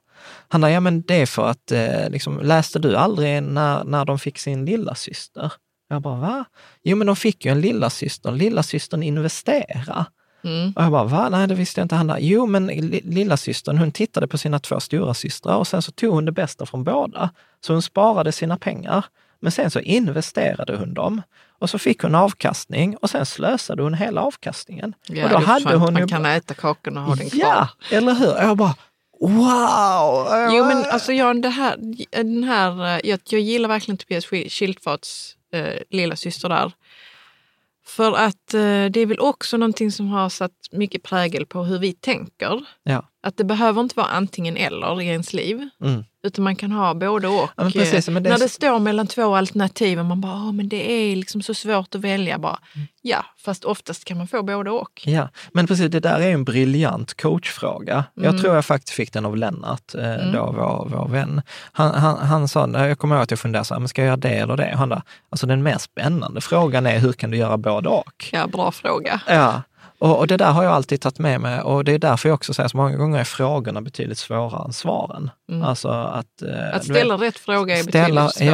Han 0.49 0.61
sa, 0.61 0.69
ja 0.69 0.79
men 0.79 1.01
det 1.01 1.15
är 1.21 1.25
för 1.25 1.47
att, 1.47 1.71
eh, 1.71 2.09
liksom, 2.09 2.39
läste 2.39 2.79
du 2.79 2.95
aldrig 2.95 3.43
när, 3.43 3.83
när 3.83 4.05
de 4.05 4.19
fick 4.19 4.37
sin 4.39 4.65
lilla 4.65 4.95
syster? 4.95 5.51
Jag 5.91 6.01
bara, 6.01 6.15
va? 6.15 6.45
Jo, 6.83 6.97
men 6.97 7.07
de 7.07 7.15
fick 7.15 7.45
ju 7.45 7.51
en 7.51 7.61
lilla 7.61 7.89
syster. 7.89 8.31
Lilla 8.31 8.63
systern 8.63 9.03
investera. 9.03 10.05
Mm. 10.43 10.73
Och 10.75 10.83
jag 10.83 10.91
bara, 10.91 11.03
va? 11.03 11.29
Nej, 11.29 11.47
det 11.47 11.55
visste 11.55 11.79
jag 11.81 11.85
inte. 11.85 11.95
Han 11.95 12.15
jo, 12.19 12.45
men 12.45 12.67
li- 12.67 13.01
lilla 13.05 13.37
systern, 13.37 13.77
hon 13.77 13.91
tittade 13.91 14.27
på 14.27 14.37
sina 14.37 14.59
två 14.59 14.79
stora 14.79 15.13
systrar 15.13 15.55
och 15.55 15.67
sen 15.67 15.81
så 15.81 15.91
tog 15.91 16.13
hon 16.13 16.25
det 16.25 16.31
bästa 16.31 16.65
från 16.65 16.83
båda. 16.83 17.29
Så 17.65 17.73
hon 17.73 17.81
sparade 17.81 18.31
sina 18.31 18.57
pengar, 18.57 19.05
men 19.39 19.51
sen 19.51 19.71
så 19.71 19.79
investerade 19.79 20.77
hon 20.77 20.93
dem. 20.93 21.21
Och 21.59 21.69
så 21.69 21.79
fick 21.79 22.01
hon 22.01 22.15
avkastning 22.15 22.97
och 22.97 23.09
sen 23.09 23.25
slösade 23.25 23.83
hon 23.83 23.93
hela 23.93 24.21
avkastningen. 24.21 24.93
Ja, 25.07 25.23
och 25.23 25.29
då 25.29 25.37
hade 25.37 25.65
skönt. 25.65 25.81
hon 25.81 25.93
man 25.93 26.01
ju... 26.01 26.07
kan 26.07 26.25
äta 26.25 26.53
kakan 26.53 26.97
och 26.97 27.03
ha 27.03 27.15
den 27.15 27.29
kvar. 27.29 27.39
Ja, 27.39 27.69
eller 27.91 28.13
hur? 28.13 28.35
Jag 28.37 28.57
bara, 28.57 28.75
wow! 29.19 30.27
Jo 30.51 30.65
men 30.65 30.85
alltså 30.91 31.13
Jan, 31.13 31.41
det 31.41 31.49
här, 31.49 31.75
den 32.11 32.43
här, 32.43 32.95
eh, 32.95 33.09
jag, 33.09 33.19
jag 33.29 33.41
gillar 33.41 33.69
verkligen 33.69 33.97
Tobias 33.97 34.25
Schildfarts 34.25 35.35
eh, 35.51 35.81
lilla 35.89 36.15
syster 36.15 36.49
där. 36.49 36.71
För 37.85 38.17
att 38.17 38.53
eh, 38.53 38.85
det 38.85 38.97
är 38.99 39.05
väl 39.05 39.19
också 39.19 39.57
någonting 39.57 39.91
som 39.91 40.07
har 40.07 40.29
satt 40.29 40.51
mycket 40.71 41.03
prägel 41.03 41.45
på 41.45 41.63
hur 41.63 41.79
vi 41.79 41.93
tänker. 41.93 42.65
Ja. 42.83 43.10
Att 43.23 43.37
det 43.37 43.43
behöver 43.43 43.81
inte 43.81 43.95
vara 43.95 44.07
antingen 44.07 44.57
eller 44.57 45.01
i 45.01 45.05
ens 45.07 45.33
liv. 45.33 45.69
Mm. 45.83 46.03
Utan 46.23 46.43
man 46.43 46.55
kan 46.55 46.71
ha 46.71 46.93
både 46.93 47.27
och. 47.27 47.49
Ja, 47.57 47.63
precis, 47.73 48.05
det 48.05 48.11
är 48.11 48.19
När 48.21 48.37
det 48.39 48.49
står 48.49 48.79
mellan 48.79 49.07
två 49.07 49.35
alternativ 49.35 49.99
och 49.99 50.05
man 50.05 50.21
bara, 50.21 50.33
"Åh, 50.33 50.51
men 50.51 50.69
det 50.69 50.91
är 50.91 51.15
liksom 51.15 51.41
så 51.41 51.53
svårt 51.53 51.95
att 51.95 52.01
välja. 52.01 52.37
Bara, 52.39 52.59
Mm. 52.75 52.87
Ja, 53.01 53.25
fast 53.45 53.63
oftast 53.65 54.05
kan 54.05 54.17
man 54.17 54.27
få 54.27 54.43
både 54.43 54.71
och. 54.71 55.01
Ja, 55.05 55.29
men 55.53 55.67
precis 55.67 55.91
det 55.91 55.99
där 55.99 56.19
är 56.19 56.29
en 56.31 56.43
briljant 56.43 57.21
coachfråga. 57.21 58.03
Jag 58.15 58.25
Mm. 58.25 58.41
tror 58.41 58.55
jag 58.55 58.65
faktiskt 58.65 58.95
fick 58.95 59.13
den 59.13 59.25
av 59.25 59.37
Lennart, 59.37 59.95
eh, 59.95 60.13
Mm. 60.15 60.31
då 60.31 60.45
vår, 60.57 60.97
vår 60.97 61.07
vän. 61.07 61.41
Han, 61.71 61.93
han, 61.95 62.17
han 62.27 62.47
sa, 62.47 62.67
jag 62.87 62.99
kommer 62.99 63.15
ihåg 63.15 63.23
att 63.23 63.31
jag 63.31 63.39
funderade 63.39 63.65
så 63.65 63.73
här, 63.73 63.79
men 63.79 63.87
ska 63.89 64.01
jag 64.01 64.07
göra 64.07 64.17
det 64.17 64.29
eller 64.29 64.57
det? 64.57 64.73
Han 64.77 64.89
bara, 64.89 65.03
alltså 65.29 65.47
den 65.47 65.63
mer 65.63 65.77
spännande 65.77 66.41
frågan 66.41 66.85
är 66.85 66.99
hur 66.99 67.13
kan 67.13 67.31
du 67.31 67.37
göra 67.37 67.57
både 67.57 67.89
och? 67.89 68.29
Ja, 68.31 68.47
bra 68.47 68.71
fråga. 68.71 69.21
Ja, 69.27 69.61
och, 70.01 70.17
och 70.19 70.27
det 70.27 70.37
där 70.37 70.51
har 70.51 70.63
jag 70.63 70.73
alltid 70.73 71.01
tagit 71.01 71.19
med 71.19 71.41
mig 71.41 71.61
och 71.61 71.83
det 71.85 71.91
är 71.93 71.99
därför 71.99 72.29
jag 72.29 72.33
också 72.35 72.53
säger 72.53 72.69
så 72.69 72.77
många 72.77 72.95
gånger 72.95 73.19
är 73.19 73.23
frågorna 73.23 73.81
betydligt 73.81 74.17
svårare 74.17 74.65
än 74.65 74.73
svaren. 74.73 75.29
Mm. 75.51 75.63
Alltså 75.63 75.87
att... 75.89 76.41
eh, 76.41 76.75
Att 76.75 76.81
du 76.81 76.93
vet- 76.93 76.97
ställa 76.97 77.15
rätt 77.17 77.37
fråga 77.37 77.77
är 77.77 77.83
ställa- 77.83 78.25
betydligt 78.25 78.51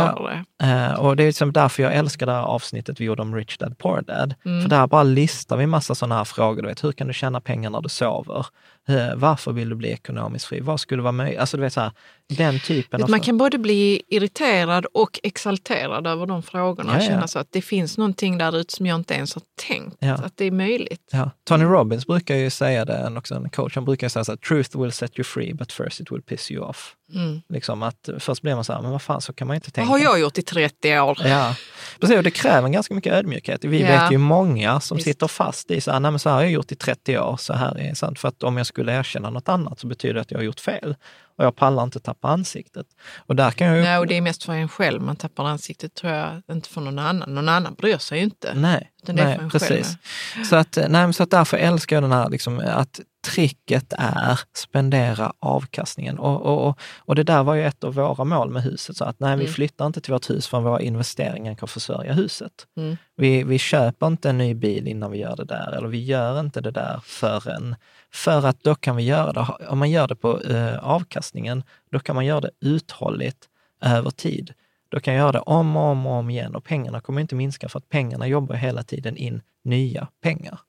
ja. 0.56 0.56
Eh, 0.63 0.93
och 0.99 1.15
det 1.15 1.23
är 1.23 1.27
liksom 1.27 1.53
därför 1.53 1.83
jag 1.83 1.95
älskar 1.95 2.25
det 2.25 2.31
här 2.31 2.41
avsnittet 2.41 2.99
vi 3.01 3.05
gjorde 3.05 3.21
om 3.21 3.35
Rich 3.35 3.57
Dad 3.57 3.77
Poor 3.77 4.01
Dad. 4.01 4.35
Mm. 4.45 4.61
För 4.61 4.69
där 4.69 4.87
bara 4.87 5.03
listar 5.03 5.57
vi 5.57 5.65
massa 5.67 5.95
sådana 5.95 6.15
här 6.17 6.23
frågor. 6.23 6.61
Du 6.61 6.67
vet, 6.67 6.83
hur 6.83 6.91
kan 6.91 7.07
du 7.07 7.13
tjäna 7.13 7.41
pengar 7.41 7.69
när 7.69 7.81
du 7.81 7.89
sover? 7.89 8.45
Eh, 8.89 9.15
varför 9.15 9.51
vill 9.51 9.69
du 9.69 9.75
bli 9.75 9.89
ekonomiskt 9.91 10.45
fri? 10.45 10.59
Vad 10.59 10.79
skulle 10.79 11.01
vara 11.01 11.11
möjligt? 11.11 11.39
Alltså 11.39 11.57
du 11.57 11.63
vet 11.63 11.73
så 11.73 11.81
här, 11.81 11.91
den 12.29 12.59
typen 12.59 13.03
av... 13.03 13.09
Man 13.09 13.19
kan 13.19 13.37
både 13.37 13.57
bli 13.57 14.01
irriterad 14.07 14.85
och 14.93 15.19
exalterad 15.23 16.07
över 16.07 16.25
de 16.25 16.43
frågorna 16.43 16.89
och 16.91 16.97
Ja, 16.97 17.01
ja. 17.03 17.07
känna 17.09 17.27
så 17.27 17.39
att 17.39 17.47
det 17.51 17.61
finns 17.61 17.97
någonting 17.97 18.37
där 18.37 18.57
ute 18.57 18.73
som 18.75 18.85
jag 18.85 18.95
inte 18.95 19.13
ens 19.13 19.35
har 19.35 19.43
tänkt 19.67 19.97
Ja. 19.99 20.13
att 20.13 20.37
det 20.37 20.45
är 20.45 20.51
möjligt. 20.51 21.09
Ja. 21.11 21.31
Tony 21.43 21.63
Robbins 21.63 22.07
brukar 22.07 22.35
ju 22.35 22.49
säga 22.49 22.85
det, 22.85 22.93
en- 22.97 23.17
också 23.17 23.35
en 23.35 23.49
coach, 23.49 23.75
han 23.75 23.85
brukar 23.85 24.09
säga 24.09 24.23
så 24.23 24.31
här, 24.31 24.37
truth 24.37 24.81
will 24.81 24.91
set 24.91 25.17
you 25.19 25.23
free 25.23 25.53
but 25.53 25.71
first 25.71 25.99
it 25.99 26.11
will 26.11 26.21
piss 26.21 26.51
you 26.51 26.63
off. 26.65 26.95
Mm. 27.13 27.41
Liksom 27.49 27.83
att 27.83 28.09
först 28.19 28.41
blir 28.41 28.55
man 28.55 28.63
så 28.63 28.73
här, 28.73 28.81
men 28.81 28.91
vad 28.91 29.01
fan, 29.01 29.21
så 29.21 29.33
kan 29.33 29.47
man 29.47 29.55
inte 29.55 29.67
Vad 29.67 29.73
tänka. 29.73 29.89
har 29.91 29.99
jag 29.99 30.19
gjort 30.19 30.37
i 30.37 30.41
30 30.41 30.99
år? 30.99 31.17
Ja, 31.23 31.55
precis. 31.99 32.17
Och 32.17 32.23
det 32.23 32.31
kräver 32.31 32.69
ganska 32.69 32.93
mycket 32.93 33.13
ödmjukhet. 33.13 33.63
Vi 33.65 33.81
Ja. 33.81 33.87
vet 33.87 34.11
ju 34.11 34.17
många 34.17 34.79
som 34.79 34.97
Visst. 34.97 35.07
sitter 35.07 35.27
fast 35.27 35.71
i 35.71 35.81
så 35.81 35.91
här, 35.91 35.99
nej 35.99 36.11
men 36.11 36.19
så 36.19 36.29
här 36.29 36.35
har 36.35 36.43
jag 36.43 36.51
gjort 36.51 36.71
i 36.71 36.75
30 36.75 37.17
år, 37.19 37.37
så 37.37 37.53
här 37.53 37.79
är 37.79 37.93
sant. 37.93 38.19
För 38.19 38.27
att 38.27 38.43
om 38.43 38.57
jag 38.57 38.65
skulle 38.67 38.99
erkänna 38.99 39.29
något 39.29 39.49
annat 39.49 39.79
så 39.79 39.87
betyder 39.87 40.13
det 40.13 40.21
att 40.21 40.31
jag 40.31 40.37
har 40.39 40.43
gjort 40.43 40.59
fel. 40.59 40.95
Och 41.37 41.45
jag 41.45 41.55
pallar 41.55 41.83
inte 41.83 41.99
tappa 41.99 42.27
ansiktet. 42.27 42.85
Och 43.17 43.35
där 43.35 43.51
kan 43.51 43.67
jag 43.67 43.77
ju... 43.77 43.83
Nej, 43.83 43.97
och 43.97 44.07
det 44.07 44.17
är 44.17 44.21
mest 44.21 44.43
för 44.43 44.53
en 44.53 44.69
själv 44.69 45.01
man 45.01 45.15
tappar 45.15 45.43
ansiktet 45.45 45.93
tror 45.95 46.13
jag, 46.13 46.41
inte 46.51 46.69
för 46.69 46.81
någon 46.81 46.99
annan. 46.99 47.35
Någon 47.35 47.49
annan 47.49 47.73
bryr 47.73 47.97
sig 47.97 48.17
ju 48.17 48.23
inte. 48.23 48.53
Nej, 48.55 48.91
nej 49.07 49.37
själv 49.37 49.49
precis. 49.49 49.97
Så, 50.49 50.55
att, 50.55 50.77
nej, 50.89 51.13
så 51.13 51.23
att 51.23 51.31
därför 51.31 51.57
älskar 51.57 51.95
jag 51.95 52.03
den 52.03 52.11
här, 52.11 52.29
liksom, 52.29 52.59
att 52.59 52.99
tricket 53.33 53.93
är 53.97 54.39
spendera 54.53 55.33
avkastningen. 55.39 56.19
Och, 56.19 56.41
och, 56.41 56.67
och, 56.67 56.79
och 56.97 57.15
det 57.15 57.23
där 57.23 57.43
var 57.43 57.55
ju 57.55 57.63
ett 57.65 57.83
av 57.83 57.93
våra 57.93 58.23
mål 58.23 58.49
med 58.49 58.63
huset. 58.63 58.97
Så 58.97 59.03
att 59.05 59.19
nej, 59.19 59.37
vi 59.37 59.43
Mm. 59.43 59.53
flyttar 59.53 59.85
inte 59.85 60.01
till 60.01 60.13
vårt 60.13 60.29
hus 60.29 60.47
förrän 60.47 60.63
våra 60.63 60.81
investeringar 60.81 61.55
kan 61.55 61.67
försörja 61.67 62.13
huset. 62.13 62.51
Mm. 62.77 62.97
Vi, 63.15 63.43
vi 63.43 63.59
köper 63.59 64.07
inte 64.07 64.29
en 64.29 64.37
ny 64.37 64.53
bil 64.53 64.87
innan 64.87 65.11
vi 65.11 65.17
gör 65.17 65.35
det 65.35 65.45
där, 65.45 65.71
eller 65.71 65.87
vi 65.87 66.03
gör 66.03 66.39
inte 66.39 66.61
det 66.61 66.71
där 66.71 66.99
förrän, 67.03 67.75
för 68.13 68.45
att 68.45 68.63
då 68.63 68.75
kan 68.75 68.95
vi 68.95 69.03
göra 69.03 69.33
det. 69.33 69.67
Om 69.67 69.79
man 69.79 69.89
gör 69.91 70.07
det 70.07 70.15
på 70.15 70.41
eh, 70.41 70.77
avkastningen, 70.77 71.63
då 71.91 71.99
kan 71.99 72.15
man 72.15 72.25
göra 72.25 72.41
det 72.41 72.51
uthålligt 72.61 73.45
över 73.81 74.09
tid. 74.09 74.53
Då 74.89 74.99
kan 74.99 75.13
jag 75.13 75.21
göra 75.21 75.31
det 75.31 75.39
om 75.39 75.75
och 75.77 75.83
om 75.83 76.05
och 76.05 76.13
om 76.13 76.29
igen 76.29 76.55
och 76.55 76.63
pengarna 76.63 77.01
kommer 77.01 77.21
inte 77.21 77.35
minska 77.35 77.69
för 77.69 77.77
att 77.79 77.89
pengarna 77.89 78.27
jobbar 78.27 78.55
hela 78.55 78.83
tiden 78.83 79.17
in 79.17 79.41
nya 79.63 80.07
pengar. 80.23 80.59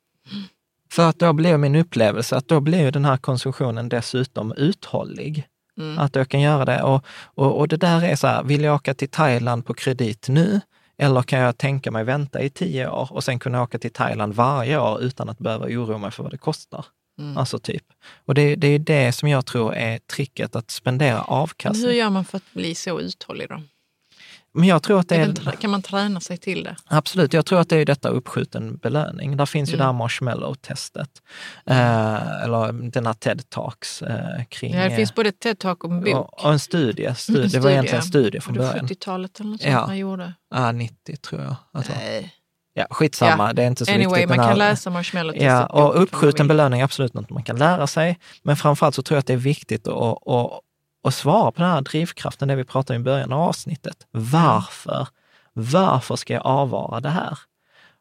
För 0.98 1.08
att 1.08 1.18
då 1.18 1.32
blir 1.32 1.56
min 1.56 1.74
upplevelse 1.76 2.36
att 2.36 2.48
då 2.48 2.60
blir 2.60 2.92
den 2.92 3.04
här 3.04 3.16
konsumtionen 3.16 3.88
dessutom 3.88 4.52
uthållig. 4.52 5.46
Mm. 5.78 5.98
Att 5.98 6.16
jag 6.16 6.28
kan 6.28 6.40
göra 6.40 6.64
det. 6.64 6.82
Och, 6.82 7.04
och, 7.24 7.58
och 7.58 7.68
det 7.68 7.76
där 7.76 8.04
är 8.04 8.16
så 8.16 8.26
här, 8.26 8.42
vill 8.42 8.64
jag 8.64 8.74
åka 8.74 8.94
till 8.94 9.08
Thailand 9.08 9.66
på 9.66 9.74
kredit 9.74 10.28
nu? 10.28 10.60
Eller 10.98 11.22
kan 11.22 11.38
jag 11.38 11.58
tänka 11.58 11.90
mig 11.90 12.04
vänta 12.04 12.42
i 12.42 12.50
tio 12.50 12.88
år 12.88 13.08
och 13.12 13.24
sen 13.24 13.38
kunna 13.38 13.62
åka 13.62 13.78
till 13.78 13.92
Thailand 13.92 14.34
varje 14.34 14.78
år 14.78 15.02
utan 15.02 15.28
att 15.28 15.38
behöva 15.38 15.66
oroa 15.66 15.98
mig 15.98 16.10
för 16.10 16.22
vad 16.22 16.32
det 16.32 16.38
kostar? 16.38 16.86
Mm. 17.18 17.36
Alltså 17.36 17.58
typ. 17.58 17.84
Och 18.26 18.34
det, 18.34 18.56
det 18.56 18.68
är 18.68 18.78
det 18.78 19.12
som 19.12 19.28
jag 19.28 19.46
tror 19.46 19.74
är 19.74 19.98
tricket, 19.98 20.56
att 20.56 20.70
spendera 20.70 21.14
Men 21.14 21.24
avkastning. 21.26 21.86
hur 21.86 21.92
gör 21.92 22.10
man 22.10 22.24
för 22.24 22.36
att 22.36 22.52
bli 22.52 22.74
så 22.74 23.00
uthållig 23.00 23.48
då? 23.48 23.62
Men 24.54 24.68
jag 24.68 24.82
tror 24.82 25.00
att 25.00 25.08
det 25.08 25.16
är... 25.16 25.50
kan, 25.60 25.70
man 25.70 25.82
träna 25.82 26.20
sig 26.20 26.36
till 26.38 26.64
det? 26.64 26.76
Absolut, 26.86 27.32
jag 27.32 27.46
tror 27.46 27.60
att 27.60 27.68
det 27.68 27.76
är 27.76 27.84
detta 27.86 28.08
uppskjuten 28.08 28.76
belöning. 28.76 29.36
Där 29.36 29.46
finns 29.46 29.70
ju 29.70 29.74
Mm. 29.74 29.78
det 29.78 29.84
här 29.84 29.92
marshmallow-testet. 29.92 31.08
Eh, 31.66 32.42
eller 32.44 32.90
den 32.90 33.06
här 33.06 33.12
TED-talks 33.14 34.02
eh, 34.38 34.44
kring... 34.44 34.74
Ja, 34.74 34.80
det 34.80 34.86
eh, 34.90 34.96
finns 34.96 35.14
både 35.14 35.28
ett 35.28 35.40
TED-talk 35.44 35.84
och 35.84 35.90
en 35.92 36.00
bok. 36.00 36.14
och, 36.14 36.44
och 36.44 36.52
en 36.52 36.58
studie. 36.58 37.14
studie. 37.14 37.42
En 37.44 37.48
Det 37.50 37.58
var 37.58 37.60
studie, 37.60 37.72
egentligen 37.72 37.96
en 38.00 38.02
studie 38.06 38.40
från 38.40 38.54
början. 38.54 38.88
70-talet 38.88 39.40
eller 39.40 39.50
något 39.50 39.60
sånt 39.62 39.72
Ja. 39.72 39.86
man 39.86 39.98
gjorde? 39.98 40.34
Ja, 40.54 40.72
90 40.72 41.16
tror 41.16 41.42
jag. 41.42 41.56
Alltså, 41.72 41.92
Nej. 41.96 42.34
ja, 42.74 42.86
skitsamma, 42.90 43.46
Ja. 43.46 43.52
det 43.52 43.62
är 43.62 43.66
inte 43.66 43.86
så 43.86 43.92
Anyway, 43.92 44.20
viktigt. 44.20 44.36
man 44.36 44.48
kan 44.48 44.58
läsa 44.58 44.90
marshmallow-testet. 44.90 45.46
Ja, 45.46 45.66
och 45.66 46.02
uppskjuten 46.02 46.48
belöning 46.48 46.80
är 46.80 46.84
absolut 46.84 47.14
något 47.14 47.30
man 47.30 47.42
kan 47.42 47.56
lära 47.58 47.86
sig. 47.86 48.18
Men 48.42 48.56
framförallt 48.56 48.94
så 48.94 49.02
tror 49.02 49.16
jag 49.16 49.20
att 49.20 49.26
det 49.26 49.32
är 49.32 49.36
viktigt 49.36 49.88
att, 49.88 49.94
att, 50.28 50.60
att 51.02 51.14
svara 51.14 51.52
på 51.52 51.62
den 51.62 51.70
här 51.70 51.80
drivkraften, 51.80 52.48
det 52.48 52.56
vi 52.56 52.64
pratade 52.64 52.96
om 52.96 53.02
i 53.02 53.04
början 53.04 53.32
av 53.32 53.40
avsnittet. 53.40 54.06
Varför? 54.10 55.08
Varför 55.52 56.16
ska 56.16 56.32
jag 56.34 56.46
avvara 56.46 57.00
det 57.00 57.10
här? 57.10 57.38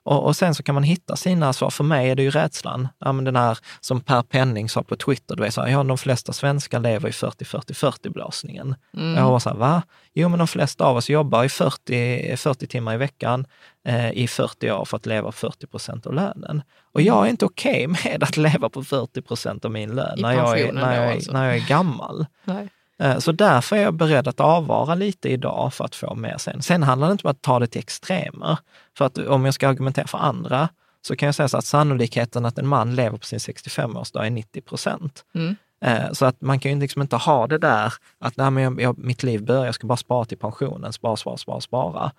Och, 0.07 0.25
och 0.25 0.35
sen 0.35 0.55
så 0.55 0.63
kan 0.63 0.75
man 0.75 0.83
hitta 0.83 1.15
sina 1.15 1.53
svar. 1.53 1.69
För 1.69 1.83
mig 1.83 2.09
är 2.09 2.15
det 2.15 2.23
ju 2.23 2.29
rädslan. 2.29 2.87
Ja, 2.99 3.11
men 3.11 3.25
den 3.25 3.35
här 3.35 3.57
som 3.79 4.01
Per 4.01 4.21
Penning 4.21 4.69
sa 4.69 4.83
på 4.83 4.95
Twitter, 4.95 5.35
du 5.35 5.43
vet, 5.43 5.53
så 5.53 5.61
här, 5.61 5.69
ja, 5.69 5.83
de 5.83 5.97
flesta 5.97 6.33
svenskar 6.33 6.79
lever 6.79 7.09
i 7.09 7.11
40-40-40-blåsningen. 7.11 8.75
Mm. 8.97 9.15
Jag 9.15 9.31
var 9.31 9.39
så 9.39 9.49
här, 9.49 9.57
va? 9.57 9.81
Jo, 10.13 10.29
men 10.29 10.39
de 10.39 10.47
flesta 10.47 10.85
av 10.85 10.97
oss 10.97 11.09
jobbar 11.09 11.43
i 11.43 11.49
40, 11.49 12.37
40 12.37 12.67
timmar 12.67 12.93
i 12.93 12.97
veckan 12.97 13.45
eh, 13.85 14.11
i 14.11 14.27
40 14.27 14.71
år 14.71 14.85
för 14.85 14.97
att 14.97 15.05
leva 15.05 15.31
40 15.31 15.67
procent 15.67 16.07
av 16.07 16.13
lönen. 16.13 16.61
Och 16.93 17.01
jag 17.01 17.25
är 17.25 17.29
inte 17.29 17.45
okej 17.45 17.87
med 17.87 18.23
att 18.23 18.37
leva 18.37 18.69
på 18.69 18.83
40 18.83 19.21
procent 19.21 19.65
av 19.65 19.71
min 19.71 19.95
lön 19.95 20.19
I 20.19 20.21
när 20.21 20.33
jag, 20.33 20.59
är, 20.59 20.71
när, 20.73 21.03
jag 21.03 21.13
alltså. 21.13 21.31
när 21.31 21.45
jag 21.45 21.55
är 21.55 21.67
gammal. 21.67 22.25
Nej. 22.43 22.69
Eh, 22.99 23.17
Så 23.19 23.31
därför 23.31 23.75
är 23.75 23.81
jag 23.81 23.93
beredd 23.93 24.27
att 24.27 24.39
avvara 24.39 24.95
lite 24.95 25.29
idag 25.29 25.73
för 25.73 25.85
att 25.85 25.95
få 25.95 26.15
mer 26.15 26.37
sen. 26.37 26.61
Sen 26.61 26.83
handlar 26.83 27.07
det 27.07 27.11
inte 27.11 27.27
om 27.27 27.31
att 27.31 27.41
ta 27.41 27.59
det 27.59 27.67
till 27.67 27.79
extremer. 27.79 28.57
För 28.97 29.05
att 29.05 29.17
om 29.17 29.45
jag 29.45 29.53
ska 29.53 29.67
argumentera 29.69 30.07
för 30.07 30.17
andra 30.17 30.69
så 31.01 31.15
kan 31.15 31.25
jag 31.25 31.35
säga 31.35 31.47
så 31.47 31.57
att 31.57 31.65
sannolikheten 31.65 32.45
att 32.45 32.57
en 32.57 32.67
man 32.67 32.95
lever 32.95 33.17
på 33.17 33.25
sin 33.25 33.39
65-årsdag 33.39 34.25
är 34.25 34.29
90 34.29 34.61
procent. 34.61 35.25
Mm. 35.35 35.55
Eh, 35.81 36.11
Så 36.11 36.25
att 36.25 36.41
man 36.41 36.59
kan 36.59 36.71
ju 36.71 36.79
liksom 36.79 37.01
inte 37.01 37.15
ha 37.15 37.47
det 37.47 37.57
där 37.57 37.93
att 38.19 38.37
nej, 38.37 38.51
men 38.51 38.63
jag, 38.63 38.81
jag, 38.81 38.97
mitt 38.97 39.23
liv 39.23 39.43
börjar, 39.45 39.65
jag 39.65 39.75
ska 39.75 39.87
bara 39.87 39.97
spara 39.97 40.25
till 40.25 40.37
pensionen, 40.37 40.93
spara, 40.93 41.15
spara, 41.15 41.37
spara, 41.37 41.61
spara. 41.61 42.11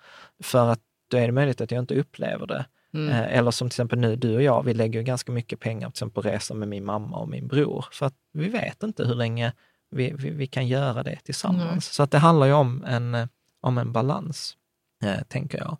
För 0.43 0.69
att 0.69 0.79
då 1.11 1.17
är 1.17 1.25
det 1.25 1.31
möjligt 1.33 1.61
att 1.61 1.71
jag 1.71 1.79
inte 1.79 1.95
upplever 1.99 2.47
det. 2.47 2.65
Mm. 2.93 3.09
Eh, 3.09 3.37
Eller 3.37 3.51
som 3.51 3.69
till 3.69 3.73
exempel 3.75 3.99
nu, 3.99 4.15
du 4.15 4.35
och 4.35 4.41
jag, 4.43 4.63
vi 4.63 4.73
lägger 4.73 4.99
ju 4.99 5.03
ganska 5.05 5.31
mycket 5.31 5.59
pengar 5.59 5.87
till 5.87 5.93
exempel 5.93 6.23
på 6.23 6.29
resor 6.29 6.55
med 6.55 6.67
min 6.67 6.85
mamma 6.85 7.17
och 7.17 7.29
min 7.29 7.47
bror. 7.47 7.85
För 7.91 8.05
att 8.05 8.13
vi 8.33 8.49
vet 8.49 8.83
inte 8.83 9.05
hur 9.05 9.15
länge 9.15 9.53
vi, 9.91 10.13
vi, 10.17 10.29
vi 10.29 10.47
kan 10.47 10.67
göra 10.67 11.03
det 11.03 11.19
tillsammans. 11.23 11.71
Nej. 11.71 11.81
Så 11.81 12.03
att 12.03 12.11
det 12.11 12.17
handlar 12.17 12.47
ju 12.47 12.53
om 12.53 12.83
en, 12.87 13.29
om 13.61 13.77
en 13.77 13.91
balans, 13.91 14.57
eh, 15.03 15.21
tänker 15.27 15.57
jag. 15.57 15.77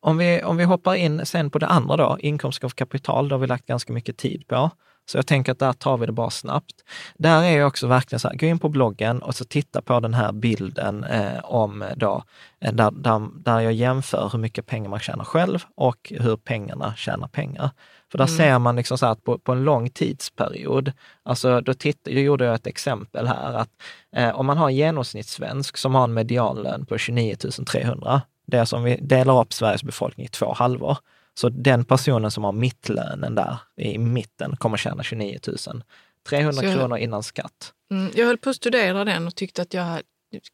Om 0.00 0.18
vi, 0.18 0.42
om 0.42 0.56
vi 0.56 0.64
hoppar 0.64 0.94
in 0.94 1.26
sen 1.26 1.50
på 1.50 1.58
det 1.58 1.66
andra 1.66 1.96
då, 1.96 2.16
inkomst 2.20 2.64
av 2.64 2.68
kapital, 2.68 3.28
det 3.28 3.34
har 3.34 3.40
vi 3.40 3.46
lagt 3.46 3.66
ganska 3.66 3.92
mycket 3.92 4.16
tid 4.16 4.46
på. 4.46 4.70
Så 5.06 5.18
jag 5.18 5.26
tänker 5.26 5.52
att 5.52 5.58
där 5.58 5.72
tar 5.72 5.96
vi 5.96 6.06
det 6.06 6.12
bara 6.12 6.30
snabbt. 6.30 6.74
Där 7.14 7.42
är 7.42 7.58
jag 7.58 7.68
också 7.68 7.86
verkligen 7.86 8.20
så 8.20 8.28
här, 8.28 8.36
gå 8.36 8.46
in 8.46 8.58
på 8.58 8.68
bloggen 8.68 9.22
och 9.22 9.34
så 9.34 9.44
titta 9.44 9.82
på 9.82 10.00
den 10.00 10.14
här 10.14 10.32
bilden 10.32 11.04
eh, 11.04 11.44
om 11.44 11.84
då, 11.96 12.24
eh, 12.60 12.72
där, 12.72 12.90
där, 12.90 13.28
där 13.44 13.60
jag 13.60 13.72
jämför 13.72 14.28
hur 14.32 14.38
mycket 14.38 14.66
pengar 14.66 14.90
man 14.90 15.00
tjänar 15.00 15.24
själv 15.24 15.64
och 15.74 16.12
hur 16.20 16.36
pengarna 16.36 16.94
tjänar 16.96 17.28
pengar. 17.28 17.70
För 18.12 18.18
där 18.18 18.26
ser 18.26 18.58
man 18.58 18.76
liksom 18.76 18.98
så 18.98 19.06
att 19.06 19.24
på, 19.24 19.38
på 19.38 19.52
en 19.52 19.64
lång 19.64 19.90
tidsperiod, 19.90 20.92
alltså 21.22 21.60
då, 21.60 21.74
titt, 21.74 22.04
då 22.04 22.10
gjorde 22.10 22.44
jag 22.44 22.54
ett 22.54 22.66
exempel 22.66 23.26
här, 23.26 23.52
att 23.54 23.68
eh, 24.16 24.28
om 24.30 24.46
man 24.46 24.58
har 24.58 24.68
en 24.68 24.74
genomsnittssvensk 24.76 25.76
som 25.76 25.94
har 25.94 26.04
en 26.04 26.14
medianlön 26.14 26.86
på 26.86 26.98
29 26.98 27.36
300, 27.72 28.22
det 28.46 28.56
är 28.58 28.64
som 28.64 28.82
vi 28.82 28.96
delar 28.96 29.40
upp 29.40 29.52
Sveriges 29.52 29.82
befolkning 29.82 30.26
i 30.26 30.28
två 30.28 30.52
halvor. 30.52 30.96
Så 31.34 31.48
den 31.48 31.84
personen 31.84 32.30
som 32.30 32.44
har 32.44 32.52
mittlönen 32.52 33.34
där 33.34 33.56
i 33.76 33.98
mitten 33.98 34.56
kommer 34.56 34.76
tjäna 34.76 35.02
29 35.02 35.38
300 36.28 36.52
Så 36.52 36.64
jag- 36.64 36.74
kronor 36.74 36.98
innan 36.98 37.22
skatt. 37.22 37.72
Mm, 37.90 38.12
jag 38.14 38.26
höll 38.26 38.38
på 38.38 38.50
att 38.50 38.56
studera 38.56 39.04
den 39.04 39.26
och 39.26 39.34
tyckte 39.34 39.62
att 39.62 39.74
jag 39.74 40.00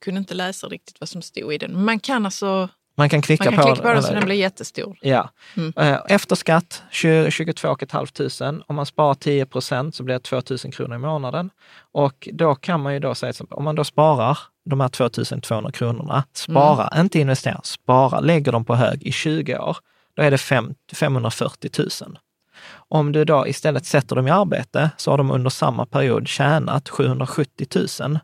kunde 0.05 0.19
inte 0.19 0.35
läsa 0.35 0.67
riktigt 0.67 1.01
vad 1.01 1.09
som 1.09 1.23
stod 1.23 1.55
i 1.55 1.59
den. 1.59 1.73
Men 1.73 1.85
man 1.85 2.01
kan 2.01 2.27
alltså 2.27 2.69
Man 2.99 3.09
kan 3.09 3.23
klicka 3.23 3.45
man 3.45 3.55
kan 3.55 3.63
på, 3.63 3.69
klicka 3.69 3.89
på 3.89 3.95
den 3.95 4.03
så 4.03 4.13
den 4.13 4.25
blir 4.25 4.37
jättestor. 4.37 4.97
Ja. 5.01 5.31
Mm. 5.57 5.73
Eh, 5.77 5.99
Efter 6.09 6.37
skatt 6.37 6.83
20 6.91 7.31
22 7.31 7.77
500. 7.91 8.65
Om 8.67 8.77
man 8.77 8.87
sparar 8.87 9.15
10 9.15 9.47
procent 9.47 9.95
så 9.95 10.03
blir 10.03 10.15
det 10.15 10.21
2 10.21 10.43
000 10.51 10.59
kronor 10.73 10.95
i 10.97 10.99
månaden. 10.99 11.51
Och 11.93 12.29
då 12.33 12.55
kan 12.55 12.83
man 12.83 12.95
ju 12.95 13.01
då 13.01 13.15
säga, 13.15 13.33
om 13.51 13.65
man 13.65 13.75
då 13.75 13.85
sparar 13.85 14.39
de 14.65 14.81
här 14.81 14.89
2 14.89 15.09
200 15.09 15.73
kronorna, 15.73 16.25
spara, 16.33 16.89
Mm. 16.89 17.05
inte 17.05 17.19
investera, 17.19 17.61
spara, 17.63 18.21
lägger 18.21 18.53
dem 18.53 18.65
på 18.65 18.75
hög 18.75 19.03
i 19.03 19.13
20 19.13 19.59
år, 19.59 19.77
då 20.17 20.23
är 20.23 20.31
det 20.31 20.39
fem, 20.39 20.75
540 20.95 21.71
000. 21.79 22.19
Om 22.89 23.13
du 23.13 23.25
då 23.25 23.47
istället 23.47 23.87
sätter 23.87 24.17
dem 24.17 24.29
i 24.29 24.31
arbete 24.31 24.91
så 24.97 25.11
har 25.11 25.19
de 25.19 25.31
under 25.31 25.51
samma 25.51 25.87
period 25.87 26.29
tjänat 26.29 26.89
770 26.89 27.67
000. 28.01 28.19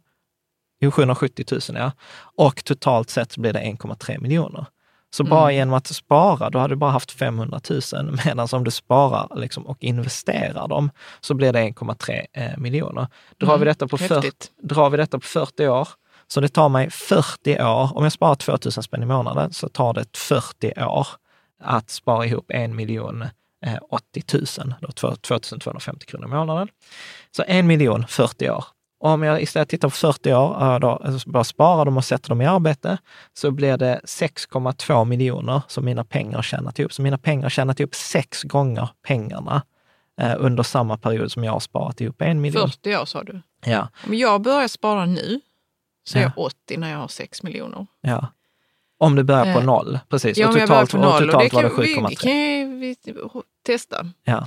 Jo, 0.85 0.91
770 0.91 1.45
000 1.51 1.61
ja. 1.75 1.93
Och 2.37 2.65
totalt 2.65 3.11
sett 3.11 3.37
blir 3.37 3.53
det 3.53 3.61
1,3 3.61 4.21
miljoner. 4.21 4.67
Så 5.15 5.25
bara 5.25 5.53
genom 5.53 5.75
att 5.75 5.87
spara, 5.87 6.51
då 6.51 6.59
har 6.59 6.69
du 6.69 6.77
bara 6.77 6.91
haft 6.91 7.13
500 7.13 7.61
000, 7.71 7.81
medan 8.25 8.49
om 8.53 8.65
du 8.65 8.71
sparar 8.71 9.37
liksom, 9.37 9.67
och 9.67 9.85
investerar 9.85 10.69
dem 10.69 10.91
så 11.21 11.35
blir 11.35 11.53
det 11.53 11.61
1,3 11.61 12.27
eh, 12.33 12.59
miljoner. 12.59 13.07
Drar, 13.41 13.59
vi 13.59 13.65
detta 13.65 13.89
på 13.89 13.99
för, 13.99 14.15
häftigt. 14.15 14.51
drar 14.63 14.91
vi 14.91 14.97
detta 14.97 15.19
på 15.19 15.27
40 15.27 15.69
år, 15.69 15.89
så 16.27 16.41
det 16.41 16.49
tar 16.49 16.69
mig 16.69 16.91
40 16.91 17.63
år, 17.63 17.97
om 17.97 18.03
jag 18.03 18.13
sparar 18.13 18.35
2 18.35 18.53
000 18.65 18.73
spänn 18.73 19.03
i 19.03 19.07
månaden, 19.07 19.53
så 19.53 19.69
tar 19.69 19.95
det 19.95 20.17
40 20.17 20.73
år 20.85 21.07
att 21.63 21.91
spara 21.91 22.27
ihop 22.27 22.51
en 22.51 22.77
miljon 22.77 23.23
eh, 23.67 23.79
80 23.91 24.23
000, 24.59 24.75
då 24.81 24.93
2 24.93 25.15
250 25.17 26.07
kronor 26.07 26.27
i 26.27 26.31
månaden. 26.31 26.69
Så 27.37 27.45
en 27.47 27.67
miljon 27.67 28.07
40 28.09 28.51
år. 28.51 28.65
Om 29.07 29.23
jag 29.23 29.43
istället 29.43 29.69
tittar 29.69 29.89
på 29.89 29.95
40 29.95 30.33
år, 30.35 30.79
då, 30.81 30.89
alltså 30.91 31.31
bara 31.31 31.45
sparar 31.45 31.85
dem 31.85 31.97
och 31.97 32.05
sätter 32.05 32.29
dem 32.29 32.41
i 32.43 32.47
arbete, 32.47 32.99
så 33.33 33.51
blir 33.51 33.77
det 33.77 34.01
6,2 34.05 35.05
miljoner 35.05 35.63
som 35.69 35.85
mina 35.85 36.05
pengar 36.05 36.35
har 36.37 36.43
tjänat 36.43 36.79
ihop. 36.79 36.93
Så 36.93 37.03
mina 37.03 37.19
pengar 37.19 37.43
har 37.43 37.51
tjänat 37.51 37.81
ihop 37.81 37.95
sex 37.95 38.43
gånger 38.43 38.89
pengarna 39.07 39.63
eh, 40.21 40.35
under 40.39 40.63
samma 40.63 40.97
period 40.99 41.33
som 41.33 41.45
jag 41.45 41.53
har 41.53 41.61
sparat 41.61 42.01
ihop 42.01 42.23
en 42.23 42.41
miljon. 42.41 42.69
40 42.71 42.97
år 42.97 43.05
sa 43.05 43.23
du. 43.23 43.41
Ja, 43.65 43.89
Om 44.07 44.15
jag 44.15 44.41
börjar 44.43 44.69
spara 44.69 45.07
nu 45.07 45.41
så 46.05 46.19
är 46.19 46.23
Ja. 46.23 46.33
jag 46.37 46.45
80 46.45 46.77
när 46.77 46.91
jag 46.91 46.99
har 46.99 47.09
6 47.09 47.43
miljoner. 47.43 47.87
ja. 48.01 48.27
Om 48.99 49.15
du 49.17 49.23
börjar 49.23 49.55
på 49.55 49.61
Eh, 49.61 49.65
noll, 49.67 49.99
precis. 50.09 50.39
Ja, 50.39 50.49
och 50.49 50.55
om 50.55 50.61
jag 50.61 50.69
börjar 50.69 50.87
totalt, 50.87 50.91
på 50.91 51.09
och 51.09 51.21
noll. 51.21 51.29
Och 51.29 51.33
totalt 51.33 51.51
det 51.51 51.57
var 51.57 51.63
det 51.63 51.95
kan, 51.95 52.07
vi, 52.09 52.15
7,3. 52.15 52.17
kan 52.65 52.81
vi 52.81 52.97
testa. 53.67 54.07
Ja. 54.25 54.47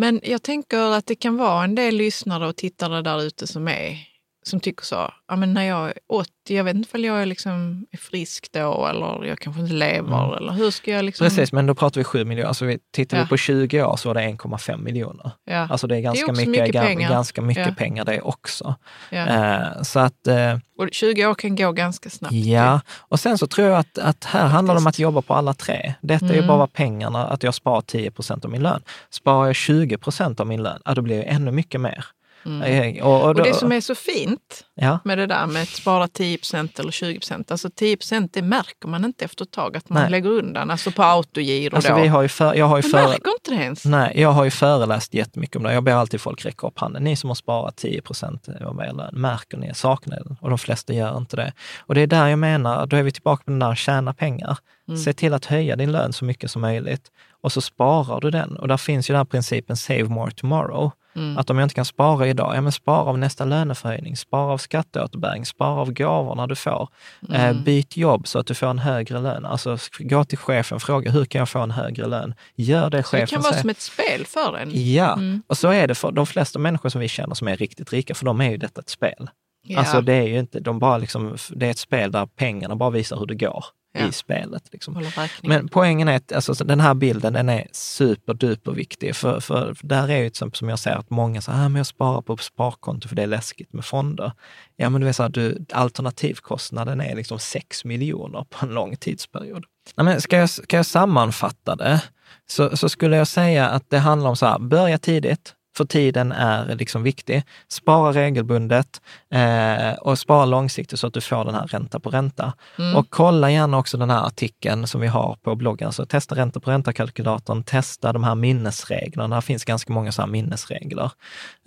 Men 0.00 0.20
jag 0.22 0.42
tänker 0.42 0.78
att 0.78 1.06
det 1.06 1.14
kan 1.14 1.36
vara 1.36 1.64
en 1.64 1.74
del 1.74 1.96
lyssnare 1.96 2.48
och 2.48 2.56
tittare 2.56 3.02
där 3.02 3.22
ute 3.22 3.46
som 3.46 3.68
är 3.68 4.09
som 4.42 4.60
tycker 4.60 4.84
så, 4.84 5.10
ja 5.28 5.36
men 5.36 5.54
när 5.54 5.62
jag 5.64 5.86
är 5.88 5.94
80, 6.08 6.30
jag 6.48 6.64
vet 6.64 6.76
inte 6.76 6.96
om 6.98 7.04
jag 7.04 7.22
är, 7.22 7.26
liksom, 7.26 7.86
är 7.90 7.96
frisk 7.98 8.48
då 8.52 8.86
eller 8.86 9.24
jag 9.24 9.38
kanske 9.38 9.62
inte 9.62 9.74
lever 9.74 10.36
eller 10.36 10.52
hur 10.52 10.70
ska 10.70 10.90
jag 10.90 11.04
liksom... 11.04 11.24
Precis, 11.26 11.52
men 11.52 11.66
då 11.66 11.74
pratar 11.74 12.00
vi 12.00 12.04
7 12.04 12.24
miljoner. 12.24 12.48
Alltså 12.48 12.64
vi, 12.64 12.78
tittar 12.92 13.16
Ja. 13.16 13.22
vi 13.22 13.28
på 13.28 13.36
20 13.36 13.82
år 13.82 13.96
så 13.96 14.08
var 14.08 14.14
det 14.14 14.20
1,5 14.20 14.76
miljoner. 14.82 15.30
Ja. 15.44 15.68
Alltså 15.70 15.86
det 15.86 15.96
är 15.96 16.00
ganska 16.00 16.24
också 16.26 16.32
mycket, 16.46 16.48
mycket 16.64 16.74
gan- 16.82 16.86
pengar. 16.86 17.10
ganska 17.10 17.42
mycket 17.42 17.66
Ja. 17.66 17.74
pengar 17.74 18.04
det 18.04 18.20
också. 18.20 18.74
ja. 19.10 19.26
Eh, 19.26 19.82
så 19.82 19.98
att, 20.00 20.26
eh, 20.26 20.58
Och 20.78 20.88
20 20.92 21.26
år 21.26 21.34
kan 21.34 21.56
gå 21.56 21.72
ganska 21.72 22.10
snabbt. 22.10 22.34
ja. 22.34 22.80
Och 22.98 23.20
sen 23.20 23.38
så 23.38 23.46
tror 23.46 23.68
jag 23.68 23.78
att, 23.78 23.98
att 23.98 24.24
här 24.24 24.46
handlar 24.46 24.74
det 24.74 24.80
om 24.80 24.86
att 24.86 24.98
jobba 24.98 25.22
på 25.22 25.34
alla 25.34 25.54
tre. 25.54 25.94
Detta 26.00 26.26
är 26.26 26.30
ju 26.32 26.36
Mm. 26.36 26.48
bara 26.48 26.66
pengarna, 26.66 27.26
att 27.26 27.42
jag 27.42 27.54
sparar 27.54 27.80
10 27.80 28.10
procent 28.10 28.44
av 28.44 28.50
min 28.50 28.62
lön. 28.62 28.82
Sparar 29.10 29.46
jag 29.46 29.56
20 29.56 29.98
procent 29.98 30.40
av 30.40 30.46
min 30.46 30.62
lön, 30.62 30.80
ja, 30.84 30.94
då 30.94 31.02
blir 31.02 31.16
det 31.16 31.22
ännu 31.22 31.50
mycket 31.50 31.80
mer. 31.80 32.04
Eh, 32.44 33.04
Och, 33.06 33.20
och 33.20 33.28
Och 33.28 33.34
då, 33.34 33.42
det 33.42 33.54
som 33.54 33.72
är 33.72 33.80
så 33.80 33.94
fint 33.94 34.64
ja. 34.74 34.98
med 35.04 35.18
det 35.18 35.26
där 35.26 35.46
med 35.46 35.62
att 35.62 35.68
spara 35.68 36.06
10% 36.06 36.80
eller 36.80 36.90
20% 36.90 37.44
alltså 37.52 37.70
10 37.70 37.96
det 38.32 38.42
märker 38.42 38.88
man 38.88 39.04
inte 39.04 39.24
efter 39.24 39.44
ett 39.44 39.50
tag 39.50 39.76
att 39.76 39.88
man 39.88 40.02
Nej. 40.02 40.10
lägger 40.10 40.30
undan, 40.30 40.70
alltså 40.70 40.90
på 40.90 41.02
autogiro 41.02 41.76
Alltså 41.76 41.92
då. 41.94 42.00
vi 42.02 42.08
har 42.08 42.22
ju 42.22 42.28
för, 42.28 42.54
jag 42.54 42.66
har 42.66 42.82
ju 42.82 42.92
man 42.92 43.02
märker 43.02 43.30
inte 43.30 43.50
det 43.50 43.62
ens. 43.62 43.84
Nej, 43.84 44.20
jag 44.20 44.32
har 44.32 44.44
ju 44.44 44.50
föreläst 44.50 45.14
jättemycket 45.14 45.56
om 45.56 45.62
det. 45.62 45.72
Jag 45.72 45.84
ber 45.84 45.92
alltid 45.92 46.20
folk 46.20 46.44
räcka 46.44 46.66
upp 46.66 46.78
handen. 46.78 47.04
Ni 47.04 47.16
som 47.16 47.30
har 47.30 47.34
sparat 47.34 47.76
10 47.76 48.02
procent 48.02 48.48
av 48.48 48.80
er 48.80 48.92
lön, 48.92 49.14
märker 49.20 49.56
ni, 49.56 49.74
saknar 49.74 50.16
ni 50.16 50.22
den? 50.24 50.36
Och 50.40 50.48
de 50.48 50.58
flesta 50.58 50.92
gör 50.92 51.16
inte 51.16 51.36
det. 51.36 51.52
Och 51.80 51.94
det 51.94 52.00
är 52.00 52.06
där 52.06 52.26
jag 52.28 52.38
menar, 52.38 52.86
då 52.86 52.96
är 52.96 53.02
vi 53.02 53.10
tillbaka 53.12 53.44
på 53.44 53.50
den 53.50 53.58
där 53.58 53.74
tjäna 53.74 54.14
pengar. 54.14 54.58
Se 55.04 55.12
till 55.12 55.34
att 55.34 55.44
höja 55.44 55.76
din 55.76 55.92
lön 55.92 56.12
så 56.12 56.24
mycket 56.24 56.50
som 56.50 56.62
möjligt 56.62 57.10
och 57.42 57.52
så 57.52 57.60
sparar 57.60 58.20
du 58.20 58.30
den. 58.30 58.56
Och 58.56 58.68
där 58.68 58.76
finns 58.76 59.10
ju 59.10 59.12
den 59.12 59.18
här 59.18 59.24
principen 59.24 59.76
save 59.76 60.04
more 60.04 60.30
tomorrow. 60.30 60.90
Att 61.38 61.50
om 61.50 61.58
jag 61.58 61.64
inte 61.64 61.74
kan 61.74 61.84
spara 61.84 62.26
idag, 62.26 62.56
ja 62.56 62.60
men 62.60 62.72
spara 62.72 63.04
av 63.04 63.18
nästa 63.18 63.44
löneförhöjning, 63.44 64.16
spara 64.16 64.52
av 64.52 64.58
skatteåterbäring, 64.58 65.46
spara 65.46 65.80
av 65.80 65.92
gåvorna 65.92 66.46
du 66.46 66.56
får. 66.56 66.88
Eh, 67.32 67.52
byt 67.62 67.96
jobb 67.96 68.26
så 68.28 68.38
att 68.38 68.46
du 68.46 68.54
får 68.54 68.66
en 68.66 68.78
högre 68.78 69.20
lön. 69.20 69.44
Alltså 69.44 69.76
gå 69.98 70.24
till 70.24 70.38
chefen, 70.38 70.80
fråga 70.80 71.10
hur 71.10 71.24
kan 71.24 71.38
jag 71.38 71.48
få 71.48 71.58
en 71.58 71.70
högre 71.70 72.06
lön? 72.06 72.34
Gör 72.56 72.90
det 72.90 73.02
Så 73.02 73.16
det 73.16 73.20
chefen 73.20 73.26
kan 73.26 73.42
vara 73.42 73.52
säger. 73.52 73.60
som 73.62 73.70
ett 73.70 73.80
spel 73.80 74.26
för 74.26 74.56
en. 74.56 74.70
Ja, 74.92 75.18
och 75.46 75.58
så 75.58 75.68
är 75.68 75.88
det 75.88 75.94
för 75.94 76.12
de 76.12 76.26
flesta 76.26 76.58
människor 76.58 76.88
som 76.88 77.00
vi 77.00 77.08
känner 77.08 77.34
som 77.34 77.48
är 77.48 77.56
riktigt 77.56 77.92
rika, 77.92 78.14
för 78.14 78.24
de 78.24 78.40
är 78.40 78.50
ju 78.50 78.56
detta 78.56 78.80
ett 78.80 78.88
spel. 78.88 79.30
Ja. 79.62 79.78
Alltså 79.78 80.00
det 80.00 80.14
är 80.14 80.26
ju 80.26 80.38
inte, 80.38 80.60
de 80.60 80.78
bara 80.78 80.98
liksom, 80.98 81.36
det 81.50 81.66
är 81.66 81.70
ett 81.70 81.78
spel 81.78 82.12
där 82.12 82.26
pengarna 82.26 82.76
bara 82.76 82.90
visar 82.90 83.16
hur 83.16 83.26
det 83.26 83.34
går 83.34 83.64
Ja. 83.92 84.08
i 84.08 84.12
spelet. 84.12 84.62
Liksom. 84.72 85.04
Men 85.42 85.68
poängen 85.68 86.08
är 86.08 86.16
att 86.16 86.32
alltså, 86.32 86.54
så 86.54 86.64
den 86.64 86.80
här 86.80 86.94
bilden 86.94 87.32
den 87.32 87.48
är 87.48 87.66
superduper 87.72 88.72
viktig. 88.72 89.16
För, 89.16 89.40
för, 89.40 89.74
för 89.74 89.86
där 89.86 90.08
är 90.08 90.16
ju 90.16 90.26
exempel 90.26 90.58
som 90.58 90.68
jag 90.68 90.78
säger 90.78 90.96
att 90.96 91.10
många 91.10 91.40
säger, 91.40 91.58
ah, 91.58 91.68
men 91.68 91.76
jag 91.76 91.86
sparar 91.86 92.22
på 92.22 92.36
sparkonto 92.36 93.08
för 93.08 93.16
det 93.16 93.22
är 93.22 93.26
läskigt 93.26 93.72
med 93.72 93.84
fonder. 93.84 94.32
Ja 94.76 94.90
men 94.90 95.00
du 95.00 95.06
vet 95.06 95.16
så 95.16 95.22
här, 95.22 95.30
du, 95.30 95.64
alternativkostnaden 95.72 97.00
är 97.00 97.16
liksom 97.16 97.38
6 97.38 97.84
miljoner 97.84 98.44
på 98.50 98.66
en 98.66 98.74
lång 98.74 98.96
tidsperiod. 98.96 99.64
Nej, 99.96 100.04
men 100.04 100.20
ska, 100.20 100.36
jag, 100.36 100.50
ska 100.50 100.76
jag 100.76 100.86
sammanfatta 100.86 101.76
det 101.76 102.02
så, 102.46 102.76
så 102.76 102.88
skulle 102.88 103.16
jag 103.16 103.28
säga 103.28 103.68
att 103.68 103.90
det 103.90 103.98
handlar 103.98 104.30
om 104.30 104.36
så 104.36 104.46
här, 104.46 104.58
börja 104.58 104.98
tidigt, 104.98 105.54
för 105.76 105.84
tiden 105.84 106.32
är 106.32 106.74
liksom 106.74 107.02
viktig. 107.02 107.42
Spara 107.68 108.12
regelbundet 108.12 109.00
eh, 109.30 109.92
och 109.92 110.18
spara 110.18 110.44
långsiktigt 110.44 111.00
så 111.00 111.06
att 111.06 111.14
du 111.14 111.20
får 111.20 111.44
den 111.44 111.54
här 111.54 111.66
ränta 111.66 112.00
på 112.00 112.10
ränta. 112.10 112.52
Och 112.96 113.06
kolla 113.10 113.50
gärna 113.50 113.78
också 113.78 113.96
den 113.96 114.10
här 114.10 114.26
artikeln 114.26 114.86
som 114.86 115.00
vi 115.00 115.06
har 115.06 115.36
på 115.42 115.54
bloggen. 115.54 115.92
Så 115.92 116.06
testa 116.06 116.34
ränta 116.34 116.60
på 116.60 116.70
ränta-kalkylatorn, 116.70 117.62
testa 117.62 118.12
de 118.12 118.24
här 118.24 118.34
minnesreglerna. 118.34 119.36
Det 119.36 119.42
finns 119.42 119.64
ganska 119.64 119.92
många 119.92 120.12
så 120.12 120.22
här 120.22 120.28
minnesregler 120.28 121.10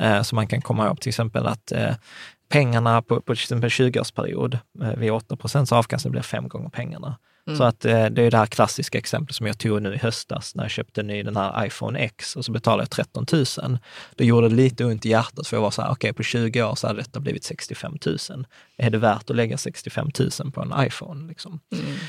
eh, 0.02 0.22
som 0.22 0.36
man 0.36 0.48
kan 0.48 0.62
komma 0.62 0.86
ihåg. 0.86 1.02
Till 1.02 1.10
exempel 1.10 1.48
att 1.48 1.72
eh, 1.72 1.96
pengarna 2.50 3.02
på, 3.02 3.22
på 3.22 3.36
till 3.36 3.44
exempel 3.44 3.70
20-årsperiod 3.70 4.58
eh, 4.82 4.94
vid 4.98 5.12
8 5.12 5.36
procents 5.36 5.72
avkastning 5.72 6.12
blir 6.12 6.22
fem 6.22 6.48
gånger 6.48 6.70
pengarna. 6.70 7.18
Så 7.58 7.64
att 7.64 7.86
eh, 7.86 8.06
det 8.06 8.22
är 8.22 8.32
det 8.32 8.38
här 8.38 8.46
klassiska 8.46 8.98
exemplet 8.98 9.36
som 9.36 9.48
jag 9.48 9.58
tog 9.58 9.82
nu 9.82 9.94
i 9.94 9.98
höstas 9.98 10.56
när 10.56 10.64
jag 10.64 10.72
köpte 10.72 11.04
ny 11.04 11.24
den 11.24 11.38
här 11.38 11.66
iPhone 11.66 12.00
X 12.00 12.36
och 12.36 12.46
så 12.46 12.52
betalade 12.52 12.82
jag 12.82 12.90
13 12.90 13.26
000. 13.32 13.78
Det 14.16 14.26
gjorde 14.26 14.50
lite 14.50 14.86
ont 14.86 15.06
i 15.06 15.10
hjärtat 15.10 15.48
för 15.48 15.58
jag 15.58 15.62
var 15.62 15.72
så 15.72 15.82
här, 15.82 15.92
okej 15.92 16.14
på 16.14 16.24
20 16.24 16.64
år 16.64 16.76
så 16.76 16.88
hade 16.88 17.00
detta 17.00 17.20
blivit 17.20 17.44
65 17.44 17.98
000. 18.06 18.18
Är 18.78 18.90
det 18.90 18.98
värt 18.98 19.30
att 19.30 19.36
lägga 19.36 19.58
65 19.58 20.10
000 20.40 20.52
på 20.52 20.62
en 20.62 20.86
iPhone? 20.88 21.28
Liksom? 21.28 21.60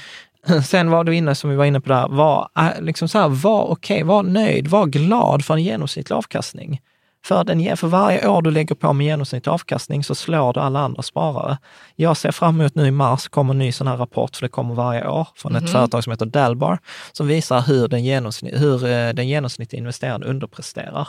Sen 0.67 0.91
var 0.91 1.05
du 1.05 1.17
inne, 1.17 1.35
som 1.35 1.51
vi 1.51 1.57
var 1.57 1.65
inne 1.65 1.81
på 1.81 1.89
där, 1.89 2.09
var, 2.09 2.49
äh, 2.59 2.81
liksom 2.81 3.09
så 3.09 3.19
här, 3.19 3.29
var 3.29 3.65
okej, 3.65 4.03
var 4.03 4.23
nöjd, 4.23 4.67
var 4.67 4.87
glad 4.87 5.45
för 5.45 5.55
en 5.55 5.63
genomsnittlig 5.63 6.17
avkastning. 6.17 6.81
För, 7.25 7.45
den, 7.45 7.77
för 7.77 7.89
varje 7.89 8.29
år 8.29 8.43
du 8.43 8.51
lägger 8.51 8.75
på 8.75 8.93
med 8.93 9.07
genomsnittlig 9.07 9.53
avkastning 9.53 10.05
så 10.05 10.15
slår 10.15 10.53
du 10.53 10.61
alla 10.61 10.81
andra 10.81 11.03
sparare. 11.03 11.59
Jag 11.97 12.17
ser 12.17 12.33
fram 12.33 12.61
emot 12.61 12.75
nu 12.75 12.87
i 12.87 12.91
mars 12.91 13.29
kommer 13.29 13.55
en 13.55 13.59
ny 13.59 13.73
sån 13.73 13.87
här 13.87 13.97
rapport, 13.97 14.37
för 14.37 14.43
det 14.43 14.49
kommer 14.49 14.75
varje 14.75 15.09
år, 15.09 15.29
från 15.37 15.53
Mhm. 15.53 15.65
ett 15.65 15.71
företag 15.71 16.05
som 16.05 16.11
heter 16.11 16.27
Dalbar, 16.27 16.79
som 17.13 17.27
visar 17.27 17.61
hur 17.61 17.89
den, 17.89 18.05
genomsnitt, 18.05 18.61
hur 18.61 18.85
eh, 18.87 19.09
den 19.13 19.29
genomsnittliga 19.29 19.79
investeraren 19.79 20.23
underpresterar. 20.23 21.09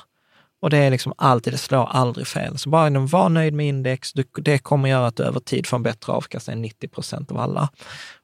Och 0.62 0.70
det 0.70 0.78
är 0.78 0.92
liksom 0.92 1.14
alltid, 1.18 1.54
det 1.54 1.58
slår 1.58 1.86
aldrig 1.92 2.28
fel. 2.28 2.58
Så 2.58 2.70
bara 2.70 2.84
genom 2.84 3.08
var 3.08 3.30
nöjd 3.30 3.54
med 3.54 3.68
index, 3.68 4.14
det 4.42 4.58
kommer 4.58 4.90
göra 4.90 5.08
att 5.08 5.16
du 5.16 5.24
över 5.24 5.40
tid 5.40 5.68
får 5.68 5.78
en 5.78 5.84
bättre 5.84 6.14
avkastning 6.14 6.54
än 6.54 6.62
90 6.62 6.88
procent 6.88 7.32
av 7.32 7.38
alla. 7.40 7.70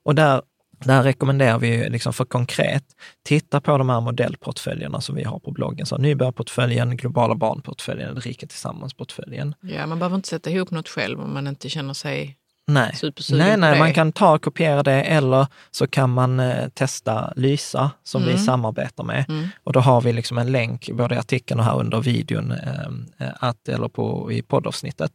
Och 0.06 0.16
där, 0.16 0.42
där 0.88 1.04
rekommenderar 1.04 1.60
vi 1.60 1.90
liksom 1.90 2.14
för 2.14 2.26
konkret, 2.26 2.84
titta 3.24 3.62
på 3.62 3.78
de 3.78 3.90
här 3.90 4.02
modellportföljerna 4.02 5.02
som 5.02 5.16
vi 5.16 5.24
har 5.24 5.40
på 5.40 5.52
bloggen. 5.52 5.86
Så 5.86 5.98
nybörjarportföljen, 5.98 6.98
globala 6.98 7.36
barnportföljen, 7.36 8.16
rika 8.16 8.48
tillsammans-portföljen. 8.48 9.56
Ja, 9.62 9.86
man 9.86 10.00
behöver 10.00 10.16
inte 10.16 10.30
sätta 10.30 10.50
ihop 10.50 10.72
något 10.72 10.90
själv 10.90 11.22
om 11.22 11.34
man 11.34 11.48
inte 11.48 11.70
känner 11.70 11.94
sig 11.94 12.38
Nej, 12.68 12.96
supersugen 12.96 13.48
nej, 13.48 13.58
nej 13.58 13.80
man 13.80 13.94
kan 13.94 14.12
ta 14.12 14.34
och 14.34 14.42
kopiera 14.42 14.84
det 14.84 15.02
eller 15.02 15.48
så 15.72 15.88
kan 15.88 16.10
man 16.10 16.40
eh, 16.40 16.70
testa 16.70 17.34
Lysa 17.36 17.92
som 18.04 18.26
vi 18.26 18.38
samarbetar 18.38 19.04
med. 19.04 19.26
Mm. 19.30 19.48
Och 19.64 19.74
då 19.74 19.80
har 19.80 20.02
vi 20.02 20.14
liksom 20.14 20.38
en 20.38 20.52
länk 20.52 20.90
både 20.94 21.16
i 21.16 21.18
artikeln 21.18 21.60
och 21.60 21.66
här 21.66 21.80
under 21.80 22.02
videon, 22.02 22.52
eh, 22.52 23.28
eh, 23.28 23.34
att, 23.40 23.68
eller 23.68 23.88
på, 23.88 24.32
i 24.32 24.42
poddavsnittet, 24.42 25.12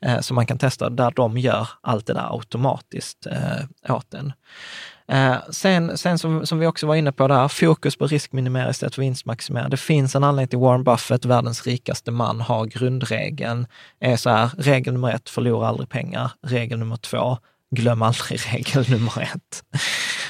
eh, 0.00 0.20
som 0.20 0.34
man 0.34 0.46
kan 0.46 0.58
testa 0.58 0.90
där 0.90 1.12
de 1.16 1.38
gör 1.38 1.68
allt 1.80 2.06
det 2.06 2.14
där 2.14 2.34
automatiskt 2.34 3.26
eh, 3.26 3.94
åt 3.96 4.14
en. 4.14 4.32
Eh, 5.08 5.36
sen 5.50 5.98
sen 5.98 6.18
som, 6.18 6.46
som 6.46 6.58
vi 6.58 6.66
också 6.66 6.86
var 6.86 6.94
inne 6.94 7.12
på 7.12 7.28
där, 7.28 7.48
fokus 7.48 7.96
på 7.96 8.06
riskminimera 8.06 8.70
istället 8.70 8.94
för 8.94 9.02
vinstmaximera. 9.02 9.68
Det 9.68 9.76
finns 9.76 10.14
en 10.14 10.24
anledning 10.24 10.48
till 10.48 10.58
Warren 10.58 10.84
Buffett, 10.84 11.24
världens 11.24 11.66
rikaste 11.66 12.10
man, 12.10 12.40
har 12.40 12.66
grundregeln, 12.66 13.66
är 14.00 14.16
så 14.16 14.30
här, 14.30 14.50
regel 14.58 14.92
nummer 14.92 15.10
ett, 15.10 15.28
förlora 15.28 15.68
aldrig 15.68 15.88
pengar. 15.88 16.30
Regel 16.42 16.78
nummer 16.78 16.96
två, 16.96 17.38
glöm 17.70 18.02
aldrig 18.02 18.40
regel 18.52 18.90
nummer 18.90 19.22
ett. 19.22 19.62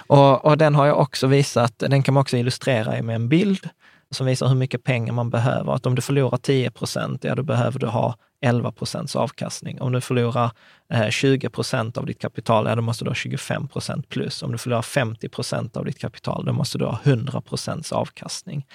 Och, 0.06 0.44
och 0.44 0.58
den 0.58 0.74
har 0.74 0.86
jag 0.86 0.98
också 0.98 1.26
visat, 1.26 1.78
den 1.78 2.02
kan 2.02 2.14
man 2.14 2.20
också 2.20 2.36
illustrera 2.36 3.02
med 3.02 3.14
en 3.14 3.28
bild 3.28 3.68
som 4.10 4.26
visar 4.26 4.48
hur 4.48 4.54
mycket 4.54 4.84
pengar 4.84 5.12
man 5.12 5.30
behöver. 5.30 5.72
Att 5.72 5.86
om 5.86 5.94
du 5.94 6.02
förlorar 6.02 6.36
10 6.36 6.70
procent, 6.70 7.24
ja 7.24 7.34
då 7.34 7.42
behöver 7.42 7.78
du 7.78 7.86
ha 7.86 8.14
11 8.40 8.72
procents 8.72 9.16
avkastning. 9.16 9.80
Om 9.80 9.92
du 9.92 10.00
förlorar 10.00 10.50
eh, 10.92 11.08
20 11.10 11.48
procent 11.48 11.98
av 11.98 12.06
ditt 12.06 12.18
kapital, 12.20 12.66
ja 12.66 12.74
då 12.74 12.82
måste 12.82 13.04
du 13.04 13.10
ha 13.10 13.14
25 13.14 13.68
procent 13.68 14.08
plus. 14.08 14.42
Om 14.42 14.52
du 14.52 14.58
förlorar 14.58 14.82
50 14.82 15.28
procent 15.28 15.76
av 15.76 15.84
ditt 15.84 15.98
kapital, 15.98 16.44
då 16.44 16.52
måste 16.52 16.78
du 16.78 16.84
ha 16.84 16.98
100 17.04 17.40
procents 17.40 17.92
avkastning. 17.92 18.66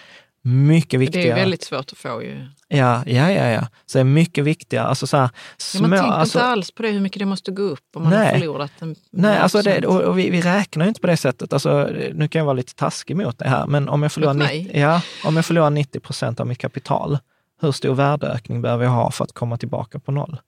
Mycket 0.43 0.89
Det 0.91 0.97
viktigare. 0.97 1.31
är 1.31 1.35
väldigt 1.35 1.63
svårt 1.63 1.91
att 1.91 1.97
få 1.97 2.23
ju. 2.23 2.47
Ja, 2.67 3.03
ja, 3.05 3.31
ja, 3.31 3.47
ja. 3.47 3.67
Så 3.85 3.97
det 3.97 3.99
är 3.99 4.03
mycket 4.03 4.43
viktigare. 4.43 4.87
Alltså 4.87 5.07
så 5.07 5.17
här, 5.17 5.23
Ja, 5.23 5.29
små, 5.57 5.87
man 5.87 5.99
tänker 5.99 6.13
alltså, 6.15 6.37
inte 6.39 6.47
alls 6.47 6.71
på 6.71 6.83
det, 6.83 6.89
hur 6.89 6.99
mycket 6.99 7.19
det 7.19 7.25
måste 7.25 7.51
gå 7.51 7.61
upp 7.63 7.79
om 7.95 8.03
man 8.03 8.11
Nej. 8.13 8.25
har 8.31 8.39
förlorat 8.39 8.71
en 8.79 8.95
Nej, 9.11 9.37
alltså 9.37 9.61
det, 9.61 9.79
100%. 9.79 9.85
och, 9.85 10.01
och 10.01 10.19
vi, 10.19 10.29
vi 10.29 10.41
räknar 10.41 10.85
ju 10.85 10.89
inte 10.89 11.01
på 11.01 11.07
det 11.07 11.17
sättet. 11.17 11.53
Alltså, 11.53 11.89
nu 12.13 12.27
kan 12.27 12.39
jag 12.39 12.45
vara 12.45 12.53
lite 12.53 12.75
taskig 12.75 13.15
mot 13.17 13.37
det 13.39 13.47
här, 13.49 13.67
men 13.67 13.89
om 13.89 14.03
jag 14.03 14.11
förlorar, 14.11 14.33
Mot 14.33 14.43
90, 14.51 14.63
mig? 14.71 14.79
ja, 14.81 15.01
om 15.23 15.35
jag 15.35 15.45
förlorar 15.45 15.69
90 15.69 15.99
procent 15.99 16.39
av 16.39 16.47
mitt 16.47 16.57
kapital, 16.59 17.17
hur 17.61 17.71
stor 17.71 17.93
värdeökning 17.95 18.61
behöver 18.61 18.83
jag 18.85 18.91
ha 18.91 19.11
för 19.11 19.23
att 19.23 19.31
komma 19.31 19.57
tillbaka 19.57 19.99
på 19.99 20.11
noll? 20.11 20.39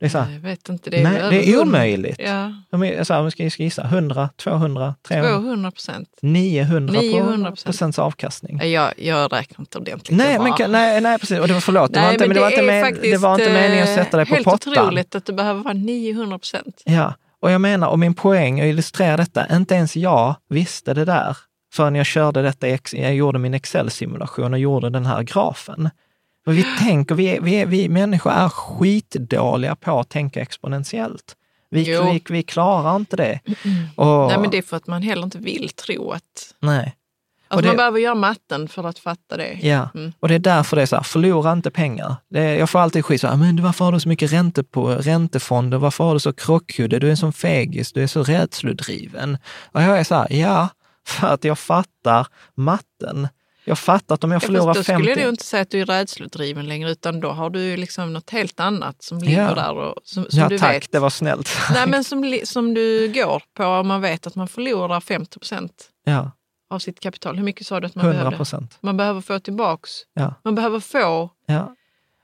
Det 0.00 0.06
är 0.06 0.10
så 0.10 0.18
här, 0.18 0.32
Jag 0.32 0.40
vet 0.40 0.68
inte, 0.68 0.90
det 0.90 1.00
är 1.00 1.04
nej, 1.04 1.22
det 1.30 1.48
är 1.48 1.54
100. 1.54 1.62
omöjligt. 1.62 2.16
Ja, 2.18 2.52
så 3.04 3.12
här, 3.12 3.20
om 3.20 3.24
jag 3.26 3.32
ska 3.52 3.62
gissa, 3.62 3.82
100, 3.82 4.28
200, 4.36 4.94
300, 5.08 5.30
200 5.38 5.70
procent. 5.70 6.08
900, 6.22 7.00
900 7.00 7.52
procents 7.64 7.98
avkastning. 7.98 8.60
Jag, 8.70 8.92
jag 8.96 9.32
räknar 9.32 9.60
inte 9.62 9.78
ordentligt. 9.78 10.18
Nej, 10.18 10.38
men, 10.38 10.52
kan- 10.52 10.72
nej, 10.72 11.00
nej, 11.00 11.18
precis. 11.18 11.38
Och 11.38 11.48
det 11.48 11.54
var 11.54 11.60
förlåt, 11.60 11.92
det 11.92 11.98
var 12.00 12.06
Nej, 12.06 12.14
inte, 12.14 12.26
men 12.26 12.34
det 12.34 12.40
var 12.40 12.50
inte, 12.50 12.62
med, 12.62 12.98
det 13.02 13.16
var 13.16 13.34
inte 13.34 13.52
meningen 13.52 13.82
att 13.82 13.94
sätta 13.94 14.16
dig 14.16 14.22
eh, 14.24 14.28
på 14.28 14.34
Helt 14.34 14.44
pottan. 14.44 14.72
otroligt 14.72 15.14
att 15.14 15.26
det 15.26 15.32
behöver 15.32 15.62
vara 15.62 15.74
900 15.74 16.38
procent. 16.38 16.82
Ja, 16.84 17.14
och 17.40 17.50
jag 17.50 17.60
menar, 17.60 17.88
och 17.88 17.98
min 17.98 18.14
poäng 18.14 18.60
att 18.60 18.66
illustrera 18.66 19.16
detta, 19.16 19.56
inte 19.56 19.74
ens 19.74 19.96
jag 19.96 20.34
visste 20.48 20.94
det 20.94 21.04
där 21.04 21.36
förrän 21.74 21.94
jag 21.94 22.06
körde 22.06 22.42
detta, 22.42 22.68
jag 22.92 23.14
gjorde 23.14 23.38
min 23.38 23.54
Excel-simulation 23.54 24.52
och 24.52 24.58
gjorde 24.58 24.90
den 24.90 25.06
här 25.06 25.22
grafen. 25.22 25.90
För 26.44 26.52
vi 26.52 26.64
tänker, 26.78 27.14
vi, 27.14 27.38
vi, 27.42 27.64
vi 27.64 27.88
människor 27.88 28.30
är 28.32 28.48
skitdåliga 28.48 29.76
på 29.76 30.00
att 30.00 30.08
tänka 30.08 30.40
exponentiellt. 30.40 31.36
Vi, 31.70 31.84
vi, 31.84 32.22
vi 32.28 32.42
klarar 32.42 32.96
inte 32.96 33.16
det. 33.16 33.40
Och, 33.96 34.06
Nej, 34.28 34.38
men 34.38 34.50
det 34.50 34.58
är 34.58 34.62
för 34.62 34.76
att 34.76 34.86
man 34.86 35.02
heller 35.02 35.22
inte 35.22 35.38
vill 35.38 35.68
tro 35.68 36.10
att... 36.10 36.54
nej. 36.60 36.96
Alltså 37.48 37.62
det- 37.62 37.68
man 37.68 37.76
behöver 37.76 37.98
göra 38.00 38.14
matten 38.14 38.68
för 38.68 38.84
att 38.84 38.98
fatta 38.98 39.36
det. 39.36 39.58
Ja, 39.62 39.88
Mm. 39.94 40.12
och 40.20 40.28
det 40.28 40.34
är 40.34 40.38
därför 40.38 40.76
det 40.76 40.82
är 40.82 40.86
så 40.86 40.96
här, 40.96 41.02
förlora 41.02 41.52
inte 41.52 41.70
pengar. 41.70 42.16
Det 42.30 42.40
är, 42.40 42.58
jag 42.58 42.70
får 42.70 42.78
alltid 42.78 43.04
skit 43.04 43.20
så 43.20 43.26
här, 43.26 43.36
men 43.36 43.62
varför 43.62 43.84
har 43.84 43.92
du 43.92 44.00
så 44.00 44.08
mycket 44.08 44.32
ränte 44.32 44.64
på, 44.64 44.88
räntefonder? 44.88 45.78
Varför 45.78 46.04
har 46.04 46.12
du 46.14 46.20
så 46.20 46.32
krockkudde? 46.32 46.98
Du 46.98 47.06
är 47.06 47.10
en 47.10 47.16
sån 47.16 47.32
fegis, 47.32 47.92
du 47.92 48.02
är 48.02 48.06
så 48.06 48.22
rädslodriven. 48.22 49.38
Och 49.72 49.82
jag 49.82 49.98
är 49.98 50.04
så 50.04 50.14
här, 50.14 50.32
ja, 50.32 50.68
för 51.06 51.26
att 51.26 51.44
jag 51.44 51.58
fattar 51.58 52.26
matten. 52.54 53.28
Jag 53.64 53.78
fattar 53.78 54.14
att 54.14 54.24
om 54.24 54.30
jag 54.32 54.42
Ja, 54.42 54.46
förlorar 54.46 54.74
då 54.74 54.82
50... 54.82 54.84
skulle 55.04 55.10
jag 55.10 55.18
nog 55.26 55.32
inte 55.32 55.44
säga 55.44 55.62
att 55.62 55.70
du 55.70 55.80
är 55.80 55.86
rädslodriven 55.86 56.66
längre, 56.68 56.90
utan 56.90 57.20
då 57.20 57.30
har 57.30 57.50
du 57.50 57.76
liksom 57.76 58.12
något 58.12 58.30
helt 58.30 58.60
annat 58.60 59.02
som 59.02 59.18
ligger 59.18 59.42
Ja. 59.48 59.54
där 59.54 59.72
och 59.74 59.94
som, 60.04 60.24
som 60.30 60.38
ja, 60.40 60.48
du 60.48 60.58
tack, 60.58 60.74
vet. 60.74 60.92
det 60.92 60.98
var 60.98 61.10
snällt. 61.10 61.50
Nej, 61.74 61.86
men 61.88 62.04
som, 62.10 62.38
som 62.44 62.74
du 62.74 63.12
går 63.14 63.42
på 63.56 63.64
om 63.64 63.88
man 63.88 64.00
vet 64.00 64.26
att 64.26 64.34
man 64.34 64.48
förlorar 64.48 65.00
50 65.00 65.38
procent 65.38 65.72
Ja, 66.04 66.30
av 66.70 66.78
sitt 66.78 67.00
kapital. 67.00 67.36
Hur 67.36 67.44
mycket 67.44 67.66
sa 67.66 67.80
du 67.80 67.86
att 67.86 67.94
man 67.94 68.04
100 68.04 68.18
behövde? 68.18 68.36
procent. 68.36 68.78
Man 68.80 68.96
behöver 68.96 69.20
få 69.20 69.38
tillbaks. 69.38 69.90
Ja, 70.14 70.34
Man 70.44 70.54
behöver 70.54 70.80
få 70.80 71.30
ja. 71.46 71.74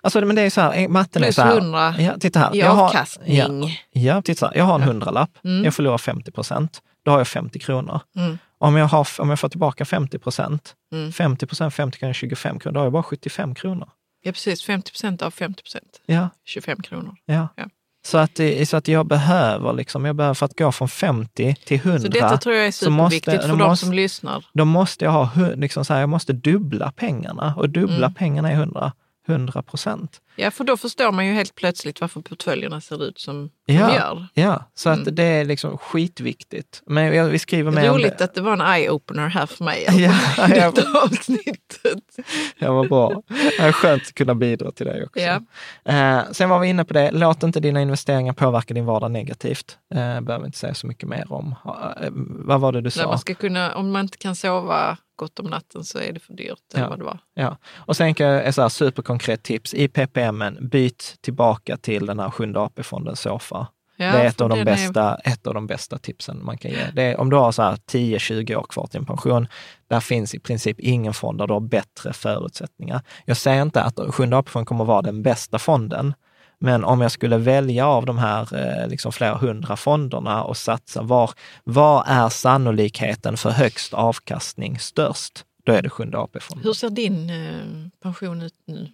Alltså, 0.03 0.20
men 0.20 0.36
det 0.36 0.43
är 0.43 0.51
så 0.51 0.61
här, 0.61 0.76
eh, 0.82 0.89
matten 0.89 1.24
är 1.24 1.32
så 1.32 1.43
här. 1.43 1.57
100 1.59 1.95
Ja, 1.99 2.12
titta 2.20 2.39
här. 2.41 2.55
i 2.57 2.59
Jag 2.59 2.70
har- 2.70 2.84
avkastning. 2.84 3.36
Ja, 3.36 3.70
ja, 3.91 4.22
titta 4.22 4.47
här. 4.47 4.57
Jag 4.57 4.64
har 4.64 4.74
en 4.74 4.82
hundralapp, 4.82 5.30
Mm. 5.45 5.64
jag 5.64 5.74
förlorar 5.74 5.99
50 5.99 6.30
procent, 6.30 6.82
då 7.05 7.11
har 7.11 7.18
jag 7.18 7.28
50 7.28 7.59
kronor. 7.59 8.01
Mm. 8.16 8.39
Om 8.59 8.76
jag, 8.76 8.86
har, 8.86 9.09
om 9.18 9.30
jag 9.30 9.40
får 9.40 9.48
tillbaka 9.48 9.84
50 9.84 10.18
procent, 10.18 10.74
Mm. 10.92 11.12
50 11.12 11.46
procent, 11.46 11.74
50 11.74 11.98
kronor, 11.98 12.12
25 12.12 12.59
kronor, 12.59 12.74
då 12.74 12.80
har 12.80 12.84
jag 12.84 12.92
bara 12.92 13.02
75 13.02 13.54
kronor. 13.54 13.88
Ja, 14.22 14.32
precis. 14.32 14.62
50 14.62 14.90
procent 14.90 15.22
av 15.22 15.30
50 15.30 15.62
procent. 15.62 16.00
Ja, 16.06 16.28
25 16.44 16.82
kronor. 16.82 17.16
ja. 17.24 17.48
Ja. 17.56 17.64
Så, 18.06 18.18
att, 18.18 18.34
det- 18.34 18.68
så 18.68 18.76
att 18.76 18.88
jag 18.88 19.06
behöver, 19.06 19.72
liksom, 19.72 20.04
jag 20.04 20.16
behöver 20.16 20.34
för 20.34 20.46
att 20.46 20.59
gå 20.59 20.72
från 20.72 20.88
50 20.88 21.54
till 21.64 21.76
100, 21.80 22.00
Så 22.00 22.09
detta 22.09 22.36
tror 22.38 22.54
jag 22.54 22.66
är 22.66 22.70
så 22.72 22.90
måste- 22.90 23.16
superviktigt 23.16 23.42
för 23.50 23.56
de 23.59 23.68
måste- 23.68 23.86
som 23.86 23.94
lyssnar. 23.94 24.46
då 24.54 24.64
måste 24.64 25.04
jag 25.04 25.12
ha, 25.12 25.30
liksom 25.56 25.84
så 25.84 25.92
här, 25.92 26.00
jag 26.00 26.09
måste 26.09 26.32
dubbla 26.32 26.92
pengarna 26.96 27.54
och 27.56 27.70
dubbla 27.70 27.96
Mm. 27.96 28.14
pengarna 28.14 28.50
är 28.50 28.54
100, 28.54 28.92
100 29.28 29.62
procent. 29.62 30.20
Ja, 30.36 30.50
för 30.50 30.64
då 30.64 30.76
förstår 30.76 31.12
man 31.12 31.26
ju 31.26 31.32
helt 31.32 31.54
plötsligt 31.54 32.00
varför 32.00 32.20
portföljerna 32.20 32.80
ser 32.80 33.04
ut 33.04 33.18
som 33.18 33.50
Ja. 33.75 33.95
gör. 33.95 34.27
Ja, 34.35 34.64
så 34.75 34.89
att 34.91 34.99
Mm. 34.99 35.14
det 35.14 35.23
är 35.25 35.45
liksom 35.45 35.79
skitviktigt. 35.79 36.83
Men 36.87 37.14
jag, 37.14 37.25
vi 37.25 37.39
skriver 37.39 37.71
om 37.71 37.79
Roligt 37.95 38.19
det. 38.19 38.25
att 38.25 38.35
det 38.35 38.41
var 38.41 38.53
en 38.53 38.61
eye-opener 38.61 39.29
här 39.29 39.47
för 39.47 39.64
mig. 39.64 39.85
Ja, 39.89 40.49
i 40.49 40.59
jag, 40.59 40.75
detta 40.75 40.99
avsnittet. 41.03 42.16
jag 42.59 42.73
var 42.75 42.89
bra. 42.89 43.23
Det 43.29 43.62
är 43.62 43.73
skönt 43.73 44.03
att 44.03 44.14
kunna 44.14 44.35
bidra 44.35 44.71
till 44.73 44.87
det 44.87 45.05
också. 45.05 45.21
Ja. 45.21 45.41
Eh, 45.85 46.23
sen 46.33 46.49
var 46.49 46.59
vi 46.59 46.69
inne 46.69 46.85
på 46.85 46.95
det, 46.95 47.11
låt 47.11 47.43
inte 47.43 47.61
dina 47.61 47.83
investeringar 47.83 48.33
påverka 48.33 48.75
din 48.75 48.85
vardag 48.87 49.11
negativt. 49.11 49.79
Eh, 49.95 50.21
behöver 50.21 50.47
inte 50.47 50.59
säga 50.59 50.75
så 50.75 50.87
mycket 50.87 51.09
mer 51.09 51.33
om. 51.33 51.55
Eh, 52.03 52.09
vad 52.45 52.61
var 52.61 52.73
det 52.73 52.81
du 52.81 52.91
sa? 52.91 53.07
man 53.09 53.19
ska 53.19 53.35
kunna, 53.35 53.75
om 53.75 53.91
man 53.93 54.01
inte 54.03 54.19
kan 54.19 54.37
sova 54.37 54.97
gott 55.16 55.39
om 55.39 55.47
natten 55.47 55.85
så 55.85 55.99
är 55.99 56.12
det 56.12 56.21
för 56.21 56.33
dyrt. 56.35 56.59
Eller 56.75 56.85
Ja. 56.85 56.89
vad 56.91 56.99
det 56.99 57.05
var. 57.05 57.19
Ja. 57.35 57.57
Och 57.77 57.97
sen 57.97 58.14
kan 58.14 58.27
jag, 58.27 58.55
så 58.55 58.62
här 58.62 58.69
superkonkret 58.69 59.43
tips, 59.43 59.75
i 59.75 59.89
PPM, 59.89 60.45
byt 60.61 61.16
tillbaka 61.21 61.77
till 61.77 62.07
den 62.07 62.19
här 62.21 62.31
sjunde 62.31 62.61
AP-fondens 62.61 63.21
SOFA. 63.21 63.57
Ja, 64.01 64.12
det 64.12 64.18
är 64.18 64.24
ett 64.26 64.40
av, 64.40 64.49
de 64.49 64.59
den 64.59 64.68
är- 64.68 64.72
bästa, 64.72 65.14
ett 65.14 65.46
av 65.46 65.55
de 65.55 65.66
bästa 65.66 65.99
tipsen 65.99 66.44
man 66.44 66.59
kan 66.59 66.70
ge. 66.70 66.86
Det 66.94 67.03
är, 67.03 67.20
om 67.20 67.30
du 67.30 67.36
har 67.36 67.53
så 67.53 67.62
här 67.62 67.76
10-20 67.76 68.55
år 68.57 68.66
kvar 68.68 68.86
till 68.86 68.99
en 69.01 69.07
pension, 69.07 69.46
där 69.88 70.01
finns 70.01 70.34
i 70.34 70.38
princip 70.38 70.80
ingen 70.80 71.14
fond 71.14 71.38
där 71.38 71.46
du 71.46 71.53
har 71.53 71.61
bättre 71.61 72.12
förutsättningar. 72.12 73.01
Jag 73.24 73.36
säger 73.36 73.62
inte 73.62 73.82
att 73.82 73.99
Sjunde 74.14 74.36
AP-fonden 74.36 74.66
kommer 74.66 74.84
att 74.84 74.88
vara 74.88 75.03
den 75.03 75.22
bästa 75.22 75.59
fonden, 75.59 76.14
men 76.59 76.84
om 76.84 77.01
jag 77.01 77.11
skulle 77.12 77.38
välja 77.38 77.86
av 77.86 78.07
de 78.07 78.18
här 78.18 78.57
eh, 78.82 78.88
liksom 78.88 79.12
flera 79.12 79.34
hundra 79.34 79.76
fonderna 79.76 80.42
och 80.44 80.57
satsa, 80.57 81.03
var, 81.03 81.30
vad 81.64 82.05
är 82.07 82.28
sannolikheten 82.28 83.36
för 83.36 83.51
högst 83.51 83.94
avkastning 83.94 84.78
störst? 84.78 85.44
Då 85.64 85.72
är 85.72 85.82
det 85.82 85.90
Sjunde 85.90 86.18
AP-fonden. 86.18 86.64
Hur 86.64 86.72
ser 86.72 86.90
din 86.90 87.31
eh, 87.31 87.90
pension 88.02 88.43
ut 88.43 88.55
nu? 88.66 88.89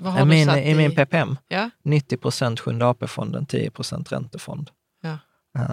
I 0.00 0.24
min, 0.24 0.48
I 0.48 0.74
min 0.74 0.94
PPM, 0.94 1.36
Ja, 1.48 1.70
90 1.82 2.16
procent 2.16 2.60
Sjunde 2.60 2.86
AP-fonden, 2.86 3.46
10 3.46 3.70
procent 3.70 4.12
räntefond. 4.12 4.70
Ja. 5.02 5.18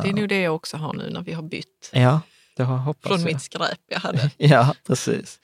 Det 0.04 0.10
är 0.10 0.14
nog 0.14 0.30
det 0.30 0.42
jag 0.42 0.56
också 0.56 0.78
har 0.78 0.94
nu 0.94 1.10
när 1.10 1.22
vi 1.22 1.34
har 1.34 1.44
bytt. 1.44 1.90
Ja, 1.94 2.22
det 2.58 2.64
hoppas 2.64 3.10
Från 3.10 3.20
jag. 3.20 3.26
mitt 3.26 3.42
skräp 3.42 3.80
jag 3.90 4.00
hade. 4.00 4.32
Ja, 4.38 4.74
precis. 4.88 5.40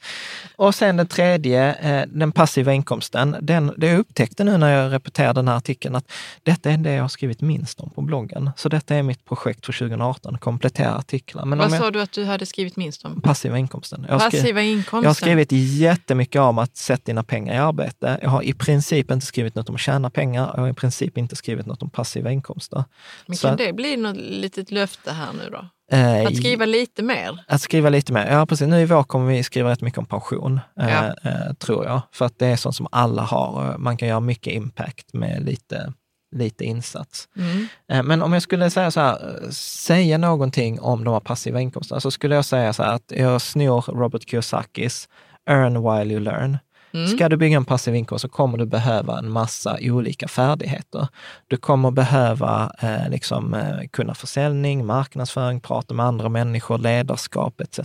Och 0.56 0.76
sen 0.76 0.98
den 0.98 1.07
tredje, 1.07 1.73
eh, 1.73 2.07
den 2.07 2.31
passiva 2.31 2.73
inkomsten. 2.73 3.35
Den, 3.41 3.73
det 3.77 3.88
jag 3.88 3.99
upptäckte 3.99 4.44
nu 4.44 4.57
när 4.57 4.69
jag 4.69 4.91
repeterade 4.94 5.34
den 5.34 5.48
här 5.48 5.56
artikeln, 5.57 5.95
att 5.95 6.11
detta 6.44 6.72
är 6.72 6.77
det 6.77 6.91
jag 6.94 7.02
har 7.03 7.10
skrivit 7.10 7.41
minst 7.41 7.80
om 7.80 7.90
på 7.90 8.02
bloggen. 8.02 8.52
Så 8.57 8.69
detta 8.69 8.95
är 8.95 9.03
mitt 9.03 9.26
projekt 9.26 9.65
för 9.65 9.73
2018, 9.73 10.38
komplettera 10.38 10.95
artiklar. 10.95 11.45
Men 11.45 11.60
Vad 11.60 11.72
jag, 11.72 11.80
sa 11.80 11.91
du 11.91 12.02
att 12.02 12.11
du 12.11 12.26
hade 12.26 12.45
skrivit 12.45 12.76
minst 12.76 13.06
om? 13.06 13.22
passiva 13.22 13.57
inkomsten. 13.57 14.06
Jag 14.10 14.14
har, 14.19 14.19
Passiva 14.31 14.61
inkomster. 14.61 15.03
jag 15.06 15.10
har 15.10 15.14
skrivit 15.14 15.52
jättemycket 15.52 16.41
om 16.41 16.57
att 16.57 16.77
sätta 16.77 17.03
dina 17.06 17.23
pengar 17.23 17.53
i 17.53 17.57
arbete. 17.57 18.19
Jag 18.22 18.30
har 18.30 18.41
i 18.41 18.53
princip 18.53 19.11
inte 19.11 19.26
skrivit 19.26 19.56
något 19.56 19.69
om 19.69 19.76
att 19.76 19.81
tjäna 19.81 20.10
pengar. 20.10 20.52
Jag 20.56 20.61
har 20.61 20.69
i 20.69 20.73
princip 20.73 21.18
inte 21.18 21.35
skrivit 21.35 21.65
något 21.65 21.81
om 21.81 21.90
passiva 21.90 22.31
inkomster. 22.31 22.84
Men 23.26 23.38
så- 23.38 23.48
kan 23.48 23.57
det 23.57 23.73
bli 23.73 23.98
något 23.98 24.18
litet 24.18 24.72
löfte 24.72 25.11
här 25.11 25.34
nu 25.34 25.49
då? 25.52 25.65
Eh, 25.94 26.28
Att 26.28 26.36
skriva 26.38 26.65
lite 26.65 27.03
mer? 27.03 27.44
Att 27.48 27.61
skriva 27.61 27.90
lite 27.90 28.14
mer. 28.14 28.28
Ja, 28.32 28.45
precis. 28.45 28.68
Nu 28.68 28.82
i 28.82 28.86
vår 28.86 29.03
kommer 29.03 29.28
vi 29.34 29.44
skriva 29.44 29.70
rätt 29.70 29.82
mycket 29.82 29.99
om 29.99 30.06
pension, 30.06 30.60
eh, 30.80 30.90
Ja. 30.90 31.14
eh, 31.30 31.53
tror 31.53 31.86
jag. 31.86 32.02
För 32.11 32.26
att 32.26 32.40
det 32.40 32.48
är 32.48 32.56
sånt 32.56 32.76
som 32.76 32.88
alla 32.91 33.22
har. 33.22 33.78
Man 33.78 33.98
kan 33.98 34.07
göra 34.07 34.20
mycket 34.20 34.53
impact 34.53 35.14
med 35.14 35.45
lite, 35.45 35.94
lite 36.36 36.64
insats. 36.65 37.28
Mm. 37.38 37.68
Eh, 37.91 38.03
men 38.03 38.22
om 38.22 38.34
jag 38.34 38.41
skulle 38.41 38.70
säga 38.70 38.91
så 38.91 38.99
här, 38.99 39.18
säga 39.52 40.18
någonting 40.18 40.80
om 40.80 41.03
de 41.03 41.14
här 41.14 41.20
passiva 41.22 41.61
inkomsterna, 41.61 41.99
så 42.02 42.11
skulle 42.11 42.36
jag 42.36 42.45
säga 42.45 42.74
så 42.74 42.84
här 42.84 42.94
att 42.94 43.11
jag 43.15 43.41
snor 43.41 43.82
Robert 43.82 44.30
Kiyosakis 44.30 45.10
Earn 45.49 45.74
while 45.74 46.14
you 46.14 46.20
learn. 46.24 46.57
Mm. 46.94 47.07
Ska 47.07 47.30
du 47.30 47.38
bygga 47.38 47.57
en 47.57 47.65
passiv 47.65 47.95
inkomst 47.95 48.22
så 48.22 48.30
kommer 48.30 48.57
du 48.57 48.65
behöva 48.65 49.18
en 49.20 49.32
massa 49.32 49.78
olika 49.82 50.28
färdigheter. 50.28 51.07
Du 51.48 51.57
kommer 51.57 51.91
behöva 51.91 52.72
eh, 52.82 53.10
liksom, 53.10 53.53
eh, 53.53 53.88
kunna 53.91 54.14
försäljning, 54.14 54.86
marknadsföring, 54.86 55.60
prata 55.60 55.94
med 55.94 56.06
andra 56.06 56.30
människor, 56.30 56.78
ledarskap 56.78 57.61
etc. 57.61 57.80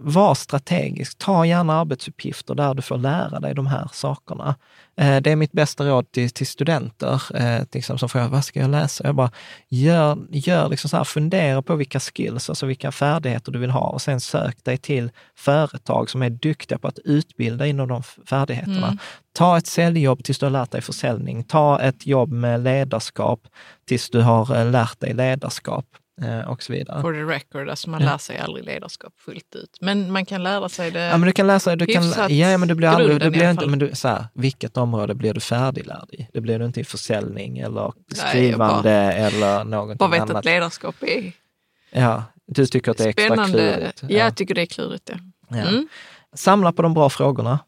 Var 0.00 0.34
strategisk. 0.34 1.18
Ta 1.18 1.46
gärna 1.46 1.80
arbetsuppgifter 1.80 2.54
där 2.54 2.74
du 2.74 2.82
får 2.82 2.98
lära 2.98 3.40
dig 3.40 3.54
de 3.54 3.66
här 3.66 3.90
sakerna. 3.92 4.54
Eh, 4.96 5.16
det 5.20 5.32
är 5.32 5.36
mitt 5.36 5.52
bästa 5.52 5.88
råd 5.88 6.12
till, 6.12 6.30
till 6.30 6.46
studenter 6.46 7.22
eh, 7.34 7.64
till 7.64 7.78
exempel, 7.78 7.98
som 7.98 8.08
frågar 8.08 8.28
vad 8.28 8.44
ska 8.44 8.60
jag 8.60 8.70
läsa? 8.70 9.06
Jag 9.06 9.14
bara, 9.14 9.30
gör, 9.68 10.18
gör 10.30 10.68
liksom 10.68 10.90
så 10.90 10.96
här, 10.96 11.04
fundera 11.04 11.62
på 11.62 11.76
vilka 11.76 12.00
skills, 12.00 12.48
alltså 12.48 12.66
vilka 12.66 12.92
färdigheter 12.92 13.52
du 13.52 13.58
vill 13.58 13.70
ha 13.70 13.88
och 13.88 14.02
sen 14.02 14.20
sök 14.20 14.64
dig 14.64 14.76
till 14.76 15.10
företag 15.36 16.10
som 16.10 16.22
är 16.22 16.30
duktiga 16.30 16.78
på 16.78 16.88
att 16.88 16.98
utbilda 16.98 17.66
inom 17.66 17.88
de 17.88 18.02
färdigheterna. 18.02 18.86
Mm. 18.86 18.98
Ta 19.32 19.58
ett 19.58 19.66
säljjobb 19.66 20.24
tills 20.24 20.38
du 20.38 20.46
har 20.46 20.50
lärt 20.50 20.70
dig 20.70 20.80
försäljning. 20.80 21.44
Ta 21.44 21.80
ett 21.80 22.06
jobb 22.06 22.32
med 22.32 22.60
ledarskap 22.60 23.40
tills 23.88 24.10
du 24.10 24.20
har 24.20 24.56
eh, 24.56 24.70
lärt 24.70 25.00
dig 25.00 25.14
ledarskap 25.14 25.86
och 26.48 26.62
så 26.62 26.72
vidare. 26.72 27.00
For 27.02 27.12
the 27.12 27.20
record, 27.34 27.68
alltså 27.68 27.90
man 27.90 28.00
Ja. 28.02 28.10
lär 28.10 28.18
sig 28.18 28.38
aldrig 28.38 28.64
ledarskap 28.64 29.12
fullt 29.18 29.54
ut. 29.56 29.78
Men 29.80 30.12
man 30.12 30.24
kan 30.26 30.42
lära 30.42 30.68
sig 30.68 30.90
det. 30.90 31.00
Ja, 31.00 31.16
men 31.18 31.26
du 31.26 31.32
kan 31.32 31.46
läsa, 31.46 31.76
du 31.76 31.86
kan, 31.86 32.02
ja, 32.28 32.58
men 32.58 32.68
du 32.68 32.74
blir 32.74 32.88
aldrig, 32.88 33.20
du 33.20 33.30
blir 33.30 33.50
inte, 33.50 33.66
men 33.66 33.78
du, 33.78 33.90
så 33.94 34.08
här, 34.08 34.26
vilket 34.34 34.76
område 34.76 35.14
blir 35.14 35.34
du 35.34 35.40
färdiglärd 35.40 36.08
i? 36.12 36.28
Det 36.32 36.40
blir 36.40 36.58
du 36.58 36.64
inte 36.64 36.80
i 36.80 36.84
försäljning 36.84 37.58
eller 37.58 37.80
jag 37.80 37.92
bara- 38.16 38.28
skrivande 38.28 38.90
eller 38.92 39.64
någonting 39.64 39.96
Bara 39.96 40.10
vet 40.10 40.20
annat. 40.20 40.36
att 40.36 40.44
ledarskap 40.44 40.94
är 41.02 41.32
Ja, 41.90 42.22
du 42.46 42.66
tycker 42.66 42.90
att 42.90 42.98
det 42.98 43.04
är 43.04 43.08
extra 43.08 43.26
spännande. 43.26 43.58
klurigt. 43.58 44.02
Ja, 44.02 44.08
jag 44.24 44.36
tycker 44.36 44.54
det 44.54 44.60
är 44.62 44.66
klurigt 44.66 45.06
det. 45.06 45.18
Ja. 45.48 45.56
Mm. 45.56 45.88
Samla 46.34 46.72
på 46.72 46.82
de 46.82 46.94
bra 46.94 47.10
frågorna. 47.10 47.58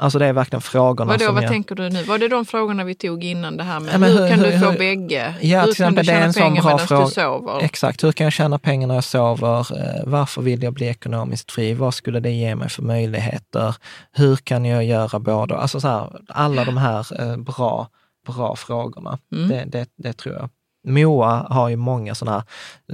Alltså 0.00 0.18
det 0.18 0.26
är 0.26 0.32
verkligen 0.32 0.60
frågorna 0.60 1.12
Vadå, 1.12 1.24
som 1.24 1.34
vad 1.34 1.44
jag... 1.44 1.50
tänker 1.50 1.74
du 1.74 1.88
nu? 1.90 2.02
Var 2.02 2.18
det 2.18 2.28
de 2.28 2.44
frågorna 2.44 2.84
vi 2.84 2.94
tog 2.94 3.24
innan 3.24 3.56
det 3.56 3.64
här 3.64 3.80
med 3.80 3.94
Ja, 3.94 3.98
hur, 3.98 4.18
hur- 4.20 4.28
kan 4.28 4.38
hur- 4.40 4.52
du 4.52 4.58
få 4.58 4.70
hur- 4.70 4.78
bägge? 4.78 5.34
Ja, 5.40 5.58
hur 5.58 5.64
till 5.64 5.70
exempel, 5.72 6.06
kan 6.06 6.26
du 6.26 6.32
tjäna 6.32 6.32
pengar 6.32 6.62
medan 6.64 6.78
fråga. 6.78 7.04
du 7.04 7.10
sover? 7.10 7.60
Exakt, 7.62 8.04
hur 8.04 8.12
kan 8.12 8.24
jag 8.24 8.32
tjäna 8.32 8.58
pengar 8.58 8.88
när 8.88 8.94
jag 8.94 9.04
sover? 9.04 9.58
Eh, 9.78 10.02
Varför 10.04 10.42
vill 10.42 10.62
jag 10.62 10.72
bli 10.72 10.86
ekonomiskt 10.86 11.52
fri? 11.52 11.74
Vad 11.74 11.94
skulle 11.94 12.20
det 12.20 12.30
ge 12.30 12.54
mig 12.54 12.68
för 12.68 12.82
möjligheter? 12.82 13.74
Hur 14.12 14.36
kan 14.36 14.64
jag 14.64 14.84
göra 14.84 15.18
båda? 15.18 15.56
Alltså 15.56 15.80
så 15.80 15.88
här, 15.88 16.10
alla 16.28 16.64
de 16.64 16.76
här 16.76 17.20
eh, 17.22 17.36
bra, 17.36 17.88
bra 18.26 18.56
frågorna, 18.56 19.18
Mm. 19.34 19.48
det, 19.48 19.64
det, 19.64 19.88
det 19.96 20.12
tror 20.12 20.34
jag. 20.34 20.48
Moa 20.88 21.46
har 21.50 21.68
ju 21.68 21.76
många 21.76 22.14
sådana 22.14 22.36
här, 22.36 22.44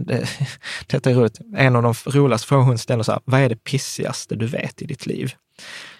det, 0.04 0.28
detta 0.86 1.10
är 1.10 1.14
roligt, 1.14 1.38
en 1.56 1.76
av 1.76 1.82
de 1.82 1.94
roligaste 2.06 2.46
frågorna 2.48 2.68
hon 2.68 2.78
ställer 2.78 3.02
så 3.02 3.12
här, 3.12 3.20
vad 3.24 3.40
är 3.40 3.48
det 3.48 3.64
pissigaste 3.64 4.34
du 4.34 4.46
vet 4.46 4.82
i 4.82 4.86
ditt 4.86 5.06
liv? 5.06 5.32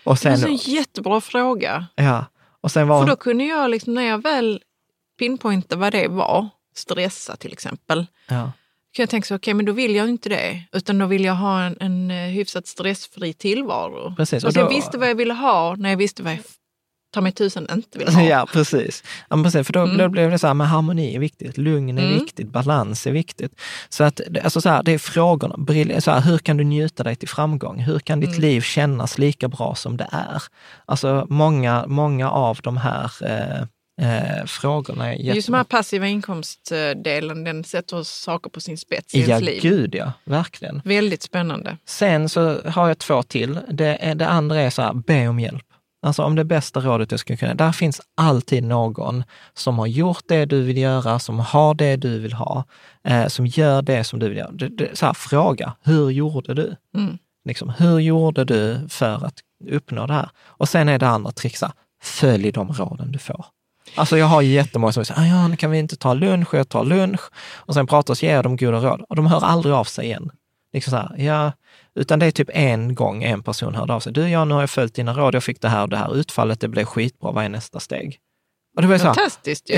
Och 0.07 0.19
Det 0.23 0.29
är 0.29 0.37
sen, 0.37 0.49
en 0.51 0.57
jättebra 0.57 1.21
fråga. 1.21 1.87
ja, 1.95 2.25
och 2.61 2.71
sen 2.71 2.89
var 2.89 3.01
För 3.01 3.11
då 3.11 3.17
kunde 3.17 3.45
jag, 3.45 3.71
liksom, 3.71 3.95
när 3.95 4.03
jag 4.03 4.23
väl 4.23 4.63
pinpointade 5.19 5.81
vad 5.81 5.93
det 5.93 6.09
var, 6.09 6.49
stressa 6.75 7.37
till 7.37 7.53
exempel, 7.53 8.07
ja, 8.29 8.53
kan 8.93 9.03
jag 9.03 9.11
tänka 9.11 9.27
så, 9.27 9.35
okej 9.35 9.55
men 9.55 9.67
då 9.67 9.73
vill 9.73 9.95
jag 9.95 10.09
inte 10.09 10.29
det. 10.29 10.63
Utan 10.73 10.99
då 10.99 11.07
vill 11.07 11.25
jag 11.25 11.35
ha 11.35 11.63
en, 11.63 11.77
en 11.81 12.11
eh, 12.11 12.17
hyfsat 12.29 12.67
stressfri 12.67 13.33
tillvaro. 13.33 14.15
Precis, 14.17 14.43
och 14.45 14.47
Alltså 14.49 14.61
jag 14.61 14.71
då- 14.71 14.75
visste 14.75 14.99
vad 14.99 15.09
jag 15.11 15.15
ville 15.15 15.35
ha 15.35 15.77
när 15.77 15.91
jag 15.91 15.97
visste 15.97 16.23
vad 16.23 16.33
jag 16.33 16.41
ta 17.17 17.21
mig 17.23 17.33
tusen 17.33 17.67
inte 17.73 17.99
vill 17.99 18.09
ha. 18.09 18.23
Ja, 18.23 18.47
precis. 18.53 19.05
Ja, 19.31 19.43
precis 19.43 19.67
för 19.67 19.73
då 19.73 19.81
Mm. 19.81 19.97
blev- 19.97 20.11
blev 20.11 20.31
det 20.31 20.39
så 20.39 20.47
här, 20.47 20.55
men 20.55 20.67
harmoni 20.67 21.15
är 21.15 21.19
viktigt, 21.21 21.59
lugn 21.59 21.99
är 21.99 22.03
Mm. 22.03 22.15
viktigt, 22.19 22.49
balans 22.49 23.07
är 23.07 23.11
viktigt. 23.13 23.53
Så 23.89 24.05
att, 24.05 24.21
alltså 24.45 24.61
så 24.61 24.69
här, 24.69 24.83
det 24.83 24.93
är 24.93 24.99
frågorna, 24.99 26.01
så 26.01 26.11
här, 26.11 26.21
hur 26.21 26.39
kan 26.39 26.57
du 26.57 26.65
njuta 26.65 27.03
dig 27.03 27.17
till 27.17 27.29
framgång? 27.29 27.79
Hur 27.81 27.99
kan 27.99 28.21
ditt 28.21 28.29
Mm. 28.29 28.41
liv 28.41 28.61
kännas 28.61 29.19
lika 29.19 29.49
bra 29.49 29.75
som 29.75 29.97
det 29.97 30.09
är? 30.13 30.43
Alltså 30.87 31.27
många, 31.31 31.85
många 31.87 32.31
av 32.31 32.59
de 32.63 32.77
här 32.77 33.11
eh, 33.23 33.61
eh, 34.03 34.45
frågorna 34.47 35.07
är 35.07 35.13
Just 35.13 35.23
de 35.31 35.35
jättebra. 35.37 35.57
här 35.59 35.65
passiva 35.65 36.07
inkomstdelen, 36.07 37.45
den 37.45 37.65
sätter 37.65 38.03
saker 38.03 38.51
på 38.51 38.61
sin 38.61 38.79
spets 38.79 39.15
i 39.15 39.21
Ja, 39.21 39.27
ens 39.29 39.43
liv. 39.45 39.59
gud 39.63 39.95
ja, 39.95 40.13
verkligen. 40.25 40.83
Väldigt 40.85 41.23
spännande. 41.23 41.77
Sen 41.89 42.29
så 42.29 42.61
har 42.65 42.89
jag 42.89 42.99
två 42.99 43.23
till. 43.23 43.59
Det, 43.71 44.13
det 44.17 44.29
andra 44.29 44.61
är 44.61 44.71
så 44.71 44.83
här, 44.83 44.93
be 44.93 45.29
om 45.29 45.41
hjälp. 45.41 45.63
Alltså 46.07 46.23
om 46.23 46.35
det 46.35 46.45
bästa 46.45 46.81
rådet 46.81 47.11
jag 47.11 47.21
skulle 47.21 47.37
kunna, 47.37 47.55
där 47.55 47.73
finns 47.73 48.01
alltid 48.15 48.65
någon 48.65 49.25
som 49.55 49.79
har 49.79 49.87
gjort 49.87 50.23
det 50.29 50.45
du 50.45 50.63
vill 50.63 50.77
göra, 50.77 51.19
som 51.19 51.39
har 51.39 51.75
det 51.75 51.97
du 51.97 52.19
vill 52.19 52.33
ha, 52.33 52.65
eh, 53.05 53.27
som 53.27 53.47
gör 53.47 53.83
det 53.83 54.05
som 54.05 54.19
du 54.19 54.29
vill 54.29 54.39
göra. 54.39 54.51
Det, 54.51 54.69
det, 54.69 54.99
så 54.99 55.07
här, 55.07 55.13
fråga, 55.13 55.73
hur 55.83 56.11
gjorde 56.11 56.55
du? 56.55 56.77
Mm. 56.95 57.19
Liksom, 57.45 57.73
hur 57.79 57.99
gjorde 57.99 58.45
du 58.45 58.87
för 58.89 59.27
att 59.27 59.35
uppnå 59.71 60.07
det 60.07 60.13
här? 60.13 60.29
Och 60.47 60.69
sen 60.69 60.89
är 60.89 60.99
det 60.99 61.09
andra 61.09 61.33
trixa, 61.33 61.73
följ 62.03 62.53
de 62.53 62.73
råden 62.73 63.13
du 63.13 63.19
får. 63.19 63.47
Alltså 63.95 64.19
jag 64.19 64.27
har 64.27 64.43
jättemånga 64.43 64.93
som 64.93 65.05
säger, 65.05 65.21
"Ah, 65.21 65.27
ja, 65.27 65.49
nu 65.49 65.57
kan 65.57 65.71
vi 65.71 65.79
inte 65.79 65.97
ta 65.97 66.15
lunch, 66.15 66.55
jag 66.55 66.69
tar 66.69 66.85
lunch. 66.85 67.21
Och 67.55 67.75
sen 67.75 67.87
pratar 67.87 68.15
och 68.15 68.23
ger 68.23 68.35
jag 68.35 68.45
dem 68.45 68.57
goda 68.57 68.79
råd. 68.79 69.01
Och 69.09 69.17
de 69.17 69.27
hör 69.27 69.45
aldrig 69.45 69.75
av 69.75 69.85
sig 69.85 70.05
igen. 70.05 70.31
Liksom 70.73 70.91
så 70.91 70.97
här, 70.97 71.15
ja, 71.19 71.53
utan 71.97 72.19
det 72.19 72.27
är 72.27 72.31
typ 72.31 72.51
en 72.53 72.95
gång 72.95 73.23
en 73.23 73.43
person 73.43 73.75
hörde 73.75 73.93
av 73.95 74.01
sig. 74.01 74.13
Du, 74.13 74.29
ja, 74.29 74.45
nu 74.45 74.55
har 74.55 74.61
jag 74.63 74.71
följt 74.71 74.95
dina 74.95 75.13
råd, 75.13 75.35
jag 75.35 75.45
fick 75.45 75.61
det 75.61 75.69
här 75.69 75.83
och 75.83 75.89
det 75.89 75.97
här 75.97 76.17
utfallet, 76.17 76.61
det 76.61 76.69
blev 76.69 76.85
skitbra, 76.85 77.33
vad 77.33 77.45
är 77.45 77.49
nästa 77.49 77.81
steg? 77.81 78.19
Och 78.77 78.83
det 78.83 78.89
var 78.89 78.99
så 78.99 79.05
här. 79.07 79.15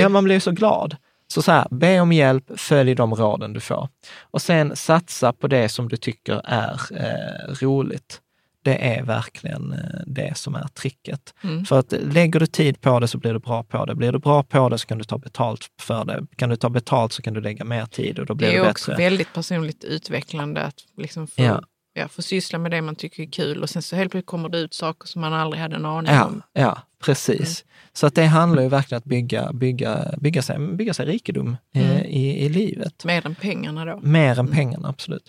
Ja, 0.01 0.09
man 0.09 0.23
blir 0.23 0.39
så 0.39 0.51
glad. 0.51 0.95
Så 1.33 1.41
så 1.41 1.51
här, 1.51 1.67
be 1.71 1.99
om 1.99 2.11
hjälp, 2.11 2.51
följ 2.59 2.95
de 2.95 3.13
råden 3.15 3.53
du 3.53 3.59
får. 3.59 3.89
Och 4.21 4.41
sen 4.41 4.75
satsa 4.75 5.33
på 5.33 5.47
det 5.47 5.69
som 5.69 5.89
du 5.89 5.97
tycker 5.97 6.41
är 6.45 6.79
eh, 6.95 7.53
roligt. 7.61 8.21
Det 8.63 8.95
är 8.95 9.03
verkligen 9.03 9.71
eh, 9.73 9.79
det 10.05 10.37
som 10.37 10.55
är 10.55 10.67
tricket. 10.67 11.33
Mm. 11.43 11.65
För 11.65 11.79
att 11.79 11.93
lägger 12.01 12.39
du 12.39 12.45
tid 12.45 12.81
på 12.81 12.99
det 12.99 13.07
så 13.07 13.17
blir 13.17 13.33
du 13.33 13.39
bra 13.39 13.63
på 13.63 13.85
det. 13.85 13.95
Blir 13.95 14.11
du 14.11 14.19
bra 14.19 14.43
på 14.43 14.69
det 14.69 14.77
så 14.77 14.87
kan 14.87 14.97
du 14.97 15.03
ta 15.03 15.17
betalt 15.17 15.67
för 15.81 16.05
det. 16.05 16.25
Kan 16.35 16.49
du 16.49 16.55
ta 16.55 16.69
betalt 16.69 17.13
så 17.13 17.21
kan 17.21 17.33
du 17.33 17.41
lägga 17.41 17.65
mer 17.65 17.85
tid 17.85 18.19
och 18.19 18.25
då 18.25 18.33
blir 18.35 18.47
Det 18.47 18.53
det, 18.53 18.57
är 18.57 18.61
bättre. 18.61 18.71
också 18.71 18.95
väldigt 18.95 19.33
personligt 19.33 19.83
utvecklande 19.83 20.61
att 20.63 20.75
liksom 20.97 21.27
få, 21.27 21.41
Ja. 21.41 21.61
Ja. 22.01 22.07
få 22.07 22.21
syssla 22.21 22.59
med 22.59 22.71
det 22.71 22.81
man 22.81 22.95
tycker 22.95 23.23
är 23.23 23.31
kul 23.31 23.63
och 23.63 23.69
sen 23.69 23.81
så 23.81 23.95
helt 23.95 24.11
plötsligt 24.11 24.27
kommer 24.27 24.49
det 24.49 24.57
ut 24.59 24.73
saker 24.73 25.07
som 25.07 25.21
man 25.21 25.33
aldrig 25.33 25.61
hade 25.61 25.75
en 25.75 25.85
aning 25.85 26.13
Ja, 26.13 26.25
om. 26.25 26.41
ja 26.53 26.81
precis. 27.05 27.65
Så 27.93 28.07
att 28.07 28.15
det 28.15 28.25
handlar 28.25 28.63
ju 28.63 28.69
verkligen 28.69 28.97
om 28.97 28.99
att 29.01 29.05
bygga, 29.09 29.51
bygga, 29.53 30.13
bygga, 30.17 30.41
sig, 30.41 30.59
bygga 30.59 30.93
sig 30.93 31.05
rikedom 31.05 31.57
eh, 31.75 31.91
Mm. 31.91 32.05
i, 32.05 32.45
i 32.45 32.49
livet. 32.49 33.05
Mer 33.05 33.25
än 33.25 33.35
pengarna 33.35 33.85
då. 33.85 33.99
Mer 34.03 34.39
än 34.39 34.47
pengarna, 34.47 34.89
absolut. 34.89 35.23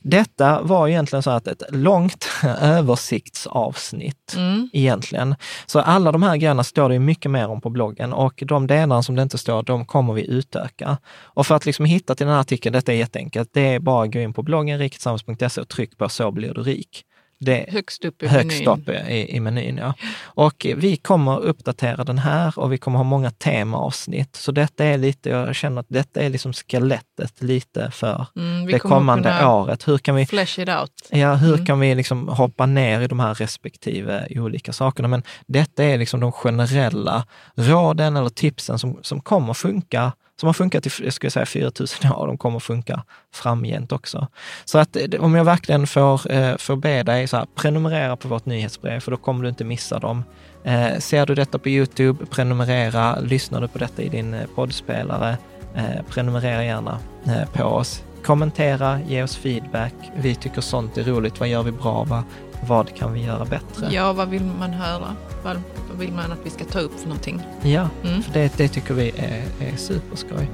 Detta 0.00 0.62
var 0.62 0.88
egentligen 0.88 1.22
så 1.22 1.30
att 1.30 1.46
ett 1.46 1.62
långt 1.70 2.28
översiktsavsnitt 2.60 4.34
Mm. 4.36 4.70
egentligen. 4.72 5.34
Så 5.66 5.80
alla 5.80 6.12
de 6.12 6.22
här 6.22 6.36
grejerna 6.36 6.64
står 6.64 6.88
det 6.88 6.94
ju 6.94 6.98
mycket 7.00 7.30
mer 7.30 7.48
om 7.48 7.60
på 7.60 7.70
bloggen 7.70 8.12
och 8.12 8.42
de 8.46 8.66
delarna 8.66 9.02
som 9.02 9.14
det 9.14 9.22
inte 9.22 9.38
står, 9.38 9.62
de 9.62 9.84
kommer 9.86 10.12
vi 10.14 10.26
utöka. 10.26 10.98
Och 11.18 11.46
för 11.46 11.54
att 11.54 11.66
liksom 11.66 11.84
hitta 11.84 12.14
till 12.14 12.26
den 12.26 12.34
här 12.34 12.40
artikeln, 12.40 12.72
detta 12.72 12.92
är 12.92 12.96
jätteenkelt, 12.96 13.50
det 13.52 13.60
är 13.74 13.78
bara 13.80 14.04
att 14.04 14.12
gå 14.12 14.18
in 14.18 14.32
på 14.32 14.42
bloggen 14.42 14.78
riketillsammans.se 14.78 15.60
och 15.60 15.68
tryck 15.68 15.98
på 15.98 16.08
så 16.08 16.30
blir 16.30 16.54
du 16.54 16.62
rik. 16.62 17.02
Det, 17.38 17.66
Högst 17.68 18.04
upp 18.04 18.22
i 18.22 18.26
högst 18.26 18.64
menyn. 18.64 18.68
upp 18.68 18.88
i, 19.08 19.36
i 19.36 19.40
menyn. 19.40 19.76
Ja. 19.76 19.94
Och 20.24 20.66
vi 20.76 20.96
kommer 20.96 21.38
uppdatera 21.40 22.04
den 22.04 22.18
här 22.18 22.58
och 22.58 22.72
vi 22.72 22.78
kommer 22.78 22.96
ha 22.98 23.04
många 23.04 23.30
temaavsnitt. 23.30 24.36
Så 24.36 24.52
detta 24.52 24.84
är 24.84 24.98
lite, 24.98 25.28
jag 25.30 25.54
känner 25.54 25.80
att 25.80 25.86
detta 25.88 26.20
är 26.20 26.30
liksom 26.30 26.52
skelettet 26.52 27.42
lite 27.42 27.90
för 27.90 28.26
Mm, 28.36 28.66
det 28.66 28.78
kommande 28.78 29.46
året. 29.46 29.88
Hur 29.88 29.98
kan 29.98 30.14
vi, 30.14 30.26
flesh 30.26 30.60
it 30.60 30.68
out. 30.68 30.92
ja, 31.10 31.34
hur 31.34 31.54
Mm. 31.54 31.66
kan 31.66 31.80
vi 31.80 31.94
liksom 31.94 32.28
hoppa 32.28 32.66
ner 32.66 33.00
i 33.00 33.06
de 33.08 33.20
här 33.20 33.34
respektive 33.34 34.26
olika 34.30 34.72
sakerna? 34.72 35.08
Men 35.08 35.22
detta 35.46 35.84
är 35.84 35.98
liksom 35.98 36.20
de 36.20 36.32
generella 36.32 37.26
råden 37.54 38.16
eller 38.16 38.28
tipsen 38.28 38.78
som, 38.78 38.98
som 39.02 39.20
kommer 39.20 39.54
funka 39.54 40.12
som 40.40 40.46
har 40.46 40.54
funkat 40.54 40.86
i, 40.86 40.90
jag 41.04 41.12
skulle 41.12 41.30
säga 41.30 41.46
4000 41.46 42.12
år, 42.12 42.26
de 42.26 42.38
kommer 42.38 42.58
funka 42.58 43.02
framgent 43.34 43.92
också. 43.92 44.28
Så 44.64 44.78
att 44.78 44.96
eh, 44.96 45.20
om 45.20 45.34
jag 45.34 45.44
verkligen 45.44 45.86
får, 45.86 46.32
eh, 46.32 46.56
får 46.56 46.76
be 46.76 47.02
dig, 47.02 47.28
så 47.28 47.36
här, 47.36 47.46
prenumerera 47.54 48.16
på 48.16 48.28
vårt 48.28 48.46
nyhetsbrev, 48.46 49.00
för 49.00 49.10
då 49.10 49.16
kommer 49.16 49.42
du 49.42 49.48
inte 49.48 49.64
missa 49.64 49.98
dem. 49.98 50.24
Eh, 50.64 50.98
ser 50.98 51.26
du 51.26 51.34
detta 51.34 51.58
på 51.58 51.68
Youtube, 51.68 52.26
prenumerera. 52.26 53.20
Lyssnar 53.20 53.60
du 53.60 53.68
på 53.68 53.78
detta 53.78 54.02
i 54.02 54.08
din 54.08 54.34
eh, 54.34 54.46
poddspelare, 54.54 55.36
eh, 55.74 56.02
prenumerera 56.10 56.64
gärna 56.64 56.98
eh, 57.26 57.48
på 57.52 57.64
oss. 57.64 58.02
Kommentera, 58.24 59.00
ge 59.00 59.22
oss 59.22 59.36
feedback. 59.36 59.94
Vi 60.16 60.34
tycker 60.34 60.60
sånt 60.60 60.98
är 60.98 61.04
roligt. 61.04 61.40
Vad 61.40 61.48
gör 61.48 61.62
vi 61.62 61.72
bra? 61.72 62.04
Vad, 62.04 62.22
vad 62.68 62.94
kan 62.94 63.12
vi 63.12 63.24
göra 63.24 63.44
bättre? 63.44 63.88
Ja, 63.90 64.12
vad 64.12 64.28
vill 64.28 64.44
man 64.44 64.70
höra? 64.72 65.16
Vad, 65.44 65.62
vill 65.98 66.12
man 66.12 66.32
att 66.32 66.38
vi 66.44 66.50
ska 66.50 66.64
ta 66.64 66.78
upp 66.78 67.00
för 67.00 67.08
någonting? 67.08 67.42
Ja, 67.62 67.88
Mm. 68.04 68.22
för 68.22 68.32
det, 68.32 68.52
det 68.56 68.68
tycker 68.68 68.94
vi 68.94 69.08
är, 69.16 69.42
är 69.72 69.76
superskoj. 69.76 70.48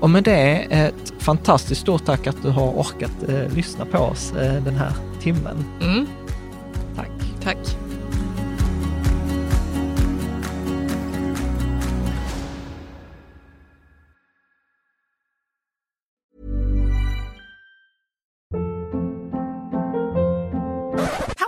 Och 0.00 0.10
med 0.10 0.24
det, 0.24 0.56
ett 0.70 1.12
fantastiskt 1.18 1.80
stort 1.80 2.04
tack 2.04 2.26
att 2.26 2.42
du 2.42 2.50
har 2.50 2.70
orkat 2.70 3.12
eh, 3.28 3.48
lyssna 3.54 3.84
på 3.84 3.98
oss 3.98 4.32
eh, 4.32 4.62
den 4.62 4.76
här 4.76 4.92
timmen. 5.20 5.64
Mm, 5.82 6.06
Tack. 6.96 7.10
tack. 7.42 7.76